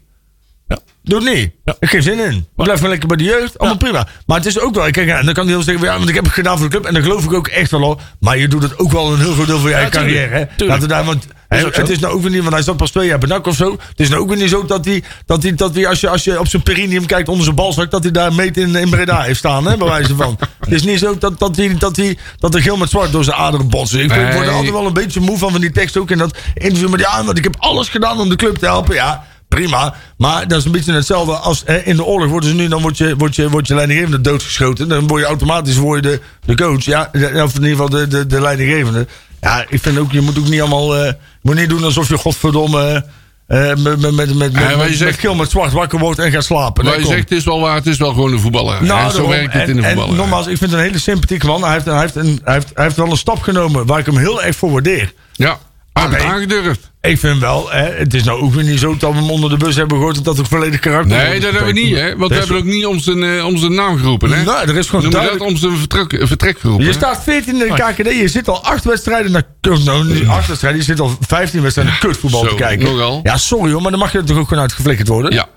Ja. 1.03 1.17
Doe 1.17 1.19
het 1.19 1.33
niet. 1.33 1.45
Ik 1.45 1.51
heb 1.63 1.89
geen 1.89 2.03
zin 2.03 2.19
in. 2.19 2.35
Ik 2.35 2.63
blijf 2.63 2.81
maar 2.81 2.89
lekker 2.89 3.07
bij 3.07 3.17
de 3.17 3.23
jeugd. 3.23 3.57
Allemaal 3.57 3.77
prima. 3.77 4.07
Maar 4.25 4.37
het 4.37 4.45
is 4.45 4.59
ook 4.59 4.75
wel. 4.75 4.91
Kijk, 4.91 5.09
en 5.09 5.25
dan 5.25 5.33
kan 5.33 5.45
hij 5.45 5.53
heel 5.53 5.63
zeggen: 5.63 5.85
ja, 5.85 5.97
want 5.97 6.09
ik 6.09 6.15
heb 6.15 6.23
het 6.23 6.33
gedaan 6.33 6.57
voor 6.57 6.69
de 6.69 6.71
club. 6.71 6.85
En 6.85 6.93
dan 6.93 7.03
geloof 7.03 7.23
ik 7.23 7.33
ook 7.33 7.47
echt 7.47 7.71
wel. 7.71 7.99
Maar 8.19 8.37
je 8.37 8.47
doet 8.47 8.63
het 8.63 8.79
ook 8.79 8.91
wel 8.91 9.13
een 9.13 9.19
heel 9.19 9.33
groot 9.33 9.47
deel 9.47 9.59
van 9.59 9.69
je 9.69 9.75
eigen 9.75 9.91
carrière. 9.91 10.35
Hè? 10.35 10.45
Tuurlijk. 10.45 10.69
Laten 10.69 10.81
we 10.81 10.87
daar, 10.87 11.03
want 11.05 11.27
het 11.57 11.89
is 11.89 11.99
nou 11.99 12.13
ook 12.13 12.21
weer 12.21 12.31
niet, 12.31 12.41
want 12.41 12.53
hij 12.53 12.63
zat 12.63 12.77
pas 12.77 12.91
twee 12.91 13.07
jaar 13.07 13.17
bij 13.17 13.29
NAC 13.29 13.47
of 13.47 13.55
zo. 13.55 13.71
Het 13.71 13.99
is 13.99 14.09
nou 14.09 14.21
ook 14.21 14.27
weer 14.27 14.37
niet 14.37 14.49
zo 14.49 14.65
dat 14.65 14.85
hij, 14.85 15.03
dat 15.25 15.43
hij, 15.43 15.55
dat 15.55 15.75
hij 15.75 15.87
als, 15.87 15.99
je, 15.99 16.09
als 16.09 16.23
je 16.23 16.39
op 16.39 16.47
zijn 16.47 16.63
perinium 16.63 17.05
kijkt 17.05 17.29
onder 17.29 17.43
zijn 17.43 17.55
balzak, 17.55 17.91
dat 17.91 18.03
hij 18.03 18.11
daar 18.11 18.33
meet 18.33 18.57
in, 18.57 18.75
in 18.75 18.89
Breda 18.89 19.21
heeft 19.21 19.39
staan, 19.39 19.67
hè, 19.67 19.77
bij 19.77 19.87
wijze 19.87 20.15
van. 20.15 20.37
Het 20.59 20.71
is 20.71 20.83
niet 20.83 20.99
zo 20.99 21.17
dat, 21.17 21.39
dat, 21.39 21.55
hij, 21.55 21.75
dat, 21.77 21.95
hij, 21.95 22.17
dat 22.37 22.55
er 22.55 22.61
geel 22.61 22.77
met 22.77 22.89
zwart 22.89 23.11
door 23.11 23.23
zijn 23.23 23.37
aderen 23.37 23.69
botsen. 23.69 23.99
Ik 23.99 24.13
word 24.13 24.47
er 24.47 24.49
altijd 24.49 24.71
wel 24.71 24.85
een 24.85 24.93
beetje 24.93 25.19
moe 25.19 25.37
van, 25.37 25.51
van 25.51 25.61
die 25.61 25.71
tekst 25.71 25.97
ook 25.97 26.11
in 26.11 26.17
dat 26.17 26.37
interview. 26.53 26.89
Maar 26.89 26.99
ja, 26.99 27.23
want 27.23 27.37
ik 27.37 27.43
heb 27.43 27.55
alles 27.57 27.89
gedaan 27.89 28.19
om 28.19 28.29
de 28.29 28.35
club 28.35 28.57
te 28.57 28.65
helpen. 28.65 28.95
Ja, 28.95 29.25
prima. 29.55 29.93
Maar 30.17 30.47
dat 30.47 30.59
is 30.59 30.65
een 30.65 30.71
beetje 30.71 30.93
hetzelfde 30.93 31.33
als 31.33 31.63
hè, 31.65 31.77
in 31.77 31.95
de 31.95 32.03
oorlog 32.03 32.29
worden 32.29 32.49
ze 32.49 32.55
nu, 32.55 32.67
dan 32.67 32.81
word 32.81 32.97
je, 32.97 33.15
word 33.15 33.35
je, 33.35 33.49
word 33.49 33.67
je 33.67 33.75
leidinggevende 33.75 34.21
doodgeschoten. 34.21 34.87
Dan 34.87 35.07
word 35.07 35.21
je 35.21 35.27
automatisch 35.27 35.77
word 35.77 36.03
je 36.03 36.09
de, 36.11 36.21
de 36.45 36.55
coach. 36.55 36.83
Ja, 36.83 37.09
of 37.43 37.55
in 37.55 37.63
ieder 37.63 37.69
geval 37.69 37.89
de, 37.89 38.07
de, 38.07 38.25
de 38.27 38.41
leidinggevende. 38.41 39.07
Ja, 39.41 39.65
ik 39.69 39.81
vind 39.81 39.97
ook, 39.97 40.11
je 40.11 40.21
moet 40.21 40.37
ook 40.39 40.47
niet 40.49 40.59
allemaal, 40.61 40.95
je 40.95 41.15
moet 41.41 41.55
niet 41.55 41.69
doen 41.69 41.83
alsof 41.83 42.09
je 42.09 42.17
godverdomme 42.17 43.05
eh, 43.47 43.67
met, 43.75 43.77
met, 43.77 43.99
met, 43.99 44.15
met, 44.15 44.35
met, 44.35 44.51
Ja, 44.53 44.77
met, 44.77 44.87
zegt- 44.87 44.99
met 45.11 45.19
geel 45.19 45.35
met 45.35 45.49
zwart 45.49 45.71
wakker 45.71 45.99
wordt 45.99 46.19
en 46.19 46.31
gaat 46.31 46.43
slapen. 46.43 46.85
Maar 46.85 46.99
je 46.99 47.05
zegt, 47.05 47.29
het 47.29 47.31
is 47.31 47.43
wel 47.43 47.59
waar, 47.59 47.75
het 47.75 47.87
is 47.87 47.97
wel 47.97 48.13
gewoon 48.13 48.31
een 48.33 48.39
voetballer. 48.39 48.77
en 48.77 48.85
zo 49.11 49.17
daarom. 49.17 49.29
werkt 49.29 49.53
het 49.53 49.61
en, 49.61 49.69
in 49.69 49.75
de 49.75 49.83
voetballer. 49.83 50.15
nogmaals, 50.15 50.47
ik 50.47 50.57
vind 50.57 50.71
het 50.71 50.79
een 50.79 50.85
hele 50.85 50.99
sympathieke 50.99 51.45
man. 51.45 51.63
Hij 51.63 51.73
heeft, 51.73 51.85
hij, 51.85 51.99
heeft 51.99 52.15
een, 52.15 52.39
hij, 52.43 52.53
heeft, 52.53 52.71
hij 52.73 52.83
heeft 52.83 52.95
wel 52.95 53.11
een 53.11 53.17
stap 53.17 53.41
genomen 53.41 53.85
waar 53.85 53.99
ik 53.99 54.05
hem 54.05 54.17
heel 54.17 54.43
erg 54.43 54.55
voor 54.55 54.71
waardeer. 54.71 55.13
Ja, 55.33 55.57
aangedurfd. 55.93 56.91
Ik 57.01 57.19
vind 57.19 57.39
wel, 57.39 57.71
hè, 57.71 57.83
het 57.83 58.13
is 58.13 58.23
nou 58.23 58.41
ook 58.41 58.53
weer 58.53 58.63
niet 58.63 58.79
zo 58.79 58.97
dat 58.97 59.11
we 59.11 59.17
hem 59.17 59.29
onder 59.29 59.49
de 59.49 59.57
bus 59.57 59.75
hebben 59.75 59.97
gehoord 59.97 60.17
en 60.17 60.23
dat 60.23 60.37
het 60.37 60.47
volledig 60.47 60.79
karakter 60.79 61.17
Nee, 61.17 61.39
dat 61.39 61.51
hebben 61.53 61.73
we 61.73 61.79
niet, 61.81 61.95
hè? 61.95 62.15
Want 62.17 62.31
we 62.31 62.37
hebben 62.37 62.57
ook 62.57 62.63
niet 62.63 62.85
om 62.85 62.99
zijn, 62.99 63.23
eh, 63.23 63.45
om 63.45 63.57
zijn 63.57 63.73
naam 63.73 63.97
geroepen, 63.97 64.31
hè? 64.31 64.43
Nee, 64.43 64.55
er 64.55 64.77
is 64.77 64.85
gewoon 64.89 65.05
je 65.05 65.09
dat 65.11 65.21
duidelijk... 65.21 65.51
om 65.51 65.57
zijn 65.57 65.77
vertrek, 65.77 66.13
eh, 66.13 66.27
vertrek 66.27 66.59
geroepen. 66.59 66.85
Je 66.85 66.91
hè? 66.91 66.97
staat 66.97 67.23
14 67.23 67.53
in 67.53 67.59
de 67.59 67.73
KKD, 67.73 68.11
je 68.19 68.27
zit 68.27 68.47
al 68.47 68.63
acht 68.63 68.83
wedstrijden 68.83 69.31
naar... 69.31 69.43
Nou, 69.83 70.05
niet 70.13 70.27
acht 70.27 70.47
wedstrijden, 70.47 70.79
je 70.79 70.85
zit 70.85 70.99
al 70.99 71.17
15 71.19 71.61
wedstrijden 71.61 71.93
naar 71.93 72.01
kutvoetbal 72.01 72.43
Zo, 72.43 72.49
te 72.49 72.55
kijken. 72.55 72.85
nogal. 72.85 73.19
Ja, 73.23 73.37
sorry 73.37 73.71
hoor, 73.71 73.81
maar 73.81 73.91
dan 73.91 73.99
mag 73.99 74.11
je 74.11 74.17
er 74.17 74.25
toch 74.25 74.37
ook 74.37 74.47
gewoon 74.47 74.63
uitgeflikkerd 74.63 75.07
worden? 75.07 75.31
Ja. 75.33 75.47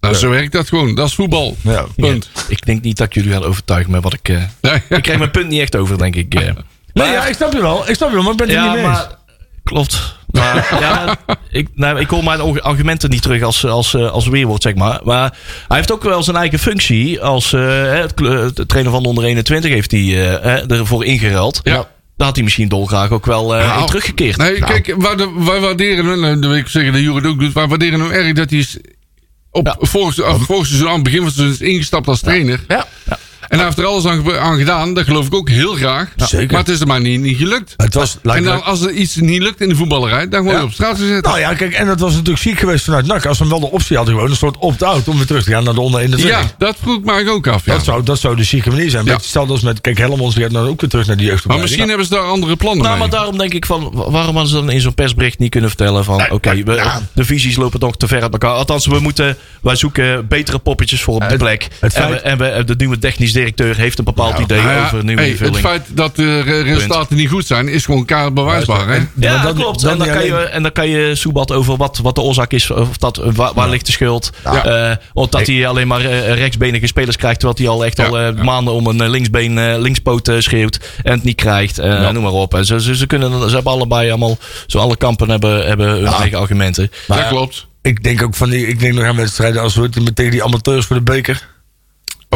Nou, 0.00 0.14
zo 0.14 0.28
werkt 0.30 0.52
dat 0.52 0.68
gewoon. 0.68 0.94
Dat 0.94 1.08
is 1.08 1.14
voetbal. 1.14 1.56
Ja. 1.62 1.86
Punt. 1.96 2.30
Ik 2.48 2.66
denk 2.66 2.82
niet 2.82 2.96
dat 2.96 3.06
ik 3.06 3.14
jullie 3.14 3.32
gaan 3.32 3.44
overtuigen 3.44 3.90
met 3.92 4.02
wat 4.02 4.12
ik. 4.12 4.28
eh, 4.28 4.36
Nee. 4.60 4.74
ik 4.88 5.02
krijg 5.02 5.18
mijn 5.18 5.30
punt 5.30 5.48
niet 5.48 5.60
echt 5.60 5.76
over, 5.76 5.98
denk 5.98 6.16
ik. 6.16 6.34
Nee, 6.92 7.10
ja, 7.10 7.26
ik 7.26 7.34
snap 7.34 7.52
je 7.52 7.60
wel. 7.60 7.88
Ik 7.88 7.94
snap 7.94 8.08
je 8.08 8.14
wel, 8.14 8.22
maar 8.24 8.32
ik 8.32 8.38
ben 8.38 8.48
het 8.48 8.56
er 8.56 8.62
ja, 8.62 8.72
niet 8.72 8.82
mee 8.82 8.90
eens. 8.90 8.98
maar 8.98 9.18
klopt. 9.64 10.16
Maar 10.30 10.68
ja, 10.80 11.16
ik, 11.50 11.68
nou, 11.74 12.00
ik 12.00 12.08
hoor 12.08 12.24
mijn 12.24 12.40
argumenten 12.62 13.10
niet 13.10 13.22
terug 13.22 13.42
als, 13.42 13.66
als, 13.66 13.94
eh, 13.94 14.10
als 14.10 14.28
weerwoord, 14.28 14.62
zeg 14.62 14.74
maar. 14.74 15.00
Maar 15.04 15.36
hij 15.68 15.76
heeft 15.76 15.92
ook 15.92 16.02
wel 16.02 16.22
zijn 16.22 16.36
eigen 16.36 16.58
functie. 16.58 17.20
Als 17.20 17.52
eh, 17.52 17.92
het, 17.92 18.18
het 18.56 18.68
trainer 18.68 18.92
van 18.92 19.02
de 19.02 19.08
onder 19.08 19.24
21 19.24 19.70
heeft 19.70 19.90
hij 19.90 20.00
eh, 20.40 20.70
ervoor 20.70 21.04
ingeruild. 21.04 21.60
Ja. 21.62 21.88
Daar 22.16 22.26
had 22.26 22.36
hij 22.36 22.44
misschien 22.44 22.68
dolgraag 22.68 23.10
ook 23.10 23.26
wel 23.26 23.56
eh, 23.56 23.66
Nou, 23.66 23.80
in 23.80 23.86
teruggekeerd. 23.86 24.36
Nee, 24.36 24.58
kijk, 24.58 24.94
wij, 24.98 25.16
wij 25.38 25.60
waarderen 25.60 26.22
hem, 26.22 26.40
wil 26.40 26.54
ik 26.54 26.68
zeggen 26.68 26.92
dat 26.92 27.02
Jure 27.02 27.28
ook 27.28 27.40
doet, 27.40 27.52
wij 27.52 27.66
waarderen 27.66 28.00
hem 28.00 28.10
erg 28.10 28.32
dat 28.32 28.50
hij 28.50 28.58
is 28.58 28.78
op 29.50 29.66
Ja. 29.66 29.76
vorig, 29.78 30.14
vorig 30.40 30.66
seizoen 30.66 30.88
aan 30.88 30.94
het 30.94 31.02
begin 31.02 31.18
van 31.18 31.26
het 31.26 31.36
seizoen 31.36 31.66
is 31.66 31.72
ingestapt 31.72 32.08
als 32.08 32.20
trainer. 32.20 32.60
Ja. 32.68 32.86
En 33.52 33.58
hij 33.58 33.66
heeft 33.66 33.78
er 33.78 33.84
alles 33.86 34.04
aan, 34.06 34.36
aan 34.38 34.58
gedaan, 34.58 34.94
dat 34.94 35.04
geloof 35.04 35.26
ik 35.26 35.34
ook 35.34 35.48
heel 35.48 35.74
graag. 35.74 36.08
Zeker. 36.16 36.46
Maar 36.50 36.60
het 36.60 36.68
is 36.68 36.80
er 36.80 36.86
maar 36.86 37.00
niet, 37.00 37.20
niet 37.20 37.36
gelukt. 37.36 37.74
Het 37.76 37.94
was, 37.94 38.18
en 38.22 38.44
dan, 38.44 38.64
als 38.64 38.80
er 38.82 38.90
iets 38.90 39.16
niet 39.16 39.42
lukt 39.42 39.60
in 39.60 39.68
de 39.68 39.74
voetballerij, 39.76 40.28
dan 40.28 40.42
word 40.42 40.54
je 40.54 40.60
Ja. 40.60 40.66
op 40.66 40.72
straat 40.72 40.98
gezet. 40.98 41.24
Nou 41.24 41.38
ja, 41.38 41.54
kijk, 41.54 41.72
en 41.72 41.86
dat 41.86 42.00
was 42.00 42.12
natuurlijk 42.12 42.38
ziek 42.42 42.58
geweest 42.58 42.84
vanuit 42.84 43.06
NAC. 43.06 43.26
Als 43.26 43.36
ze 43.36 43.42
hem 43.42 43.52
wel 43.52 43.60
de 43.60 43.70
optie 43.70 43.96
hadden, 43.96 44.14
gewoon 44.14 44.30
een 44.30 44.36
soort 44.36 44.56
opt-out 44.58 45.08
om 45.08 45.16
weer 45.16 45.26
terug 45.26 45.44
te 45.44 45.50
gaan 45.50 45.64
naar 45.64 45.74
de 45.74 45.80
onder 45.80 46.00
21. 46.00 46.40
ja, 46.40 46.50
dat 46.58 46.76
vroeg 46.82 46.98
ik 46.98 47.04
me 47.04 47.30
ook 47.30 47.46
af. 47.46 47.64
Ja. 47.66 47.72
Dat 47.74 47.84
zou, 47.84 48.02
dat 48.02 48.18
zou 48.18 48.36
de 48.36 48.44
zieke 48.44 48.70
manier 48.70 48.90
zijn. 48.90 49.04
Ja. 49.04 49.18
Stel 49.22 49.46
als 49.48 49.60
met, 49.60 49.80
kijk, 49.80 49.98
Helmond 49.98 50.34
gaat 50.34 50.50
nou 50.50 50.68
ook 50.68 50.80
weer 50.80 50.90
terug 50.90 51.06
naar 51.06 51.16
die 51.16 51.24
maar 51.26 51.34
jeugdopleiding. 51.34 51.70
misschien 51.70 51.88
hebben 51.88 52.06
ze 52.06 52.14
daar 52.14 52.32
andere 52.32 52.56
plannen 52.56 52.82
Nou, 52.84 52.98
mee. 52.98 53.08
maar 53.08 53.18
daarom 53.18 53.38
denk 53.38 53.54
ik 53.54 53.66
van, 53.66 53.90
wa- 53.92 54.10
waarom 54.10 54.34
hadden 54.34 54.52
ze 54.52 54.54
dan 54.54 54.70
in 54.70 54.80
zo'n 54.80 54.94
persbericht 54.94 55.38
niet 55.38 55.50
kunnen 55.50 55.68
vertellen 55.70 56.04
van, 56.04 56.30
oké, 56.30 56.62
de 57.12 57.24
visies 57.24 57.56
lopen 57.56 57.80
nog 57.80 57.96
te 57.96 58.06
ver 58.08 58.22
uit 58.22 58.32
elkaar. 58.32 58.50
Althans, 58.50 58.86
we 58.86 58.98
moeten, 59.00 59.36
wij 59.62 59.76
zoeken 59.76 60.28
betere 60.28 60.58
poppetjes 60.58 61.02
voor 61.02 61.14
op 61.14 61.20
de 61.20 61.26
Het- 61.26 61.38
plek. 61.38 61.68
het 61.80 61.94
en, 61.94 62.02
feit- 62.02 62.22
we, 62.22 62.28
en 62.28 62.38
we, 62.56 62.64
de 62.64 62.74
nieuwe 62.76 62.98
technisch 62.98 63.32
directeur 63.44 63.76
heeft 63.76 63.98
een 63.98 64.04
bepaald 64.04 64.38
idee 64.38 64.60
Nou 64.60 64.72
ja, 64.72 64.84
over 64.84 64.98
een 64.98 65.06
nieuwe 65.06 65.22
hey, 65.22 65.36
het 65.38 65.56
feit 65.56 65.82
dat 65.88 66.16
de 66.16 66.40
re- 66.40 66.60
resultaten 66.62 67.16
niet 67.16 67.28
goed 67.28 67.46
zijn, 67.46 67.68
is 67.68 67.84
gewoon 67.84 68.04
kaart 68.04 68.34
bewijsbaar. 68.34 68.88
Hè? 68.88 68.94
Ja, 69.14 69.32
dat 69.32 69.42
dan- 69.42 69.54
klopt. 69.54 69.80
dan 69.80 69.92
en, 69.92 69.98
dan 69.98 70.08
kan 70.08 70.24
je, 70.24 70.36
en 70.36 70.62
dan 70.62 70.72
kan 70.72 70.88
je 70.88 71.14
soebat 71.14 71.52
over 71.52 71.76
wat, 71.76 71.98
wat 72.02 72.14
de 72.14 72.20
oorzaak 72.20 72.52
is. 72.52 72.70
Of 72.70 72.96
dat, 72.96 73.18
eh, 73.18 73.28
waar, 73.34 73.50
waar 73.54 73.68
ligt 73.68 73.86
de 73.86 73.92
schuld. 73.92 74.30
Ja. 74.44 74.64
Eh, 74.90 74.96
of 75.12 75.28
dat 75.28 75.46
hij 75.46 75.66
alleen 75.66 75.86
maar 75.86 76.00
eh, 76.04 76.34
rechtsbenige 76.34 76.86
spelers 76.86 77.16
krijgt. 77.16 77.40
Terwijl 77.40 77.58
hij 77.60 77.68
al 77.78 77.84
echt 77.84 77.96
Ja, 77.96 78.06
al 78.06 78.18
eh, 78.18 78.36
ja. 78.36 78.42
maanden 78.42 78.74
om 78.74 78.86
een 78.86 79.00
eh, 79.00 79.08
linksbeen, 79.08 79.58
eh, 79.58 79.78
linkspoot 79.78 80.28
eh, 80.28 80.38
schreeuwt. 80.38 80.78
En 81.02 81.12
het 81.12 81.22
niet 81.24 81.36
krijgt. 81.36 81.78
eh, 81.78 82.10
Noem 82.10 82.22
maar 82.22 82.32
op. 82.32 82.54
En 82.54 82.64
ze, 82.66 82.80
ze, 82.80 82.96
ze, 82.96 83.06
kunnen, 83.06 83.48
ze 83.48 83.54
hebben 83.54 83.72
allebei 83.72 84.08
allemaal. 84.08 84.38
Zo 84.66 84.78
alle 84.78 84.96
kampen 84.96 85.30
hebben, 85.30 85.66
hebben 85.66 85.88
hun 85.88 86.06
eigen 86.06 86.38
argumenten. 86.38 86.90
dat 87.06 87.28
klopt. 87.28 87.66
Ik 87.82 88.02
denk 88.02 88.22
ook 88.22 88.34
van 88.34 88.50
die, 88.50 88.66
ik 88.66 88.80
denk 88.80 88.94
nog 88.94 89.04
aan 89.04 89.16
wedstrijden 89.16 89.62
als 89.62 89.74
we 89.74 89.82
het 89.82 90.16
tegen 90.16 90.30
die 90.30 90.42
amateurs 90.44 90.86
voor 90.86 90.96
de 90.96 91.02
beker. 91.02 91.48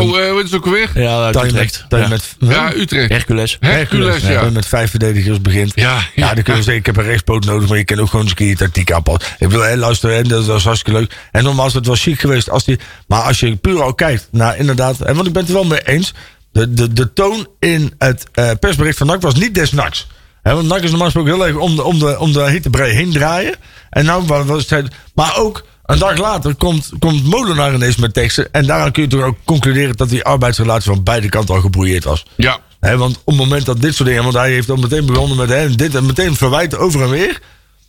Oh, 0.01 0.21
eh, 0.21 0.33
wat 0.33 0.45
is 0.45 0.55
ook 0.55 0.65
weer? 0.67 0.91
Ja, 0.95 1.33
Dat 1.33 1.45
Utrecht. 1.45 1.55
met, 1.81 1.85
dat 1.89 1.99
je 2.01 2.05
Ja. 2.05 2.11
met, 2.11 2.37
Ja, 2.57 2.73
Utrecht. 2.75 3.09
Hercules. 3.11 3.57
Hercules, 3.61 4.23
ja. 4.23 4.45
je 4.45 4.51
met 4.51 4.67
vijf 4.67 4.91
verdedigers 4.91 5.41
begint. 5.41 5.73
Ja, 5.75 5.83
Ja, 6.15 6.27
ja. 6.27 6.35
dan 6.35 6.45
zeggen, 6.55 6.75
ik 6.75 6.87
heb 6.87 6.97
een 6.97 7.05
rechtspoot 7.05 7.45
nodig, 7.45 7.69
maar 7.69 7.79
je 7.79 7.85
kan 7.85 8.01
ook 8.01 8.07
gewoon 8.07 8.21
eens 8.21 8.31
een 8.31 8.37
keer 8.37 8.49
je 8.49 8.57
tactiek 8.57 8.93
aanpassen. 8.93 9.33
Ik 9.39 9.49
bedoel, 9.49 9.63
hè, 9.65 9.77
luister, 9.77 10.11
hè, 10.11 10.23
dat 10.23 10.47
was 10.47 10.65
hartstikke 10.65 10.99
leuk. 11.01 11.15
En 11.33 11.45
nogmaals, 11.45 11.75
het 11.75 11.87
was 11.87 12.03
chic 12.03 12.21
geweest. 12.21 12.51
Als 12.51 12.65
die, 12.65 12.79
maar 13.07 13.23
als 13.23 13.41
je 13.41 13.57
puur 13.57 13.83
al 13.83 13.95
kijkt 13.95 14.29
naar 14.31 14.57
inderdaad, 14.59 15.01
en 15.01 15.15
want 15.15 15.27
ik 15.27 15.33
ben 15.33 15.43
het 15.43 15.51
er 15.51 15.57
wel 15.59 15.67
mee 15.69 15.83
eens, 15.85 16.15
de, 16.53 16.73
de, 16.75 16.93
de 16.93 17.13
toon 17.13 17.49
in 17.61 17.95
het 17.99 18.27
eh, 18.33 18.51
persbericht 18.61 18.99
van 18.99 19.07
NAC 19.07 19.21
was 19.21 19.35
niet 19.35 19.55
des 19.55 19.73
NACs. 19.73 20.07
Hè, 20.43 20.55
want 20.55 20.67
NAC 20.69 20.83
is 20.83 20.89
normaal 20.91 21.11
gesproken 21.11 21.33
heel 21.35 21.47
erg 21.47 21.57
om 21.57 21.77
de, 21.77 21.83
om 21.85 21.99
de, 21.99 22.19
om 22.19 22.33
de 22.33 22.43
hete 22.43 22.71
brei 22.71 22.93
heen 22.93 23.13
draaien. 23.13 23.55
En 23.91 24.05
nou 24.05 24.25
was 24.45 24.71
het, 24.71 24.89
maar 25.15 25.37
ook 25.39 25.65
een 25.87 25.99
dag 25.99 26.19
later 26.19 26.55
komt, 26.55 26.91
komt 26.99 27.25
Molenaar 27.25 27.75
ineens 27.75 27.97
met 27.97 28.15
teksten. 28.15 28.53
En 28.53 28.67
daaraan 28.67 28.93
kun 28.93 29.03
je 29.03 29.09
toch 29.09 29.23
ook 29.23 29.37
concluderen 29.45 29.97
dat 29.97 30.09
die 30.09 30.25
arbeidsrelatie 30.25 30.93
van 30.93 31.03
beide 31.03 31.29
kanten 31.29 31.55
al 31.55 31.61
gebrouilleerd 31.61 32.05
was. 32.05 32.27
Ja. 32.37 32.59
Want 32.81 33.17
op 33.17 33.27
het 33.27 33.37
moment 33.37 33.67
dat 33.67 33.81
dit 33.81 33.95
soort 33.95 34.09
dingen, 34.09 34.23
want 34.23 34.35
hij 34.35 34.51
heeft 34.51 34.71
al 34.71 34.77
meteen 34.77 35.07
begonnen 35.07 35.37
met 35.37 35.49
hè, 35.49 35.75
dit 35.75 35.95
en 35.95 36.07
meteen 36.07 36.37
verwijten 36.37 36.79
over 36.79 37.03
en 37.03 37.11
weer. 37.11 37.41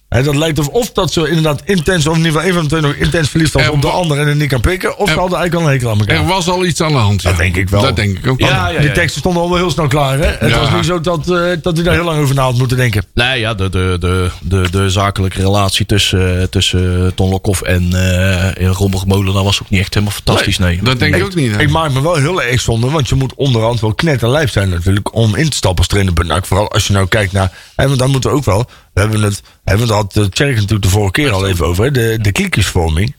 Hè, 0.10 0.24
dat 0.24 0.36
lijkt 0.36 0.60
of, 0.60 0.68
of 0.68 0.92
dat 0.92 1.14
ze 1.14 1.28
inderdaad 1.28 1.62
intens, 1.66 2.08
of 2.08 2.18
in 2.18 2.24
ieder 2.26 2.32
geval 2.32 2.48
een 2.48 2.54
van 2.54 2.64
de 2.64 2.70
twee 2.70 2.82
nog 2.82 2.94
intens 2.94 3.30
verliefd 3.30 3.54
was 3.54 3.64
Er 3.64 3.72
op 3.72 3.82
de 3.82 3.88
ander 3.90 4.20
en 4.20 4.28
het 4.28 4.38
niet 4.38 4.50
kan 4.50 4.62
pikken. 4.62 4.98
Of 4.98 5.08
Er- 5.08 5.14
ze 5.14 5.20
hadden 5.20 5.38
eigenlijk 5.38 5.54
al 5.68 5.72
een 5.74 5.78
hekel 5.80 5.92
aan 5.94 6.00
elkaar. 6.00 6.16
Er 6.18 6.26
was 6.34 6.48
al 6.50 6.66
iets 6.66 6.82
aan 6.82 6.92
de 6.92 6.98
hand. 6.98 7.22
ja. 7.22 7.30
Dat 7.30 7.38
denk 7.38 7.56
ik 7.56 7.70
wel. 7.70 7.82
Dat 7.82 7.96
denk 7.96 8.18
ik 8.18 8.28
ook. 8.28 8.40
Ja, 8.40 8.72
Die 8.80 8.92
teksten 8.92 9.20
stonden 9.20 9.42
al 9.42 9.50
wel 9.50 9.58
heel 9.58 9.72
snel 9.72 9.88
klaar. 9.88 10.18
Hè? 10.20 10.26
Het 10.26 10.50
Ja. 10.50 10.60
was 10.60 10.72
niet 10.72 10.86
zo 10.86 11.02
dat, 11.02 11.20
eh, 11.32 11.42
dat 11.62 11.76
hij 11.76 11.84
daar 11.84 11.94
heel 11.94 12.04
lang 12.04 12.20
over 12.22 12.36
na 12.36 12.42
had 12.44 12.58
moeten 12.58 12.78
denken. 12.78 13.06
Nee, 13.14 13.40
ja, 13.40 13.54
de, 13.54 13.70
de, 13.70 13.98
de, 14.00 14.30
de, 14.42 14.68
de 14.72 14.90
zakelijke 14.90 15.42
relatie 15.42 15.86
tussen, 15.86 16.40
eh, 16.42 16.44
tussen 16.48 17.12
Ton 17.16 17.30
Lokhoff 17.30 17.62
en 17.62 17.90
uh, 17.94 18.52
Rommel 18.72 19.04
Molenaar 19.08 19.44
was 19.44 19.62
ook 19.62 19.70
niet 19.70 19.80
echt 19.80 19.94
helemaal 19.94 20.16
fantastisch. 20.16 20.58
Nee, 20.58 20.80
Dat 20.84 21.00
denk 21.00 21.16
ik 21.16 21.24
ook 21.24 21.36
niet. 21.36 21.52
hè. 21.56 21.62
Ik 21.62 21.70
maak 21.70 21.92
me 21.92 22.02
wel 22.02 22.16
heel 22.16 22.42
erg 22.42 22.62
zonde, 22.62 22.90
want 22.90 23.10
je 23.10 23.16
moet 23.16 23.34
onderhand 23.36 23.80
wel 23.82 23.94
knetterlijf 23.94 24.52
zijn 24.52 24.70
natuurlijk 24.70 25.16
om 25.16 25.36
in 25.36 25.50
te 25.50 25.56
stappen 25.58 25.78
als 25.80 25.88
trainer. 25.88 26.14
Vooral 26.46 26.72
als 26.72 26.88
je 26.88 26.94
nou 26.94 27.08
kijkt 27.08 27.32
naar, 27.32 27.52
hè, 27.76 27.88
want 27.88 28.00
dan 28.00 28.10
moeten 28.12 28.30
we 28.30 28.36
ook 28.36 28.46
wel, 28.46 28.70
we 28.98 29.04
hebben 29.04 29.22
het, 29.22 29.42
hè, 29.64 29.78
want 29.78 29.90
daar 29.90 29.98
had 29.98 30.14
Tjerk 30.14 30.56
natuurlijk 30.56 30.82
de 30.82 30.90
vorige 30.90 31.12
keer 31.12 31.32
al 31.32 31.48
even 31.48 31.66
over, 31.66 31.84
hè, 31.84 31.92
de, 31.92 32.18
de. 32.22 33.14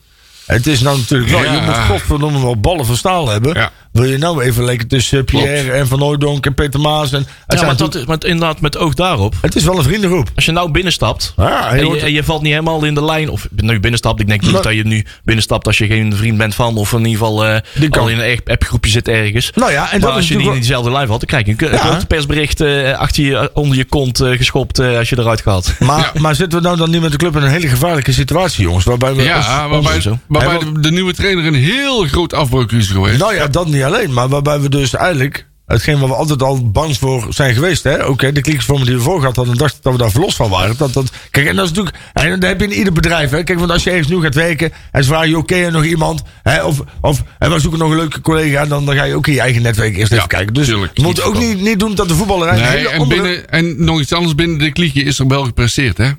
Het 0.46 0.66
is 0.66 0.80
nou 0.80 0.98
natuurlijk 0.98 1.30
wel, 1.30 1.42
Ja. 1.42 1.54
je 1.54 1.60
moet 1.60 1.78
godverdomme 1.78 2.40
wel 2.40 2.60
ballen 2.60 2.86
van 2.86 2.96
staal 2.96 3.28
hebben. 3.28 3.54
Ja. 3.54 3.72
Wil 3.98 4.10
je 4.10 4.18
nou 4.18 4.42
even 4.42 4.64
lekker 4.64 4.86
tussen 4.86 5.24
Pierre 5.24 5.70
en 5.72 5.86
Van 5.88 6.00
Hooijdonk 6.00 6.46
en 6.46 6.54
Peter 6.54 6.80
Maas 6.80 7.12
en... 7.12 7.26
Ja, 7.46 7.62
maar 7.64 7.76
dat 7.76 7.94
is 7.94 8.04
met, 8.04 8.24
inderdaad 8.24 8.60
met 8.60 8.76
oog 8.76 8.94
daarop. 8.94 9.34
het 9.40 9.56
is 9.56 9.64
wel 9.64 9.78
een 9.78 9.84
vriendengroep. 9.84 10.30
Als 10.34 10.44
je 10.44 10.52
nou 10.52 10.70
binnenstapt 10.70 11.32
Ja, 11.36 11.70
en, 11.70 12.12
je 12.12 12.18
en 12.18 12.24
valt 12.24 12.42
niet 12.42 12.50
helemaal 12.52 12.84
in 12.84 12.94
de 12.94 13.04
lijn, 13.04 13.30
of 13.30 13.48
nu 13.56 13.80
binnenstapt, 13.80 14.20
ik 14.20 14.26
denk 14.28 14.42
niet 14.42 14.52
Maar- 14.52 14.62
dat 14.62 14.72
je 14.74 14.84
nu 14.84 15.04
binnenstapt 15.24 15.66
als 15.66 15.78
je 15.78 15.86
geen 15.86 16.16
vriend 16.16 16.38
bent 16.38 16.54
van, 16.54 16.76
of 16.76 16.92
in 16.92 16.98
ieder 16.98 17.12
geval 17.12 17.44
eh, 17.46 17.60
al 17.90 18.08
in 18.08 18.18
een 18.18 18.24
echt 18.24 18.48
appgroepje 18.48 18.90
zit 18.90 19.08
ergens. 19.08 19.50
Nou 19.54 19.72
ja, 19.72 19.92
en 19.92 20.00
dat 20.00 20.08
maar 20.10 20.10
is 20.10 20.16
als 20.16 20.28
je 20.28 20.36
niet 20.36 20.46
in 20.46 20.52
diezelfde 20.52 20.90
lijn 20.90 21.06
valt, 21.06 21.20
dan 21.20 21.28
krijg 21.42 21.46
je 21.58 21.66
een, 21.66 21.72
Ja. 21.72 21.84
een 21.84 21.90
grote 21.90 22.06
persbericht 22.06 22.60
eh, 22.60 22.92
achter 22.98 23.24
je, 23.24 23.50
onder 23.54 23.76
je 23.76 23.84
kont 23.84 24.20
eh, 24.20 24.36
geschopt 24.36 24.78
eh, 24.78 24.96
als 24.98 25.08
je 25.08 25.18
eruit 25.18 25.40
gaat. 25.40 25.74
Maar, 25.78 26.10
maar 26.14 26.34
zitten 26.34 26.58
we 26.58 26.64
nou 26.64 26.76
dan 26.76 26.90
niet 26.90 27.00
met 27.00 27.10
de 27.10 27.16
club 27.18 27.36
in 27.36 27.42
een 27.42 27.50
hele 27.50 27.68
gevaarlijke 27.68 28.12
situatie, 28.12 28.62
jongens? 28.64 28.84
Waarbij 28.84 29.14
we. 29.14 29.22
Ja, 29.22 29.68
waarbij, 29.68 30.02
waarbij 30.26 30.58
de 30.80 30.90
nieuwe 30.90 31.14
trainer 31.14 31.46
een 31.46 31.54
heel 31.54 32.04
groot 32.06 32.34
afbreuk 32.34 32.72
is 32.72 32.88
geweest. 32.88 33.18
Nou 33.18 33.34
ja, 33.34 33.46
dat 33.46 33.66
niet 33.66 33.82
alleen. 33.88 34.12
Maar 34.12 34.28
waarbij 34.28 34.60
we 34.60 34.68
dus 34.68 34.94
eigenlijk. 34.94 35.46
Hetgeen 35.66 35.98
waar 35.98 36.08
we 36.08 36.14
altijd 36.14 36.42
al 36.42 36.70
bang 36.70 36.96
voor 36.96 37.26
zijn 37.30 37.54
geweest. 37.54 37.82
hè? 37.82 38.04
Oké, 38.06 38.32
de 38.32 38.40
kliekjesvormen 38.40 38.86
die 38.86 38.94
we 38.96 39.00
voor 39.00 39.20
gehad 39.20 39.36
hadden. 39.36 39.56
dachten 39.56 39.78
dat 39.82 39.92
we 39.92 39.98
daar 39.98 40.10
verlost 40.10 40.36
van 40.36 40.50
waren. 40.50 40.76
Dat, 40.76 40.92
dat, 40.92 41.10
kijk, 41.30 41.46
en 41.46 41.56
dat 41.56 41.64
is 41.64 41.70
natuurlijk. 41.70 41.96
En 42.12 42.40
dat 42.40 42.48
heb 42.48 42.60
je 42.60 42.66
in 42.66 42.72
ieder 42.72 42.92
bedrijf. 42.92 43.30
Hè? 43.30 43.42
Kijk, 43.42 43.58
want 43.58 43.70
als 43.70 43.82
je 43.84 43.90
ergens 43.90 44.08
nu 44.08 44.20
gaat 44.20 44.34
werken. 44.34 44.72
en 44.92 45.02
ze 45.04 45.08
vragen 45.10 45.28
je: 45.28 45.36
oké, 45.36 45.54
en 45.54 45.72
nog 45.72 45.84
iemand. 45.84 46.22
Hè? 46.42 46.62
Of, 46.64 46.80
of 47.00 47.22
en 47.38 47.50
we 47.52 47.58
zoeken 47.60 47.78
nog 47.78 47.90
een 47.90 47.96
leuke 47.96 48.20
collega. 48.20 48.66
Dan, 48.66 48.84
dan 48.86 48.94
ga 48.96 49.02
je 49.04 49.14
ook 49.14 49.26
in 49.26 49.32
je 49.32 49.40
eigen 49.40 49.62
netwerk 49.62 49.96
eerst 49.96 50.10
Ja, 50.10 50.16
even 50.16 50.28
kijken. 50.28 50.54
Dus 50.54 50.66
tuurlijk. 50.66 50.92
we 50.94 51.02
moeten 51.02 51.24
ook 51.24 51.38
niet, 51.38 51.60
niet 51.60 51.78
doen 51.78 51.94
dat 51.94 52.08
de 52.08 52.14
voetballer. 52.14 52.52
Nee, 52.54 52.62
hele 52.62 52.88
en, 52.88 53.08
binnen, 53.08 53.50
en 53.50 53.84
nog 53.84 54.00
iets 54.00 54.12
anders 54.12 54.34
binnen 54.34 54.58
de 54.58 54.72
kliekje 54.72 55.02
is 55.02 55.18
er 55.18 55.26
wel 55.26 55.44
gepresteerd, 55.44 55.98
hè? 55.98 56.10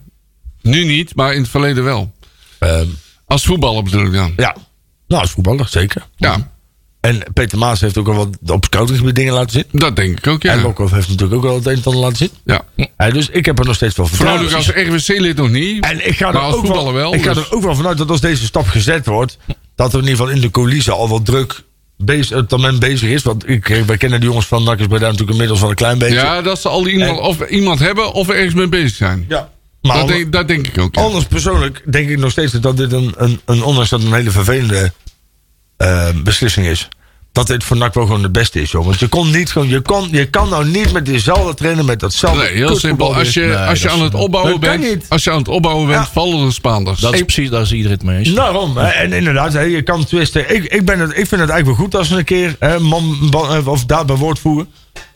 Nu 0.62 0.84
niet, 0.86 1.16
maar 1.16 1.34
in 1.34 1.42
het 1.42 1.50
verleden 1.50 1.84
wel. 1.84 2.12
Ehm, 2.60 2.88
Als 3.26 3.46
voetballer 3.46 3.84
bedoel 3.84 4.06
ik 4.06 4.14
dan. 4.14 4.34
ja, 4.38 4.56
nou, 5.08 5.22
als 5.22 5.32
voetballer, 5.32 5.68
zeker. 5.68 6.08
Ja, 6.16 6.52
En 7.00 7.24
Peter 7.34 7.58
Maas 7.58 7.82
heeft 7.82 7.98
ook 7.98 8.08
al 8.08 8.14
wat 8.16 8.38
op 8.46 8.66
scoutinggebied 8.66 9.16
dingen 9.16 9.34
laten 9.34 9.52
zien. 9.52 9.64
dat 9.72 9.96
denk 9.96 10.18
ik 10.18 10.28
ook, 10.28 10.44
En 10.44 10.58
ja. 10.58 10.64
Lokhoff 10.64 10.92
heeft 10.94 11.08
natuurlijk 11.10 11.44
ook 11.44 11.50
al 11.50 11.56
het 11.56 11.66
een 11.66 11.76
en 11.76 11.84
ander 11.84 12.02
laten 12.02 12.18
zien. 12.18 12.30
ja. 12.46 13.10
Dus 13.10 13.30
ik 13.30 13.46
heb 13.46 13.60
er 13.60 13.66
nog 13.66 13.76
steeds 13.76 13.96
wel 13.96 14.06
vertrouwen 14.08 14.50
Vooral 14.50 14.74
in. 14.76 14.92
als 14.92 15.06
RWC-lid 15.08 15.36
nog 15.38 15.50
niet. 15.50 15.86
En 15.86 16.08
ik 16.08 16.18
ga 16.18 16.32
maar 16.32 16.42
er 16.42 16.56
ook 16.56 16.92
wel. 16.92 17.14
Ik 17.14 17.24
ga 17.24 17.34
dus- 17.34 17.44
er 17.50 17.54
ook 17.56 17.64
wel 17.64 17.76
vanuit 17.76 17.98
dat 17.98 18.10
als 18.10 18.22
deze 18.22 18.46
stap 18.46 18.68
gezet 18.68 19.06
wordt, 19.06 19.38
dat 19.76 19.94
er 19.94 20.00
in 20.00 20.06
ieder 20.06 20.18
geval 20.18 20.34
in 20.34 20.42
de 20.42 20.52
coulissen 20.52 20.94
al 20.94 21.10
wat 21.10 21.26
druk 21.26 21.64
bezig, 21.98 22.38
het 22.38 22.52
moment 22.52 22.80
bezig 22.80 23.10
is. 23.10 23.24
Want 23.24 23.50
ik, 23.50 23.68
wij 23.86 23.98
kennen 23.98 24.20
die 24.20 24.30
jongens 24.30 24.48
van 24.48 24.64
Nakkers 24.64 24.88
Breda 24.88 25.06
natuurlijk 25.06 25.32
inmiddels 25.32 25.60
wel 25.60 25.70
een 25.70 25.76
klein 25.76 25.98
beetje. 25.98 26.16
Ja, 26.16 26.42
dat 26.42 26.62
ze 26.62 26.70
al 26.70 26.88
iemand, 26.88 27.20
of 27.20 27.48
iemand 27.50 27.80
hebben 27.80 28.14
of 28.14 28.30
ergens 28.30 28.54
mee 28.54 28.68
bezig 28.68 28.96
zijn. 28.96 29.26
Ja. 29.28 29.50
Maar 29.82 29.98
dat, 29.98 30.08
denk, 30.08 30.32
dat 30.32 30.48
denk 30.48 30.68
ik 30.68 30.78
ook. 30.78 30.96
ja. 30.96 31.02
anders 31.02 31.26
persoonlijk 31.26 31.84
denk 31.92 32.10
ik 32.10 32.18
nog 32.18 32.32
steeds 32.32 32.52
dat 32.52 32.78
dit 32.78 32.92
een, 32.92 33.14
een, 33.18 33.40
een 33.46 33.64
ondanks 33.64 33.90
dat 33.90 34.04
een 34.04 34.14
hele 34.14 34.32
vervelende 34.32 34.92
eh, 35.80 36.08
beslissing 36.24 36.66
is. 36.68 36.88
Dat 37.32 37.48
dit 37.48 37.64
voor 37.64 37.78
NAC 37.78 37.94
wel 37.94 38.06
gewoon 38.06 38.24
het 38.24 38.32
beste 38.32 38.62
is, 38.62 38.72
joh. 38.72 38.86
Want 38.86 39.00
je 39.00 39.08
kon 39.08 39.32
niet 39.32 39.52
gewoon, 39.52 39.68
je, 39.68 39.82
kon, 39.82 40.08
je 40.12 40.26
kan 40.26 40.50
nou 40.50 40.66
niet 40.68 40.92
met 40.94 41.06
diezelfde 41.06 41.54
trainer, 41.54 41.86
met 41.86 42.00
datzelfde. 42.00 42.42
Nee, 42.44 42.52
heel 42.54 42.76
simpel. 42.76 43.16
Als 43.16 43.34
je, 43.34 43.42
Nee, 43.42 43.56
als 43.56 43.82
je 43.82 43.90
aan 43.90 44.02
het 44.02 44.14
opbouwen 44.14 44.60
bent, 44.60 44.84
niet. 44.84 45.06
als 45.10 45.24
je 45.24 45.32
aan 45.32 45.38
het 45.38 45.48
opbouwen 45.48 45.88
bent, 45.88 46.00
Ja. 46.06 46.12
vallen 46.12 46.46
de 46.46 46.52
Spaanders. 46.54 47.00
Dat 47.00 47.14
is 47.14 47.22
precies, 47.22 47.50
daar 47.50 47.62
is 47.62 47.72
iedereen 47.72 47.98
het 47.98 48.06
mee 48.06 48.18
eens. 48.18 48.34
Daarom. 48.34 48.78
hè. 48.78 48.88
En 48.88 49.14
inderdaad, 49.14 49.54
hè, 49.54 49.62
je 49.62 49.82
kan 49.82 50.06
twisten. 50.06 50.56
Ik, 50.56 50.64
ik, 50.64 50.86
ben 50.86 51.00
het, 51.00 51.10
ik 51.10 51.16
vind 51.28 51.42
het 51.42 51.50
eigenlijk 51.50 51.66
wel 51.66 51.76
goed 51.76 51.96
als 51.96 52.10
we 52.10 52.18
een 52.18 52.24
keer 52.24 52.56
hè, 52.60 52.80
man, 52.80 53.18
ban- 53.30 53.68
of 53.68 53.86
daad 53.86 54.06
bij 54.06 54.16
woord 54.16 54.40
voeren. 54.40 54.68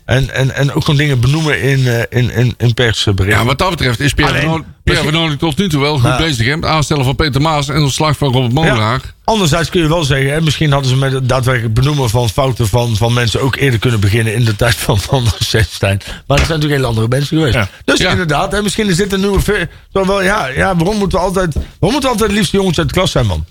En, 0.06 0.34
en, 0.34 0.56
en 0.56 0.74
ook 0.74 0.82
gewoon 0.84 1.00
dingen 1.00 1.20
benoemen 1.20 1.62
in, 1.62 1.88
eh, 1.88 2.00
in, 2.10 2.32
in, 2.32 2.54
in 2.58 2.74
persberichten. 2.74 3.40
Ja, 3.40 3.46
wat 3.46 3.58
dat 3.58 3.70
betreft 3.70 4.00
is 4.00 4.14
Pierre, 4.14 4.48
Alleen, 4.48 4.66
Pierre 4.84 5.36
tot 5.38 5.58
nu 5.58 5.70
toe 5.70 5.82
wel 5.82 5.94
goed 6.00 6.10
Ja. 6.10 6.18
bezig. 6.18 6.46
Hè? 6.46 6.56
Met 6.56 6.64
het 6.64 6.74
aanstellen 6.74 7.04
van 7.06 7.16
Peter 7.16 7.42
Maas 7.42 7.70
en 7.70 7.84
de 7.84 7.92
slag 7.92 8.18
van 8.18 8.32
Robert 8.32 8.54
Molenaar. 8.54 9.02
Anderzijds 9.24 9.70
kun 9.70 9.82
je 9.82 9.88
wel 9.88 10.04
zeggen, 10.04 10.32
hè, 10.32 10.42
misschien 10.42 10.72
hadden 10.72 10.90
ze 10.90 10.96
met 10.98 11.12
het 11.12 11.30
daadwerkelijk 11.30 11.74
benoemen 11.74 12.10
van 12.10 12.30
fouten 12.30 12.68
van, 12.68 12.96
van 12.98 13.14
mensen 13.14 13.42
ook 13.42 13.56
eerder 13.56 13.80
kunnen 13.80 14.00
beginnen 14.00 14.34
in 14.34 14.46
de 14.46 14.56
tijd 14.56 14.76
van 14.76 15.00
Van 15.00 15.24
der 15.24 15.36
Zestijn. 15.40 16.02
Maar 16.06 16.40
er 16.40 16.46
zijn 16.46 16.60
natuurlijk 16.60 16.74
hele 16.74 16.88
andere 16.88 17.08
mensen 17.08 17.38
geweest. 17.38 17.54
Ja. 17.56 17.70
Dus 17.86 18.00
Ja. 18.00 18.10
inderdaad, 18.10 18.52
hè, 18.52 18.62
misschien 18.62 18.90
is 18.90 18.96
dit 18.96 19.14
een 19.14 19.20
nieuwe. 19.20 19.70
ja, 20.24 20.48
ja, 20.48 20.76
waarom 20.76 20.98
moeten 20.98 21.18
we 21.20 21.26
altijd, 21.26 21.54
waarom 21.54 21.66
moeten 21.80 22.02
we 22.02 22.08
altijd 22.08 22.30
het 22.30 22.38
liefst 22.38 22.52
jongens 22.52 22.78
uit 22.78 22.88
de 22.88 22.94
klas 22.94 23.12
zijn, 23.12 23.26
man? 23.26 23.46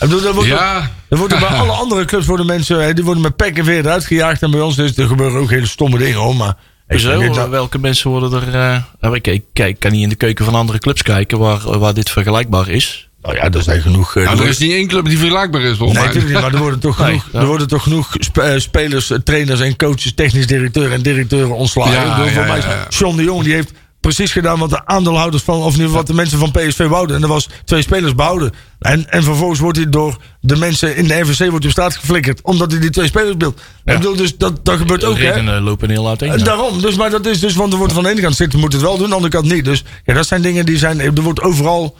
Ik 0.00 0.08
bedoel, 0.08 0.20
dat 0.22 0.34
wordt 0.34 0.48
Ja. 0.48 0.90
Er 1.08 1.18
worden 1.18 1.38
bij 1.38 1.48
alle 1.60 1.72
andere 1.72 2.04
clubs 2.04 2.26
worden 2.26 2.46
mensen, 2.46 2.80
hè, 2.84 2.94
die 2.94 3.04
worden 3.04 3.22
met 3.22 3.36
pek 3.36 3.58
en 3.58 3.64
veer 3.64 3.78
eruit 3.78 4.04
gejaagd. 4.04 4.42
En 4.42 4.50
bij 4.50 4.60
ons 4.60 4.78
is 4.78 4.96
er 4.96 5.06
gebeuren 5.06 5.40
ook 5.40 5.50
hele 5.50 5.66
stomme 5.66 5.98
dingen 5.98 6.18
hoor. 6.18 6.36
Maar 6.36 6.54
dat- 6.86 7.48
welke 7.48 7.78
mensen 7.78 8.10
worden 8.10 8.32
er... 8.32 8.54
eh, 8.74 8.82
nou, 9.00 9.18
ik, 9.22 9.76
kan 9.78 9.92
niet 9.92 10.02
in 10.02 10.08
de 10.08 10.14
keuken 10.14 10.44
van 10.44 10.54
andere 10.54 10.78
clubs 10.78 11.02
kijken 11.02 11.38
waar, 11.38 11.78
waar 11.78 11.94
dit 11.94 12.10
vergelijkbaar 12.10 12.68
is. 12.68 13.08
Nou 13.22 13.34
ja, 13.34 13.50
er 13.50 13.62
zijn 13.62 13.80
genoeg... 13.82 14.16
eh, 14.16 14.24
Nou, 14.24 14.40
er 14.40 14.48
is 14.48 14.58
niet 14.58 14.72
één 14.72 14.86
club 14.88 15.04
die 15.04 15.18
vergelijkbaar 15.18 15.60
is, 15.62 15.76
volgens 15.76 15.98
Nee, 15.98 16.14
mij. 16.14 16.22
niet, 16.24 16.32
maar 16.32 16.52
er 16.54 16.58
worden 16.58 16.78
toch 16.80 16.98
Nee, 17.04 17.06
genoeg, 17.08 17.28
ja. 17.32 17.38
er 17.40 17.46
worden 17.46 17.68
toch 17.68 17.82
genoeg 17.82 18.14
sp- 18.18 18.38
eh, 18.38 18.58
spelers, 18.58 19.10
eh, 19.10 19.18
trainers 19.18 19.60
en 19.60 19.76
coaches, 19.76 20.14
technisch 20.14 20.46
directeur 20.46 20.92
en 20.92 21.02
directeuren 21.02 21.54
ontslagen. 21.56 21.92
Ja, 21.92 22.24
ja. 22.56 22.86
John 22.88 23.16
de 23.16 23.22
Jong 23.22 23.42
die 23.44 23.52
heeft 23.54 23.72
precies 24.00 24.32
gedaan 24.32 24.58
wat 24.58 24.70
de 24.70 24.86
aandeelhouders 24.86 25.42
van, 25.42 25.56
of 25.56 25.64
in 25.64 25.70
ieder 25.70 25.82
geval 25.82 25.98
wat 25.98 26.06
de 26.06 26.14
mensen 26.14 26.38
van 26.38 26.50
PSV 26.50 26.86
wouden. 26.86 27.16
En 27.16 27.22
er 27.22 27.28
was 27.28 27.48
twee 27.64 27.82
spelers 27.82 28.14
behouden. 28.14 28.52
En, 28.78 29.10
en 29.10 29.22
vervolgens 29.22 29.60
wordt 29.60 29.76
hij 29.76 29.88
door 29.88 30.16
de 30.40 30.56
mensen 30.56 30.96
in 30.96 31.08
de 31.08 31.20
RVC 31.20 31.38
wordt 31.38 31.38
hij 31.38 31.56
op 31.58 31.70
straat 31.70 31.96
geflikkerd, 31.96 32.42
omdat 32.42 32.70
hij 32.70 32.80
die 32.80 32.90
twee 32.90 33.06
spelers 33.06 33.36
beeld. 33.36 33.60
Ik 33.84 33.96
bedoel, 33.96 34.16
dus 34.16 34.36
dat, 34.36 34.64
dat 34.64 34.76
gebeurt 34.78 35.04
ook, 35.04 35.14
de 35.14 35.20
redenen 35.20 35.62
lopen 35.62 35.90
heel 35.90 36.08
uiteen. 36.08 36.30
En 36.30 36.44
daarom, 36.44 36.80
dus, 36.80 36.96
maar 36.96 37.10
dat 37.10 37.26
is 37.26 37.40
dus, 37.40 37.54
want 37.54 37.72
er 37.72 37.78
wordt 37.78 37.92
van 37.92 38.02
de 38.02 38.10
ene 38.10 38.20
kant 38.20 38.36
zitten, 38.36 38.58
moet 38.58 38.72
het 38.72 38.82
wel 38.82 38.96
doen, 38.96 39.02
aan 39.02 39.08
de 39.08 39.14
andere 39.14 39.32
kant 39.32 39.52
niet. 39.52 39.64
Dus 39.64 39.84
ja, 40.04 40.14
dat 40.14 40.26
zijn 40.26 40.42
dingen 40.42 40.66
die 40.66 40.78
zijn, 40.78 41.00
er 41.00 41.22
wordt 41.22 41.40
overal 41.40 41.96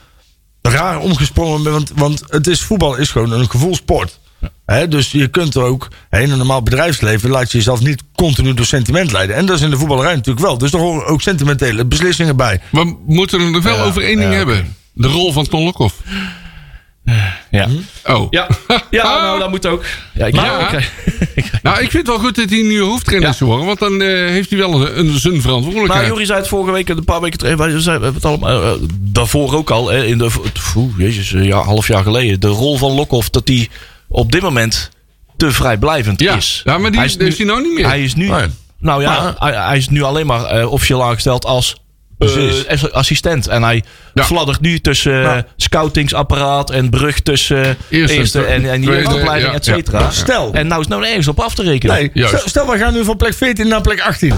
raar 0.62 0.98
omgesprongen, 0.98 1.72
want, 1.72 1.92
want 1.94 2.22
het 2.26 2.46
is, 2.46 2.62
voetbal 2.62 2.96
is 2.96 3.10
gewoon 3.10 3.32
een 3.32 3.50
gevoelsport. 3.50 4.19
Hè, 4.70 4.88
dus 4.88 5.10
je 5.12 5.28
kunt 5.28 5.54
er 5.54 5.62
ook, 5.62 5.88
in 6.10 6.30
een 6.30 6.38
normaal 6.38 6.62
bedrijfsleven 6.62 7.30
laat 7.30 7.50
je 7.52 7.56
jezelf 7.58 7.80
niet 7.80 8.02
continu 8.14 8.54
door 8.54 8.66
sentiment 8.66 9.12
leiden. 9.12 9.36
En 9.36 9.46
dat 9.46 9.56
is 9.56 9.62
in 9.62 9.70
de 9.70 9.76
voetballerij 9.76 10.14
natuurlijk 10.14 10.46
wel. 10.46 10.58
Dus 10.58 10.72
er 10.72 10.78
horen 10.78 11.06
ook 11.06 11.22
sentimentele 11.22 11.84
beslissingen 11.84 12.36
bij. 12.36 12.60
We 12.70 12.96
moeten 13.06 13.40
er 13.54 13.62
wel 13.62 13.76
Ja, 13.76 13.82
over 13.82 14.02
één 14.02 14.16
ding 14.18 14.30
ja, 14.30 14.36
hebben. 14.36 14.76
De 14.92 15.08
rol 15.08 15.32
van 15.32 15.46
Ton 15.48 15.64
Lokhoff. 15.64 15.94
Ja. 17.50 17.68
Oh. 18.06 18.26
Ja. 18.30 18.48
ja, 18.90 19.20
nou 19.20 19.38
dat 19.38 19.50
moet 19.50 19.66
ook. 19.66 19.84
Ja, 20.14 20.26
ik, 20.26 20.34
Maar- 20.34 20.92
Nou, 21.62 21.74
ik 21.80 21.90
vind 21.90 21.92
het 21.92 22.06
wel 22.06 22.18
goed 22.18 22.36
dat 22.36 22.50
hij 22.50 22.62
nieuwe 22.62 22.86
hoofdtrainer 22.88 23.26
Ja. 23.28 23.32
is 23.34 23.38
geworden. 23.40 23.66
Want 23.66 23.78
dan 23.78 24.02
eh, 24.02 24.08
heeft 24.08 24.50
hij 24.50 24.58
wel 24.58 24.74
een, 24.86 24.98
een 24.98 25.18
zijn 25.18 25.32
Maar 25.32 25.42
verantwoordelijkheid. 25.42 26.06
Jury 26.06 26.24
zei 26.24 26.38
het 26.38 26.48
vorige 26.48 26.72
week, 26.72 26.88
een 26.88 27.04
paar 27.04 27.20
weken 27.20 27.38
terug. 27.38 27.56
Wij 27.56 27.80
zeiden 27.80 28.14
het 28.14 28.24
allemaal, 28.24 28.62
eh, 28.62 28.72
daarvoor 29.00 29.54
ook 29.54 29.70
al. 29.70 29.92
eh, 29.92 30.08
in 30.08 30.18
de, 30.18 30.28
oeh, 30.76 30.98
jezus, 30.98 31.32
eh, 31.32 31.44
ja, 31.44 31.62
half 31.62 31.86
jaar 31.88 32.02
geleden. 32.02 32.40
De 32.40 32.48
rol 32.48 32.76
van 32.78 32.92
Lokhoff, 32.92 33.30
dat 33.30 33.46
die 33.46 33.70
op 34.12 34.32
dit 34.32 34.42
moment 34.42 34.90
te 35.36 35.50
vrijblijvend 35.50 36.20
ja. 36.20 36.34
is. 36.36 36.60
ja, 36.64 36.78
maar 36.78 36.90
die 36.90 37.00
Hij 37.00 37.08
is, 37.08 37.16
is 37.16 37.36
hij 37.36 37.46
nou 37.46 37.62
niet 37.62 37.72
meer. 37.72 37.86
Hij 37.86 38.02
is 38.02 38.14
nu, 38.14 38.28
Nee. 38.28 38.46
nou 38.78 39.02
ja, 39.02 39.22
Maar- 39.22 39.34
hij, 39.52 39.66
hij 39.66 39.76
is 39.76 39.88
nu 39.88 40.02
alleen 40.02 40.26
maar 40.26 40.44
eh, 40.44 40.72
officieel 40.72 41.04
aangesteld 41.04 41.44
als 41.44 41.76
eh, 42.18 42.52
as- 42.68 42.92
assistent. 42.92 43.46
En 43.48 43.62
hij 43.62 43.82
Ja. 44.14 44.24
fladdert 44.24 44.60
nu 44.60 44.78
tussen 44.80 45.22
Nou. 45.22 45.36
eh, 45.38 45.42
scoutingsapparaat 45.56 46.70
en 46.70 46.90
brug 46.90 47.20
tussen 47.20 47.76
Eerste, 47.88 48.16
eerste, 48.16 48.44
en, 48.44 48.70
en 48.70 48.88
opleiding, 49.12 49.50
ja, 49.50 49.52
et 49.52 49.64
cetera. 49.64 49.98
ja. 50.00 50.10
Stel. 50.10 50.52
En 50.52 50.66
nou 50.66 50.80
is 50.80 50.86
nou 50.86 51.00
nergens 51.00 51.28
op 51.28 51.40
af 51.40 51.54
te 51.54 51.62
rekenen. 51.62 51.94
Nee, 51.96 52.10
Juist. 52.14 52.48
stel, 52.48 52.66
wij 52.66 52.78
gaan 52.78 52.92
nu 52.92 53.04
van 53.04 53.16
plek 53.16 53.34
14 53.34 53.68
naar 53.68 53.80
plek 53.80 54.00
18. 54.00 54.34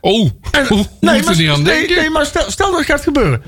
Oh, 0.00 0.30
hoe 0.68 0.86
nee, 1.00 1.16
moet 1.16 1.28
er 1.28 1.36
niet 1.36 1.48
aan 1.50 1.62
nee, 1.62 1.78
denken? 1.78 1.96
nee, 1.96 2.10
maar 2.10 2.26
stel, 2.26 2.50
stel 2.50 2.72
dat 2.72 2.84
gaat 2.84 3.02
gebeuren. 3.02 3.42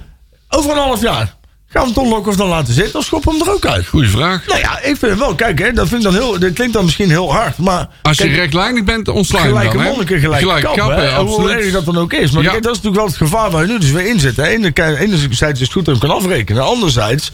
Over 0.49 0.71
een 0.71 0.77
half 0.77 1.03
jaar. 1.03 1.35
Gaan 1.73 1.87
we 1.87 1.93
Ton 1.93 2.09
Lokhoff 2.09 2.37
dan 2.37 2.49
laten 2.49 2.75
zitten 2.75 2.99
of 2.99 3.05
schoppen 3.05 3.33
hem 3.33 3.41
er 3.47 3.53
ook 3.55 3.67
uit? 3.67 3.87
Goeie 3.87 4.09
vraag. 4.09 4.47
Nou 4.47 4.59
ja, 4.61 4.79
ik 4.79 4.83
vind 4.97 5.01
het 5.01 5.19
wel. 5.19 5.35
Kijk, 5.35 5.59
hè, 5.59 5.73
dat, 5.73 5.89
vind 5.89 6.05
ik 6.05 6.11
dan 6.13 6.21
heel, 6.21 6.39
dat 6.39 6.53
klinkt 6.53 6.73
dan 6.73 6.85
misschien 6.85 7.09
heel 7.11 7.33
hard. 7.33 7.59
Maar 7.59 7.89
Als 8.03 8.17
je 8.19 8.25
kijk, 8.25 8.37
rechtlijnig 8.37 8.85
bent, 8.85 9.09
ontsla 9.09 9.39
je 9.43 9.47
gelijke 9.49 9.77
dan, 9.77 9.83
hè? 9.85 9.91
monniken, 9.91 10.21
gelijke 10.21 10.45
Gelijk 10.47 10.65
kap. 10.65 10.77
kappen, 10.77 11.13
hè, 11.15 11.21
hoe 11.23 11.51
erg 11.53 11.73
dat 11.73 11.85
dan 11.85 11.99
ook 11.99 12.13
is. 12.13 12.31
Maar 12.31 12.43
Ja. 12.43 12.51
kijk, 12.51 12.63
dat 12.63 12.73
is 12.77 12.81
natuurlijk 12.83 13.03
wel 13.03 13.07
het 13.07 13.17
gevaar 13.31 13.51
waar 13.51 13.63
je 13.67 13.73
nu 13.73 13.79
dus 13.79 13.91
weer 13.91 14.07
in 14.07 14.21
zit. 14.21 14.39
Enerzijds 14.39 15.61
is 15.61 15.67
het 15.67 15.73
goed 15.73 15.85
dat 15.85 15.95
je 15.95 16.01
hem 16.01 16.11
kan 16.11 16.19
afrekenen. 16.19 16.63
Anderzijds, 16.65 17.31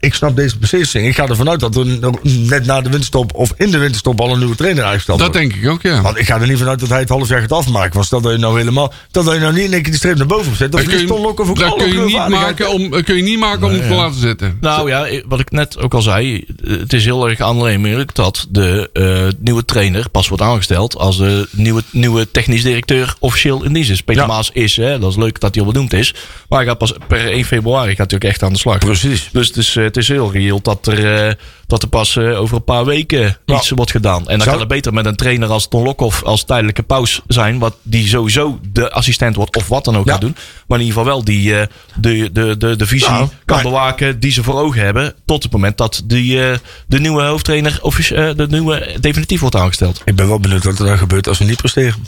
ik 0.00 0.14
snap 0.14 0.36
deze 0.36 0.58
beslissing. 0.58 1.06
Ik 1.06 1.14
ga 1.14 1.26
ervan 1.26 1.48
uit 1.50 1.60
dat 1.60 1.76
er 1.76 1.86
net 2.22 2.66
na 2.66 2.80
de 2.80 2.88
winterstop 2.88 3.34
of 3.34 3.52
in 3.56 3.70
de 3.70 3.78
winterstop 3.78 4.20
al 4.20 4.32
een 4.32 4.38
nieuwe 4.38 4.54
trainer 4.54 4.84
aangesteld 4.84 5.18
Dat 5.18 5.34
wordt. 5.34 5.50
denk 5.50 5.62
ik 5.62 5.70
ook, 5.70 5.82
ja. 5.82 6.02
Want 6.02 6.18
ik 6.18 6.26
ga 6.26 6.40
er 6.40 6.46
niet 6.48 6.58
vanuit 6.58 6.80
dat 6.80 6.88
hij 6.88 6.98
het 6.98 7.08
half 7.08 7.28
jaar 7.28 7.40
gaat 7.40 7.52
afmaken. 7.52 7.92
Want 7.92 8.06
stel 8.06 8.20
dat 8.20 8.32
je 8.32 8.38
nou 8.38 8.58
helemaal. 8.58 8.92
Stel 9.08 9.24
dat 9.24 9.34
je 9.34 9.40
nou 9.40 9.52
niet 9.52 9.64
in 9.64 9.72
één 9.72 9.80
keer 9.82 9.90
die 9.90 10.00
streep 10.00 10.16
naar 10.16 10.26
boven 10.26 10.56
zet. 10.56 10.72
Dan 10.72 10.80
Dat 10.80 10.90
kun 10.90 11.00
je, 11.00 11.14
ook 11.14 11.56
dat 11.58 11.76
kun 11.76 11.92
je 11.92 12.00
niet 12.00 12.28
maken 12.28 12.70
om, 12.70 12.90
dat 12.90 13.02
kun 13.04 13.16
je 13.16 13.22
niet 13.22 13.38
maken 13.38 13.66
om 13.66 13.72
het 13.72 13.88
te 13.88 13.94
laten 13.94 14.20
zitten. 14.20 14.56
Nou 14.60 14.88
ja, 14.88 15.08
wat 15.28 15.40
ik 15.40 15.50
net 15.50 15.78
ook 15.78 15.94
al 15.94 16.02
zei. 16.02 16.44
Het 16.64 16.92
is 16.92 17.04
heel 17.04 17.28
erg 17.28 17.40
aannemelijk 17.40 18.14
dat 18.14 18.46
de 18.50 18.90
eh, 18.92 19.42
nieuwe 19.44 19.64
trainer 19.64 20.08
pas 20.10 20.28
wordt 20.28 20.42
aangesteld. 20.42 20.96
als 20.96 21.18
de 21.18 21.48
nieuwe, 21.50 21.82
nieuwe 21.90 22.30
technisch 22.30 22.62
directeur 22.62 23.14
officieel 23.18 23.64
in 23.64 23.72
dienst 23.72 23.90
is. 23.90 24.02
Peter 24.02 24.22
Ja. 24.22 24.28
Maas 24.28 24.50
is, 24.52 24.76
hè, 24.76 24.98
dat 24.98 25.10
is 25.10 25.16
leuk 25.16 25.40
dat 25.40 25.54
hij 25.54 25.64
al 25.64 25.72
benoemd 25.72 25.92
is. 25.92 26.14
Maar 26.48 26.58
hij 26.58 26.68
gaat 26.68 26.78
pas 26.78 26.92
per 27.08 27.26
1 27.30 27.44
februari 27.44 27.94
gaat 27.94 28.10
hij 28.10 28.20
ook 28.22 28.30
echt 28.30 28.42
aan 28.42 28.52
de 28.52 28.58
slag. 28.58 28.78
Precies. 28.78 29.28
Dus 29.32 29.46
het 29.46 29.56
is, 29.56 29.69
eh, 29.76 29.84
het 29.84 29.96
is 29.96 30.08
heel 30.08 30.32
reëel 30.32 30.60
dat 30.62 30.86
er, 30.86 31.26
eh, 31.28 31.34
dat 31.66 31.82
er 31.82 31.88
pas 31.88 32.16
eh, 32.16 32.40
over 32.40 32.56
een 32.56 32.64
paar 32.64 32.84
weken 32.84 33.38
Ja. 33.46 33.56
iets 33.56 33.70
wordt 33.70 33.90
gedaan. 33.90 34.18
En 34.18 34.24
dan 34.26 34.38
Zou- 34.38 34.50
kan 34.50 34.58
het 34.58 34.68
beter 34.68 34.92
met 34.92 35.06
een 35.06 35.16
trainer 35.16 35.48
als 35.48 35.68
Ton 35.68 35.82
Lokhoff 35.84 36.22
als 36.22 36.44
tijdelijke 36.44 36.82
paus 36.82 37.20
zijn. 37.26 37.58
Wat 37.58 37.74
die 37.82 38.08
sowieso 38.08 38.58
de 38.72 38.90
assistent 38.92 39.36
wordt 39.36 39.56
of 39.56 39.68
wat 39.68 39.84
dan 39.84 39.96
ook 39.96 40.06
Ja. 40.06 40.12
gaat 40.12 40.20
doen. 40.20 40.36
Maar 40.66 40.78
in 40.78 40.84
ieder 40.84 40.98
geval 41.00 41.14
wel 41.14 41.24
die, 41.24 41.56
eh, 41.60 41.66
de, 41.94 42.30
de, 42.32 42.56
de, 42.56 42.76
de 42.76 42.86
visie 42.86 43.08
Nou, 43.08 43.28
kan 43.44 43.56
maar- 43.56 43.64
bewaken 43.64 44.20
die 44.20 44.32
ze 44.32 44.42
voor 44.42 44.54
ogen 44.60 44.80
hebben. 44.82 45.14
Tot 45.24 45.42
het 45.42 45.52
moment 45.52 45.78
dat 45.78 46.02
die, 46.04 46.44
eh, 46.50 46.56
de 46.86 47.00
nieuwe 47.00 47.22
hoofdtrainer 47.22 47.80
eh, 47.82 48.30
de 48.36 48.46
nieuwe 48.50 48.96
definitief 49.00 49.40
wordt 49.40 49.56
aangesteld. 49.56 50.02
Ik 50.04 50.14
ben 50.16 50.28
wel 50.28 50.40
benieuwd 50.40 50.64
wat 50.64 50.78
er 50.78 50.86
dan 50.86 50.98
gebeurt 50.98 51.28
als 51.28 51.38
we 51.38 51.44
niet 51.44 51.56
presteren. 51.56 52.06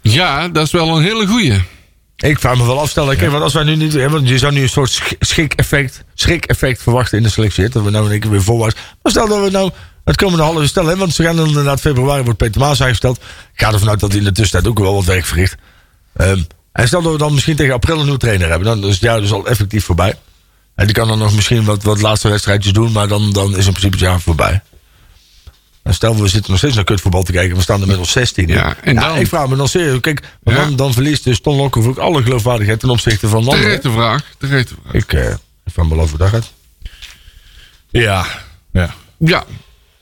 Ja, 0.00 0.48
dat 0.48 0.64
is 0.66 0.72
wel 0.72 0.96
een 0.96 1.02
hele 1.02 1.26
goeie. 1.26 1.54
Ik 2.18 2.38
vraag 2.38 2.56
me 2.56 2.66
wel 2.66 2.80
afstellen. 2.80 3.16
Kijk, 3.16 3.30
want 3.30 3.42
als 3.42 3.52
wij 3.52 3.62
nu 3.64 3.76
niet. 3.76 3.92
hè, 3.92 4.08
Want 4.08 4.28
je 4.28 4.38
zou 4.38 4.52
nu 4.52 4.62
een 4.62 4.68
soort 4.68 4.90
sch- 4.90 5.12
schrik-effect, 6.14 6.82
verwachten 6.82 7.16
in 7.18 7.22
de 7.24 7.30
selectie. 7.30 7.68
Dat 7.68 7.82
we 7.82 7.90
nou 7.90 8.10
één 8.10 8.20
keer 8.20 8.30
weer 8.30 8.42
voorwaarts. 8.42 8.74
Maar 9.02 9.12
stel 9.12 9.28
dat 9.28 9.42
we 9.44 9.50
nou 9.50 9.70
het 10.04 10.16
komende 10.16 10.42
halve 10.42 10.58
jaar 10.58 10.68
stellen. 10.68 10.90
hè, 10.90 10.96
Want 10.96 11.14
ze 11.14 11.22
gaan 11.22 11.36
dan 11.36 11.46
inderdaad 11.46 11.80
februari 11.80 12.22
wordt 12.22 12.38
Peter 12.38 12.60
Maas 12.60 12.82
aangesteld. 12.82 13.16
Ik 13.54 13.60
ga 13.62 13.72
ervan 13.72 13.88
uit 13.88 14.00
dat 14.00 14.08
hij 14.10 14.18
in 14.18 14.24
de 14.24 14.32
tussentijd 14.32 14.72
ook 14.72 14.78
wel 14.78 14.94
wat 14.94 15.04
werk 15.04 15.24
verricht. 15.24 15.56
Ehm, 16.16 16.40
en 16.72 16.86
stel 16.86 17.02
dat 17.02 17.12
we 17.12 17.18
dan 17.18 17.32
misschien 17.34 17.56
tegen 17.56 17.74
april 17.74 17.96
een 17.96 18.02
nieuwe 18.02 18.18
trainer 18.18 18.48
hebben. 18.48 18.66
Dan 18.68 18.84
is 18.88 18.94
het 18.94 19.02
jaar 19.02 19.20
dus 19.20 19.32
al 19.32 19.46
effectief 19.46 19.84
voorbij. 19.84 20.14
En 20.74 20.84
die 20.86 20.94
kan 20.94 21.08
dan 21.08 21.18
nog 21.18 21.34
misschien 21.34 21.64
wat, 21.64 21.82
wat 21.82 22.00
laatste 22.00 22.28
wedstrijdjes 22.28 22.72
doen. 22.72 22.92
Maar 22.92 23.08
dan, 23.08 23.32
dan 23.32 23.48
is 23.56 23.66
in 23.66 23.72
principe 23.72 23.96
het 23.96 24.00
jaar 24.04 24.20
voorbij. 24.20 24.60
En 25.88 25.94
stel, 25.94 26.16
we 26.16 26.28
zitten 26.28 26.50
nog 26.50 26.58
steeds 26.58 26.74
naar 26.74 26.84
kutvoetbal 26.84 27.22
te 27.22 27.32
kijken. 27.32 27.56
We 27.56 27.62
staan 27.62 27.80
inmiddels 27.80 28.10
16. 28.10 28.48
Ja, 28.48 28.76
en 28.82 28.94
dan? 28.94 29.16
ik 29.16 29.26
vraag 29.26 29.48
me 29.48 29.56
dan 29.56 29.68
serieus. 29.68 30.00
Kijk, 30.00 30.20
maar 30.42 30.54
Ja. 30.54 30.64
dan, 30.64 30.76
dan 30.76 30.92
verliest 30.92 31.24
dus 31.24 31.40
Ton 31.40 31.56
Lokhoff 31.56 31.86
ook 31.86 31.98
alle 31.98 32.22
geloofwaardigheid 32.22 32.80
ten 32.80 32.90
opzichte 32.90 33.28
van 33.28 33.38
anderen. 33.38 33.60
Terechte 33.60 33.90
vraag. 33.90 34.22
Terechte 34.38 34.74
vraag. 34.82 34.94
Ik, 34.94 35.12
eh, 35.12 35.30
ik 35.30 35.72
vraag 35.72 35.86
me 35.88 35.94
wel 35.94 36.04
of 36.04 36.12
we 36.12 36.18
daar 36.18 36.28
gaat. 36.28 36.52
Ja. 37.90 38.26
ja. 38.72 38.94
Ja. 39.18 39.44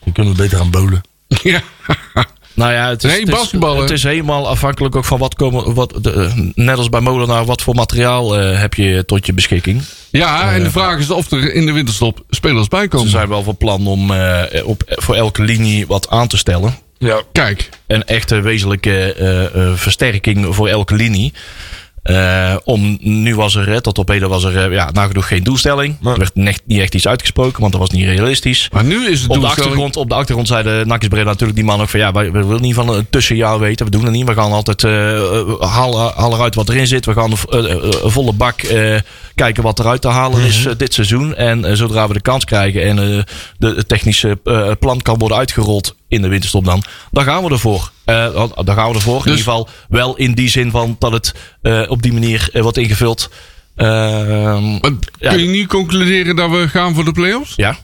Die 0.05 0.13
kunnen 0.13 0.33
we 0.37 0.43
beter 0.43 0.61
aan 0.61 0.71
bolen. 0.71 1.01
ja. 1.43 1.63
Nou 2.55 2.73
ja, 2.73 2.89
het 2.89 3.05
is, 3.05 3.11
Nee, 3.11 3.21
het 3.21 3.29
is- 3.29 3.35
basketballen. 3.35 3.81
Het 3.81 3.91
is 3.91 4.03
helemaal 4.03 4.49
afhankelijk 4.49 4.97
ook 4.97 5.05
van 5.05 5.19
wat 5.19 5.35
komen. 5.35 5.75
Wat, 5.75 5.99
de, 6.01 6.51
net 6.55 6.77
als 6.79 6.89
bij 6.89 7.01
Molenaar, 7.01 7.45
wat 7.45 7.63
voor 7.63 7.75
materiaal 7.75 8.39
eh, 8.39 8.61
heb 8.61 8.75
je 8.75 9.05
tot 9.05 9.27
je 9.27 9.33
beschikking? 9.33 9.83
Ja, 10.17 10.53
en 10.55 10.63
de 10.63 10.71
vraag 10.71 10.99
is 10.99 11.11
of 11.11 11.31
er 11.31 11.55
in 11.55 11.67
de 11.67 11.73
winterstop 11.73 12.25
spelers 12.31 12.69
bij 12.69 12.83
Ze 12.83 12.89
komen. 12.89 13.11
zijn 13.11 13.29
wel 13.29 13.43
van 13.43 13.57
plan 13.57 13.87
om 13.87 14.11
eh, 14.11 14.67
op, 14.67 14.83
voor 14.87 15.15
elke 15.15 15.43
linie 15.43 15.87
wat 15.87 16.09
aan 16.11 16.29
te 16.29 16.37
stellen. 16.37 16.75
Ja. 16.99 17.23
Kijk, 17.33 17.69
Een 17.87 18.05
echte 18.05 18.41
wezenlijke 18.41 19.13
eh, 19.13 19.45
eh, 19.45 19.75
versterking 19.77 20.55
voor 20.55 20.69
elke 20.69 20.95
linie. 20.95 21.33
Eh, 22.07 22.57
om, 22.65 22.99
nu 23.01 23.35
was 23.35 23.55
er, 23.55 23.83
tot 23.83 23.99
op 23.99 24.09
heden 24.09 24.29
was 24.29 24.45
er 24.45 24.65
eh, 24.65 24.73
ja, 24.73 24.91
nagenoeg 24.93 25.29
geen 25.29 25.43
doelstelling. 25.43 25.97
Nee. 26.01 26.13
Er 26.13 26.19
werd 26.19 26.65
niet 26.65 26.81
echt 26.81 26.95
iets 26.95 27.09
uitgesproken, 27.09 27.61
want 27.61 27.73
dat 27.73 27.81
was 27.81 27.91
niet 27.91 28.05
realistisch. 28.05 28.69
maar 28.73 28.85
nu 28.85 29.09
is 29.09 29.23
het 29.23 29.31
Op 29.31 29.41
de, 29.41 29.47
achtergrond, 29.47 29.97
op 29.97 30.09
de 30.09 30.15
achtergrond 30.15 30.49
zei 30.49 30.63
de 30.63 30.83
Nakis 30.87 31.09
Breda 31.09 31.25
natuurlijk 31.25 31.59
die 31.59 31.65
man 31.67 31.81
ook 31.81 31.89
van 31.89 32.01
ja, 32.01 32.13
we 32.13 32.31
willen 32.31 32.61
niet 32.61 32.75
van 32.75 32.89
een 32.89 33.07
tussenjaar 33.11 33.59
weten. 33.59 33.85
We 33.87 33.93
doen 33.93 34.05
het 34.05 34.13
niet. 34.13 34.27
We 34.27 34.35
gaan 34.35 34.53
altijd 34.53 34.85
eh 34.85 35.17
eh, 35.17 35.61
halen, 35.61 36.13
halen 36.17 36.37
eruit 36.39 36.55
wat 36.55 36.69
erin 36.69 36.87
zit. 36.87 37.07
We 37.07 37.13
gaan 37.13 37.33
een 37.49 38.11
volle 38.11 38.33
bak 38.33 38.63
eh, 38.63 38.95
kijken 39.35 39.63
wat 39.63 39.79
eruit 39.79 40.01
te 40.01 40.09
halen 40.09 40.41
is 40.41 40.65
Mhm. 40.65 40.77
dit 40.77 40.95
seizoen. 40.95 41.35
En 41.35 41.77
zodra 41.77 42.09
we 42.09 42.13
de 42.15 42.21
kans 42.21 42.45
krijgen 42.45 42.83
en 42.83 42.97
de, 43.59 43.75
het 43.75 43.89
technische 43.89 44.39
plan 44.79 45.03
kan 45.03 45.19
worden 45.19 45.39
uitgerold 45.39 45.95
in 46.17 46.23
de 46.23 46.29
winterstop 46.29 46.65
dan, 46.65 46.83
dan 47.11 47.25
gaan 47.25 47.45
we 47.45 47.51
ervoor. 47.51 47.91
Eh, 48.05 48.45
dan 48.65 48.75
gaan 48.75 48.89
we 48.89 48.95
ervoor. 48.95 49.17
In 49.17 49.23
Dus- 49.23 49.39
ieder 49.39 49.45
geval 49.45 49.69
wel 49.89 50.17
in 50.17 50.33
die 50.35 50.49
zin 50.49 50.71
van 50.71 50.97
dat 50.99 51.13
het 51.13 51.35
eh, 51.63 51.83
op 51.89 52.03
die 52.03 52.13
manier 52.13 52.49
eh, 52.53 52.63
wordt 52.63 52.77
ingevuld. 52.77 53.31
Ehm. 53.77 54.79
Kun 55.19 55.39
je 55.39 55.49
niet 55.49 55.69
concluderen 55.69 56.37
dat 56.37 56.51
we 56.51 56.69
gaan 56.69 56.95
voor 56.95 57.05
de 57.05 57.13
play-offs? 57.13 57.53
ja, 57.57 57.77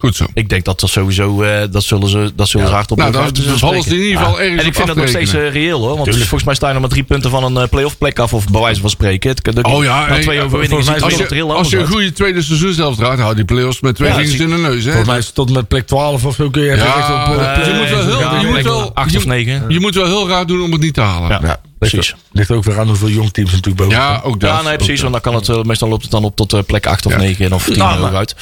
Goed 0.00 0.16
zo. 0.16 0.24
ik 0.34 0.48
denk 0.48 0.64
dat 0.64 0.80
dat 0.80 0.90
sowieso, 0.90 1.42
eh, 1.42 1.62
dat 1.70 1.82
zullen 1.82 2.08
ze, 2.08 2.32
dat 2.36 2.48
zullen 2.48 2.66
ze 2.66 2.72
hardop 2.72 2.98
Nou, 2.98 3.10
nog 3.10 3.18
dan 3.20 3.26
uit- 3.36 3.44
dus 3.50 3.58
vallen 3.58 3.82
ze 3.82 3.88
in 3.96 4.02
ieder 4.02 4.18
geval 4.18 4.40
ergens 4.40 4.60
En 4.60 4.66
ik 4.66 4.74
vind 4.74 4.80
op 4.80 4.86
dat 4.86 4.96
nog 4.96 5.08
steeds 5.08 5.32
eh, 5.32 5.50
reëel 5.52 5.78
hoor. 5.86 5.96
Want 5.96 6.16
volgens 6.16 6.44
mij 6.44 6.54
staan 6.54 6.74
er 6.74 6.80
maar 6.80 6.88
drie 6.88 7.02
punten 7.02 7.30
van 7.30 7.44
een 7.44 7.56
eh, 7.62 7.68
play-off 7.68 7.98
plek 7.98 8.18
af. 8.18 8.34
Of 8.34 8.48
bij 8.48 8.60
wijze 8.60 8.80
van 8.80 8.90
spreken. 8.90 9.30
Het, 9.30 9.44
de, 9.54 9.62
Oh 9.62 9.84
ja, 9.84 10.06
hey, 10.06 10.20
twee 10.22 10.42
overwinningen 10.42 10.84
ziet 10.84 11.02
Als 11.02 11.14
je, 11.16 11.42
als 11.44 11.70
je 11.70 11.78
een 11.78 11.86
goede 11.86 12.12
tweede 12.12 12.42
seizoen 12.42 12.72
zelf 12.72 12.96
draait, 12.96 13.18
hou 13.20 13.34
die 13.34 13.44
play-offs 13.44 13.80
met 13.80 13.94
twee 13.94 14.08
Ja, 14.08 14.14
vingers 14.14 14.38
in 14.38 14.50
de 14.50 14.56
neus. 14.56 14.82
Volgens 14.84 15.06
mij 15.06 15.18
is 15.18 15.26
het 15.26 15.34
tot 15.34 15.50
met 15.52 15.68
plek 15.68 15.86
12 15.86 16.24
of 16.24 16.34
zo 16.34 16.50
kun 16.50 16.62
je 16.62 16.70
even 16.72 16.84
Ja, 16.84 16.96
echt 16.98 17.08
op, 17.10 17.38
eh, 17.38 17.66
je 17.66 17.72
moet 17.74 17.88
wel 17.90 18.04
heel- 18.06 18.18
Ja, 18.20 18.40
je 18.40 18.46
moet 18.46 18.56
ik- 18.58 18.64
wel- 18.64 18.90
acht 18.94 19.10
je- 19.12 19.18
of 19.18 19.26
negen. 19.26 19.64
Je 19.68 19.80
moet 19.80 19.94
wel 19.94 20.06
heel 20.06 20.28
raar 20.28 20.46
doen 20.46 20.62
om 20.62 20.72
het 20.72 20.80
niet 20.80 20.94
te 20.94 21.00
halen. 21.00 21.28
Ja, 21.28 21.38
Ja, 21.42 21.60
precies. 21.78 22.14
Ligt, 22.32 22.50
ook 22.50 22.64
weer 22.64 22.78
aan 22.80 22.86
hoeveel 22.86 23.08
jong 23.08 23.32
teams 23.32 23.50
natuurlijk 23.50 23.76
boven 23.76 23.92
staan. 23.94 24.22
ook 24.22 24.40
dat. 24.40 24.50
Ja, 24.50 24.62
nee, 24.62 24.76
precies. 24.76 25.00
Want 25.00 25.12
dan 25.12 25.20
kan 25.22 25.34
het, 25.34 25.66
meestal 25.66 25.88
loopt 25.88 26.02
het 26.02 26.10
dan 26.10 26.24
op 26.24 26.36
tot 26.36 26.66
plek 26.66 26.86
8 26.86 27.06
of 27.06 27.12
Ja. 27.12 27.18
9 27.18 27.52
of 27.52 27.64
10 27.64 27.78
Nou, 27.78 28.14
uit. 28.14 28.34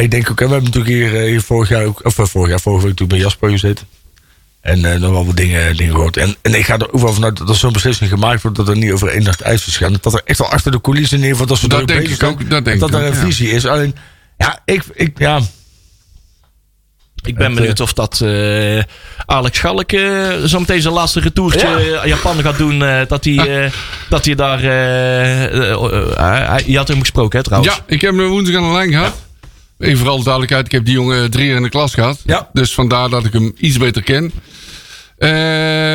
Ik 0.00 0.10
denk 0.10 0.30
ook, 0.30 0.38
hè, 0.40 0.46
we 0.46 0.52
hebben 0.52 0.70
natuurlijk 0.72 0.94
hier, 0.94 1.20
eh, 1.22 1.28
hier 1.28 1.42
vorig 1.42 1.68
jaar 1.68 1.84
ook, 1.84 2.04
of 2.04 2.18
eh, 2.18 2.24
vorig 2.24 2.48
jaar, 2.50 2.60
vorige 2.60 2.86
week 2.86 2.96
toen 2.96 3.08
bij 3.08 3.18
Jasper 3.18 3.50
gezeten. 3.50 3.86
En 4.60 4.84
eh, 4.84 5.00
nog 5.00 5.10
wel 5.10 5.26
wat 5.26 5.36
dingen, 5.36 5.76
dingen 5.76 5.94
gehoord. 5.94 6.16
En, 6.16 6.36
en 6.42 6.54
ik 6.54 6.64
ga 6.64 6.78
er 6.78 6.92
ook 6.92 7.00
wel 7.00 7.12
vanuit 7.12 7.36
dat 7.36 7.48
er 7.48 7.54
zo'n 7.54 7.72
beslissing 7.72 8.10
gemaakt 8.10 8.42
wordt... 8.42 8.56
dat 8.56 8.68
er 8.68 8.76
niet 8.76 8.92
over 8.92 9.08
één 9.08 9.22
nacht 9.22 9.40
ijs 9.40 9.66
is 9.66 9.76
gaan. 9.76 9.96
Dat 10.00 10.14
er 10.14 10.22
echt 10.24 10.38
wel 10.38 10.48
achter 10.50 10.72
de 10.72 10.80
coulissen 10.80 11.16
in 11.16 11.22
ieder 11.22 11.36
geval... 11.38 11.54
dat 11.54 11.58
ze 11.58 11.68
Dat 11.68 11.88
denk 11.88 12.08
ik 12.08 12.22
ook, 12.22 12.50
dat 12.50 12.64
denk 12.64 12.80
dat 12.80 12.88
ik 12.88 12.94
er 12.94 13.00
ook, 13.06 13.12
een 13.12 13.18
ja. 13.18 13.24
visie 13.24 13.50
is. 13.50 13.66
Alleen, 13.66 13.94
ja, 14.38 14.58
ik, 14.64 14.82
ik, 14.94 15.18
ja, 15.18 15.40
Ik 17.24 17.34
ben 17.34 17.46
Het, 17.46 17.54
benieuwd 17.54 17.80
of 17.80 17.92
dat 17.92 18.20
eh, 18.20 18.82
Alex 19.26 19.56
Schalk 19.58 19.90
zo 20.46 20.58
meteen 20.60 20.82
zijn 20.82 20.94
laatste 20.94 21.20
retourtje 21.20 21.68
Ja. 21.68 22.00
aan 22.00 22.08
Japan 22.08 22.42
gaat 22.42 22.58
doen. 22.58 22.82
eh, 22.82 23.00
dat, 23.08 23.24
hij, 23.24 23.64
eh, 23.64 23.72
dat 24.08 24.24
hij 24.24 24.34
daar... 24.34 24.60
hij- 24.62 26.62
je 26.66 26.76
had 26.76 26.88
hem 26.88 27.00
gesproken, 27.00 27.38
hè, 27.38 27.44
trouwens? 27.44 27.74
Ja, 27.76 27.82
ik 27.86 28.00
heb 28.00 28.16
hem 28.16 28.28
woensdag 28.28 28.56
aan 28.56 28.68
de 28.68 28.72
lijn 28.74 28.90
gehad. 28.90 29.14
Even 29.80 29.98
vooral 29.98 30.16
de 30.18 30.22
duidelijkheid, 30.24 30.66
ik 30.66 30.72
heb 30.72 30.84
die 30.84 30.94
jongen 30.94 31.30
drie 31.30 31.46
jaar 31.46 31.56
in 31.56 31.62
de 31.62 31.68
klas 31.68 31.94
gehad. 31.94 32.18
Ja. 32.26 32.48
Dus 32.52 32.74
vandaar 32.74 33.08
dat 33.08 33.24
ik 33.24 33.32
hem 33.32 33.52
iets 33.56 33.78
beter 33.78 34.02
ken. 34.02 34.32
Eh, 35.18 35.28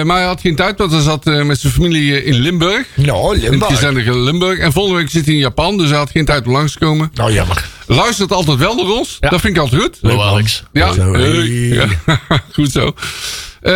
maar 0.03 0.17
hij 0.17 0.25
had 0.25 0.41
geen 0.41 0.55
tijd, 0.55 0.77
want 0.77 0.91
hij 0.91 1.01
zat 1.01 1.27
eh, 1.27 1.43
met 1.43 1.59
zijn 1.59 1.73
familie 1.73 2.23
in 2.23 2.33
Limburg. 2.36 2.88
nou, 2.95 3.36
In 3.36 3.41
het 3.41 3.49
Limburg. 3.49 3.71
gezellige 3.71 4.19
Limburg. 4.19 4.59
En 4.59 4.71
volgende 4.71 4.97
week 4.99 5.09
zit 5.09 5.25
hij 5.25 5.33
in 5.33 5.39
Japan, 5.39 5.77
dus 5.77 5.89
hij 5.89 5.97
had 5.97 6.09
geen 6.09 6.25
tijd 6.25 6.45
om 6.45 6.51
langs 6.51 6.71
te 6.71 6.79
komen. 6.79 7.11
Nou, 7.13 7.33
jammer. 7.33 7.65
Luistert 7.88 8.31
altijd 8.31 8.57
wel 8.57 8.75
naar 8.75 8.86
ons. 8.89 9.17
Ja. 9.19 9.29
Dat 9.29 9.41
vind 9.41 9.55
ik 9.55 9.61
altijd 9.61 9.81
goed. 9.81 9.97
Hallo, 10.01 10.21
Alex. 10.21 10.63
Ja. 10.73 10.93
Ja, 10.93 11.88
goed 12.53 12.71
zo. 12.71 12.93
Eh, 13.61 13.73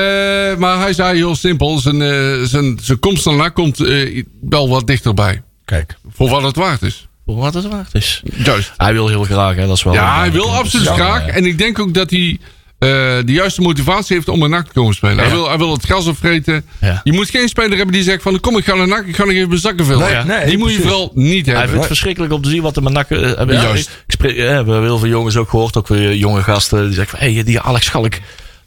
maar 0.58 0.80
hij 0.80 0.94
zei 0.94 1.16
heel 1.18 1.36
simpel, 1.36 1.78
zijn, 1.80 2.02
eh, 2.02 2.44
zijn, 2.44 2.80
zijn 2.82 3.00
komst 3.00 3.24
daarna 3.24 3.50
komt 3.50 3.80
eh, 3.80 4.24
wel 4.42 4.70
wat 4.70 4.88
dichterbij. 4.88 5.42
Kijk. 5.66 5.98
Voor 6.14 6.30
wat 6.30 6.44
het 6.44 6.56
waard 6.56 6.82
is. 6.82 7.08
Wat 7.36 7.54
het 7.54 7.68
waard 7.68 7.94
is. 7.94 8.22
Juist. 8.44 8.72
Hij 8.78 8.94
wil 8.94 9.08
heel 9.08 9.24
graag, 9.24 9.56
hè, 9.56 9.68
dat 9.68 9.76
is 9.76 9.84
wel... 9.84 9.94
Ja, 9.94 10.20
hij 10.20 10.32
wil 10.32 10.54
absoluut 10.56 10.86
Ja, 10.86 10.94
graag. 10.94 11.28
En 11.28 11.46
ik 11.46 11.58
denk 11.58 11.80
ook 11.80 11.94
dat 11.94 12.10
hij 12.10 12.40
eh, 12.80 12.90
de 13.26 13.32
juiste 13.32 13.62
motivatie 13.62 14.16
heeft 14.16 14.30
om 14.30 14.44
een 14.44 14.50
NAC 14.50 14.68
te 14.68 14.74
komen 14.74 14.94
spelen. 14.94 15.18
Hij, 15.18 15.30
wil, 15.30 15.48
hij 15.48 15.58
wil 15.58 15.72
het 15.72 15.86
gas 15.86 16.06
opvreten. 16.06 16.66
Ja. 16.82 17.02
Je 17.04 17.14
moet 17.14 17.30
geen 17.30 17.48
speler 17.48 17.78
hebben 17.78 17.96
die 17.96 18.04
zegt 18.04 18.22
van... 18.22 18.40
kom, 18.40 18.58
ik 18.58 18.66
ga 18.66 18.76
naar 18.76 18.88
NAC, 18.88 19.06
ik 19.06 19.16
ga 19.16 19.24
nog 19.24 19.34
even 19.34 19.48
mijn 19.48 19.60
zakken 19.62 19.86
vullen. 19.86 20.28
Nee, 20.28 20.38
nee, 20.38 20.46
die 20.46 20.58
moet 20.58 20.72
je 20.74 20.82
vooral 20.82 21.12
niet 21.14 21.46
Hij 21.46 21.56
hebben. 21.56 21.62
vindt 21.62 21.88
het 21.88 21.88
verschrikkelijk 21.88 22.34
om 22.34 22.42
te 22.42 22.50
zien 22.50 22.62
wat 22.62 22.76
er 22.76 22.84
met 22.84 23.08
eh, 23.08 23.62
Juist. 23.62 23.90
ik 23.90 24.14
spreek, 24.14 24.36
eh, 24.36 24.44
we 24.44 24.44
hebben 24.44 24.82
heel 24.82 25.00
veel 25.00 25.10
jongens 25.10 25.38
ook 25.38 25.50
gehoord, 25.50 25.78
ook 25.78 25.88
weer 25.88 26.16
jonge 26.16 26.44
gasten. 26.44 26.86
Die 26.86 26.94
zeggen 26.94 27.18
van, 27.18 27.28
hé, 27.28 27.34
hey, 27.34 27.44
die 27.44 27.60
Alex 27.60 27.86
Schalk. 27.86 28.14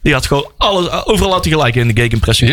Die 0.03 0.13
had 0.13 0.25
gewoon 0.25 0.51
alles, 0.57 1.05
overal 1.05 1.31
had 1.31 1.43
hij 1.43 1.53
gelijk 1.53 1.75
in 1.75 1.87
de 1.87 2.01
Ja, 2.01 2.07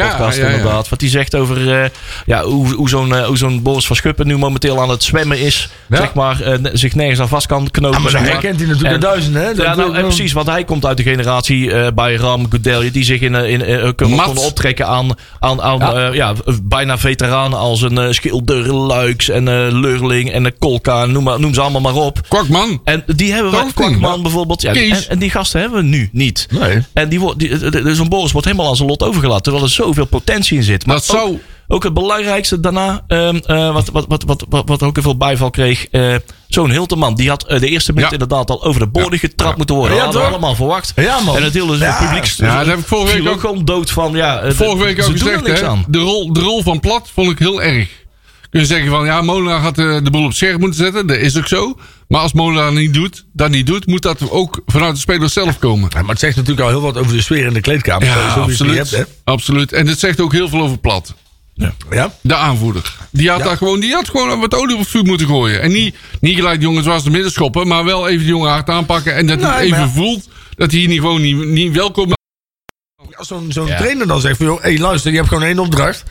podcast 0.08 0.36
ja, 0.36 0.44
ja. 0.46 0.50
inderdaad. 0.50 0.88
Wat 0.88 1.00
hij 1.00 1.10
zegt 1.10 1.34
over 1.34 1.80
eh, 1.82 1.88
ja, 2.26 2.42
hoe, 2.42 2.74
hoe 2.74 2.88
zo'n 2.88 3.14
eh, 3.14 3.26
hoe 3.26 3.36
zo'n 3.36 3.62
Boris 3.62 3.86
van 3.86 3.96
Schuppen 3.96 4.26
nu 4.26 4.36
momenteel 4.38 4.80
aan 4.80 4.90
het 4.90 5.02
zwemmen 5.02 5.38
is. 5.40 5.68
Zeg 5.88 6.14
maar, 6.14 6.40
eh, 6.40 6.54
zich 6.72 6.94
nergens 6.94 7.20
aan 7.20 7.28
vast 7.28 7.46
kan 7.46 7.70
knopen. 7.70 7.96
Ah, 7.96 8.02
maar 8.02 8.12
dat 8.12 8.20
maar. 8.20 8.30
herkent 8.30 8.56
hij 8.58 8.66
natuurlijk 8.68 8.94
En- 8.94 9.00
de 9.00 9.06
duizenden, 9.06 9.42
hè? 9.42 9.48
Ja, 9.62 9.74
nou, 9.74 9.94
en 9.96 10.02
precies, 10.02 10.32
want 10.32 10.46
hij 10.46 10.64
komt 10.64 10.86
uit 10.86 10.96
de 10.96 11.02
generatie 11.02 11.72
eh, 11.72 11.86
bij 11.94 12.14
Ram, 12.14 12.46
Goodell, 12.50 12.90
die 12.90 13.04
zich 13.04 13.20
in, 13.20 13.34
eh, 13.34 13.50
in, 13.50 13.62
eh, 13.64 13.88
konden 13.96 14.36
optrekken 14.36 14.86
aan, 14.86 15.08
aan, 15.40 15.62
aan 15.62 16.14
Ja. 16.14 16.32
bijna 16.62 16.98
veteranen 16.98 17.58
als 17.58 17.82
een 17.82 17.98
eh, 17.98 18.10
Schilder, 18.12 18.74
Luiks 18.74 19.28
en 19.28 19.48
eh 19.48 19.54
Lurling 19.70 20.30
en 20.32 20.44
een 20.44 20.58
Kolka, 20.58 21.06
noem, 21.06 21.24
maar, 21.24 21.40
noem 21.40 21.54
ze 21.54 21.60
allemaal 21.60 21.80
maar 21.80 21.94
op. 22.02 22.20
Kwakman. 22.28 22.80
En 22.84 23.02
die 23.06 23.32
hebben 23.32 23.50
we? 23.52 23.64
Kwakman 23.74 24.22
bijvoorbeeld. 24.22 24.62
Ja, 24.62 24.72
en, 24.74 25.08
en 25.08 25.18
die 25.18 25.30
gasten 25.30 25.60
hebben 25.60 25.78
we 25.82 25.84
nu 25.88 26.08
niet. 26.12 26.46
Nee. 26.50 26.82
En 26.92 27.08
die 27.08 27.20
wordt, 27.20 27.38
de- 27.38 27.39
zo'n 27.94 28.08
Boris 28.08 28.32
wordt 28.32 28.46
helemaal 28.46 28.68
aan 28.68 28.76
zijn 28.76 28.88
lot 28.88 29.02
overgelaten. 29.02 29.42
Terwijl 29.42 29.64
er 29.64 29.70
zoveel 29.70 30.04
potentie 30.04 30.56
in 30.56 30.62
zit. 30.62 30.86
Maar 30.86 30.96
Dat 30.96 31.04
zou- 31.04 31.40
ook, 31.68 31.82
het 31.82 31.94
belangrijkste 31.94 32.60
daarna, 32.60 33.04
ehm, 33.06 33.36
eh, 33.36 33.72
wat, 33.72 33.88
wat, 33.92 34.04
wat, 34.08 34.22
wat, 34.24 34.44
wat, 34.48 34.62
wat 34.68 34.82
ook 34.82 34.94
heel 34.94 35.02
veel 35.02 35.16
bijval 35.16 35.50
kreeg. 35.50 35.86
eh, 35.90 36.14
zo'n 36.48 36.70
Hilteman, 36.70 37.14
die 37.14 37.28
had 37.28 37.44
eh, 37.46 37.60
de 37.60 37.68
eerste 37.68 37.92
minuut 37.92 38.06
Ja. 38.06 38.12
inderdaad 38.12 38.50
al 38.50 38.64
over 38.64 38.80
de 38.80 38.86
borden 38.86 39.18
getrapt 39.18 39.56
moeten 39.56 39.74
worden. 39.74 39.96
Ja, 39.96 40.04
dat 40.04 40.12
hadden 40.12 40.30
we 40.30 40.36
allemaal 40.36 40.54
verwacht. 40.56 40.92
Ja, 40.96 41.20
man. 41.20 41.36
En 41.36 41.42
het 41.42 41.54
hele 41.54 41.78
Ja. 41.78 41.98
publiek 42.06 42.24
Ja, 42.24 42.58
dat 42.58 42.66
heb 42.66 42.78
ik 42.78 42.86
vorige 42.86 43.22
week 43.22 43.32
ook 43.32 43.40
gewoon 43.40 43.64
dood 43.64 43.90
van. 43.90 44.12
Ja, 44.12 44.40
eh, 44.40 44.52
Vorige 44.52 44.84
week 44.84 44.98
ook 45.02 45.10
gezegd, 45.10 45.46
hè, 45.60 45.72
de, 45.88 45.98
rol, 45.98 46.32
de 46.32 46.40
rol 46.40 46.62
van 46.62 46.80
Plat 46.80 47.10
vond 47.14 47.30
ik 47.30 47.38
heel 47.38 47.62
erg. 47.62 47.88
Kun 48.50 48.60
je 48.60 48.66
zeggen 48.66 48.90
van, 48.90 49.04
ja, 49.04 49.22
Molenaar 49.22 49.60
had 49.60 49.78
eh, 49.78 49.98
de 50.02 50.10
boel 50.10 50.24
op 50.24 50.32
scherp 50.32 50.60
moeten 50.60 50.78
zetten. 50.84 51.06
Dat 51.06 51.16
is 51.16 51.36
ook 51.38 51.46
zo. 51.46 51.76
Maar 52.10 52.20
als 52.20 52.32
Molenaar 52.32 52.72
niet 52.72 52.94
doet, 52.94 53.24
dat 53.32 53.50
niet 53.50 53.66
doet, 53.66 53.86
moet 53.86 54.02
dat 54.02 54.30
ook 54.30 54.62
vanuit 54.66 54.94
de 54.94 55.00
spelers 55.00 55.32
zelf 55.32 55.58
komen. 55.58 55.90
Ja, 55.92 56.00
maar 56.00 56.10
het 56.10 56.18
zegt 56.18 56.36
natuurlijk 56.36 56.66
al 56.66 56.72
heel 56.72 56.80
wat 56.80 56.96
over 56.96 57.12
de 57.12 57.22
sfeer 57.22 57.46
in 57.46 57.52
de 57.52 57.60
kleedkamer. 57.60 58.06
Ja, 58.08 58.26
absoluut. 58.34 58.90
hebt, 58.90 59.10
absoluut. 59.24 59.72
En 59.72 59.86
het 59.86 59.98
zegt 59.98 60.20
ook 60.20 60.32
heel 60.32 60.48
veel 60.48 60.60
over 60.60 60.78
Plat. 60.78 61.14
hè? 61.54 61.68
Ja? 61.90 62.14
De 62.20 62.34
aanvoerder. 62.34 62.96
Die 63.10 63.28
had, 63.30 63.38
Ja. 63.38 63.44
daar 63.44 63.56
gewoon, 63.56 63.80
die 63.80 63.92
had 63.92 64.08
gewoon 64.08 64.40
wat 64.40 64.54
olie 64.54 64.74
op 64.74 64.80
het 64.80 64.88
vuur 64.90 65.04
moeten 65.04 65.26
gooien. 65.26 65.60
En 65.62 65.72
niet, 65.72 65.94
niet 66.20 66.34
gelijk 66.34 66.58
de 66.60 66.66
jongens 66.66 66.86
was 66.86 67.04
de 67.04 67.10
midden 67.10 67.30
schoppen. 67.32 67.66
Maar 67.66 67.84
wel 67.84 68.08
even 68.08 68.24
de 68.24 68.30
jongen 68.30 68.50
hard 68.50 68.68
aanpakken. 68.68 69.14
En 69.14 69.26
dat 69.26 69.40
hij 69.40 69.58
even 69.58 69.70
maar 69.70 69.80
ja. 69.80 69.88
voelt 69.92 70.28
dat 70.56 70.70
hij 70.70 70.80
hier 70.80 70.88
niet 70.88 71.00
gewoon 71.00 71.20
niet, 71.20 71.36
niet 71.36 71.74
welkom 71.74 72.06
is. 72.08 72.16
Als 73.16 73.28
zo'n 73.28 73.52
zo'n 73.52 73.66
trainer 73.66 74.06
dan 74.06 74.20
zegt 74.20 74.36
van, 74.36 74.46
joh, 74.46 74.62
hey, 74.62 74.78
luister, 74.78 75.10
je 75.10 75.16
hebt 75.16 75.28
gewoon 75.28 75.44
één 75.44 75.58
opdracht. 75.58 76.04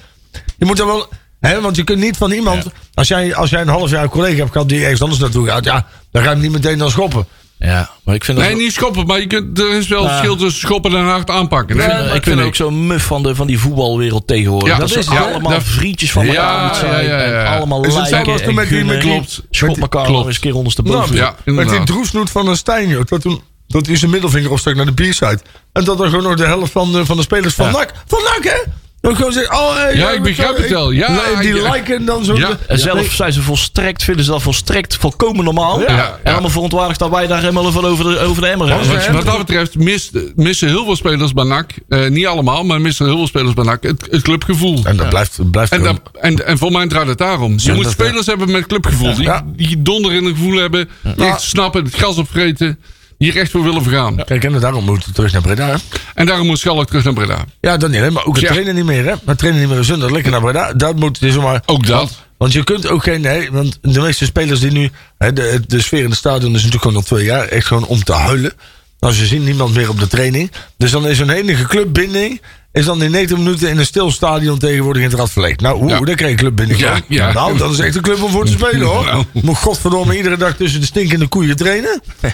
Je 0.57 0.65
moet 0.65 0.77
dan 0.77 0.87
wel... 0.87 1.09
Hè, 1.39 1.61
want 1.61 1.75
je 1.75 1.83
kunt 1.83 1.99
niet 1.99 2.17
van 2.17 2.31
iemand... 2.31 2.65
Als, 2.93 3.07
jij, 3.07 3.35
als 3.35 3.49
jij 3.49 3.61
een 3.61 3.67
half 3.67 3.89
jaar 3.89 4.03
een 4.03 4.09
collega 4.09 4.37
hebt 4.37 4.51
gehad 4.51 4.69
die 4.69 4.81
ergens 4.81 5.01
anders 5.01 5.19
naartoe 5.19 5.47
gaat... 5.47 5.65
Ja, 5.65 5.85
dan 6.11 6.21
ga 6.23 6.27
je 6.29 6.33
hem 6.35 6.43
niet 6.43 6.51
meteen 6.51 6.77
dan 6.77 6.89
schoppen. 6.91 7.27
Ja, 7.57 7.89
maar 8.03 8.15
ik 8.15 8.23
vind 8.25 8.37
dat 8.37 8.47
Nee, 8.47 8.55
niet 8.55 8.73
schoppen. 8.73 9.05
Maar 9.05 9.19
je 9.19 9.27
kunt, 9.27 9.59
er 9.59 9.73
is 9.73 9.87
wel 9.87 10.03
Ja. 10.03 10.07
verschil 10.09 10.35
tussen 10.35 10.59
schoppen 10.61 10.95
en 10.95 11.03
hard 11.03 11.29
aanpakken. 11.29 11.75
Ik 11.75 11.81
vind, 11.81 12.05
dat 12.05 12.15
ik 12.15 12.23
vind 12.23 12.41
ook 12.41 12.55
zo 12.55 12.71
muf 12.71 13.03
van, 13.03 13.23
de, 13.23 13.35
van 13.35 13.47
die 13.47 13.59
voetbalwereld 13.59 14.27
tegenwoordig. 14.27 14.69
Ja, 14.69 14.77
dat, 14.77 14.89
dat 14.89 14.97
is 14.97 15.09
allemaal 15.09 15.51
dat- 15.51 15.63
vriendjes 15.63 16.11
van 16.11 16.25
Ja, 16.25 16.31
elkaar 16.33 16.65
moet 16.67 16.75
zijn. 16.75 17.05
ja, 17.05 17.17
ja, 17.19 17.25
ja. 17.25 17.43
En 17.45 17.57
allemaal 17.57 17.85
Is 17.85 17.93
lijken 17.95 18.19
en 18.19 18.33
met 18.33 18.45
die- 18.45 18.53
met 18.53 18.67
gunnen. 18.67 18.99
klopt. 18.99 19.41
Schop 19.49 19.69
Met- 19.69 19.79
elkaar 19.79 20.01
klopt. 20.03 20.17
nog 20.17 20.25
eens 20.27 20.35
een 20.35 20.41
keer 20.41 20.55
ondersteboven. 20.55 21.15
ja, 21.15 21.35
met 21.45 21.69
die 21.69 21.83
droefsnoet 21.83 22.29
van 22.29 22.47
een 22.47 22.57
Stijn, 22.57 22.87
joh. 22.87 23.05
Dat, 23.05 23.21
toen, 23.21 23.41
dat 23.67 23.85
hij 23.85 23.95
zijn 23.95 24.11
middelvinger 24.11 24.51
opstak 24.51 24.75
naar 24.75 24.85
de 24.85 24.91
biersite. 24.91 25.39
En 25.73 25.83
dat 25.83 25.99
er 25.99 26.09
gewoon 26.09 26.23
nog 26.23 26.35
de 26.35 26.45
helft 26.45 26.71
van 26.71 26.91
de, 26.91 27.05
van 27.05 27.17
de 27.17 27.23
spelers 27.23 27.53
van 27.53 27.65
Ja. 27.65 27.71
NAC... 27.71 27.93
Van 28.07 28.19
NAC, 28.23 28.43
hè? 28.43 28.71
Dan 29.01 29.15
gewoon 29.15 29.31
zeggen, 29.31 29.55
oh, 29.57 29.75
hey, 29.75 29.95
Ja, 29.95 30.09
ik 30.11 30.21
begrijp 30.21 30.57
het 30.57 30.69
wel. 30.69 30.91
Ja, 30.91 31.11
nee, 31.11 31.51
die 31.51 31.61
ja. 31.61 31.71
liken 31.71 32.05
dan 32.05 32.23
zo... 32.25 32.35
Ja. 32.35 32.57
En 32.67 32.79
zelf 32.79 33.11
zijn 33.13 33.33
ze 33.33 33.41
volstrekt, 33.41 34.03
vinden 34.03 34.25
ze 34.25 34.31
dat 34.31 34.41
volstrekt 34.41 34.95
volkomen 34.95 35.43
normaal. 35.45 35.81
Ja, 35.81 36.19
En 36.23 36.31
allemaal 36.31 36.49
verontwaardigd 36.49 36.99
dat 36.99 37.09
wij 37.09 37.27
daar 37.27 37.39
helemaal 37.39 37.71
van 37.71 37.85
over 37.85 38.03
de, 38.05 38.19
over 38.19 38.41
de 38.41 38.47
emmer 38.47 38.67
hebben. 38.69 39.13
wat 39.13 39.25
dat 39.25 39.37
betreft 39.37 39.75
mist, 39.75 40.11
missen 40.35 40.67
heel 40.67 40.83
veel 40.85 40.95
spelers 40.95 41.33
bij 41.33 41.43
NAC. 41.43 41.71
eh, 41.89 42.07
niet 42.09 42.25
allemaal, 42.27 42.63
maar 42.63 42.81
missen 42.81 43.05
heel 43.05 43.15
veel 43.15 43.27
spelers 43.27 43.53
bij 43.53 43.63
NAC. 43.65 43.83
Het, 43.83 44.07
het 44.11 44.21
clubgevoel. 44.21 44.81
En 44.83 44.97
dat 44.97 45.09
blijft, 45.09 45.51
blijft 45.51 45.71
En, 45.71 45.83
dat, 45.83 46.01
en, 46.13 46.45
en 46.45 46.57
voor 46.57 46.71
mij 46.71 46.87
draait 46.87 47.07
het 47.07 47.17
daarom. 47.17 47.53
Je 47.57 47.73
moet 47.73 47.89
spelers 47.89 48.25
hebben 48.25 48.51
met 48.51 48.65
clubgevoel. 48.67 49.13
Die, 49.15 49.23
Ja. 49.23 49.45
die 49.45 49.81
donder 49.81 50.13
in 50.13 50.25
een 50.25 50.35
gevoel 50.35 50.57
hebben. 50.57 50.89
Die 51.15 51.25
echt 51.25 51.41
snappen, 51.41 51.83
het 51.83 51.95
gas 51.95 52.17
opvreten. 52.17 52.79
Die 53.19 53.31
er 53.31 53.37
echt 53.37 53.51
voor 53.51 53.63
willen 53.63 53.83
vergaan. 53.83 54.15
Kijk, 54.25 54.43
en 54.43 54.59
daarom 54.59 54.83
moeten 54.85 55.09
we 55.09 55.15
terug 55.15 55.31
naar 55.31 55.41
Breda. 55.41 55.67
hè? 55.67 55.75
En 56.15 56.25
daarom 56.25 56.47
moet 56.47 56.59
Schalk 56.59 56.87
terug 56.87 57.03
naar 57.03 57.13
Breda. 57.13 57.45
Ja, 57.61 57.77
dat 57.77 57.89
niet, 57.89 57.99
hè, 57.99 58.11
maar 58.11 58.25
ook 58.25 58.35
het 58.35 58.43
Ja. 58.43 58.51
trainen 58.51 58.75
niet 58.75 58.85
meer. 58.85 59.05
Hè? 59.05 59.13
Maar 59.23 59.35
trainen 59.35 59.61
niet 59.61 59.69
meer 59.69 59.79
in 59.79 59.85
Zundert, 59.85 60.11
lekker 60.11 60.31
naar 60.31 60.41
Breda. 60.41 60.73
Dat 60.73 60.95
moet, 60.95 61.35
maar, 61.35 61.61
Ook 61.65 61.85
dat. 61.87 61.97
Want, 61.97 62.17
want 62.37 62.53
je 62.53 62.63
kunt 62.63 62.87
ook 62.87 63.03
geen, 63.03 63.21
nee, 63.21 63.51
want 63.51 63.77
de 63.81 64.01
meeste 64.01 64.25
spelers 64.25 64.59
die 64.59 64.71
nu, 64.71 64.91
hè, 65.17 65.33
de, 65.33 65.61
de 65.67 65.81
sfeer 65.81 66.03
in 66.03 66.09
het 66.09 66.17
stadion 66.17 66.49
is 66.49 66.55
natuurlijk 66.55 66.81
gewoon 66.81 66.97
al 66.97 67.03
twee 67.03 67.25
jaar 67.25 67.47
echt 67.47 67.67
gewoon 67.67 67.85
om 67.85 68.03
te 68.03 68.13
huilen. 68.13 68.53
Als 68.99 69.19
je 69.19 69.25
ziet 69.25 69.43
niemand 69.43 69.75
meer 69.75 69.89
op 69.89 69.99
de 69.99 70.07
training. 70.07 70.51
Dus 70.77 70.91
dan 70.91 71.07
is 71.07 71.19
een 71.19 71.29
enige 71.29 71.63
clubbinding. 71.63 72.41
Is 72.71 72.85
dan 72.85 73.01
in 73.03 73.11
90 73.11 73.37
minuten 73.37 73.69
in 73.69 73.77
een 73.77 73.85
stil 73.85 74.11
stadion 74.11 74.57
tegenwoordig 74.59 75.01
in 75.03 75.09
het 75.09 75.17
rad 75.17 75.31
verlegd. 75.31 75.61
Nou, 75.61 75.77
hoe, 75.79 75.89
Ja. 75.89 75.99
daar 75.99 76.15
krijg 76.15 76.31
je 76.31 76.37
clubbinding 76.37 76.79
Ja, 76.79 76.91
van. 76.91 77.01
ja. 77.07 77.31
Nou, 77.33 77.57
dat 77.57 77.71
is 77.71 77.79
echt 77.79 77.95
een 77.95 78.01
club 78.01 78.21
om 78.21 78.31
voor 78.31 78.45
te 78.45 78.51
spelen 78.61 78.81
hoor. 78.87 79.05
Nou. 79.05 79.23
Moet 79.33 79.57
godverdomme 79.57 80.17
iedere 80.17 80.37
dag 80.37 80.55
tussen 80.55 80.79
de 80.79 80.85
stinkende 80.85 81.27
koeien 81.27 81.55
trainen. 81.55 82.01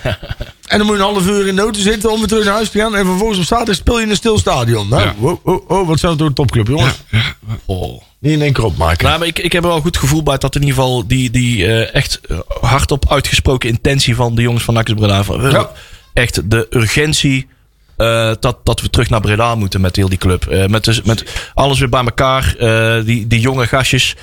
en 0.68 0.78
dan 0.78 0.86
moet 0.86 0.96
je 0.96 1.02
een 1.04 1.10
half 1.14 1.28
uur 1.28 1.48
in 1.48 1.56
de 1.56 1.62
auto 1.62 1.80
zitten 1.80 2.12
om 2.12 2.18
weer 2.20 2.28
terug 2.28 2.44
naar 2.46 2.54
huis 2.54 2.70
te 2.70 2.80
gaan. 2.80 2.96
En 2.96 3.06
vervolgens 3.06 3.40
op 3.40 3.46
zaterdag 3.46 3.76
speel 3.76 3.98
je 3.98 4.04
in 4.04 4.10
een 4.10 4.16
stil 4.16 4.38
stadion. 4.40 4.90
Nou, 4.90 5.02
Ja. 5.04 5.14
oh, 5.20 5.46
oh, 5.46 5.70
oh, 5.70 5.88
wat 5.88 6.00
zijn 6.00 6.12
het 6.12 6.20
door 6.20 6.30
een 6.30 6.34
topclub 6.36 6.68
jongens. 6.68 7.04
Oh. 7.66 8.02
Niet 8.20 8.34
in 8.34 8.42
één 8.42 8.54
keer 8.54 8.64
opmaken. 8.64 9.06
Nou, 9.06 9.20
maar 9.20 9.28
ik, 9.28 9.40
ik 9.40 9.52
heb 9.52 9.62
er 9.62 9.68
wel 9.68 9.78
een 9.78 9.84
goed 9.84 9.98
gevoel 9.98 10.24
bij 10.24 10.38
dat 10.38 10.56
in 10.56 10.62
ieder 10.62 10.76
geval 10.76 11.08
die, 11.08 11.30
die 11.30 11.66
eh, 11.66 11.96
echt 11.96 12.20
eh, 12.30 12.38
hardop 12.62 13.12
uitgesproken 13.12 13.70
intentie 13.70 14.16
van 14.16 14.36
de 14.36 14.42
jongens 14.42 14.64
van 14.64 14.74
Nakkes 14.74 14.94
Breda. 14.96 15.24
Ja. 15.50 15.72
Echt 16.14 16.50
de 16.52 16.68
urgentie 16.70 17.48
eh, 17.98 18.32
dat, 18.40 18.58
dat 18.64 18.82
we 18.82 18.90
terug 18.90 19.10
naar 19.10 19.22
Breda 19.22 19.56
moeten 19.56 19.82
met 19.82 19.96
heel 19.96 20.10
die 20.10 20.18
club. 20.18 20.48
Eh, 20.48 20.66
met, 20.66 20.84
dus, 20.84 21.02
met 21.02 21.52
alles 21.54 21.80
weer 21.80 21.90
bij 21.90 22.04
elkaar. 22.04 22.56
Eh, 22.60 23.06
die, 23.06 23.28
die 23.28 23.40
jonge 23.40 23.68
gastjes 23.68 24.16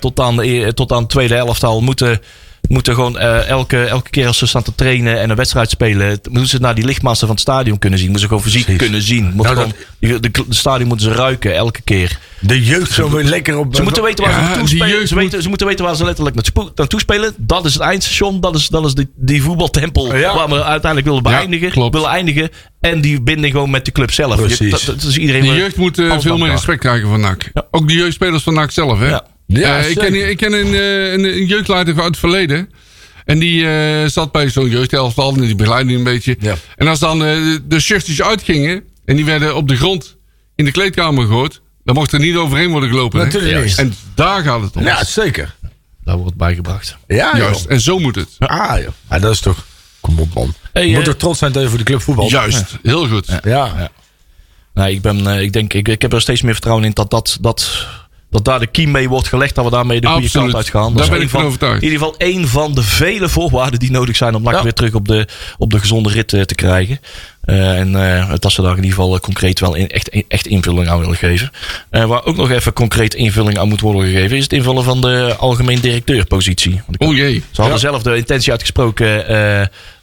tot, 0.00 0.20
aan 0.20 0.40
e- 0.40 0.72
tot 0.72 0.92
aan 0.92 1.02
de 1.02 1.08
tweede 1.08 1.34
helft 1.34 1.64
al 1.64 1.80
moeten, 1.80 2.20
moeten 2.68 2.94
gewoon 2.94 3.18
eh, 3.18 3.48
elke, 3.48 3.84
elke 3.84 4.10
keer 4.10 4.26
als 4.26 4.38
ze 4.38 4.46
staan 4.46 4.62
te 4.62 4.74
trainen 4.74 5.20
en 5.20 5.30
een 5.30 5.36
wedstrijd 5.36 5.70
spelen, 5.70 6.18
moeten 6.30 6.48
ze 6.50 6.58
naar 6.60 6.74
die 6.74 6.84
lichtmaster 6.84 7.26
van 7.26 7.36
het 7.36 7.44
stadion 7.44 7.78
kunnen 7.78 7.98
zien. 7.98 8.08
Moeten 8.10 8.28
ze 8.28 8.34
gewoon 8.34 8.50
fysiek 8.50 8.64
Precies. 8.64 8.82
kunnen 8.82 9.02
zien. 9.02 9.24
Moeten 9.34 9.54
Nou, 9.56 9.70
gewoon, 10.00 10.20
de, 10.20 10.30
de 10.48 10.54
stadion 10.54 10.88
moeten 10.88 11.06
ze 11.06 11.12
ruiken 11.14 11.54
elke 11.54 11.82
keer. 11.82 12.18
De 12.40 12.64
jeugd 12.64 12.92
zo 12.92 13.10
weer 13.10 13.24
lekker 13.24 13.58
op. 13.58 13.74
Ze 13.74 13.82
moeten 13.82 14.02
weten 14.02 14.24
waar 14.24 14.32
Ja, 14.32 14.40
ze 14.42 14.48
naartoe 14.48 14.68
spelen. 14.68 14.88
Ze, 15.08 15.14
moet- 15.14 15.22
weten, 15.22 15.42
ze 15.42 15.48
moeten 15.48 15.66
weten 15.66 15.84
waar 15.84 15.96
ze 15.96 16.04
letterlijk 16.04 16.36
naartoe 16.74 17.00
spelen. 17.00 17.34
Dat 17.38 17.64
is 17.64 17.72
het 17.72 17.82
eindstation. 17.82 18.40
Dat 18.40 18.54
is, 18.54 18.68
dat 18.68 18.84
is 18.86 18.94
die, 18.94 19.08
die 19.16 19.42
voetbaltempel 19.42 20.16
Ja. 20.16 20.34
waar 20.34 20.48
we 20.48 20.62
uiteindelijk 20.64 21.06
willen 21.06 21.22
beëindigen. 21.22 21.70
klopt. 21.70 21.94
willen 21.94 22.10
eindigen. 22.10 22.50
En 22.80 23.00
die 23.00 23.22
binding 23.22 23.52
gewoon 23.52 23.70
met 23.70 23.84
de 23.84 23.92
club 23.92 24.10
zelf. 24.12 24.34
Je- 24.34 24.40
Precies. 24.42 24.70
Dat, 24.70 24.84
dat 24.86 25.02
is 25.10 25.16
iedereen 25.18 25.42
De 25.42 25.54
jeugd 25.54 25.76
moet 25.76 25.98
eh, 25.98 26.18
veel 26.18 26.38
meer 26.38 26.50
respect 26.50 26.80
krijgen 26.80 27.08
van 27.08 27.20
NAC. 27.20 27.50
Ja. 27.54 27.66
Ook 27.70 27.88
de 27.88 27.94
jeugdspelers 27.94 28.42
van 28.42 28.54
NAC 28.54 28.70
zelf. 28.70 28.98
Hè? 28.98 29.16
Ja. 29.46 29.60
Ja, 29.60 29.78
ik 29.78 29.98
ken, 29.98 30.28
ik 30.30 30.36
ken 30.36 30.52
een, 30.52 30.74
eh, 30.74 31.12
een, 31.12 31.24
een 31.24 31.46
jeugdleider 31.46 31.96
uit 31.96 32.04
het 32.06 32.18
verleden. 32.18 32.70
En 33.24 33.38
die 33.38 33.68
eh, 33.68 34.08
zat 34.08 34.32
bij 34.32 34.48
zo'n 34.48 34.68
jeugdelftal. 34.68 35.34
En 35.34 35.40
die 35.40 35.54
begeleidde 35.54 35.88
die 35.88 35.96
een 35.96 36.04
beetje. 36.04 36.36
Ja. 36.40 36.54
En 36.76 36.88
als 36.88 36.98
dan 36.98 37.24
eh, 37.24 37.36
de 37.64 37.80
shirtjes 37.80 38.22
uitgingen. 38.22 38.82
En 39.04 39.16
die 39.16 39.24
werden 39.24 39.56
op 39.56 39.68
de 39.68 39.76
grond 39.76 40.16
in 40.54 40.64
de 40.64 40.70
kleedkamer 40.70 41.26
gehoord, 41.26 41.60
dan 41.84 41.94
mocht 41.94 42.12
er 42.12 42.18
niet 42.18 42.36
overheen 42.36 42.70
worden 42.70 42.88
gelopen. 42.88 43.18
hè? 43.18 43.24
Natuurlijk 43.24 43.64
niet. 43.64 43.78
En 43.78 43.94
daar 44.14 44.42
gaat 44.42 44.60
het 44.60 44.76
om. 44.76 44.82
Ja, 44.82 45.04
zeker. 45.04 45.54
Daar 46.04 46.16
wordt 46.16 46.36
bijgebracht. 46.36 46.96
Ja, 47.06 47.30
joh. 47.32 47.36
Juist. 47.36 47.64
En 47.64 47.80
zo 47.80 47.98
moet 47.98 48.14
het. 48.14 48.28
Ah, 48.38 48.78
joh. 48.82 48.92
Ja, 49.10 49.18
dat 49.18 49.32
is 49.32 49.40
toch... 49.40 49.64
Kom 50.00 50.18
op, 50.18 50.34
man. 50.34 50.54
Hey, 50.72 50.88
je 50.88 50.94
moet 50.94 51.04
toch 51.04 51.16
trots 51.16 51.38
zijn 51.38 51.52
dat 51.52 51.62
je 51.62 51.68
voor 51.68 51.78
de 51.78 51.84
club 51.84 52.02
voetbal. 52.02 52.28
Juist. 52.28 52.78
Heel 52.82 53.08
goed. 53.08 53.38
Ja. 53.42 53.90
Nee, 54.74 54.94
ik, 54.94 55.02
ben, 55.02 55.26
eh, 55.26 55.40
ik, 55.40 55.52
denk, 55.52 55.72
ik, 55.72 55.88
ik 55.88 56.02
heb 56.02 56.12
er 56.12 56.20
steeds 56.20 56.42
meer 56.42 56.52
vertrouwen 56.52 56.84
in 56.84 56.90
dat, 56.92 57.10
dat, 57.10 57.38
dat, 57.40 57.86
dat 58.34 58.44
daar 58.44 58.58
de 58.60 58.66
kiem 58.66 58.90
mee 58.90 59.08
wordt 59.08 59.28
gelegd. 59.28 59.54
Dat 59.54 59.64
we 59.64 59.70
daarmee 59.70 60.00
de 60.00 60.06
goede 60.06 60.30
kant 60.30 60.54
uit 60.54 60.68
gaan. 60.68 60.82
Dat 60.82 60.92
Daar 60.94 61.02
is 61.02 61.08
ben 61.08 61.18
een 61.18 61.24
ik 61.24 61.30
van 61.30 61.44
overtuigd. 61.44 61.82
In 61.82 61.88
ieder 61.88 61.98
geval 61.98 62.14
één 62.18 62.48
van 62.48 62.74
de 62.74 62.82
vele 62.82 63.28
voorwaarden 63.28 63.78
die 63.78 63.90
nodig 63.90 64.16
zijn 64.16 64.34
om 64.34 64.42
NAC 64.42 64.54
Ja. 64.54 64.62
weer 64.62 64.72
terug 64.72 64.94
op 64.94 65.08
de, 65.08 65.28
op 65.58 65.70
de 65.70 65.78
gezonde 65.78 66.08
rit 66.08 66.32
eh, 66.32 66.40
te 66.40 66.54
krijgen. 66.54 67.00
Eh, 67.44 67.78
en 67.78 67.96
eh, 68.18 68.32
dat 68.38 68.52
ze 68.52 68.62
daar 68.62 68.70
in 68.76 68.82
ieder 68.84 68.90
geval 68.98 69.20
concreet 69.20 69.60
wel 69.60 69.74
in, 69.74 69.88
echt, 69.88 70.10
echt 70.28 70.46
invulling 70.46 70.88
aan 70.88 70.98
willen 71.00 71.16
geven. 71.16 71.50
Eh, 71.90 72.04
waar 72.04 72.24
ook 72.24 72.36
nog 72.36 72.50
even 72.50 72.72
concreet 72.72 73.14
invulling 73.14 73.58
aan 73.58 73.68
moet 73.68 73.80
worden 73.80 74.02
gegeven, 74.10 74.36
is 74.36 74.42
het 74.42 74.52
invullen 74.52 74.84
van 74.84 75.00
de 75.00 75.34
algemeen 75.38 75.80
directeurpositie. 75.80 76.82
Oh 76.98 77.16
jee. 77.16 77.34
ze 77.50 77.60
hadden 77.60 77.74
Ja. 77.74 77.80
zelf 77.80 78.02
de 78.02 78.16
intentie 78.16 78.50
uitgesproken 78.52 79.26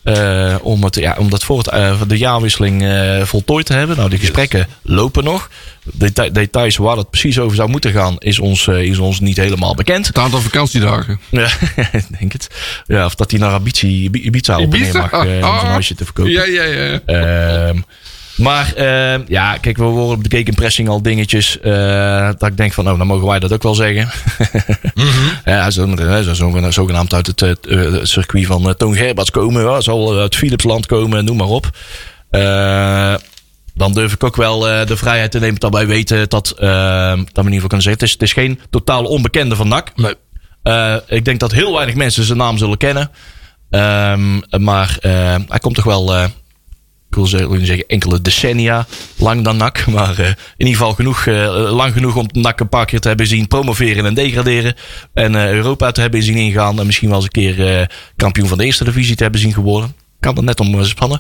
eh, 0.03 0.55
om, 0.61 0.83
het, 0.83 0.95
ja, 0.95 1.15
om 1.19 1.29
dat 1.29 1.43
voor 1.43 1.57
het, 1.57 1.67
eh, 1.67 2.01
de 2.07 2.17
jaarwisseling 2.17 2.83
eh, 2.83 3.21
voltooid 3.21 3.65
te 3.65 3.73
hebben. 3.73 3.97
Nou, 3.97 4.09
die 4.09 4.19
gesprekken 4.19 4.67
lopen 4.81 5.23
nog. 5.23 5.49
Deta- 5.83 6.29
details 6.29 6.77
waar 6.77 6.97
het 6.97 7.09
precies 7.09 7.39
over 7.39 7.55
zou 7.55 7.69
moeten 7.69 7.91
gaan, 7.91 8.15
is 8.17 8.39
ons, 8.39 8.67
is 8.67 8.97
ons 8.97 9.19
niet 9.19 9.37
helemaal 9.37 9.75
bekend. 9.75 10.07
Het 10.07 10.17
aantal 10.17 10.39
vakantiedagen. 10.41 11.19
Ja, 11.29 11.49
ik 11.91 12.19
denk 12.19 12.31
het. 12.31 12.47
Ja, 12.87 13.05
of 13.05 13.15
dat 13.15 13.31
hij 13.31 13.39
naar 13.39 13.59
Ibiza, 13.63 13.87
Ibiza 14.11 14.59
op 14.59 14.73
mag 14.93 15.13
om 15.13 15.25
zijn 15.27 15.43
huisje 15.43 15.95
te 15.95 16.05
verkopen. 16.05 16.31
Ja, 16.31 16.45
ja, 16.45 16.63
ja. 16.63 17.73
Ehm, 18.41 18.53
maar 18.53 18.73
ehm, 18.73 19.21
ja, 19.27 19.57
kijk, 19.57 19.77
we 19.77 19.83
worden 19.83 20.21
bekeken 20.21 20.47
in 20.47 20.53
pressing 20.55 20.89
al 20.89 21.01
dingetjes. 21.01 21.59
eh, 21.59 22.29
dat 22.37 22.49
ik 22.49 22.57
denk 22.57 22.73
van, 22.73 22.83
nou, 22.83 22.97
dan 22.97 23.07
mogen 23.07 23.27
wij 23.27 23.39
dat 23.39 23.53
ook 23.53 23.63
wel 23.63 23.75
zeggen. 23.75 24.09
ja, 25.45 25.69
zo, 25.71 25.95
zo, 26.23 26.33
zo, 26.33 26.71
zogenaamd 26.71 27.13
uit 27.13 27.27
het, 27.27 27.41
eh, 27.41 27.49
het 27.49 28.07
circuit 28.07 28.45
van 28.45 28.67
eh, 28.67 28.73
Toon 28.73 28.95
Gerberts 28.95 29.31
komen. 29.31 29.63
Ja, 29.63 29.81
zal 29.81 30.19
uit 30.19 30.35
Philipsland 30.35 30.85
komen, 30.85 31.25
noem 31.25 31.37
maar 31.37 31.47
op. 31.47 31.69
Eh, 32.29 33.13
dan 33.73 33.93
durf 33.93 34.13
ik 34.13 34.23
ook 34.23 34.35
wel 34.35 34.69
eh, 34.69 34.85
de 34.85 34.97
vrijheid 34.97 35.31
te 35.31 35.39
nemen 35.39 35.59
dat 35.59 35.73
wij 35.73 35.87
weten 35.87 36.29
dat, 36.29 36.49
eh, 36.51 36.59
dat 37.09 37.15
we 37.15 37.17
in 37.17 37.43
ieder 37.43 37.53
geval 37.53 37.67
kunnen 37.67 37.81
zeggen. 37.81 37.91
Het 37.91 38.01
is, 38.01 38.11
het 38.11 38.21
is 38.21 38.33
geen 38.33 38.59
totale 38.69 39.07
onbekende 39.07 39.55
van 39.55 39.67
NAC. 39.67 39.91
Nee. 39.95 40.13
Eh, 40.63 40.95
ik 41.07 41.25
denk 41.25 41.39
dat 41.39 41.51
heel 41.51 41.73
weinig 41.73 41.95
mensen 41.95 42.23
zijn 42.23 42.37
naam 42.37 42.57
zullen 42.57 42.77
kennen. 42.77 43.11
Ehm, 43.69 44.39
maar 44.63 44.97
eh, 45.01 45.35
hij 45.47 45.59
komt 45.61 45.75
toch 45.75 45.85
wel, 45.85 46.15
eh, 46.15 46.23
ik 47.11 47.17
wil 47.17 47.25
zeggen, 47.27 47.65
zeggen, 47.65 47.85
enkele 47.87 48.21
decennia 48.21 48.85
lang 49.17 49.43
dan 49.43 49.57
NAC. 49.57 49.85
Maar 49.87 50.19
eh, 50.19 50.27
in 50.27 50.35
ieder 50.57 50.75
geval 50.75 50.93
genoeg, 50.93 51.25
eh, 51.25 51.71
lang 51.73 51.93
genoeg 51.93 52.15
om 52.15 52.27
NAC 52.31 52.59
een 52.59 52.69
paar 52.69 52.85
keer 52.85 52.99
te 52.99 53.07
hebben 53.07 53.27
zien 53.27 53.47
promoveren 53.47 54.05
en 54.05 54.13
degraderen. 54.13 54.75
En 55.13 55.35
eh, 55.35 55.51
Europa 55.51 55.91
te 55.91 56.01
hebben 56.01 56.23
zien 56.23 56.35
ingaan. 56.35 56.79
En 56.79 56.85
misschien 56.85 57.07
wel 57.09 57.17
eens 57.17 57.25
een 57.25 57.31
keer 57.31 57.79
eh, 57.79 57.85
kampioen 58.15 58.47
van 58.47 58.57
de 58.57 58.65
eerste 58.65 58.83
divisie 58.83 59.15
te 59.15 59.23
hebben 59.23 59.41
zien 59.41 59.53
geworden. 59.53 59.95
Kan 60.19 60.37
er 60.37 60.43
net 60.43 60.59
om 60.59 60.83
spannen. 60.83 61.19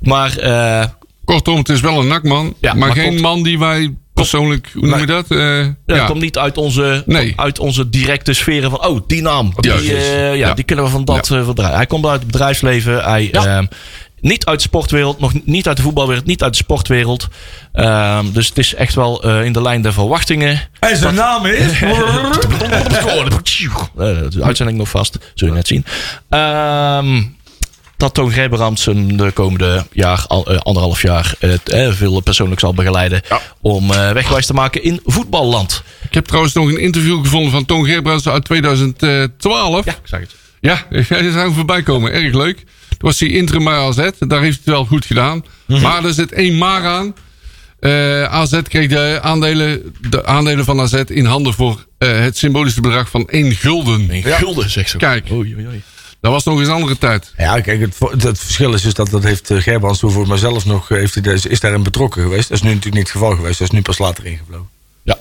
Maar 0.00 0.36
eh, 0.38 0.84
Kortom, 1.24 1.56
het 1.56 1.68
is 1.68 1.80
wel 1.80 2.00
een 2.00 2.06
nakman. 2.06 2.54
Ja, 2.60 2.74
maar, 2.74 2.88
maar 2.88 2.96
geen 2.96 3.08
komt- 3.08 3.20
man 3.20 3.42
die 3.42 3.58
wij 3.58 3.94
persoonlijk, 4.14 4.70
hoe 4.74 4.86
noem 4.86 4.98
je 4.98 5.06
dat? 5.06 5.30
Eh, 5.30 5.66
dat 5.86 5.96
ja. 5.96 6.06
komt 6.06 6.20
niet 6.20 6.38
uit 6.38 6.56
onze, 6.58 7.02
Nee. 7.06 7.32
uit 7.36 7.58
onze 7.58 7.88
directe 7.88 8.32
sferen 8.32 8.70
van, 8.70 8.86
oh, 8.86 9.00
die 9.06 9.22
naam. 9.22 9.52
Die, 9.56 9.72
eh, 9.72 10.18
ja, 10.26 10.32
Ja. 10.32 10.54
die 10.54 10.64
kunnen 10.64 10.84
we 10.84 10.90
van 10.90 11.04
dat 11.04 11.28
Ja. 11.28 11.36
eh, 11.38 11.44
verdraaien. 11.44 11.76
Hij 11.76 11.86
komt 11.86 12.06
uit 12.06 12.20
het 12.22 12.30
bedrijfsleven. 12.30 13.04
Hij, 13.04 13.30
ehm, 13.32 13.64
niet 14.24 14.46
uit 14.46 14.58
de 14.58 14.64
sportwereld, 14.64 15.20
nog 15.20 15.32
niet 15.44 15.68
uit 15.68 15.76
de 15.76 15.82
voetbalwereld, 15.82 16.26
niet 16.26 16.42
uit 16.42 16.52
de 16.52 16.58
sportwereld. 16.58 17.28
Ehm, 17.72 18.32
dus 18.32 18.48
het 18.48 18.58
is 18.58 18.74
echt 18.74 18.94
wel 18.94 19.22
eh, 19.22 19.44
in 19.44 19.52
de 19.52 19.62
lijn 19.62 19.82
der 19.82 19.92
verwachtingen. 19.92 20.60
En 20.80 20.96
zijn 20.96 21.14
naam 21.14 21.46
is... 21.46 21.72
Eh, 23.98 24.16
de 24.28 24.42
uitzending 24.42 24.78
nog 24.78 24.88
vast, 24.88 25.18
zul 25.34 25.48
je 25.48 25.54
net 25.54 25.66
zien. 25.66 25.84
Ehm, 26.28 27.22
dat 27.96 28.14
Toon 28.14 28.30
Grijberams 28.30 28.84
hem 28.84 29.16
de 29.16 29.30
komende 29.30 29.86
jaar, 29.92 30.24
al, 30.28 30.46
eh, 30.46 30.58
anderhalf 30.58 31.02
jaar, 31.02 31.34
eh, 31.38 31.92
veel 31.92 32.20
persoonlijk 32.20 32.60
zal 32.60 32.74
begeleiden. 32.74 33.22
Om 33.60 33.90
eh, 33.90 34.10
wegwijs 34.10 34.46
te 34.46 34.54
maken 34.54 34.82
in 34.82 35.00
voetballand. 35.04 35.82
Ik 36.02 36.14
heb 36.14 36.26
trouwens 36.26 36.54
nog 36.54 36.68
een 36.68 36.80
interview 36.80 37.20
gevonden 37.24 37.50
van 37.50 37.64
Toon 37.64 37.84
Gerbrands 37.84 38.28
uit 38.28 38.44
2012. 38.44 39.84
Ja, 39.84 39.92
ik 39.92 39.98
zag 40.04 40.20
het. 40.20 40.34
Ja, 40.60 40.86
hij 41.08 41.30
zou 41.30 41.52
voorbij 41.54 41.82
komen. 41.82 42.12
Erg 42.12 42.34
leuk. 42.34 42.64
Was 43.04 43.20
hij 43.20 43.28
interim 43.28 43.64
bij 43.64 43.74
AZ. 43.74 43.96
Daar 43.96 44.06
heeft 44.18 44.20
hij 44.28 44.48
het 44.48 44.64
wel 44.64 44.84
goed 44.84 45.04
gedaan. 45.06 45.44
Mhm. 45.66 45.82
Maar 45.82 46.04
er 46.04 46.12
zit 46.12 46.32
één 46.32 46.58
maar 46.58 46.84
aan. 46.84 47.14
Eh, 47.80 48.24
AZ 48.24 48.60
kreeg 48.62 48.88
de 48.88 49.18
aandelen, 49.22 49.94
de 50.10 50.26
aandelen 50.26 50.64
van 50.64 50.80
AZ 50.80 50.92
in 50.92 51.24
handen 51.24 51.54
voor 51.54 51.86
eh, 51.98 52.18
het 52.20 52.38
symbolische 52.38 52.80
bedrag 52.80 53.10
van 53.10 53.28
1 53.28 53.52
gulden. 53.52 54.10
Een 54.10 54.22
gulden, 54.22 54.70
zegt 54.70 54.90
ze. 54.90 54.96
Kijk. 54.96 55.30
Oei, 55.30 55.54
oei, 55.54 55.66
oei. 55.66 55.82
Dat 56.20 56.32
was 56.32 56.44
nog 56.44 56.58
eens 56.58 56.68
een 56.68 56.74
andere 56.74 56.98
tijd. 56.98 57.32
Ja, 57.36 57.60
kijk, 57.60 57.80
het, 57.80 57.98
het 58.22 58.38
verschil 58.38 58.72
is, 58.74 58.84
is 58.84 58.94
dat 58.94 59.10
dat 59.10 59.22
heeft 59.22 59.50
uh, 59.50 59.62
Gerbrands 59.62 60.00
voor 60.00 60.28
mezelf 60.28 60.64
nog, 60.64 60.90
eh, 60.90 60.98
heeft 60.98 61.14
hij, 61.14 61.38
is 61.48 61.60
daarin 61.60 61.82
betrokken 61.82 62.22
geweest. 62.22 62.48
Dat 62.48 62.56
is 62.56 62.62
nu 62.62 62.68
natuurlijk 62.68 62.96
niet 62.96 63.12
het 63.12 63.22
geval 63.22 63.36
geweest. 63.36 63.58
Dat 63.58 63.68
is 63.68 63.74
nu 63.74 63.82
pas 63.82 63.98
later 63.98 64.26
ingevlogen. 64.26 64.68
Ja. 65.02 65.18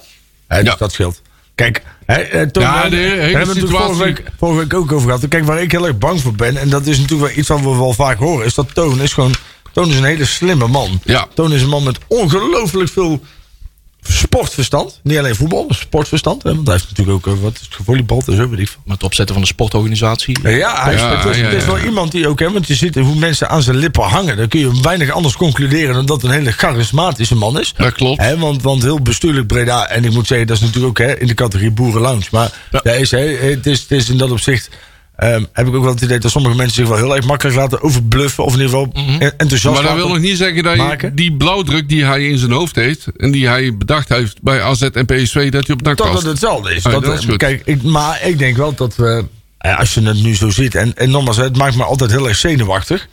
Dus 0.47 0.61
Ja. 0.63 0.75
dat 0.75 0.91
scheelt. 0.91 1.21
Kijk, 1.55 1.83
hè, 2.05 2.15
eh, 2.15 2.47
Ja, 2.51 2.89
de 2.89 2.95
hele 2.95 3.37
hebben 3.37 3.55
we 3.55 3.61
het 3.61 3.69
vorige 3.69 4.03
week, 4.03 4.23
vorige 4.37 4.59
week 4.59 4.73
ook 4.73 4.91
over 4.91 5.11
gehad. 5.11 5.27
Kijk, 5.27 5.45
waar 5.45 5.61
ik 5.61 5.71
heel 5.71 5.87
erg 5.87 5.97
bang 5.97 6.21
voor 6.21 6.33
ben, 6.33 6.57
en 6.57 6.69
dat 6.69 6.85
is 6.85 6.99
natuurlijk 6.99 7.29
wel 7.29 7.39
iets 7.39 7.47
wat 7.47 7.59
we 7.59 7.69
wel 7.69 7.93
vaak 7.93 8.17
horen, 8.17 8.45
is 8.45 8.53
dat 8.53 8.73
Toon 8.73 9.01
is 9.01 9.13
gewoon, 9.13 9.33
Toon 9.71 9.89
is 9.89 9.97
een 9.97 10.03
hele 10.03 10.25
slimme 10.25 10.67
man. 10.67 10.99
Ja. 11.03 11.27
Toon 11.33 11.53
is 11.53 11.61
een 11.61 11.69
man 11.69 11.83
met 11.83 11.97
ongelooflijk 12.07 12.89
veel 12.89 13.21
sportverstand. 14.03 14.99
Niet 15.03 15.17
alleen 15.17 15.35
voetbal, 15.35 15.65
maar 15.67 15.77
sportverstand. 15.77 16.43
Hè, 16.43 16.55
want 16.55 16.67
hij 16.67 16.75
heeft 16.75 16.89
natuurlijk 16.89 17.27
ook, 17.27 17.35
eh, 17.35 17.41
wat 17.41 17.53
is 17.53 17.61
het, 17.61 17.75
gevolleybald 17.75 18.27
en 18.27 18.35
zo, 18.35 18.49
weet 18.49 18.59
ik 18.59 18.67
veel. 18.67 18.81
Met 18.85 18.93
het 18.93 19.03
opzetten 19.03 19.35
van 19.35 19.43
de 19.43 19.49
sportorganisatie. 19.49 20.39
Ja, 20.41 20.83
hij 20.83 20.93
is, 20.93 20.99
Ja, 20.99 21.17
het 21.17 21.25
is, 21.25 21.37
ja, 21.37 21.43
het 21.43 21.53
is 21.53 21.63
ja. 21.63 21.67
wel 21.67 21.79
iemand 21.79 22.11
die 22.11 22.27
ook, 22.27 22.39
hè, 22.39 22.51
want 22.51 22.67
je 22.67 22.75
ziet 22.75 22.95
hoe 22.95 23.15
mensen 23.15 23.49
aan 23.49 23.61
zijn 23.61 23.77
lippen 23.77 24.03
hangen. 24.03 24.37
Dan 24.37 24.47
kun 24.47 24.59
je 24.59 24.81
weinig 24.81 25.09
anders 25.09 25.35
concluderen 25.35 25.93
dan 25.93 26.05
dat 26.05 26.21
het 26.21 26.31
een 26.31 26.37
hele 26.37 26.51
charismatische 26.51 27.35
man 27.35 27.59
is. 27.59 27.73
Dat 27.77 27.93
klopt. 27.93 28.21
Hè, 28.21 28.37
want, 28.37 28.61
want 28.61 28.83
heel 28.83 29.01
bestuurlijk 29.01 29.47
Breda, 29.47 29.87
en 29.87 30.05
ik 30.05 30.11
moet 30.11 30.27
zeggen, 30.27 30.47
dat 30.47 30.55
is 30.55 30.61
natuurlijk 30.63 30.99
ook 30.99 31.07
hè, 31.07 31.19
in 31.19 31.27
de 31.27 31.33
categorie 31.33 31.71
boerenlounge. 31.71 32.25
Maar 32.31 32.51
daar 32.69 32.97
is, 32.97 33.11
hè, 33.11 33.19
het, 33.19 33.65
is, 33.65 33.81
het 33.81 33.91
is 33.91 34.09
in 34.09 34.17
dat 34.17 34.31
opzicht. 34.31 34.69
Ehm, 35.23 35.43
heb 35.53 35.67
ik 35.67 35.73
ook 35.75 35.83
wel 35.83 35.93
het 35.93 36.01
idee 36.01 36.19
dat 36.19 36.31
sommige 36.31 36.55
mensen 36.55 36.75
zich 36.75 36.87
wel 36.87 36.97
heel 36.97 37.15
erg 37.15 37.25
makkelijk 37.25 37.57
laten 37.57 37.81
overbluffen. 37.81 38.43
Of 38.43 38.53
in 38.53 38.59
ieder 38.61 38.77
geval 38.77 38.91
en- 39.19 39.19
enthousiast 39.37 39.63
Mhm. 39.63 39.73
Maar 39.73 39.83
dat 39.83 39.95
wil 39.95 40.07
nog 40.07 40.19
niet 40.19 40.37
zeggen 40.37 40.63
dat 40.63 40.75
je 40.75 41.11
die 41.13 41.33
blauwdruk 41.33 41.89
die 41.89 42.03
hij 42.05 42.27
in 42.27 42.37
zijn 42.37 42.51
hoofd 42.51 42.75
heeft... 42.75 43.07
en 43.17 43.31
die 43.31 43.47
hij 43.47 43.77
bedacht 43.77 44.09
heeft 44.09 44.41
bij 44.41 44.61
AZ 44.61 44.81
en 44.81 45.05
PSV... 45.05 45.51
dat 45.51 45.67
hij 45.67 45.75
op 45.75 45.83
dak 45.83 45.97
dat 45.97 46.13
het 46.13 46.23
hetzelfde 46.23 46.75
is. 46.75 46.85
Ah, 46.85 46.91
dat, 46.91 47.03
dat 47.03 47.19
is 47.19 47.25
goed. 47.25 47.37
Kijk, 47.37 47.61
ik, 47.65 47.83
maar 47.83 48.19
ik 48.23 48.37
denk 48.37 48.57
wel 48.57 48.75
dat 48.75 48.95
we, 48.95 49.25
ja, 49.59 49.73
als 49.73 49.93
je 49.93 50.01
het 50.01 50.23
nu 50.23 50.35
zo 50.35 50.49
ziet, 50.49 50.75
en, 50.75 50.95
en 50.97 51.09
nogmaals, 51.09 51.37
het 51.37 51.57
maakt 51.57 51.75
me 51.75 51.83
altijd 51.83 52.11
heel 52.11 52.27
erg 52.27 52.37
zenuwachtig. 52.37 53.07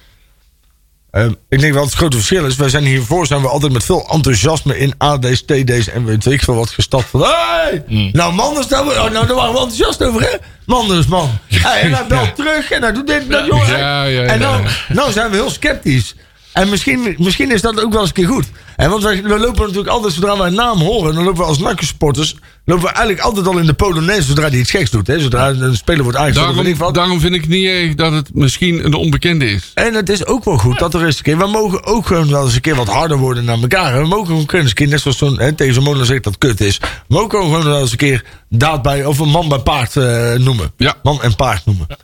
Ehm, 1.11 1.33
ik 1.49 1.61
denk 1.61 1.73
wel 1.73 1.83
dat 1.83 1.91
het 1.91 1.99
grote 1.99 2.17
verschil 2.17 2.45
is. 2.47 2.57
Wij 2.57 2.69
zijn 2.69 2.85
hiervoor 2.85 3.27
zijn 3.27 3.41
we 3.41 3.49
altijd 3.49 3.73
met 3.73 3.85
veel 3.85 4.09
enthousiasme 4.13 4.79
in 4.79 4.95
AD's, 4.99 5.43
TD's 5.45 5.89
en 5.89 6.05
weet 6.05 6.27
ik 6.27 6.43
veel 6.43 6.55
wat 6.55 6.71
gestapt. 6.71 7.05
Van, 7.05 7.21
hey, 7.21 7.85
Mm. 7.87 8.11
nou 8.13 8.33
Manders, 8.33 8.67
daar, 8.67 8.81
oh, 8.87 9.11
nou, 9.11 9.27
daar 9.27 9.35
waren 9.35 9.53
we 9.53 9.59
enthousiast 9.59 10.03
over, 10.05 10.21
hè? 10.21 10.37
Manders, 10.67 11.07
man. 11.07 11.31
Hey, 11.49 11.81
en 11.81 11.93
hij 11.93 12.07
belt 12.07 12.37
terug 12.37 12.71
en 12.71 12.83
hij 12.83 12.93
doet 12.93 13.07
dit 13.07 13.23
en 13.23 13.29
dat, 13.29 13.47
jongen. 13.47 13.79
Ja, 13.79 14.05
ja, 14.05 14.23
en 14.23 14.41
ja. 14.41 14.51
nou, 14.51 14.67
nou 14.89 15.13
zijn 15.13 15.31
we 15.31 15.37
heel 15.37 15.51
sceptisch. 15.51 16.15
En 16.53 16.69
misschien, 16.69 17.15
misschien 17.19 17.51
is 17.51 17.63
dat 17.63 17.83
ook 17.83 17.93
wel 17.93 18.01
eens 18.01 18.09
een 18.09 18.15
keer 18.15 18.27
goed. 18.27 18.47
En 18.77 18.91
want 18.91 19.03
wij, 19.03 19.23
we 19.23 19.39
lopen 19.39 19.61
natuurlijk 19.61 19.89
altijd, 19.89 20.13
zodra 20.13 20.39
wij 20.39 20.47
een 20.47 20.55
naam 20.55 20.79
horen, 20.79 21.15
dan 21.15 21.25
lopen 21.25 21.41
we 21.41 21.47
als 21.47 21.59
nakkensporters, 21.59 22.37
lopen 22.65 22.85
we 22.85 22.91
eigenlijk 22.91 23.21
altijd 23.21 23.47
al 23.47 23.59
in 23.59 23.67
de 23.67 23.73
Polonaise 23.73 24.23
zodra 24.23 24.49
hij 24.49 24.59
iets 24.59 24.71
geks 24.71 24.91
doet. 24.91 25.07
Hè? 25.07 25.21
Zodra 25.21 25.49
een 25.49 25.77
speler 25.77 26.03
wordt 26.03 26.19
ik 26.19 26.35
Daarom, 26.35 26.93
daarom 26.93 27.21
vind 27.21 27.35
ik 27.35 27.49
niet 27.49 27.67
erg 27.67 27.95
dat 27.95 28.13
het 28.13 28.35
misschien 28.35 28.85
een 28.85 28.95
onbekende 28.95 29.51
is. 29.51 29.71
En 29.75 29.95
het 29.95 30.09
is 30.09 30.27
ook 30.27 30.45
wel 30.45 30.57
goed 30.57 30.79
dat 30.79 30.95
er 30.95 31.05
eens 31.05 31.17
een 31.17 31.23
keer. 31.23 31.39
We 31.39 31.47
mogen 31.47 31.85
ook 31.85 32.07
gewoon 32.07 32.31
wel 32.31 32.45
eens 32.45 32.55
een 32.55 32.61
keer 32.61 32.75
wat 32.75 32.89
harder 32.89 33.17
worden 33.17 33.45
naar 33.45 33.61
elkaar. 33.61 34.01
We 34.03 34.09
mogen 34.09 34.27
gewoon 34.27 34.47
eens 34.51 34.69
een 34.69 34.75
keer, 34.75 34.89
net 34.89 35.01
zoals 35.01 35.19
zo'n 35.19 35.39
hè, 35.39 35.53
tegen 35.53 35.75
zo'n 35.75 35.85
molen 35.85 36.07
zegt 36.07 36.25
dat 36.25 36.39
kut 36.39 36.61
is. 36.61 36.79
We 36.79 36.87
mogen 37.09 37.31
gewoon 37.31 37.65
wel 37.65 37.81
eens 37.81 37.91
een 37.91 37.97
keer 37.97 38.25
daad 38.49 38.83
bij, 38.83 39.05
of 39.05 39.19
een 39.19 39.29
man 39.29 39.49
bij 39.49 39.59
paard 39.59 39.97
eh, 39.97 40.33
noemen. 40.33 40.73
Ja. 40.77 40.95
Man 41.03 41.23
en 41.23 41.37
paard 41.37 41.67
noemen. 41.67 41.87
Ja, 41.89 41.97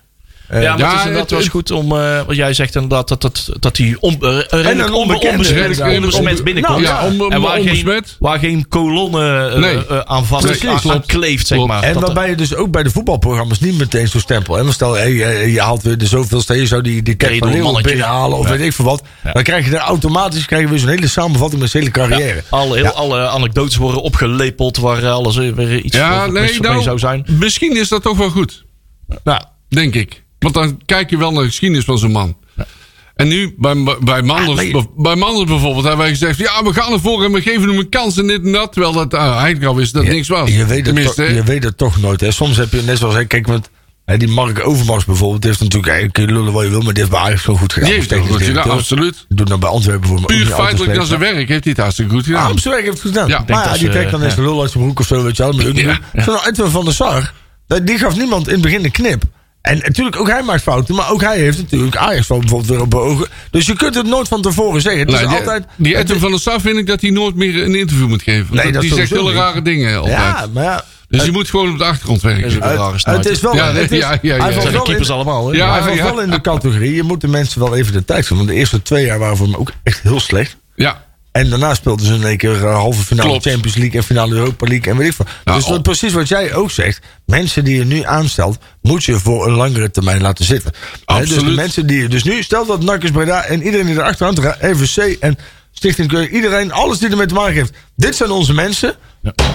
maar 0.49 0.63
ja, 0.63 0.71
het 0.77 0.81
is 0.81 0.87
inderdaad 0.93 1.21
het- 1.21 1.31
wel 1.31 1.39
eens 1.41 1.49
goed 1.49 1.71
om, 1.71 1.93
eh, 1.97 2.21
wat 2.27 2.37
jij 2.37 2.55
zegt 2.55 2.75
inderdaad, 2.75 3.09
dat, 3.09 3.21
dat, 3.23 3.49
dat 3.61 3.77
die 3.77 4.01
on, 4.01 4.13
eh, 4.13 4.39
redelijk 4.49 4.69
een 4.79 4.81
onbe- 4.81 4.93
onbekende, 5.15 5.31
onbesmet, 5.31 5.59
redelijk 5.79 5.95
onbesmet 5.95 6.29
onbe- 6.31 6.43
binnenkomt. 6.43 6.81
Nou, 6.83 6.95
ja, 7.19 7.25
on- 7.25 7.33
en 7.33 7.41
waar 7.41 7.61
geen, 7.61 8.05
waar 8.19 8.39
geen 8.39 8.69
kolonne 8.69 9.49
eh, 9.49 9.59
Nee. 9.59 9.87
eh, 9.87 9.99
aan 10.05 10.27
vast 10.27 10.67
aan, 10.67 10.91
aan 10.91 11.07
kleeft, 11.07 11.47
zeg 11.47 11.67
maar. 11.67 11.83
En 11.83 11.93
Dat- 11.93 12.03
waarbij 12.03 12.29
je 12.29 12.35
dus 12.35 12.55
ook 12.55 12.71
bij 12.71 12.83
de 12.83 12.91
voetbalprogramma's 12.91 13.61
niet 13.61 13.79
meteen 13.79 14.09
zo'n 14.09 14.21
stempel. 14.21 14.59
En 14.59 14.65
dan 14.65 14.73
stel 14.73 14.93
hey, 14.95 15.13
je, 15.13 15.53
je 15.53 15.61
haalt 15.61 15.83
weer 15.83 15.99
de 15.99 16.07
zoveelste, 16.07 16.55
je 16.55 16.67
zou 16.67 16.83
die, 16.83 17.03
die 17.03 17.15
Kijk 17.15 17.39
van 17.39 17.83
binnenhalen 17.83 18.39
of 18.39 18.45
Ja. 18.45 18.51
weet 18.57 18.61
ik 18.67 18.73
veel 18.73 18.85
wat. 18.85 19.03
Dan 19.33 19.43
krijg 19.43 19.65
je 19.65 19.71
daar 19.71 19.81
automatisch 19.81 20.45
krijg 20.47 20.63
je 20.63 20.69
weer 20.69 20.79
zo'n 20.79 20.89
hele 20.89 21.09
samenvatting 21.09 21.61
met 21.61 21.71
zijn 21.71 21.83
hele 21.83 21.95
carrière. 21.95 22.43
alle, 22.49 22.77
heel, 22.77 22.91
alle 22.93 23.29
anekdotes 23.29 23.77
worden 23.77 24.03
opgelepeld 24.03 24.77
waar 24.77 25.03
eh, 25.03 25.11
alles 25.13 25.37
eh, 25.37 25.53
weer 25.53 25.81
iets 25.81 25.97
Ja, 25.97 26.27
nee, 26.27 26.33
mee 26.43 26.61
nou, 26.61 26.83
zou 26.83 26.99
zijn. 26.99 27.27
misschien 27.39 27.77
is 27.77 27.89
dat 27.89 28.03
toch 28.03 28.17
wel 28.17 28.31
goed. 28.31 28.65
Nou, 29.25 29.41
Denk 29.69 29.95
ik. 29.95 30.25
Want 30.47 30.59
dan 30.59 30.81
kijk 30.85 31.11
je 31.11 31.19
wel 31.19 31.33
naar 31.33 31.43
de 31.43 31.49
geschiedenis 31.49 31.85
van 31.85 31.99
zo'n 31.99 32.13
man. 32.13 32.37
En 33.15 33.29
nu, 33.29 33.55
bij, 33.59 33.75
bij, 34.01 34.23
Manders, 34.23 34.73
Ah, 34.73 34.85
bij 34.97 35.17
Manders 35.17 35.51
bijvoorbeeld, 35.51 35.85
hebben 35.85 36.05
wij 36.05 36.09
gezegd... 36.09 36.39
ja, 36.39 36.63
we 36.65 36.73
gaan 36.73 36.93
ervoor 36.93 37.25
en 37.25 37.33
we 37.33 37.43
geven 37.43 37.69
hem 37.69 37.79
een 37.79 37.89
kans 37.89 38.19
en 38.19 38.27
dit 38.27 38.45
en 38.45 38.53
dat. 38.53 38.73
Terwijl 38.73 38.93
dat 38.93 39.15
uh, 39.15 39.21
eigenlijk 39.21 39.65
al 39.65 39.77
wist 39.77 39.93
dat 39.93 40.05
niks 40.05 40.29
was. 40.29 40.51
Je 40.51 40.67
weet, 40.67 40.87
het 40.87 41.05
toch, 41.05 41.17
je 41.17 41.43
weet 41.43 41.65
het 41.65 41.77
toch 41.77 42.01
nooit. 42.01 42.21
Hè. 42.21 42.31
Soms 42.31 42.57
heb 42.57 42.73
je 42.73 42.83
net 42.83 42.99
zoals, 42.99 43.15
hè, 43.15 43.25
kijk, 43.25 43.47
met, 43.47 43.71
hè, 44.05 44.17
die 44.17 44.29
Mark 44.29 44.67
Overmars 44.67 45.05
bijvoorbeeld, 45.05 45.41
die 45.43 45.51
heeft 45.51 45.63
natuurlijk, 45.63 46.01
hè, 46.01 46.09
kun 46.09 46.27
je 46.27 46.33
lullen 46.33 46.53
wat 46.53 46.65
je 46.65 46.71
wil, 46.71 46.81
maar 46.81 46.93
die 46.93 47.03
heeft 47.03 47.15
bij 47.15 47.25
Ajax 47.25 47.41
gewoon 47.43 47.59
goed 47.59 47.73
gedaan. 47.73 47.89
die 47.89 47.99
heeft 47.99 48.11
het 48.11 48.27
goed 48.27 48.43
gedaan, 48.43 48.71
absoluut. 48.71 49.25
Doet 49.29 49.49
nou 49.49 49.61
bij 49.61 49.69
Antwerpen 49.69 50.09
voor 50.09 50.21
me 50.21 50.27
Puur 50.27 50.47
feitelijk 50.47 50.97
naar 50.97 51.07
zijn 51.07 51.21
werk 51.21 51.49
heeft 51.49 51.65
hij 51.65 51.73
het 51.73 51.77
hartstikke 51.77 52.13
goed 52.13 52.25
gedaan. 52.25 52.51
Op 52.51 52.61
zijn 52.61 52.75
werk 52.75 52.87
heeft 52.87 53.03
het 53.03 53.13
gedaan. 53.13 53.29
Ja, 53.29 53.45
maar 53.47 53.65
ja, 53.65 53.71
dat 53.71 53.79
die 53.79 53.89
trekt 53.89 54.11
dan 54.11 54.23
eens 54.23 54.35
de 54.35 54.43
lul 54.43 54.61
uit 54.61 54.71
zijn 54.71 54.85
broek 54.85 55.01
of 55.01 55.07
zo, 55.07 55.23
weet 55.23 55.37
je 55.37 55.43
wel. 56.25 56.41
Dat 56.53 56.71
van 56.71 56.85
der 56.85 56.95
Sar, 56.95 57.33
die 57.83 57.99
gaf 57.99 58.17
niemand 58.17 58.47
in 58.47 58.53
het 58.53 58.63
begin 58.63 58.85
een 58.85 58.91
knip. 58.91 59.23
En 59.67 59.79
natuurlijk, 59.79 60.17
ook 60.17 60.29
hij 60.29 60.43
maakt 60.43 60.63
fouten, 60.63 60.95
maar 60.95 61.11
ook 61.11 61.21
hij 61.21 61.39
heeft 61.39 61.59
natuurlijk 61.59 61.97
Ajax 61.97 62.27
van 62.27 62.41
bijvoorbeeld 62.41 62.71
weer 62.71 62.81
op 62.81 62.95
ogen. 62.95 63.29
Dus 63.51 63.67
je 63.67 63.77
kunt 63.77 63.95
het 63.95 64.07
nooit 64.07 64.29
van 64.29 64.43
tevoren 64.43 64.81
zeggen. 64.81 65.01
Het 65.01 65.11
is 65.11 65.15
Nou, 65.15 65.29
die, 65.29 65.39
altijd... 65.39 65.65
die 65.77 65.97
Edwin 65.97 66.19
van 66.19 66.31
der 66.31 66.41
Sar 66.41 66.61
vind 66.61 66.77
ik 66.77 66.87
dat 66.87 67.01
hij 67.01 67.11
nooit 67.11 67.35
meer 67.35 67.63
een 67.63 67.75
interview 67.75 68.09
moet 68.09 68.23
geven. 68.23 68.47
Want 68.49 68.63
Nee, 68.63 68.73
dat 68.73 68.83
die 68.83 68.95
zegt 68.95 69.11
hele 69.11 69.33
rare 69.33 69.63
dingen 69.63 69.97
altijd. 69.99 70.17
Ja, 70.17 70.47
maar 70.53 70.65
ja... 70.65 70.85
dus 71.09 71.25
je 71.25 71.33
moet 71.33 71.51
gewoon 71.51 71.71
op 71.71 71.79
de 71.79 71.85
achtergrond 71.85 72.23
werken. 72.23 72.43
Het, 72.43 73.27
is 73.27 73.41
wel... 73.41 73.55
Ja, 73.55 73.73
het 73.73 73.93
is, 73.93 73.99
ja, 73.99 74.19
ja, 74.23 74.37
ja, 74.37 74.43
hij 74.43 74.53
valt 74.53 74.71
wel 74.71 74.83
keepers 74.83 75.09
in- 75.09 75.15
allemaal, 75.15 75.53
hè? 75.53 75.65
Hij 75.65 75.83
valt 75.83 76.01
wel 76.01 76.21
in 76.21 76.31
de 76.31 76.41
categorie. 76.41 76.95
Je 76.95 77.03
moet 77.03 77.21
de 77.21 77.29
mensen 77.29 77.61
wel 77.61 77.77
even 77.77 77.93
de 77.93 78.05
tijd 78.05 78.21
geven. 78.21 78.37
Want 78.37 78.49
de 78.49 78.55
eerste 78.55 78.83
twee 78.83 79.05
jaar 79.05 79.19
waren 79.19 79.37
voor 79.37 79.49
me 79.49 79.59
ook 79.59 79.73
echt 79.83 80.01
heel 80.03 80.21
slecht. 80.21 80.57
Ja, 80.75 81.06
En 81.37 81.51
daarna 81.51 81.75
speelden 81.75 82.07
ze 82.07 82.15
in 82.15 82.25
één 82.25 82.37
keer 82.37 82.65
eh, 82.67 82.75
halve 82.75 83.03
finale 83.03 83.29
Klopt. 83.29 83.47
Champions 83.47 83.77
League 83.77 84.01
en 84.01 84.07
finale 84.07 84.35
Europa 84.35 84.67
League 84.67 84.93
en 84.93 84.99
weet 84.99 85.09
ik 85.09 85.15
veel. 85.15 85.27
Nou, 85.45 85.59
dus 85.59 85.67
dat, 85.67 85.77
op- 85.77 85.83
precies 85.83 86.13
wat 86.13 86.29
jij 86.29 86.55
ook 86.55 86.71
zegt. 86.71 87.01
Mensen 87.27 87.65
die 87.65 87.77
je 87.77 87.85
nu 87.85 88.03
aanstelt, 88.03 88.59
moet 88.83 89.05
je 89.05 89.19
voor 89.19 89.47
een 89.47 89.53
langere 89.53 89.91
termijn 89.91 90.21
laten 90.23 90.45
zitten. 90.45 90.73
Dus 91.07 91.29
de 91.29 91.43
mensen 91.45 91.87
die 91.87 92.01
je 92.01 92.09
dus 92.09 92.25
nu, 92.25 92.43
stel 92.43 92.67
dat 92.67 92.83
Nakkers 92.83 93.11
Breda 93.11 93.45
en 93.45 93.63
iedereen 93.63 93.87
die 93.87 93.95
erachter 93.95 94.27
aan 94.27 94.43
gaat, 94.43 94.57
RVC 94.61 95.17
en 95.21 95.39
Stichting 95.73 96.09
Keur, 96.09 96.29
iedereen, 96.29 96.73
alles 96.73 96.99
die 96.99 97.11
ermee 97.11 97.27
te 97.27 97.35
maken 97.35 97.55
heeft. 97.55 97.73
Dit 97.97 98.17
zijn 98.17 98.31
onze 98.31 98.55
mensen. 98.55 98.95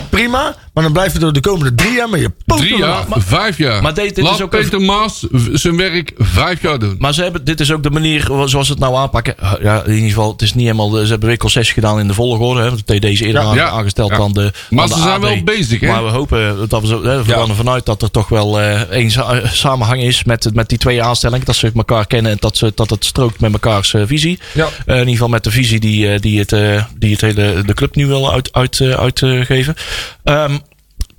Prima, 0.10 0.56
maar 0.74 0.93
dan 0.93 1.09
je 1.13 1.19
er 1.26 1.34
de 1.34 1.39
komende 1.39 1.76
drie 1.76 1.93
jaar 1.95 2.09
met 2.09 2.19
je 2.19 2.32
poten 2.45 2.65
drie 2.65 2.78
jaar, 2.78 3.05
vijf 3.09 3.57
jaar. 3.57 3.82
maar 3.82 3.93
dit- 3.93 4.15
dit 4.15 4.24
Laat 4.24 4.34
is 4.34 4.41
ook 4.41 4.49
Peter 4.49 4.82
Maas 4.82 5.26
zijn 5.53 5.78
werk 5.78 6.11
vijf 6.17 6.61
jaar 6.61 6.80
doen. 6.80 6.95
Maar 6.99 7.13
ze 7.13 7.22
hebben, 7.24 7.43
dit 7.45 7.59
is 7.59 7.72
ook 7.72 7.84
de 7.84 7.89
manier 7.89 8.22
zoals 8.45 8.65
ze 8.65 8.72
het 8.72 8.80
nou 8.82 8.95
aanpakken. 8.95 9.36
Ja, 9.61 9.84
in 9.84 9.93
ieder 9.93 10.07
geval, 10.09 10.32
het 10.32 10.41
is 10.41 10.53
niet 10.53 10.63
helemaal. 10.65 10.89
Ze 10.91 11.07
hebben 11.09 11.28
weer 11.28 11.38
concessie 11.38 11.74
gedaan 11.74 11.99
in 11.99 12.07
de 12.07 12.13
volgorde. 12.13 12.61
Hè, 12.61 12.67
want 12.69 12.88
de 12.88 12.99
TD 12.99 13.03
is 13.05 13.19
eerder 13.22 13.41
Ja, 13.41 13.47
aan- 13.47 13.55
ja, 13.55 13.69
aangesteld 13.69 14.09
dan 14.15 14.34
de. 14.34 14.51
Maar 14.69 14.88
dan 14.88 14.97
ze 14.97 15.03
de 15.03 15.09
zijn 15.09 15.15
AD. 15.15 15.22
wel 15.22 15.43
bezig, 15.43 15.80
hè? 15.80 15.88
Maar 15.88 16.03
we 16.03 16.09
hopen 16.09 16.69
dat 16.69 16.82
we. 16.82 16.88
Hè, 16.88 17.24
we 17.24 17.32
gaan 17.34 17.49
ervan 17.49 17.69
uit 17.69 17.86
dat 17.86 18.01
er 18.01 18.11
toch 18.11 18.30
wel 18.30 18.59
eh 18.61 18.82
een 18.89 19.11
sa- 19.11 19.41
samenhang 19.47 20.01
is 20.01 20.24
met, 20.24 20.49
met 20.53 20.69
die 20.69 20.78
twee 20.78 21.03
aanstellingen. 21.03 21.45
Dat 21.45 21.55
ze 21.55 21.72
elkaar 21.76 22.07
kennen 22.07 22.32
en 22.32 22.38
dat, 22.39 22.57
ze, 22.57 22.72
dat 22.76 22.89
het 22.89 23.05
strookt 23.05 23.39
met 23.39 23.51
mekaars 23.51 23.93
eh, 23.93 24.01
visie. 24.05 24.39
Eh, 24.55 24.63
in 24.86 24.99
ieder 24.99 25.11
geval 25.13 25.28
met 25.28 25.43
de 25.43 25.51
visie 25.51 25.80
die, 25.80 26.13
eh, 26.13 26.19
die, 26.19 26.39
het, 26.39 26.51
eh, 26.53 26.84
die 26.97 27.11
het 27.11 27.22
hele, 27.22 27.63
de 27.65 27.74
club 27.74 27.95
nu 27.95 28.07
wil 28.07 28.32
uit, 28.34 28.49
uit, 28.53 28.80
eh, 28.82 28.89
uitgeven. 28.91 29.76
Ehm, 30.24 30.57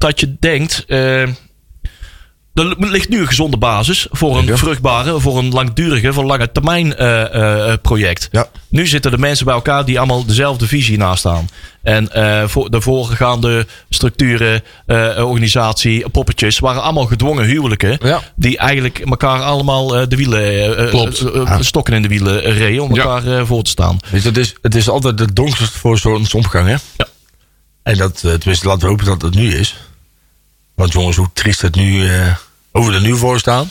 dat 0.03 0.21
je 0.21 0.37
denkt. 0.39 0.85
eh, 0.87 1.29
er 2.55 2.75
ligt 2.79 3.09
nu 3.09 3.21
een 3.21 3.27
gezonde 3.27 3.57
basis 3.57 4.07
voor 4.11 4.39
een 4.39 4.59
vruchtbare, 4.59 5.21
voor 5.21 5.39
een 5.39 5.49
langdurige, 5.51 6.13
voor 6.13 6.23
een 6.23 6.29
lange 6.29 6.53
termijn 6.53 6.97
eh, 6.97 7.71
eh, 7.71 7.79
project. 7.83 8.29
Ja. 8.31 8.47
Nu 8.69 8.87
zitten 8.87 9.11
de 9.11 9.19
mensen 9.19 9.45
bij 9.45 9.55
elkaar 9.55 9.85
die 9.85 9.99
allemaal 9.99 10.27
dezelfde 10.27 10.67
visie 10.67 10.99
nastaan. 10.99 11.49
En 11.83 12.13
eh, 12.13 12.49
voor 12.49 12.71
de 12.71 12.81
voorgaande 12.81 13.67
structuren, 13.89 14.63
organisatie, 15.17 16.09
poppetjes, 16.09 16.59
waren 16.59 16.83
allemaal 16.83 17.07
gedwongen 17.07 17.45
huwelijken. 17.45 17.99
Ja. 18.03 18.21
Die 18.37 18.59
eigenlijk 18.59 18.99
elkaar 18.99 19.43
allemaal 19.43 19.87
de 19.89 20.17
wielen, 20.17 20.89
Klopt. 20.89 21.25
stokken 21.61 21.95
in 21.95 22.03
de 22.03 22.09
wielen 22.09 22.41
reden 22.41 22.83
om 22.83 22.97
elkaar 22.97 23.47
voor 23.47 23.63
te 23.63 23.71
staan. 23.71 23.99
Je, 24.11 24.21
het, 24.21 24.37
is, 24.37 24.55
het 24.63 24.75
is 24.75 24.89
altijd 24.89 25.19
het 25.19 25.37
donkerste 25.37 25.79
voor 25.79 25.99
zo'n 25.99 26.27
omgang, 26.33 26.67
hè? 26.67 26.77
Ja. 26.97 27.07
En 27.83 27.97
dat, 27.97 28.19
tenminste, 28.21 28.67
laten 28.67 28.83
we 28.83 28.89
hopen 28.89 29.07
dat 29.07 29.23
het 29.23 29.35
nu 29.35 29.55
is. 29.55 29.77
Want 30.75 30.93
jongens, 30.93 31.17
hoe 31.17 31.29
triest 31.33 31.61
het 31.63 31.75
nu 31.75 32.07
eh, 32.09 32.35
over 32.73 32.95
er 32.95 33.01
nu 33.01 33.17
voor 33.17 33.39
staan. 33.39 33.71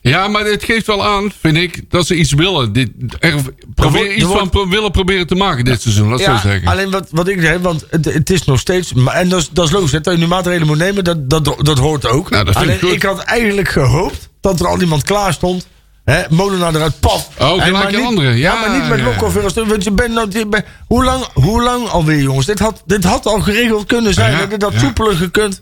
Ja, 0.00 0.28
maar 0.28 0.44
het 0.44 0.64
geeft 0.64 0.86
wel 0.86 1.04
aan, 1.06 1.32
vind 1.40 1.56
ik, 1.56 1.82
dat 1.90 2.06
ze 2.06 2.14
iets 2.14 2.32
willen. 2.32 2.72
Dit, 2.72 2.90
er, 3.18 3.34
probeer 3.74 4.00
wordt- 4.00 4.14
iets 4.14 4.24
wordt- 4.24 4.48
van 4.52 4.70
willen 4.70 4.90
proberen 4.90 5.26
te 5.26 5.34
maken 5.34 5.64
dit 5.64 5.82
seizoen, 5.82 6.08
laat 6.08 6.20
zo 6.20 6.36
zeggen. 6.48 6.68
alleen 6.68 6.90
wat, 6.90 7.08
wat 7.10 7.28
ik 7.28 7.40
zeg, 7.40 7.58
want 7.58 7.84
het, 7.90 8.04
het 8.04 8.30
is 8.30 8.44
nog 8.44 8.58
steeds... 8.58 8.92
maar- 8.92 9.14
En 9.14 9.28
dat 9.28 9.40
is, 9.40 9.48
dat 9.52 9.66
is 9.66 9.72
logisch, 9.72 9.92
hè, 9.92 10.00
dat 10.00 10.14
je 10.14 10.20
nu 10.20 10.26
maatregelen 10.26 10.66
moet 10.66 10.78
nemen, 10.78 11.04
dat, 11.04 11.30
dat, 11.30 11.56
dat 11.62 11.78
hoort 11.78 12.06
ook. 12.06 12.30
Nou, 12.30 12.44
dat 12.44 12.54
alleen 12.56 12.74
ik 12.74 12.80
goed. 12.80 12.92
ik 12.92 13.02
had 13.02 13.18
eigenlijk 13.22 13.68
gehoopt 13.68 14.28
dat 14.40 14.60
er 14.60 14.66
al 14.66 14.80
iemand 14.80 15.02
klaar 15.02 15.32
stond. 15.32 15.66
Hè, 16.04 16.22
Molenaar 16.30 16.74
eruit, 16.74 17.00
paf. 17.00 17.28
Oh, 17.38 17.62
gelijk 17.62 17.92
een 17.92 18.04
andere. 18.04 18.34
Ja, 18.36 18.54
maar 18.54 18.70
niet 18.80 18.88
met 18.88 18.98
ja. 18.98 19.42
Als 19.42 19.54
Want 19.54 19.84
je 19.84 19.90
bent 19.90 20.14
nou, 20.14 20.26
je 20.30 20.46
bent- 20.46 20.64
hoe, 20.86 21.04
lang, 21.04 21.24
hoe 21.32 21.62
lang 21.62 21.88
alweer, 21.88 22.20
jongens? 22.20 22.46
Dit 22.46 22.58
had, 22.58 22.82
dit 22.86 23.04
had 23.04 23.26
al 23.26 23.40
geregeld 23.40 23.86
kunnen 23.86 24.14
zijn. 24.14 24.32
Ja, 24.32 24.38
hè, 24.38 24.48
Dit 24.48 24.62
had 24.62 24.72
ja. 24.72 24.78
soepeler 24.78 25.16
gekund. 25.16 25.60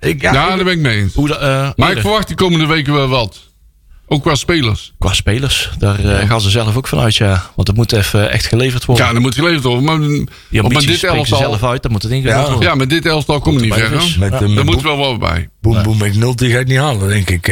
Ik, 0.00 0.22
ja, 0.22 0.32
Ja, 0.32 0.42
ik- 0.42 0.54
daar 0.56 0.64
ben 0.64 0.72
ik 0.72 0.78
mee 0.78 0.98
eens. 1.00 1.14
Hoe 1.14 1.34
eh, 1.36 1.68
Maar 1.76 1.90
ik 1.92 1.98
verwacht 2.00 2.28
de 2.28 2.34
komende 2.34 2.66
weken 2.66 2.92
wel 2.94 3.08
wat. 3.08 3.46
Ook 4.10 4.22
qua 4.22 4.34
spelers. 4.34 4.92
Qua 4.98 5.12
spelers, 5.12 5.70
daar 5.78 5.98
eh, 6.04 6.28
gaan 6.28 6.40
ze 6.40 6.50
zelf 6.50 6.76
ook 6.76 6.88
vanuit, 6.88 7.16
ja. 7.16 7.50
Want 7.56 7.68
het 7.68 7.76
moet 7.76 7.92
even 7.92 8.30
echt 8.30 8.46
geleverd 8.46 8.84
worden. 8.84 9.06
Ja, 9.06 9.12
dat 9.12 9.20
moet 9.22 9.34
geleverd 9.34 9.62
worden. 9.64 9.84
Maar, 9.84 9.98
Die 9.98 10.26
met 10.50 10.62
ambities 10.62 10.86
dit 10.86 10.98
ze 10.98 11.06
zelf 11.06 11.16
elftal... 11.30 11.70
uit, 11.70 11.82
dan 11.82 11.92
moet 11.92 12.02
het 12.02 12.12
Ja. 12.22 12.40
worden. 12.50 12.60
Ja, 12.60 12.74
met 12.74 12.90
dit 12.90 13.06
elftal 13.06 13.40
kom 13.40 13.52
je 13.54 13.60
niet 13.60 13.68
Komt 13.70 13.80
ver. 13.82 13.90
erbij 13.92 14.00
hoor. 14.00 14.08
dus. 14.08 14.18
Met, 14.18 14.30
Ja. 14.30 14.36
eh, 14.40 14.46
met 14.46 14.54
Daar 14.56 14.64
moet 14.64 14.82
wel 14.82 14.96
wat 14.96 15.18
bij. 15.18 15.48
Boem 15.60 15.82
Boem 15.82 15.96
McNulty 15.96 16.50
ga 16.50 16.58
je 16.58 16.64
niet 16.64 16.78
halen, 16.78 17.08
denk 17.08 17.30
ik. 17.30 17.46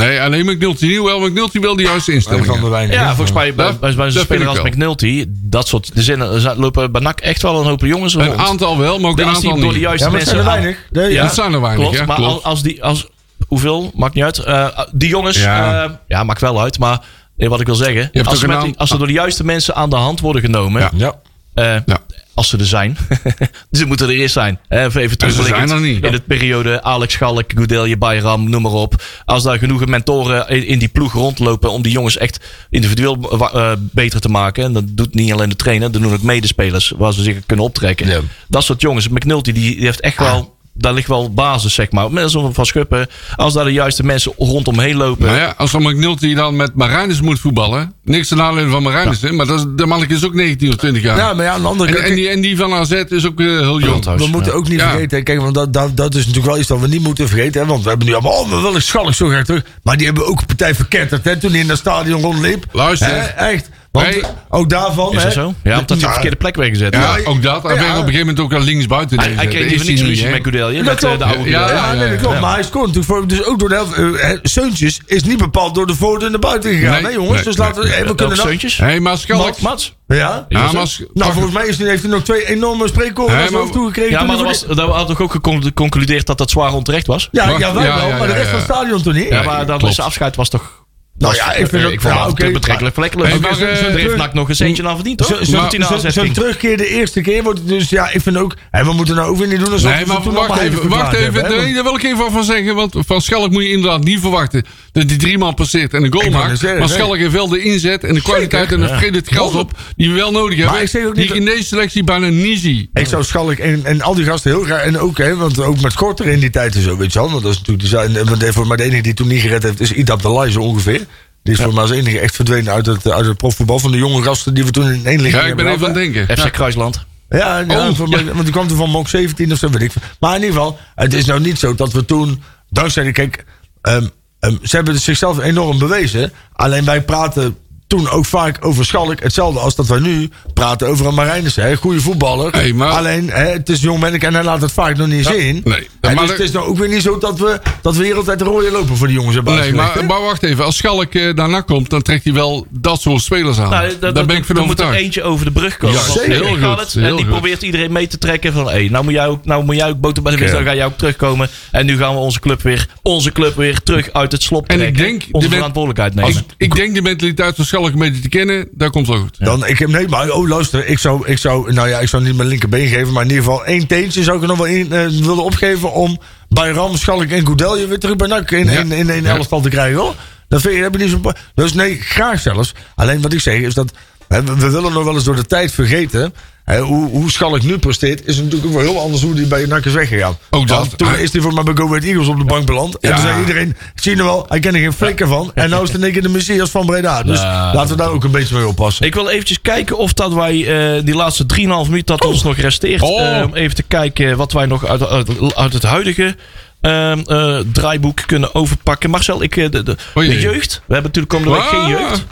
Eh 0.00 0.08
Nee, 0.08 0.20
alleen 0.20 0.44
McNulty 0.46 0.86
niet. 0.86 1.02
Wel, 1.02 1.20
McNulty 1.20 1.60
wel 1.60 1.76
de 1.76 1.82
juiste 1.82 2.12
de 2.12 2.68
weinig. 2.68 2.94
Ja, 2.96 3.06
volgens 3.14 3.32
mij 3.32 3.54
bij, 3.54 3.78
bij, 3.78 3.94
bij 3.94 4.04
dat 4.04 4.12
zo'n 4.12 4.22
speler 4.22 4.42
ik 4.42 4.48
als. 4.48 4.58
McNulty, 4.60 5.24
dat 5.28 5.68
soort 5.68 5.94
de 5.94 6.02
zinnen, 6.02 6.32
er 6.44 6.54
lopen 6.56 6.92
bij 6.92 7.00
NAC 7.00 7.20
echt 7.20 7.42
wel 7.42 7.60
een 7.60 7.66
hoop 7.66 7.80
jongens 7.80 8.14
rond. 8.14 8.26
Een 8.32 8.38
aantal 8.38 8.78
wel, 8.78 8.98
maar 8.98 9.10
ook 9.10 9.18
een 9.18 9.24
aantal 9.26 9.60
door 9.60 9.72
de 9.72 9.78
juiste 9.78 10.04
Ja, 10.04 10.10
maar 10.10 10.20
het 10.20 10.28
mensen 10.28 10.44
zijn 10.44 10.46
er 10.46 10.50
aan- 10.52 10.60
weinig. 10.62 10.78
Nee, 10.90 11.12
Ja, 11.12 11.22
Dat 11.22 11.34
zijn 11.34 11.52
er 11.52 11.60
weinig, 11.60 11.82
klopt, 11.82 11.98
ja, 11.98 12.04
maar 12.04 12.16
klopt. 12.16 12.32
Als, 12.34 12.42
als 12.42 12.62
die, 12.62 12.84
als, 12.84 13.06
hoeveel, 13.46 13.90
maakt 13.94 14.14
niet 14.14 14.24
uit. 14.24 14.38
Eh, 14.38 14.66
die 14.92 15.08
jongens, 15.08 15.36
Ja. 15.42 15.72
ja. 15.82 16.00
ja, 16.08 16.24
maakt 16.24 16.40
wel 16.40 16.60
uit, 16.60 16.78
maar 16.78 17.00
eh, 17.36 17.48
wat 17.48 17.60
ik 17.60 17.66
wil 17.66 17.74
zeggen, 17.74 18.10
als 18.24 18.38
ze, 18.38 18.46
die- 18.62 18.74
als 18.78 18.88
ze 18.90 18.98
door 18.98 19.06
de 19.06 19.12
juiste 19.12 19.44
mensen 19.44 19.74
aan 19.74 19.90
de 19.90 19.96
hand 19.96 20.20
worden 20.20 20.42
genomen, 20.42 20.90
Ja. 20.96 21.14
Ja. 21.62 21.74
eh, 21.76 21.82
Ja. 21.86 21.98
als 22.34 22.48
ze 22.48 22.58
er 22.58 22.66
zijn, 22.66 22.96
ze 23.72 23.84
moeten 23.86 24.08
er 24.08 24.14
eerst 24.14 24.32
zijn. 24.32 24.58
Even, 24.68 25.18
terugblikkend 25.18 25.70
er 25.70 25.80
niet. 25.80 26.04
in 26.04 26.12
het 26.12 26.26
periode 26.26 26.82
Alex 26.82 27.12
Schalk, 27.12 27.52
Goudelje, 27.54 27.96
Bayram, 27.96 28.50
noem 28.50 28.62
maar 28.62 28.72
op. 28.72 29.02
Als 29.24 29.42
daar 29.42 29.58
genoeg 29.58 29.86
mentoren 29.86 30.48
in, 30.66 30.78
die 30.78 30.88
ploeg 30.88 31.12
rondlopen 31.12 31.70
om 31.70 31.82
die 31.82 31.92
jongens 31.92 32.16
echt 32.16 32.44
individueel 32.70 33.40
eh, 33.52 33.72
beter 33.78 34.20
te 34.20 34.28
maken. 34.28 34.64
En 34.64 34.72
dat 34.72 34.84
doet 34.88 35.14
niet 35.14 35.32
alleen 35.32 35.48
de 35.48 35.56
trainer, 35.56 35.92
dat 35.92 36.02
doen 36.02 36.12
ook 36.12 36.22
medespelers 36.22 36.92
waar 36.96 37.12
ze 37.12 37.22
zich 37.22 37.36
kunnen 37.46 37.64
optrekken. 37.64 38.06
Ja. 38.08 38.20
Dat 38.48 38.64
soort 38.64 38.80
jongens. 38.80 39.08
McNulty 39.08 39.52
die, 39.52 39.76
die 39.76 39.84
heeft 39.84 40.00
echt 40.00 40.18
wel, 40.18 40.56
daar 40.80 40.92
ligt 40.92 41.08
wel 41.08 41.32
basis 41.34 41.74
zeg 41.74 41.90
maar. 41.90 42.12
Met 42.12 42.30
zo'n 42.30 42.54
Van 42.54 42.66
Schuppen, 42.66 43.06
als 43.36 43.52
daar 43.54 43.64
de 43.64 43.72
juiste 43.72 44.02
mensen 44.04 44.32
rondomheen 44.38 44.96
lopen. 44.96 45.26
Nou 45.26 45.38
ja, 45.38 45.54
als 45.56 45.70
dan 45.70 45.82
McNulty 45.82 46.34
dan 46.34 46.56
met 46.56 46.74
Marijnis 46.74 47.20
moet 47.20 47.38
voetballen. 47.40 47.92
Niks 48.04 48.28
ten 48.28 48.40
aanleiding 48.42 48.70
van 48.72 48.82
Marijnis, 48.82 49.20
hè, 49.20 49.32
maar 49.32 49.46
dat 49.46 49.58
is, 49.58 49.64
de 49.76 49.86
manneke 49.86 50.14
is 50.14 50.24
ook 50.24 50.34
19 50.34 50.68
of 50.68 50.74
20 50.76 51.02
jaar. 51.02 51.16
ja, 51.16 51.34
maar 51.34 51.44
ja, 51.44 51.52
aan 51.52 51.60
de 51.62 51.68
andere 51.68 51.88
en, 51.88 51.94
kant... 51.96 52.06
en, 52.08 52.14
die, 52.14 52.28
en 52.28 52.40
die 52.40 52.56
van 52.56 52.72
AZ 52.72 52.90
is 53.08 53.26
ook 53.26 53.40
eh, 53.40 53.46
heel 53.46 53.80
jong. 53.80 54.04
We 54.04 54.26
moeten 54.26 54.52
Ja. 54.52 54.58
ook 54.58 54.68
niet 54.68 54.80
Ja. 54.80 54.90
vergeten, 54.90 55.24
kijk, 55.24 55.40
want 55.40 55.54
dat, 55.54 55.72
dat, 55.72 55.96
dat 55.96 56.14
is 56.14 56.20
natuurlijk 56.20 56.46
wel 56.46 56.58
iets 56.58 56.68
dat 56.68 56.80
we 56.80 56.88
niet 56.88 57.02
moeten 57.02 57.28
vergeten. 57.28 57.60
Hè, 57.60 57.66
want 57.66 57.82
we 57.82 57.88
hebben 57.88 58.06
nu 58.06 58.12
allemaal, 58.12 58.32
oh, 58.32 58.50
we 58.50 58.60
willen 58.60 58.82
Schalk 58.82 59.14
zo 59.14 59.28
graag 59.28 59.44
terug. 59.44 59.62
Maar 59.82 59.96
die 59.96 60.06
hebben 60.06 60.26
ook 60.26 60.40
een 60.40 60.46
partij 60.46 60.74
verketterd 60.74 61.24
hè, 61.24 61.36
toen 61.36 61.50
hij 61.50 61.60
in 61.60 61.66
dat 61.66 61.78
stadion 61.78 62.20
rondliep. 62.22 62.64
Luister. 62.72 63.08
Hè, 63.08 63.20
echt. 63.52 63.68
Want 63.92 64.06
Hey. 64.06 64.22
ook 64.48 64.70
daarvan. 64.70 65.10
Is 65.12 65.16
hè, 65.18 65.22
dat 65.24 65.32
zo? 65.32 65.54
Ja, 65.62 65.72
omdat 65.78 65.88
hij 65.88 65.96
op 65.96 66.02
de 66.02 66.08
verkeerde 66.10 66.36
plek 66.36 66.56
weggezet. 66.56 66.94
Ja, 66.94 67.16
Ja. 67.16 67.24
ook 67.24 67.42
dat. 67.42 67.62
Hij 67.62 67.74
Ja. 67.74 67.80
werd 67.80 67.90
op 67.92 67.96
een 67.98 68.04
gegeven 68.04 68.26
moment 68.26 68.40
ook 68.40 68.52
al 68.52 68.60
links 68.60 68.86
buiten 68.86 69.18
Hij, 69.18 69.26
hij 69.26 69.34
neergezet. 69.36 69.66
kreeg 69.68 69.80
is 69.80 69.86
niks 69.88 70.00
ruzie 70.00 70.28
met. 70.28 70.40
Goudelje, 70.42 70.82
met 70.82 71.04
eh, 71.04 71.18
de 71.18 71.24
oude 71.24 71.50
Ja, 71.50 71.92
nee, 71.94 72.08
dat 72.10 72.18
klopt. 72.18 72.34
Ja. 72.34 72.40
Maar 72.40 72.54
hij 72.54 72.62
scoort 72.62 72.86
natuurlijk 72.86 73.12
voor, 73.12 73.26
dus 73.26 73.44
ook 73.44 73.58
door 73.58 73.68
de 73.68 73.74
helft. 73.74 73.92
eh, 74.18 74.30
Seuntjes 74.42 75.00
is 75.06 75.22
niet 75.22 75.38
bepaald 75.38 75.74
door 75.74 75.86
de 75.86 75.94
voordeur 75.94 76.30
naar 76.30 76.38
buiten 76.38 76.74
gegaan, 76.74 76.92
Nee, 76.92 77.02
hè, 77.02 77.08
jongens? 77.08 77.34
nee, 77.34 77.44
dus 77.44 77.56
nee, 77.56 77.66
laten 77.66 77.82
we, 77.82 77.88
Welke 77.88 78.04
kunnen 78.04 78.26
nou. 78.36 78.40
steuntjes? 78.40 78.76
Hé, 78.78 79.00
maar 79.00 79.18
Schalk... 79.18 79.44
Mats? 79.44 79.60
Mats? 79.60 79.94
Ja? 80.06 80.46
Ja, 80.48 80.58
maar... 80.72 80.76
als- 80.80 81.02
Nou, 81.14 81.32
volgens 81.32 81.54
mij 81.54 81.66
is 81.66 81.78
heeft 81.78 82.02
hij 82.02 82.10
nog 82.10 82.22
twee 82.22 82.46
enorme 82.48 82.88
spreekkoren 82.88 83.34
maar- 83.36 83.52
hoofd 83.52 83.72
toegekregen. 83.72 84.10
Ja, 84.12 84.22
maar 84.24 84.36
dat, 84.36 84.44
was, 84.46 84.66
dat 84.66 84.88
had 84.88 85.06
toch 85.06 85.20
ook 85.20 85.30
gecon- 85.32 85.62
geconcludeerd 85.62 86.26
dat 86.26 86.38
dat 86.38 86.50
zwaar 86.50 86.72
onterecht 86.72 87.06
was? 87.06 87.28
Ja, 87.32 87.42
ja, 87.44 87.48
wij 87.50 87.58
ja, 87.58 87.72
wel, 87.74 87.82
ja, 87.82 88.16
maar 88.18 88.26
de 88.26 88.32
ja, 88.32 88.38
rest 88.38 88.48
van 88.48 88.58
het 88.58 88.64
stadion 88.68 89.02
toen 89.02 89.14
niet. 89.14 89.28
Ja, 89.28 89.42
maar 89.42 89.66
dat 89.66 89.80
zijn 89.80 90.06
afscheid 90.06 90.36
was 90.36 90.48
toch... 90.48 90.78
Nou 91.20 91.34
ja, 91.34 91.52
ik 91.54 91.66
vind 91.68 91.84
eh, 91.84 91.90
ik 91.90 92.00
vond 92.00 92.14
het 92.18 92.28
oké, 92.30 92.50
betrekkelijk 92.50 92.94
vlekkelijk. 92.94 93.30
Maar, 93.30 93.40
maar, 93.40 93.68
eh, 93.68 93.94
heeft 93.94 94.16
NAC 94.16 94.34
nog 94.34 94.48
een 94.48 94.56
centje 94.56 94.86
aan 94.88 94.94
verdiend, 94.94 95.18
toch? 95.18 95.26
Zo- 95.26 95.44
zo- 95.44 96.10
Zo'n 96.10 96.32
terugkeer 96.32 96.76
de 96.76 96.88
eerste 96.88 97.20
keer 97.20 97.42
wordt 97.42 97.68
dus, 97.68 97.88
ja, 97.88 98.10
ik 98.10 98.20
vind 98.20 98.36
ook, 98.36 98.56
en 98.70 98.84
we 98.86 98.92
moeten 98.92 99.14
nou 99.14 99.30
ook 99.30 99.36
weer 99.36 99.48
niet 99.48 99.58
doen 99.60 99.72
alsof 99.72 99.94
Nee, 99.94 100.06
maar 100.06 100.22
wacht 100.32 100.60
even. 100.60 100.88
Wacht 100.88 101.14
even. 101.14 101.42
Nee, 101.50 101.74
daar 101.74 101.82
wil 101.82 101.94
ik 101.94 102.02
even 102.02 102.32
van 102.32 102.44
zeggen. 102.44 102.74
Want 102.74 102.94
van 103.06 103.20
Schalk 103.20 103.50
moet 103.50 103.62
je 103.62 103.70
inderdaad 103.70 104.04
niet 104.04 104.20
verwachten 104.20 104.64
dat 104.92 105.08
die 105.08 105.16
drie 105.16 105.38
man 105.38 105.54
passeert 105.54 105.94
en 105.94 106.04
een 106.04 106.12
goal 106.12 106.30
maakt. 106.30 106.62
Maar. 106.78 106.88
Schalk 106.88 107.16
heeft 107.16 107.32
wel 107.32 107.48
de 107.48 107.62
inzet 107.62 108.04
en 108.04 108.14
de 108.14 108.22
kwaliteit 108.22 108.72
en 108.72 108.80
de 108.80 108.86
het 109.12 109.32
geld 109.32 109.54
op 109.54 109.72
die 109.96 110.08
we 110.08 110.14
wel 110.14 110.30
nodig 110.32 110.58
hebben. 110.58 110.80
ik 110.82 110.88
zeg 110.88 111.04
ook 111.06 111.14
die 111.14 111.22
niet 111.22 111.30
ik 111.32 111.36
in 111.38 111.44
deze 111.44 111.64
selectie 111.64 112.04
bijna 112.04 112.28
niet 112.28 112.58
zie. 112.58 112.90
Ik 112.94 113.06
zou 113.06 113.24
Schalk 113.24 113.52
en, 113.52 113.80
en 113.84 114.02
al 114.02 114.14
die 114.14 114.24
gasten 114.24 114.50
heel 114.50 114.62
graag. 114.62 114.82
En 114.82 114.98
ook, 114.98 115.18
hè, 115.18 115.36
want 115.36 115.60
ook 115.60 115.80
met 115.80 115.94
korter 115.94 116.26
in 116.26 116.40
die 116.40 116.50
tijd 116.50 116.74
en 116.74 116.82
zo, 116.82 116.96
weet 116.96 117.12
je 117.12 117.18
wel. 117.18 117.30
Want 117.30 117.42
dat 117.42 117.52
is 117.52 117.62
natuurlijk. 117.66 118.66
Maar 118.66 118.76
de 118.76 118.82
enige 118.82 119.02
die 119.02 119.14
toen 119.14 119.28
niet 119.28 119.40
gered 119.40 119.62
heeft 119.62 119.80
is 119.80 119.92
Idab 119.92 120.22
de 120.22 120.48
zo 120.50 120.60
ongeveer. 120.60 121.06
Die 121.42 121.54
is 121.54 121.60
voor 121.60 121.72
mij 121.72 121.82
als 121.82 121.90
enige 121.90 122.18
echt 122.18 122.34
verdwenen 122.34 122.72
uit 122.72 122.86
het, 122.86 123.10
uit 123.10 123.26
het 123.26 123.36
profvoetbal. 123.36 123.78
Van 123.78 123.90
de 123.90 123.98
jonge 123.98 124.22
gasten 124.22 124.54
die 124.54 124.64
we 124.64 124.70
toen 124.70 124.84
in 124.92 125.06
één 125.06 125.20
ligging 125.20 125.42
Ja, 125.42 125.48
ik 125.48 125.56
ben 125.56 125.66
even 125.66 125.88
aan 125.88 125.94
het 125.98 126.14
denken. 126.14 126.38
FC 126.38 126.52
Kruisland. 126.52 127.04
Ja, 127.28 127.58
ja, 127.58 127.88
Oh, 127.88 127.96
ja. 128.08 128.24
want 128.24 128.42
die 128.42 128.50
kwam 128.50 128.68
toen 128.68 128.76
van 128.76 128.90
Mok 128.90 129.08
17 129.08 129.52
of 129.52 129.58
zo, 129.58 129.70
weet 129.70 129.82
ik 129.82 129.92
veel. 129.92 130.02
Maar 130.20 130.34
in 130.36 130.40
ieder 130.42 130.54
geval, 130.56 130.78
het 130.94 131.14
is 131.14 131.24
nou 131.24 131.40
niet 131.40 131.58
zo 131.58 131.74
dat 131.74 131.92
we 131.92 132.04
toen... 132.04 132.42
Dankzij 132.68 133.04
de, 133.04 133.12
kijk, 133.12 133.44
ehm, 133.82 134.06
ehm, 134.40 134.54
ze 134.62 134.76
hebben 134.76 135.00
zichzelf 135.00 135.38
enorm 135.38 135.78
bewezen. 135.78 136.32
Alleen 136.52 136.84
wij 136.84 137.02
praten 137.02 137.56
toen 137.90 138.10
ook 138.10 138.26
vaak 138.26 138.56
over 138.64 138.84
Schalk. 138.84 139.20
Hetzelfde 139.22 139.60
als 139.60 139.74
dat 139.74 139.86
wij 139.86 139.98
nu 139.98 140.28
praten 140.54 140.88
over 140.88 141.06
een 141.06 141.14
Marijnissen. 141.14 141.62
hè. 141.64 141.76
Goede 141.76 142.00
voetballer. 142.00 142.52
Hey, 142.52 142.72
maar- 142.72 142.90
Alleen, 142.92 143.28
hè, 143.30 143.44
het 143.44 143.68
is 143.68 143.80
jong 143.80 144.00
manneke 144.00 144.26
en 144.26 144.34
hij 144.34 144.44
laat 144.44 144.60
het 144.62 144.72
vaak 144.72 144.96
nog 144.96 145.06
niet 145.06 145.26
zien. 145.26 145.60
nee. 145.64 145.88
Dus 146.00 146.30
het 146.30 146.40
is 146.40 146.50
nou 146.50 146.66
ook 146.66 146.78
weer 146.78 146.88
niet 146.88 147.02
zo 147.02 147.18
dat 147.18 147.38
we, 147.38 147.60
dat 147.82 147.96
we 147.96 148.04
hier 148.04 148.16
altijd 148.16 148.38
de 148.38 148.44
rode 148.44 148.70
lopen 148.70 148.96
voor 148.96 149.06
die 149.06 149.16
jongens 149.16 149.34
hebben 149.34 149.54
Nee, 149.54 149.72
maar, 149.72 149.94
hè? 149.94 150.02
maar 150.02 150.20
wacht 150.22 150.42
even. 150.42 150.64
Als 150.64 150.76
Schalk 150.76 151.14
eh, 151.14 151.34
daarna 151.34 151.60
komt, 151.60 151.90
dan 151.90 152.02
trekt 152.02 152.24
hij 152.24 152.32
wel 152.32 152.66
dat 152.70 153.00
soort 153.00 153.22
spelers 153.22 153.58
aan. 153.58 153.70
Nou, 153.70 153.88
dat- 153.88 154.00
Daar 154.00 154.12
dat- 154.12 154.26
ben 154.26 154.36
ik 154.36 154.44
van 154.44 154.56
er 154.56 154.62
moet 154.62 154.70
er 154.78 154.84
overtuigd. 154.84 155.04
eentje 155.04 155.22
over 155.22 155.44
de 155.44 155.50
brug 155.52 155.76
komen. 155.76 155.96
Ja, 155.96 156.02
zeker. 156.12 156.30
Heel 156.44 156.56
gaat 156.56 156.70
goed, 156.70 156.80
het, 156.80 156.92
heel 156.92 157.04
en 157.04 157.10
die 157.16 157.24
goed. 157.24 157.28
probeert 157.32 157.62
iedereen 157.62 157.92
mee 157.92 158.06
te 158.06 158.18
trekken 158.18 158.52
van... 158.52 158.68
Hey, 158.68 158.88
nou, 158.90 159.04
moet 159.04 159.12
jij 159.12 159.26
ook, 159.26 159.44
nou 159.44 159.64
moet 159.64 159.76
jij 159.76 159.88
ook 159.88 160.00
boter 160.00 160.22
bij 160.22 160.36
de 160.36 160.44
Ja. 160.44 160.50
dan 160.52 160.64
ga 160.64 160.74
jij 160.74 160.84
ook 160.84 160.98
terugkomen. 160.98 161.48
En 161.70 161.86
nu 161.86 161.96
gaan 161.96 162.12
we 162.14 162.20
onze 162.20 162.40
club 162.40 162.62
weer, 162.62 162.86
onze 163.02 163.32
club 163.32 163.56
weer 163.56 163.82
terug 163.82 164.12
uit 164.12 164.32
het 164.32 164.42
slop 164.42 164.68
En 164.68 164.74
ik 164.74 164.80
trekken. 164.80 165.02
denk, 165.02 165.22
onze 165.32 165.48
de 165.48 165.54
verantwoordelijkheid 165.54 166.14
nemen. 166.14 166.30
Ik, 166.30 166.44
ik 166.56 166.74
denk 166.74 166.94
de 166.94 167.02
mentaliteit 167.02 167.56
van 167.56 167.64
Schalk 167.64 167.78
een 167.88 167.98
beetje 167.98 168.22
te 168.22 168.28
kennen. 168.28 168.68
Daar 168.72 168.90
komt 168.90 169.06
het 169.06 169.16
wel 169.16 169.24
goed. 169.24 169.36
Dan, 169.38 169.66
ik 169.66 169.78
heb, 169.78 169.88
nee, 169.88 170.08
maar 170.08 170.30
oh, 170.30 170.48
luister, 170.48 170.86
ik 170.86 170.98
zou, 170.98 171.26
ik 171.26 171.38
zou, 171.38 171.72
nou 171.72 171.88
ja, 171.88 171.98
ik 171.98 172.08
zou 172.08 172.22
niet 172.22 172.36
mijn 172.36 172.48
linkerbeen 172.48 172.88
geven, 172.88 173.12
maar 173.12 173.22
in 173.22 173.28
ieder 173.28 173.44
geval 173.44 173.64
één 173.64 173.86
teentje 173.86 174.22
zou 174.22 174.36
ik 174.36 174.42
er 174.42 174.48
nog 174.48 174.56
wel 174.56 174.66
in 174.66 174.92
eh, 174.92 175.06
willen 175.06 175.44
opgeven 175.44 175.92
om 175.92 176.18
bij 176.48 176.70
Ram, 176.70 176.96
Schalk 176.96 177.24
en 177.24 177.46
Goedelje 177.46 177.86
weer 177.86 177.98
terug 177.98 178.16
bij 178.16 178.28
NAC 178.28 178.50
in, 178.50 178.68
in, 178.68 178.92
in 178.92 179.08
een 179.10 179.22
Ja. 179.22 179.36
elftal 179.36 179.60
te 179.60 179.68
krijgen, 179.68 179.98
hoor. 179.98 180.14
Dat 180.48 180.60
vind 180.60 180.74
je, 180.74 180.82
heb 180.82 180.92
je 180.94 180.98
niet 181.04 181.10
zo. 181.10 181.32
Dus 181.54 181.72
nee, 181.72 182.00
graag 182.00 182.40
zelfs. 182.40 182.74
Alleen 182.94 183.20
wat 183.20 183.32
ik 183.32 183.40
zeg 183.40 183.58
is 183.60 183.74
dat 183.74 183.92
we, 184.38 184.70
willen 184.70 184.92
nog 184.92 185.04
wel 185.04 185.14
eens 185.14 185.24
door 185.24 185.36
de 185.36 185.46
tijd 185.46 185.72
vergeten. 185.72 186.34
Hè, 186.64 186.80
hoe, 186.80 187.08
hoe 187.10 187.30
Schalk 187.30 187.62
nu 187.62 187.78
presteert, 187.78 188.26
is 188.26 188.36
natuurlijk 188.36 188.66
ook 188.66 188.72
wel 188.72 188.82
heel 188.82 189.00
anders 189.00 189.22
hoe 189.22 189.34
die 189.34 189.46
bij 189.46 189.66
NAC 189.66 189.84
is 189.84 189.92
weggegaan. 189.92 190.38
Ook 190.50 190.68
dat. 190.68 190.76
Want 190.78 190.98
toen 190.98 191.14
is 191.18 191.32
hij 191.32 191.40
voor 191.40 191.52
mij 191.52 191.62
bij 191.62 191.74
Go 191.74 191.86
Ahead 191.86 192.02
Eagles 192.04 192.28
op 192.28 192.38
de 192.38 192.44
bank 192.44 192.66
beland. 192.66 192.98
En 192.98 193.08
Ja. 193.08 193.14
toen 193.14 193.24
zei 193.24 193.40
iedereen, 193.40 193.76
zie 193.94 194.16
je 194.16 194.22
wel, 194.22 194.44
hij 194.48 194.60
kent 194.60 194.74
er 194.74 194.80
geen 194.80 194.92
flikker 194.92 195.26
van. 195.26 195.50
En 195.54 195.70
nou 195.70 195.82
is 195.84 195.92
het 195.92 196.02
in 196.16 196.22
de 196.22 196.28
Messias 196.28 196.70
van 196.70 196.86
Breda. 196.86 197.22
Dus 197.22 197.40
Ja. 197.40 197.74
laten 197.74 197.90
we 197.90 197.96
daar 197.96 198.10
ook 198.10 198.24
een 198.24 198.30
beetje 198.30 198.54
mee 198.56 198.66
oppassen. 198.66 199.06
Ik 199.06 199.14
wil 199.14 199.28
eventjes 199.28 199.60
kijken 199.62 199.98
of 199.98 200.12
dat 200.12 200.32
wij 200.32 200.66
eh, 200.96 201.04
die 201.04 201.14
laatste 201.14 201.46
3,5 201.46 201.58
minuten 201.88 202.16
dat 202.16 202.24
ons 202.24 202.42
nog 202.42 202.56
resteert. 202.56 203.02
Oh. 203.02 203.36
eh, 203.38 203.44
om 203.44 203.54
even 203.54 203.74
te 203.74 203.82
kijken 203.82 204.36
wat 204.36 204.52
wij 204.52 204.66
nog 204.66 204.86
uit, 204.86 205.06
uit, 205.08 205.54
uit 205.54 205.72
het 205.72 205.82
huidige 205.82 206.36
ehm, 206.80 207.18
eh, 207.26 207.58
draaiboek 207.72 208.20
kunnen 208.26 208.54
overpakken. 208.54 209.10
Marcel, 209.10 209.42
ik, 209.42 209.56
eh, 209.56 209.70
de, 209.70 209.96
jeugd. 210.14 210.82
We 210.86 210.94
hebben 210.94 211.12
natuurlijk 211.12 211.28
komende 211.28 211.54
week 211.54 211.68
geen 211.68 211.80
Ah. 211.80 211.88
jeugd. 211.88 212.24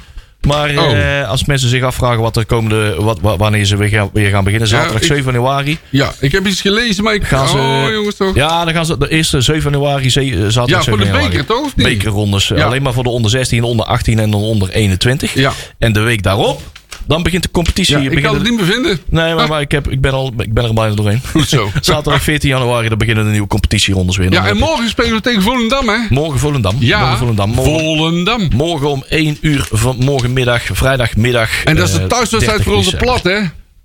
Maar 0.48 0.70
Oh. 0.78 0.98
eh, 1.20 1.28
als 1.28 1.44
mensen 1.44 1.68
zich 1.68 1.82
afvragen 1.82 2.20
wat 2.22 2.36
er 2.36 2.46
komende, 2.46 2.94
wat, 2.98 3.18
wa- 3.20 3.36
wanneer 3.36 3.64
ze 3.64 3.76
weer 3.76 3.88
gaan, 3.88 4.10
weer 4.12 4.30
gaan 4.30 4.44
beginnen. 4.44 4.68
Zaterdag 4.68 5.00
ik- 5.00 5.06
7 5.06 5.24
januari. 5.32 5.78
Ja, 5.88 6.12
ik 6.20 6.32
heb 6.32 6.46
iets 6.46 6.60
gelezen, 6.60 7.04
maar 7.04 7.14
ik... 7.14 7.24
Gaan 7.24 7.48
ze, 7.48 7.56
oh, 7.56 7.84
jongens 7.92 8.16
toch. 8.16 8.34
Ja, 8.34 8.64
dan 8.64 8.74
gaan 8.74 8.86
ze 8.86 8.98
de 8.98 9.08
eerste 9.08 9.40
7 9.40 9.70
januari, 9.70 10.10
ze- 10.10 10.20
eh, 10.20 10.26
zaterdag 10.30 10.66
Ja, 10.68 10.82
7 10.82 10.92
voor 10.98 10.98
de 10.98 11.10
beker, 11.28 11.44
toch? 11.46 11.74
Bekerrondes. 11.74 12.48
Ja. 12.48 12.64
Alleen 12.64 12.82
maar 12.82 12.92
voor 12.92 13.02
de 13.02 13.08
onder 13.10 13.30
16, 13.30 13.62
onder 13.62 13.86
18 13.86 14.18
en 14.18 14.30
de 14.30 14.36
onder 14.36 14.70
21. 14.70 15.34
Ja. 15.34 15.52
En 15.78 15.92
de 15.92 16.00
week 16.00 16.22
daarop, 16.22 16.60
dan 17.08 17.22
begint 17.22 17.42
de 17.42 17.50
competitie. 17.50 17.98
Ja, 17.98 18.10
ik 18.10 18.22
kan 18.22 18.34
het 18.34 18.42
niet 18.42 18.56
meer 18.56 18.64
vinden. 18.64 18.98
Nee, 19.08 19.34
maar, 19.34 19.42
Ah. 19.42 19.48
maar 19.48 19.60
ik, 19.60 19.70
heb, 19.70 19.88
ik, 19.90 20.00
ben 20.00 20.12
al, 20.12 20.32
ik 20.38 20.52
ben 20.54 20.64
er 20.64 20.74
bijna 20.74 20.94
doorheen. 20.94 21.20
Goed 21.30 21.48
zo. 21.48 21.70
Zaterdag 21.80 22.22
14 22.22 22.48
januari, 22.48 22.88
dan 22.88 22.98
beginnen 22.98 23.24
de 23.24 23.30
nieuwe 23.30 23.46
competitierondes 23.46 24.16
weer. 24.16 24.30
Dan 24.30 24.42
Ja, 24.42 24.48
en 24.48 24.56
morgen 24.56 24.88
spelen 24.88 25.12
we 25.12 25.20
tegen 25.20 25.42
Volendam, 25.42 25.88
hè? 25.88 25.96
Morgen 26.08 26.38
Volendam. 26.38 26.76
Ja, 26.78 26.98
Morgen 27.00 27.18
Volendam. 27.18 27.50
Morgen, 27.50 27.78
Volendam. 27.80 28.48
morgen 28.54 28.88
om 28.88 29.04
1 29.08 29.38
uur 29.40 29.66
van 29.70 29.96
morgenmiddag, 29.98 30.62
vrijdagmiddag. 30.72 31.64
En 31.64 31.76
dat 31.76 31.88
is 31.88 31.94
eh, 31.94 32.00
de 32.00 32.06
thuiswedstrijd 32.06 32.56
30 32.64 32.64
voor 32.64 32.74
onze 32.76 32.96
plat, 32.96 33.22
hè? 33.22 33.30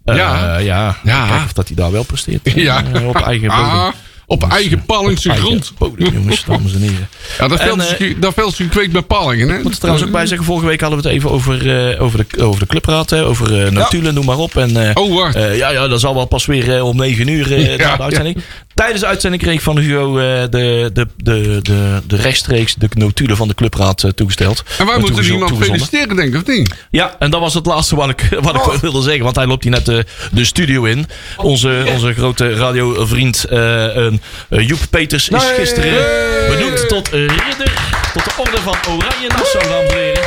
Eh, 0.06 0.16
ja. 0.16 0.58
ja. 0.58 0.98
Ja. 1.04 1.28
Kijk 1.28 1.44
of 1.46 1.54
dat 1.54 1.68
hij 1.68 1.76
daar 1.76 1.92
wel 1.92 2.04
presteert. 2.04 2.52
Ja. 2.56 2.84
Eh, 2.94 3.08
op 3.08 3.16
eigen 3.22 3.48
bodem. 3.48 3.94
Op 4.34 4.44
eigen 4.52 4.86
Pallingse 4.86 5.30
Eigen 5.30 5.46
grond. 5.48 5.74
bodem, 5.78 6.14
jongens, 6.14 6.46
dames 6.46 6.74
en 6.74 6.80
heren. 6.82 7.08
Ja, 7.40 7.48
dat 7.48 7.60
dat 8.20 8.34
veldje 8.34 8.68
kweekt 8.68 8.92
bij 8.92 9.02
Palingen, 9.02 9.50
hè? 9.50 9.58
Ik 9.58 9.64
moet 9.64 9.72
er 9.74 9.78
trouwens 9.80 10.06
ook 10.06 10.12
bij 10.12 10.26
zeggen, 10.26 10.46
vorige 10.48 10.66
week 10.68 10.82
hadden 10.82 11.02
we 11.02 11.08
het 11.08 11.18
even 11.18 11.32
over, 11.32 11.90
eh, 11.92 12.02
over, 12.02 12.26
de, 12.30 12.44
over 12.44 12.60
de 12.60 12.66
clubraad. 12.68 13.10
Hè, 13.10 13.26
over 13.26 13.66
eh 13.66 13.72
notulen, 13.72 14.14
noem 14.14 14.26
maar 14.26 14.38
op. 14.38 14.56
En, 14.58 14.88
eh, 14.90 14.92
Oh, 15.04 15.16
wacht. 15.16 15.36
eh, 15.36 15.58
ja, 15.58 15.70
ja, 15.70 15.88
dat 15.88 16.00
zal 16.00 16.16
wel 16.16 16.26
pas 16.26 16.46
weer 16.46 16.84
om 16.84 16.96
9 16.98 17.28
uur 17.28 17.54
eh, 17.54 17.78
Ja, 17.78 17.88
na 17.90 17.96
de 17.96 18.04
uitzending. 18.04 18.38
Tijdens 18.74 19.00
de 19.02 19.08
uitzending 19.08 19.42
kreeg 19.44 19.56
ik 19.56 19.62
van 19.62 19.78
Hugo 19.78 20.18
eh, 20.18 20.24
de, 20.50 20.90
de, 20.94 21.08
de, 21.18 21.60
de, 21.62 22.02
de 22.08 22.16
rechtstreeks 22.16 22.76
de 22.76 22.88
notulen 22.94 23.38
van 23.38 23.48
de 23.48 23.54
clubraad 23.54 24.06
toegesteld. 24.16 24.64
En 24.78 24.86
wij 24.86 24.98
moeten 25.00 25.24
iemand 25.24 25.58
feliciteren, 25.58 26.16
denk 26.16 26.34
ik, 26.36 26.42
of 26.42 26.48
niet? 26.56 26.74
Ja, 26.90 27.16
en 27.20 27.32
dat 27.32 27.40
was 27.40 27.54
het 27.54 27.66
laatste 27.66 27.96
wat 27.96 28.10
ik, 28.10 28.28
wat 28.42 28.56
ik 28.56 28.62
Oh. 28.68 28.76
wilde 28.80 29.02
zeggen. 29.02 29.24
Want 29.24 29.36
hij 29.36 29.46
loopt 29.48 29.64
hier 29.64 29.72
net 29.72 29.86
de, 29.86 30.06
de 30.32 30.46
studio 30.46 30.84
in. 30.84 31.08
Onze, 31.38 31.84
onze 31.94 32.14
grote 32.14 32.54
radiovriend 32.54 33.44
eh, 33.44 34.06
Joep 34.50 34.80
Peters 34.90 35.30
is 35.30 35.42
Nee. 35.44 35.54
gisteren 35.56 35.94
benoemd 36.50 36.88
tot 36.88 37.08
eh, 37.10 37.14
ridder. 37.20 37.74
Tot 38.14 38.24
de 38.24 38.32
orde 38.38 38.58
van 38.62 38.76
Oranje 38.88 39.28
Nassau, 39.28 39.64
dames 39.68 39.92
en 39.92 39.98
heren. 39.98 40.24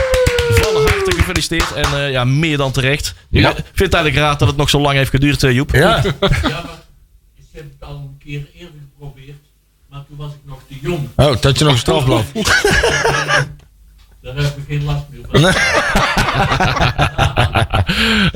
Van 0.51 0.75
harte 0.75 1.13
gefeliciteerd. 1.17 1.73
En 1.73 1.85
eh, 2.05 2.11
ja, 2.11 2.25
meer 2.25 2.57
dan 2.57 2.73
terecht. 2.73 3.15
Ja. 3.31 3.49
Ik 3.51 3.55
vind 3.57 3.79
het 3.79 3.95
eigenlijk 3.95 4.25
raar 4.25 4.39
dat 4.39 4.49
het 4.49 4.57
nog 4.57 4.71
zo 4.71 4.81
lang 4.81 4.97
heeft 4.97 5.11
geduurd, 5.11 5.43
eh, 5.43 5.53
Joep. 5.53 5.75
Ja, 5.75 5.81
Ja, 5.81 6.03
maar 6.21 6.31
ik 7.37 7.45
heb 7.53 7.65
het 7.79 7.89
al 7.89 7.95
een 7.95 8.19
keer 8.25 8.47
eerder 8.55 8.75
geprobeerd, 8.93 9.37
maar 9.91 10.05
toen 10.09 10.17
was 10.17 10.31
ik 10.33 10.39
nog 10.45 10.59
te 10.69 10.75
jong. 10.83 11.09
oh, 11.17 11.41
dat 11.41 11.59
je 11.59 11.65
nog 11.65 11.73
een 11.73 11.79
strafblad. 11.79 12.25
Daar 14.23 14.35
heb 14.37 14.57
ik 14.57 14.65
geen 14.69 14.85
last 14.85 15.05
meer 15.11 15.21
van. 15.31 15.43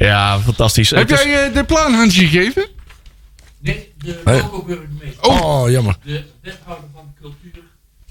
Ja, 0.07 0.39
fantastisch. 0.41 0.91
Heb 0.91 1.09
jij 1.09 1.47
eh, 1.47 1.55
de 1.55 1.65
plaanhandje 1.65 2.27
gegeven? 2.29 2.67
De 4.05 4.21
Hey. 4.25 4.37
logo-burgemeester, 4.41 5.23
Oh, 5.29 5.71
jammer. 5.71 5.97
de 6.05 6.23
wethouder 6.43 6.85
van 6.95 7.15
cultuur, 7.21 7.63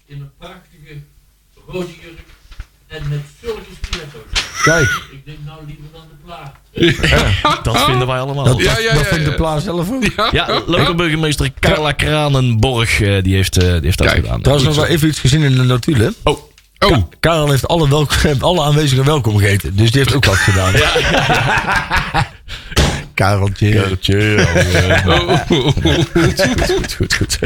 in 0.06 0.22
een 0.22 0.32
prachtige 0.38 0.98
rode 1.68 1.88
jurk 2.02 2.20
en 2.88 3.10
met 3.10 3.20
zulke 3.42 3.62
stiletto's. 3.82 4.62
Kijk, 4.64 4.90
Ik 5.12 5.26
denk 5.26 5.38
nou 5.46 5.60
liever 5.66 5.84
dan 5.94 6.02
de 6.10 6.16
plaat. 6.26 7.64
dat 7.64 7.84
vinden 7.86 8.08
wij 8.08 8.20
allemaal. 8.20 8.44
dat, 8.44 8.58
Ja, 8.60 8.78
ja, 8.80 8.94
dat 8.94 9.02
ja, 9.04 9.08
vindt 9.08 9.24
ja. 9.24 9.30
de 9.30 9.36
plaats 9.36 9.64
zelf 9.64 9.92
ook. 9.92 10.32
Ja, 10.32 10.62
lokale 10.66 10.96
burgemeester 10.96 11.52
Carla 11.60 11.92
Kranenborg, 11.92 13.02
eh, 13.02 13.24
die 13.24 13.36
heeft, 13.36 13.58
eh, 13.58 13.64
die 13.72 13.80
heeft 13.82 13.98
dat 13.98 14.08
Kijk, 14.08 14.20
gedaan. 14.24 14.42
Trouwens, 14.42 14.68
nog 14.68 14.78
wel 14.78 14.86
even 14.86 15.08
iets 15.08 15.20
gezien 15.20 15.42
in 15.42 15.56
de 15.56 15.64
notulen. 15.64 16.16
Oh, 16.24 16.48
Oh, 16.86 16.98
Karel 17.20 17.50
heeft 17.50 17.68
alle, 17.68 17.90
welkom, 17.90 18.18
alle 18.40 18.62
aanwezigen 18.64 19.06
welkom 19.06 19.38
gegeten. 19.38 19.76
Dus 19.76 19.92
die 19.92 20.02
heeft 20.02 20.16
ook 20.16 20.26
wat 20.26 20.36
gedaan. 20.36 20.74
Kareltje. 23.20 23.70
Kareltje, 23.70 24.46
oh, 25.06 25.14
oh, 25.14 25.30
oh, 25.50 25.66
oh. 25.68 25.74
Goed, 26.66 26.94
goed, 26.94 27.14
goed. 27.14 27.40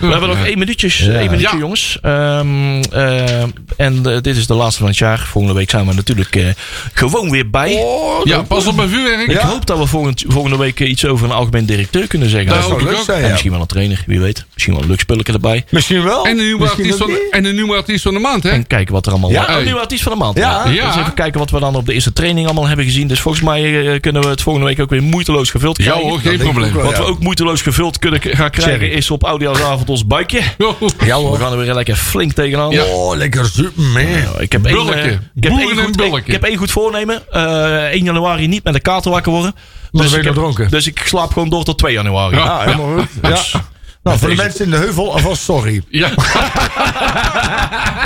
We 0.00 0.06
hebben 0.06 0.28
nog 0.28 0.44
één 0.44 0.58
minuutjes, 0.58 1.00
één 1.00 1.30
minuutje, 1.30 1.56
Ja. 1.56 1.58
jongens. 1.58 1.98
Ehm, 2.02 2.82
eh, 2.82 3.42
en 3.76 4.00
eh, 4.04 4.20
dit 4.20 4.36
is 4.36 4.46
de 4.46 4.54
laatste 4.54 4.78
van 4.78 4.88
het 4.88 4.98
jaar. 4.98 5.18
Volgende 5.18 5.56
week 5.56 5.70
zijn 5.70 5.86
we 5.86 5.94
natuurlijk 5.94 6.36
eh, 6.36 6.46
gewoon 6.92 7.30
weer 7.30 7.50
bij. 7.50 7.84
Ja, 8.24 8.42
pas 8.42 8.66
op 8.66 8.76
mijn 8.76 8.88
vuurwerk. 8.88 9.28
Ik 9.28 9.36
hoop 9.36 9.66
dat 9.66 9.78
we 9.78 9.86
volgend, 9.86 10.24
volgende 10.26 10.56
week 10.56 10.80
iets 10.80 11.04
over 11.06 11.26
een 11.26 11.32
algemeen 11.32 11.66
directeur 11.66 12.06
kunnen 12.06 12.28
zeggen. 12.28 12.60
Dat 12.60 12.70
ik 12.70 12.82
leuk 12.82 12.96
zijn, 13.04 13.22
ja. 13.22 13.28
misschien 13.28 13.50
wel 13.50 13.60
een 13.60 13.66
trainer, 13.66 14.02
wie 14.06 14.20
weet. 14.20 14.44
Misschien 14.52 14.74
wel 14.74 14.82
een 14.82 14.88
leuk 14.88 15.00
spulletje 15.00 15.32
erbij. 15.32 15.64
Misschien 15.68 16.02
wel. 16.02 16.26
En 16.26 16.38
een 16.38 16.44
nieuwe 16.44 16.68
artiest 16.68 16.98
van, 16.98 17.10
en 17.30 17.44
een 17.44 17.54
nieuwe 17.54 17.76
artiest 17.76 18.02
van 18.02 18.14
de 18.14 18.20
maand, 18.20 18.42
hè? 18.42 18.50
En 18.50 18.66
kijken 18.66 18.94
wat 18.94 19.06
er 19.06 19.12
allemaal... 19.12 19.30
Ja. 19.30 19.56
Een 19.56 19.64
nieuwe 19.64 19.80
artiest 19.80 20.02
van 20.02 20.12
de 20.12 20.18
maand. 20.18 20.36
Ja. 20.36 20.68
Ja. 20.68 20.86
Dus 20.86 20.96
even 21.00 21.14
kijken 21.14 21.40
wat 21.40 21.50
we 21.50 21.60
dan 21.60 21.74
op 21.74 21.86
de 21.86 21.92
eerste 21.92 22.12
training 22.12 22.46
allemaal 22.46 22.66
hebben 22.66 22.84
gezien. 22.84 23.01
Dus 23.08 23.20
volgens 23.20 23.44
mij 23.44 23.92
eh, 23.94 24.00
kunnen 24.00 24.22
we 24.22 24.28
het 24.28 24.42
volgende 24.42 24.68
week 24.68 24.80
ook 24.80 24.90
weer 24.90 25.02
moeiteloos 25.02 25.50
gevuld 25.50 25.76
Ja 25.78 25.84
krijgen. 25.84 26.08
hoor, 26.08 26.18
geen 26.20 26.38
probleem. 26.38 26.72
wel. 26.74 26.84
Wat 26.84 26.96
we 26.96 27.02
Ja. 27.02 27.08
ook 27.08 27.18
moeiteloos 27.20 27.62
gevuld 27.62 27.98
kunnen 27.98 28.20
gaan 28.22 28.50
krijgen 28.50 28.78
Cherry. 28.80 28.92
is 28.96 29.10
op 29.10 29.24
oudejaarsavond 29.24 29.88
ons 29.88 30.06
buikje. 30.06 30.40
Ja 30.58 30.74
We 30.98 31.12
hoor. 31.12 31.38
gaan 31.38 31.52
er 31.52 31.58
weer 31.58 31.74
lekker 31.74 31.96
flink 31.96 32.32
tegenaan. 32.32 32.70
Ja. 32.70 32.84
Oh, 32.84 33.16
lekker 33.16 33.44
super, 33.46 33.82
man. 33.82 34.02
Ik 34.40 34.52
heb 34.52 34.66
één, 34.66 34.76
eh, 34.76 35.04
ik 35.34 35.42
heb 35.44 35.52
één 35.58 36.10
goed, 36.10 36.26
ik 36.26 36.32
heb 36.32 36.42
één 36.44 36.56
goed 36.56 36.70
voornemen. 36.70 37.22
Eh 37.30 37.92
1 37.92 38.04
januari 38.04 38.46
niet 38.46 38.64
met 38.64 38.72
de 38.74 38.80
kater 38.80 39.10
wakker 39.10 39.32
worden. 39.32 39.54
Dus 39.90 40.12
ik, 40.12 40.24
heb- 40.24 40.66
dus 40.70 40.86
ik 40.86 41.02
slaap 41.04 41.32
gewoon 41.32 41.48
door 41.48 41.64
tot 41.64 41.78
2 41.78 41.92
januari. 41.92 42.36
Ja. 42.36 42.60
Helemaal 42.64 42.98
goed. 42.98 43.08
Ja. 43.52 43.62
Nou, 44.02 44.18
voor 44.18 44.28
de 44.28 44.34
mensen 44.34 44.64
in 44.64 44.70
de 44.70 44.76
heuvel, 44.76 45.12
alvast 45.12 45.42
sorry. 45.42 45.82
Ja, 45.88 46.08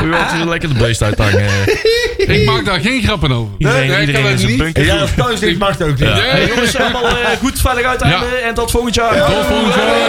U 0.04 0.08
wilt 0.08 0.30
er 0.40 0.48
lekker 0.48 0.68
de 0.68 0.74
beest 0.74 1.02
uithangen. 1.02 1.48
ik 2.16 2.44
maak 2.46 2.64
daar 2.64 2.80
geen 2.80 3.02
grappen 3.02 3.32
over. 3.32 3.54
Iedereen, 3.58 3.88
Nee, 3.88 4.00
ik 4.00 4.06
iedereen 4.06 4.30
het 4.30 4.40
zijn 4.40 4.52
niet. 4.52 4.60
bunker. 4.62 5.00
Als 5.00 5.10
thuis 5.16 5.40
dit 5.40 5.58
mag 5.58 5.68
het 5.78 5.82
ook 5.82 5.88
niet. 5.98 6.08
Ja. 6.08 6.14
Hey, 6.14 6.46
jongens, 6.46 6.76
allemaal 6.76 7.06
eh, 7.08 7.14
goed 7.38 7.60
veilig 7.60 7.84
uiteinde. 7.86 8.26
En 8.26 8.54
tot 8.54 8.70
volgend 8.70 8.94
jaar. 8.94 9.26
Tot 9.26 9.46
volgend 9.46 9.74
jaar. 9.74 10.08